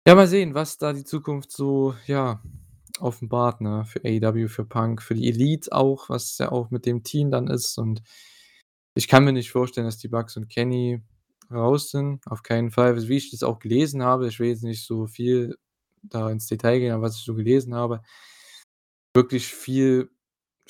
Ja, 0.06 0.14
mal 0.14 0.28
sehen, 0.28 0.54
was 0.54 0.78
da 0.78 0.92
die 0.92 1.02
Zukunft 1.02 1.50
so, 1.50 1.96
ja, 2.06 2.40
offenbart, 3.00 3.60
ne, 3.62 3.84
für 3.84 4.00
AEW, 4.04 4.46
für 4.46 4.64
Punk, 4.64 5.02
für 5.02 5.16
die 5.16 5.28
Elite 5.28 5.72
auch, 5.72 6.08
was 6.08 6.38
ja 6.38 6.52
auch 6.52 6.70
mit 6.70 6.86
dem 6.86 7.02
Team 7.02 7.32
dann 7.32 7.48
ist. 7.48 7.78
Und 7.78 8.00
ich 8.94 9.08
kann 9.08 9.24
mir 9.24 9.32
nicht 9.32 9.50
vorstellen, 9.50 9.86
dass 9.86 9.98
die 9.98 10.06
Bucks 10.06 10.36
und 10.36 10.48
Kenny 10.48 11.02
raus 11.54 11.90
sind, 11.90 12.26
auf 12.26 12.42
keinen 12.42 12.70
Fall. 12.70 12.96
Wie 13.08 13.16
ich 13.16 13.30
das 13.30 13.42
auch 13.42 13.58
gelesen 13.58 14.02
habe, 14.02 14.28
ich 14.28 14.40
will 14.40 14.48
jetzt 14.48 14.64
nicht 14.64 14.84
so 14.86 15.06
viel 15.06 15.56
da 16.02 16.30
ins 16.30 16.46
Detail 16.46 16.80
gehen, 16.80 16.92
aber 16.92 17.02
was 17.04 17.16
ich 17.16 17.24
so 17.24 17.34
gelesen 17.34 17.74
habe 17.74 18.02
wirklich 19.14 19.46
viel 19.48 20.10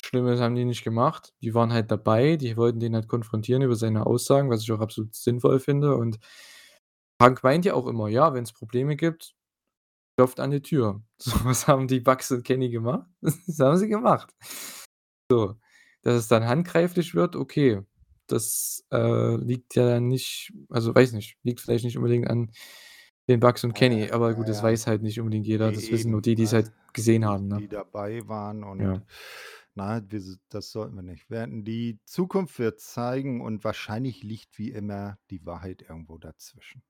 Schlimmes 0.05 0.41
haben 0.41 0.55
die 0.55 0.65
nicht 0.65 0.85
gemacht. 0.85 1.33
Die 1.43 1.55
waren 1.55 1.73
halt 1.73 1.91
dabei, 1.91 2.37
die 2.37 2.57
wollten 2.57 2.81
den 2.81 2.95
halt 2.95 3.09
konfrontieren 3.09 3.63
über 3.63 3.77
seine 3.77 4.07
Aussagen, 4.07 4.51
was 4.51 4.63
ich 4.63 4.73
auch 4.73 4.81
absolut 4.81 5.15
sinnvoll 5.15 5.61
finde. 5.61 5.97
Und 5.97 6.19
Punk 7.19 7.43
meint 7.43 7.65
ja 7.65 7.75
auch 7.75 7.87
immer: 7.87 8.09
„Ja, 8.09 8.35
wenn's 8.35 8.53
Probleme 8.53 8.97
gibt, 8.97 9.35
klopft 10.19 10.41
an 10.41 10.53
die 10.53 10.63
Tür.“ 10.63 11.03
So, 11.19 11.33
was 11.45 11.69
haben 11.69 11.89
die 11.89 12.01
Bucks 12.01 12.31
und 12.33 12.45
Kenny 12.45 12.71
gemacht? 12.71 13.09
Das 13.49 13.61
haben 13.61 13.79
sie 13.79 13.89
gemacht. 13.89 14.35
So, 15.31 15.57
dass 16.03 16.15
es 16.17 16.29
dann 16.29 16.47
handgreiflich 16.47 17.15
wird, 17.15 17.37
okay. 17.37 17.83
Das, 18.27 18.85
äh, 18.91 19.37
liegt 19.37 19.75
ja 19.75 20.01
nicht 20.01 20.53
also, 20.71 20.95
weiß 20.95 21.13
nicht, 21.13 21.37
liegt 21.43 21.61
vielleicht 21.61 21.85
nicht 21.85 21.97
unbedingt 21.97 22.29
an 22.31 22.51
den 23.29 23.41
Bucks 23.41 23.63
und 23.65 23.71
Ja, 23.71 23.89
Kenny, 23.89 24.11
aber 24.11 24.31
ja, 24.31 24.35
gut, 24.35 24.49
das 24.49 24.59
ja. 24.59 24.65
weiß 24.65 24.87
halt 24.87 25.03
nicht 25.03 25.21
unbedingt 25.21 25.47
jeder. 25.47 25.71
Das 25.73 25.91
wissen 25.91 26.11
nur 26.11 26.23
die, 26.23 26.35
die's 26.35 26.53
ne? 26.53 26.59
halt 26.59 26.73
gesehen 26.93 27.23
Die 27.23 27.27
haben, 27.29 27.49
ne? 27.49 27.59
die 27.61 27.69
dabei 27.69 28.27
waren 28.29 28.65
und 28.65 28.81
Ja. 28.81 29.03
na, 29.75 30.03
wir 30.11 30.23
das 30.49 30.71
sollten 30.71 30.97
wir 30.97 31.03
nicht 31.03 31.31
werten. 31.31 31.65
Die 31.65 31.99
Zukunft 32.05 32.59
wird 32.59 32.81
zeigen 32.81 33.41
und 33.41 33.65
wahrscheinlich 33.65 34.23
liegt 34.23 34.59
wie 34.59 34.71
immer 34.71 35.19
die 35.31 35.45
Wahrheit 35.47 35.83
irgendwo 35.83 36.19
dazwischen. 36.19 36.83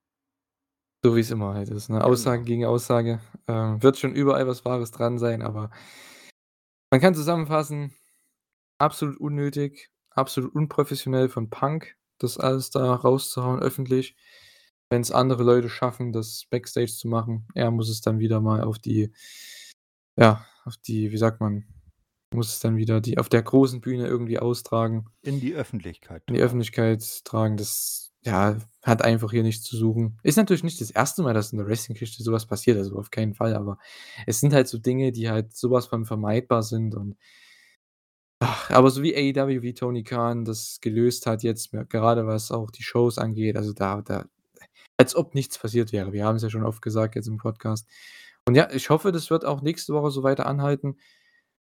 So 1.04 1.16
wie's 1.16 1.30
immer 1.30 1.54
halt 1.54 1.68
ist, 1.68 1.88
ne? 1.88 2.02
Aussage 2.04 2.38
Genau. 2.38 2.46
gegen 2.46 2.64
Aussage. 2.64 3.20
Ähm, 3.48 3.82
wird 3.82 3.98
schon 3.98 4.14
überall 4.14 4.46
was 4.46 4.64
Wahres 4.64 4.92
dran 4.92 5.18
sein, 5.18 5.42
aber 5.42 5.70
man 6.90 7.00
kann 7.00 7.14
zusammenfassen, 7.14 7.92
absolut 8.78 9.16
unnötig, 9.18 9.90
absolut 10.14 10.54
unprofessionell 10.54 11.28
von 11.28 11.50
Punk, 11.50 11.96
das 12.18 12.38
alles 12.38 12.70
da 12.70 12.94
rauszuhauen 12.94 13.60
öffentlich. 13.60 14.16
Wenn's 14.90 15.10
andere 15.10 15.42
Leute 15.42 15.70
schaffen, 15.70 16.12
das 16.12 16.46
Backstage 16.50 16.92
zu 16.92 17.08
machen, 17.08 17.46
er 17.54 17.70
muss 17.70 17.88
es 17.88 18.02
dann 18.02 18.18
wieder 18.18 18.40
mal 18.40 18.62
auf 18.62 18.78
die 18.78 19.12
ja, 20.16 20.44
auf 20.64 20.76
die 20.76 21.12
wie 21.12 21.16
sagt 21.18 21.40
man 21.40 21.64
muss 22.34 22.48
es 22.48 22.60
dann 22.60 22.76
wieder 22.76 23.00
die 23.00 23.18
auf 23.18 23.28
der 23.28 23.42
großen 23.42 23.80
Bühne 23.80 24.06
irgendwie 24.06 24.38
austragen. 24.38 25.06
In 25.22 25.40
die 25.40 25.54
Öffentlichkeit 25.54 26.22
In 26.26 26.34
die. 26.34 26.40
Öffentlichkeit 26.40 27.24
tragen, 27.24 27.56
das, 27.56 28.12
ja, 28.22 28.56
hat 28.82 29.02
einfach 29.02 29.30
hier 29.30 29.42
nichts 29.42 29.64
zu 29.64 29.76
suchen. 29.76 30.18
Ist 30.22 30.36
natürlich 30.36 30.64
nicht 30.64 30.80
das 30.80 30.94
1. 30.94 31.18
Mal, 31.18 31.34
dass 31.34 31.52
in 31.52 31.58
der 31.58 31.66
Wrestling-Geschichte 31.66 32.22
so 32.22 32.32
was 32.32 32.46
passiert, 32.46 32.78
also 32.78 32.96
auf 32.96 33.10
keinen 33.10 33.34
Fall, 33.34 33.54
aber 33.54 33.78
es 34.26 34.40
sind 34.40 34.54
halt 34.54 34.68
so 34.68 34.78
Dinge, 34.78 35.12
die 35.12 35.28
halt 35.28 35.54
so 35.54 35.70
was 35.70 35.86
von 35.86 36.06
vermeidbar 36.06 36.62
sind 36.62 36.94
und 36.94 37.16
ach, 38.42 38.70
aber 38.70 38.90
so 38.90 39.02
wie 39.02 39.14
AEW, 39.16 39.62
wie 39.62 39.74
Tony 39.74 40.04
Khan 40.04 40.44
das 40.44 40.80
gelöst 40.80 41.26
hat 41.26 41.42
jetzt, 41.42 41.72
gerade 41.90 42.26
was 42.26 42.50
auch 42.52 42.70
die 42.70 42.82
Shows 42.82 43.18
angeht, 43.18 43.56
also 43.56 43.72
da 43.72 44.02
da 44.02 44.26
als 44.98 45.16
ob 45.16 45.34
nichts 45.34 45.58
passiert 45.58 45.92
wäre. 45.92 46.12
Wir 46.12 46.26
haben's 46.26 46.42
ja 46.42 46.50
schon 46.50 46.64
oft 46.64 46.82
gesagt 46.82 47.16
jetzt 47.16 47.28
im 47.28 47.38
Podcast. 47.38 47.88
Und 48.46 48.54
ja, 48.56 48.70
ich 48.72 48.90
hoffe, 48.90 49.12
das 49.12 49.30
wird 49.30 49.44
auch 49.44 49.62
nächste 49.62 49.94
Woche 49.94 50.10
so 50.10 50.22
weiter 50.22 50.46
anhalten. 50.46 50.96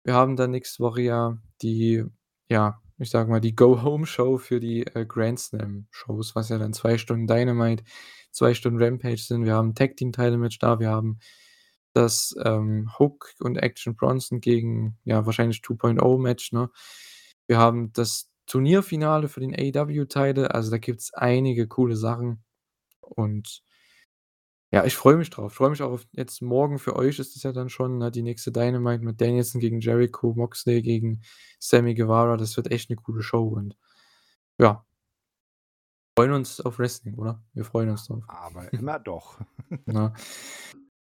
Wir 0.04 0.14
haben 0.14 0.36
dann 0.36 0.50
nächste 0.52 0.82
Woche 0.82 1.02
ja 1.02 1.38
die 1.62 2.04
ja, 2.50 2.80
ich 2.98 3.10
sage 3.10 3.30
mal, 3.30 3.40
die 3.40 3.54
Go-Home-Show 3.56 4.38
für 4.38 4.60
die, 4.60 4.86
äh, 4.86 5.04
Grand 5.06 5.38
Slam-Shows, 5.40 6.34
was 6.34 6.48
ja 6.50 6.58
dann 6.58 6.72
2 6.72 6.98
Stunden 6.98 7.26
Dynamite, 7.26 7.84
2 8.32 8.54
Stunden 8.54 8.82
Rampage 8.82 9.18
sind. 9.18 9.44
Wir 9.44 9.54
haben 9.54 9.70
'n 9.70 9.74
Tag-Team-Title-Match 9.74 10.58
da, 10.60 10.80
wir 10.80 10.90
haben 10.90 11.18
das, 11.98 12.34
ähm, 12.44 12.90
Hook 12.98 13.34
und 13.40 13.56
Action 13.58 13.96
Bronson 13.96 14.40
gegen, 14.40 14.98
ja, 15.04 15.26
wahrscheinlich 15.26 15.62
2.0-Match, 15.62 16.52
ne? 16.52 16.70
Wir 17.48 17.58
haben 17.58 17.92
das 17.94 18.30
Turnierfinale 18.46 19.28
für 19.28 19.40
den 19.40 19.54
AEW-Title, 19.54 20.54
also 20.54 20.70
da 20.70 20.78
gibt's 20.78 21.12
einige 21.14 21.68
coole 21.68 21.96
Sachen. 21.96 22.44
Und 23.00 23.60
ja, 24.72 24.84
ich 24.84 24.96
freue 24.96 25.16
mich 25.16 25.30
drauf. 25.30 25.52
Ich 25.52 25.56
freue 25.56 25.70
mich 25.70 25.82
auch 25.82 25.92
auf 25.92 26.06
jetzt 26.12 26.42
morgen 26.42 26.78
für 26.78 26.94
euch 26.96 27.18
ist 27.18 27.34
es 27.36 27.42
ja 27.42 27.52
dann 27.52 27.70
schon, 27.70 27.96
ne, 27.98 28.10
die 28.10 28.22
nächste 28.22 28.52
Dynamite 28.52 29.02
mit 29.02 29.18
Danielson 29.20 29.60
gegen 29.62 29.80
Jericho, 29.80 30.34
Moxley 30.34 30.82
gegen 30.82 31.22
Sammy 31.58 31.94
Guevara. 31.94 32.36
Das 32.36 32.56
wird 32.56 32.70
echt 32.70 32.90
'ne 32.90 32.96
coole 32.96 33.22
Show 33.22 33.44
und 33.48 33.76
ja. 34.58 34.84
Freuen 36.18 36.32
uns 36.32 36.60
auf 36.60 36.80
Wrestling, 36.80 37.14
oder? 37.14 37.40
Wir 37.54 37.64
freuen 37.64 37.90
uns 37.90 38.06
drauf. 38.08 38.24
Aber 38.26 38.72
immer 38.72 38.98
doch. 38.98 39.38
Ne? 39.86 40.12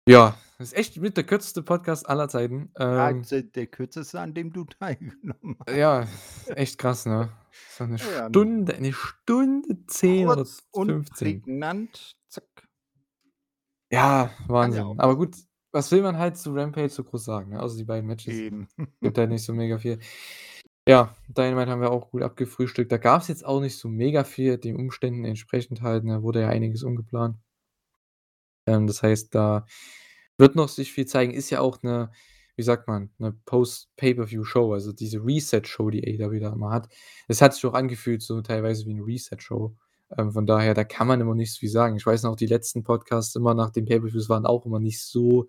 Ja, 0.08 0.38
das 0.56 0.68
ist 0.68 0.72
echt 0.78 0.96
mit 0.96 1.18
der 1.18 1.24
kürzeste 1.24 1.62
Podcast 1.62 2.08
aller 2.08 2.30
Zeiten. 2.30 2.70
Ja, 2.78 3.10
Ähm 3.10 3.22
d 3.22 3.42
der 3.42 3.66
kürzeste, 3.66 4.18
an 4.18 4.32
dem 4.32 4.54
du 4.54 4.64
teilgenommen 4.80 5.58
hast. 5.66 5.76
Ja, 5.76 6.06
echt 6.54 6.78
krass, 6.78 7.04
ne? 7.04 7.28
So 7.76 7.84
'ne 7.84 7.96
Ja, 7.98 8.06
ja. 8.10 8.28
Stunde 8.30 8.80
'ne 8.80 8.92
Stunde 8.94 9.86
10 9.86 10.26
oder 10.28 10.36
Kurz 10.36 10.62
und 10.70 10.88
15. 10.88 11.42
prägnant, 11.42 12.16
zack. 12.28 12.68
Ja, 13.92 14.24
ja 14.24 14.30
Wahnsinn. 14.48 14.82
auch 14.82 14.94
Aber 14.98 15.16
gut, 15.16 15.36
was 15.72 15.92
will 15.92 16.00
man 16.02 16.16
halt 16.16 16.38
zu 16.38 16.54
Rampage 16.54 16.88
so 16.88 17.04
groß 17.04 17.24
sagen, 17.24 17.50
ne? 17.50 17.60
Außer 17.62 17.76
die 17.76 17.84
beiden 17.84 18.06
Matches. 18.06 18.34
Eben. 18.38 18.66
Gibt 19.02 19.18
halt 19.18 19.28
nicht 19.30 19.44
so 19.44 19.52
mega 19.52 19.76
viel. 19.78 19.98
Ja, 20.88 21.14
Dynamite 21.28 21.70
haben 21.70 21.82
wir 21.82 21.90
auch 21.92 22.10
gut 22.10 22.22
abgefrühstückt. 22.22 22.90
Da 22.92 22.96
gab's 22.98 23.28
jetzt 23.28 23.44
auch 23.44 23.60
nicht 23.60 23.76
so 23.78 23.88
mega 23.88 24.24
viel, 24.24 24.58
den 24.58 24.76
Umständen 24.76 25.24
entsprechend 25.26 25.82
halt, 25.82 26.04
ne, 26.04 26.22
wurde 26.22 26.40
ja 26.42 26.48
einiges 26.48 26.82
umgeplant. 26.82 27.36
Ähm, 28.68 28.86
das 28.88 29.02
heißt, 29.02 29.34
da 29.34 29.66
wird 30.38 30.56
noch 30.56 30.68
sich 30.70 30.92
viel 30.92 31.06
zeigen. 31.06 31.32
Ist 31.34 31.50
ja 31.50 31.60
auch 31.60 31.82
'ne, 31.84 32.10
wie 32.56 32.62
sagt 32.64 32.88
man, 32.88 33.10
'ne 33.18 33.32
Post-Pay-per-View-Show, 33.46 34.72
also 34.74 34.92
diese 34.92 35.24
Reset-Show, 35.24 35.90
die 35.90 36.04
AEW 36.06 36.40
da 36.40 36.52
immer 36.54 36.70
hat. 36.72 36.88
Es 37.28 37.42
hat 37.42 37.54
sich 37.54 37.66
auch 37.66 37.74
angefühlt 37.74 38.22
so 38.22 38.40
teilweise 38.42 38.86
wie 38.86 38.94
'ne 38.94 39.06
Reset-Show. 39.06 39.76
Ähm, 40.18 40.32
von 40.32 40.46
daher, 40.46 40.74
da 40.74 40.84
kann 40.84 41.06
man 41.08 41.20
immer 41.20 41.34
nicht 41.36 41.52
so 41.54 41.60
viel 41.60 41.70
sagen. 41.70 41.96
Ich 41.96 42.06
weiß 42.06 42.22
noch, 42.24 42.36
die 42.36 42.46
letzten 42.46 42.84
Podcasts 42.84 43.34
immer 43.36 43.54
nach 43.54 43.70
den 43.70 43.86
Pay-per-Views 43.86 44.28
waren 44.30 44.46
auch 44.46 44.66
immer 44.66 44.80
nicht 44.80 45.02
so 45.04 45.48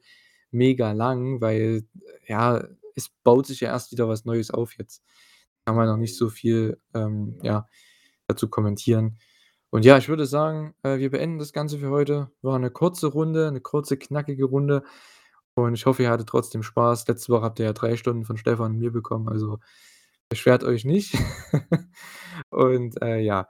mega 0.51 0.91
lang, 0.93 1.41
weil, 1.41 1.83
ja, 2.27 2.63
es 2.95 3.09
baut 3.23 3.47
sich 3.47 3.61
ja 3.61 3.69
erst 3.69 3.91
wieder 3.93 4.07
was 4.09 4.25
Neues 4.25 4.51
auf 4.51 4.77
jetzt. 4.77 5.03
Kann 5.65 5.75
man 5.77 5.87
noch 5.87 5.97
nicht 5.97 6.17
so 6.17 6.29
viel, 6.29 6.79
ähm, 6.95 7.39
ja, 7.43 7.67
dazu 8.27 8.49
kommentieren. 8.49 9.19
Und 9.73 9.85
ja, 9.85 9.97
ich 9.97 10.09
würde 10.09 10.25
sagen, 10.25 10.73
äh, 10.83 10.97
wir 10.97 11.11
beenden 11.11 11.37
das 11.39 11.53
Ganze 11.53 11.77
für 11.77 11.89
heute. 11.91 12.31
War 12.41 12.57
'ne 12.57 12.71
kurze 12.71 13.07
Runde, 13.07 13.51
'ne 13.51 13.61
kurze, 13.61 13.97
knackige 13.97 14.45
Runde. 14.45 14.83
Und 15.55 15.73
ich 15.75 15.85
hoffe, 15.85 16.03
ihr 16.03 16.09
hattet 16.09 16.27
trotzdem 16.29 16.63
Spaß. 16.63 17.07
Letzte 17.07 17.31
Woche 17.33 17.43
habt 17.43 17.59
ihr 17.59 17.65
ja 17.65 17.73
3 17.73 17.95
Stunden 17.97 18.25
von 18.25 18.37
Stefan 18.37 18.73
und 18.73 18.79
mir 18.79 18.91
bekommen, 18.91 19.29
also 19.29 19.59
beschwert 20.29 20.63
euch 20.63 20.85
nicht. 20.85 21.15
Und, 22.51 23.01
äh, 23.03 23.19
ja, 23.21 23.47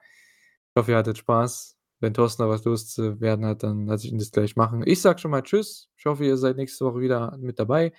ich 0.76 0.82
hoffe, 0.82 0.92
ihr 0.94 0.98
hattet 0.98 1.18
Spaß. 1.20 1.78
wenn 2.02 2.14
Thorsten 2.16 2.44
da 2.44 2.50
was 2.50 2.66
loszuwerden 2.66 3.46
hat, 3.46 3.64
dann 3.64 3.88
lasse 3.88 4.08
ich 4.08 4.14
ihn 4.14 4.20
das 4.20 4.32
gleich 4.32 4.56
machen. 4.58 4.84
Ich 4.88 5.02
sage 5.02 5.20
schon 5.20 5.32
mal 5.32 5.44
tschüss. 5.44 5.90
Ich 5.98 6.06
hoffe, 6.06 6.26
ihr 6.26 6.38
seid 6.38 6.58
nächste 6.58 6.86
Woche 6.86 7.02
wieder 7.02 7.38
mit 7.40 7.60
dabei 7.60 7.94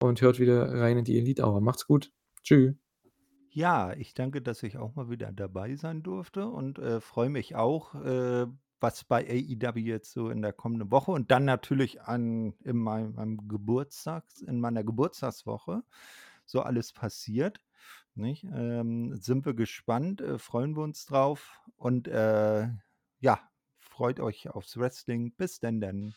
und 0.00 0.20
hört 0.22 0.38
wieder 0.40 0.72
rein 0.80 0.98
in 0.98 1.04
die 1.06 1.18
Elite 1.18 1.44
Hour. 1.44 1.60
Macht's 1.62 1.86
gut. 1.86 2.12
Tschü. 2.44 2.74
Ja, 3.54 3.92
ich 3.92 4.14
danke, 4.14 4.40
dass 4.40 4.62
ich 4.62 4.78
auch 4.78 4.94
mal 4.94 5.10
wieder 5.10 5.30
dabei 5.30 5.76
sein 5.76 6.02
durfte 6.02 6.46
und, 6.48 6.78
äh, 6.78 7.00
freue 7.02 7.28
mich 7.28 7.54
auch, 7.54 7.94
äh, 7.94 8.46
was 8.80 9.04
bei 9.04 9.26
AEW 9.28 9.76
jetzt 9.78 10.12
so 10.12 10.30
in 10.30 10.40
der 10.40 10.54
kommenden 10.54 10.90
Woche 10.90 11.10
und 11.12 11.30
dann 11.30 11.44
natürlich 11.44 12.00
an 12.00 12.54
in 12.64 12.78
meinem 12.78 13.14
meinem 13.14 13.48
Geburtstags 13.48 14.40
in 14.40 14.58
meiner 14.58 14.82
Geburtstagswoche 14.84 15.82
so 16.46 16.62
alles 16.62 16.92
passiert, 16.94 17.60
nicht? 18.14 18.44
Ähm, 18.44 19.16
sind 19.16 19.44
wir 19.46 19.54
gespannt, 19.54 20.20
äh, 20.22 20.38
freuen 20.38 20.74
wir 20.76 20.82
uns 20.82 21.04
drauf 21.06 21.60
und, 21.76 22.08
äh, 22.08 22.68
ja, 23.20 23.40
freut 23.78 24.18
euch 24.20 24.48
aufs 24.50 24.76
Wrestling. 24.78 25.32
Bis 25.36 25.60
denn 25.60 25.80
denn. 25.80 26.14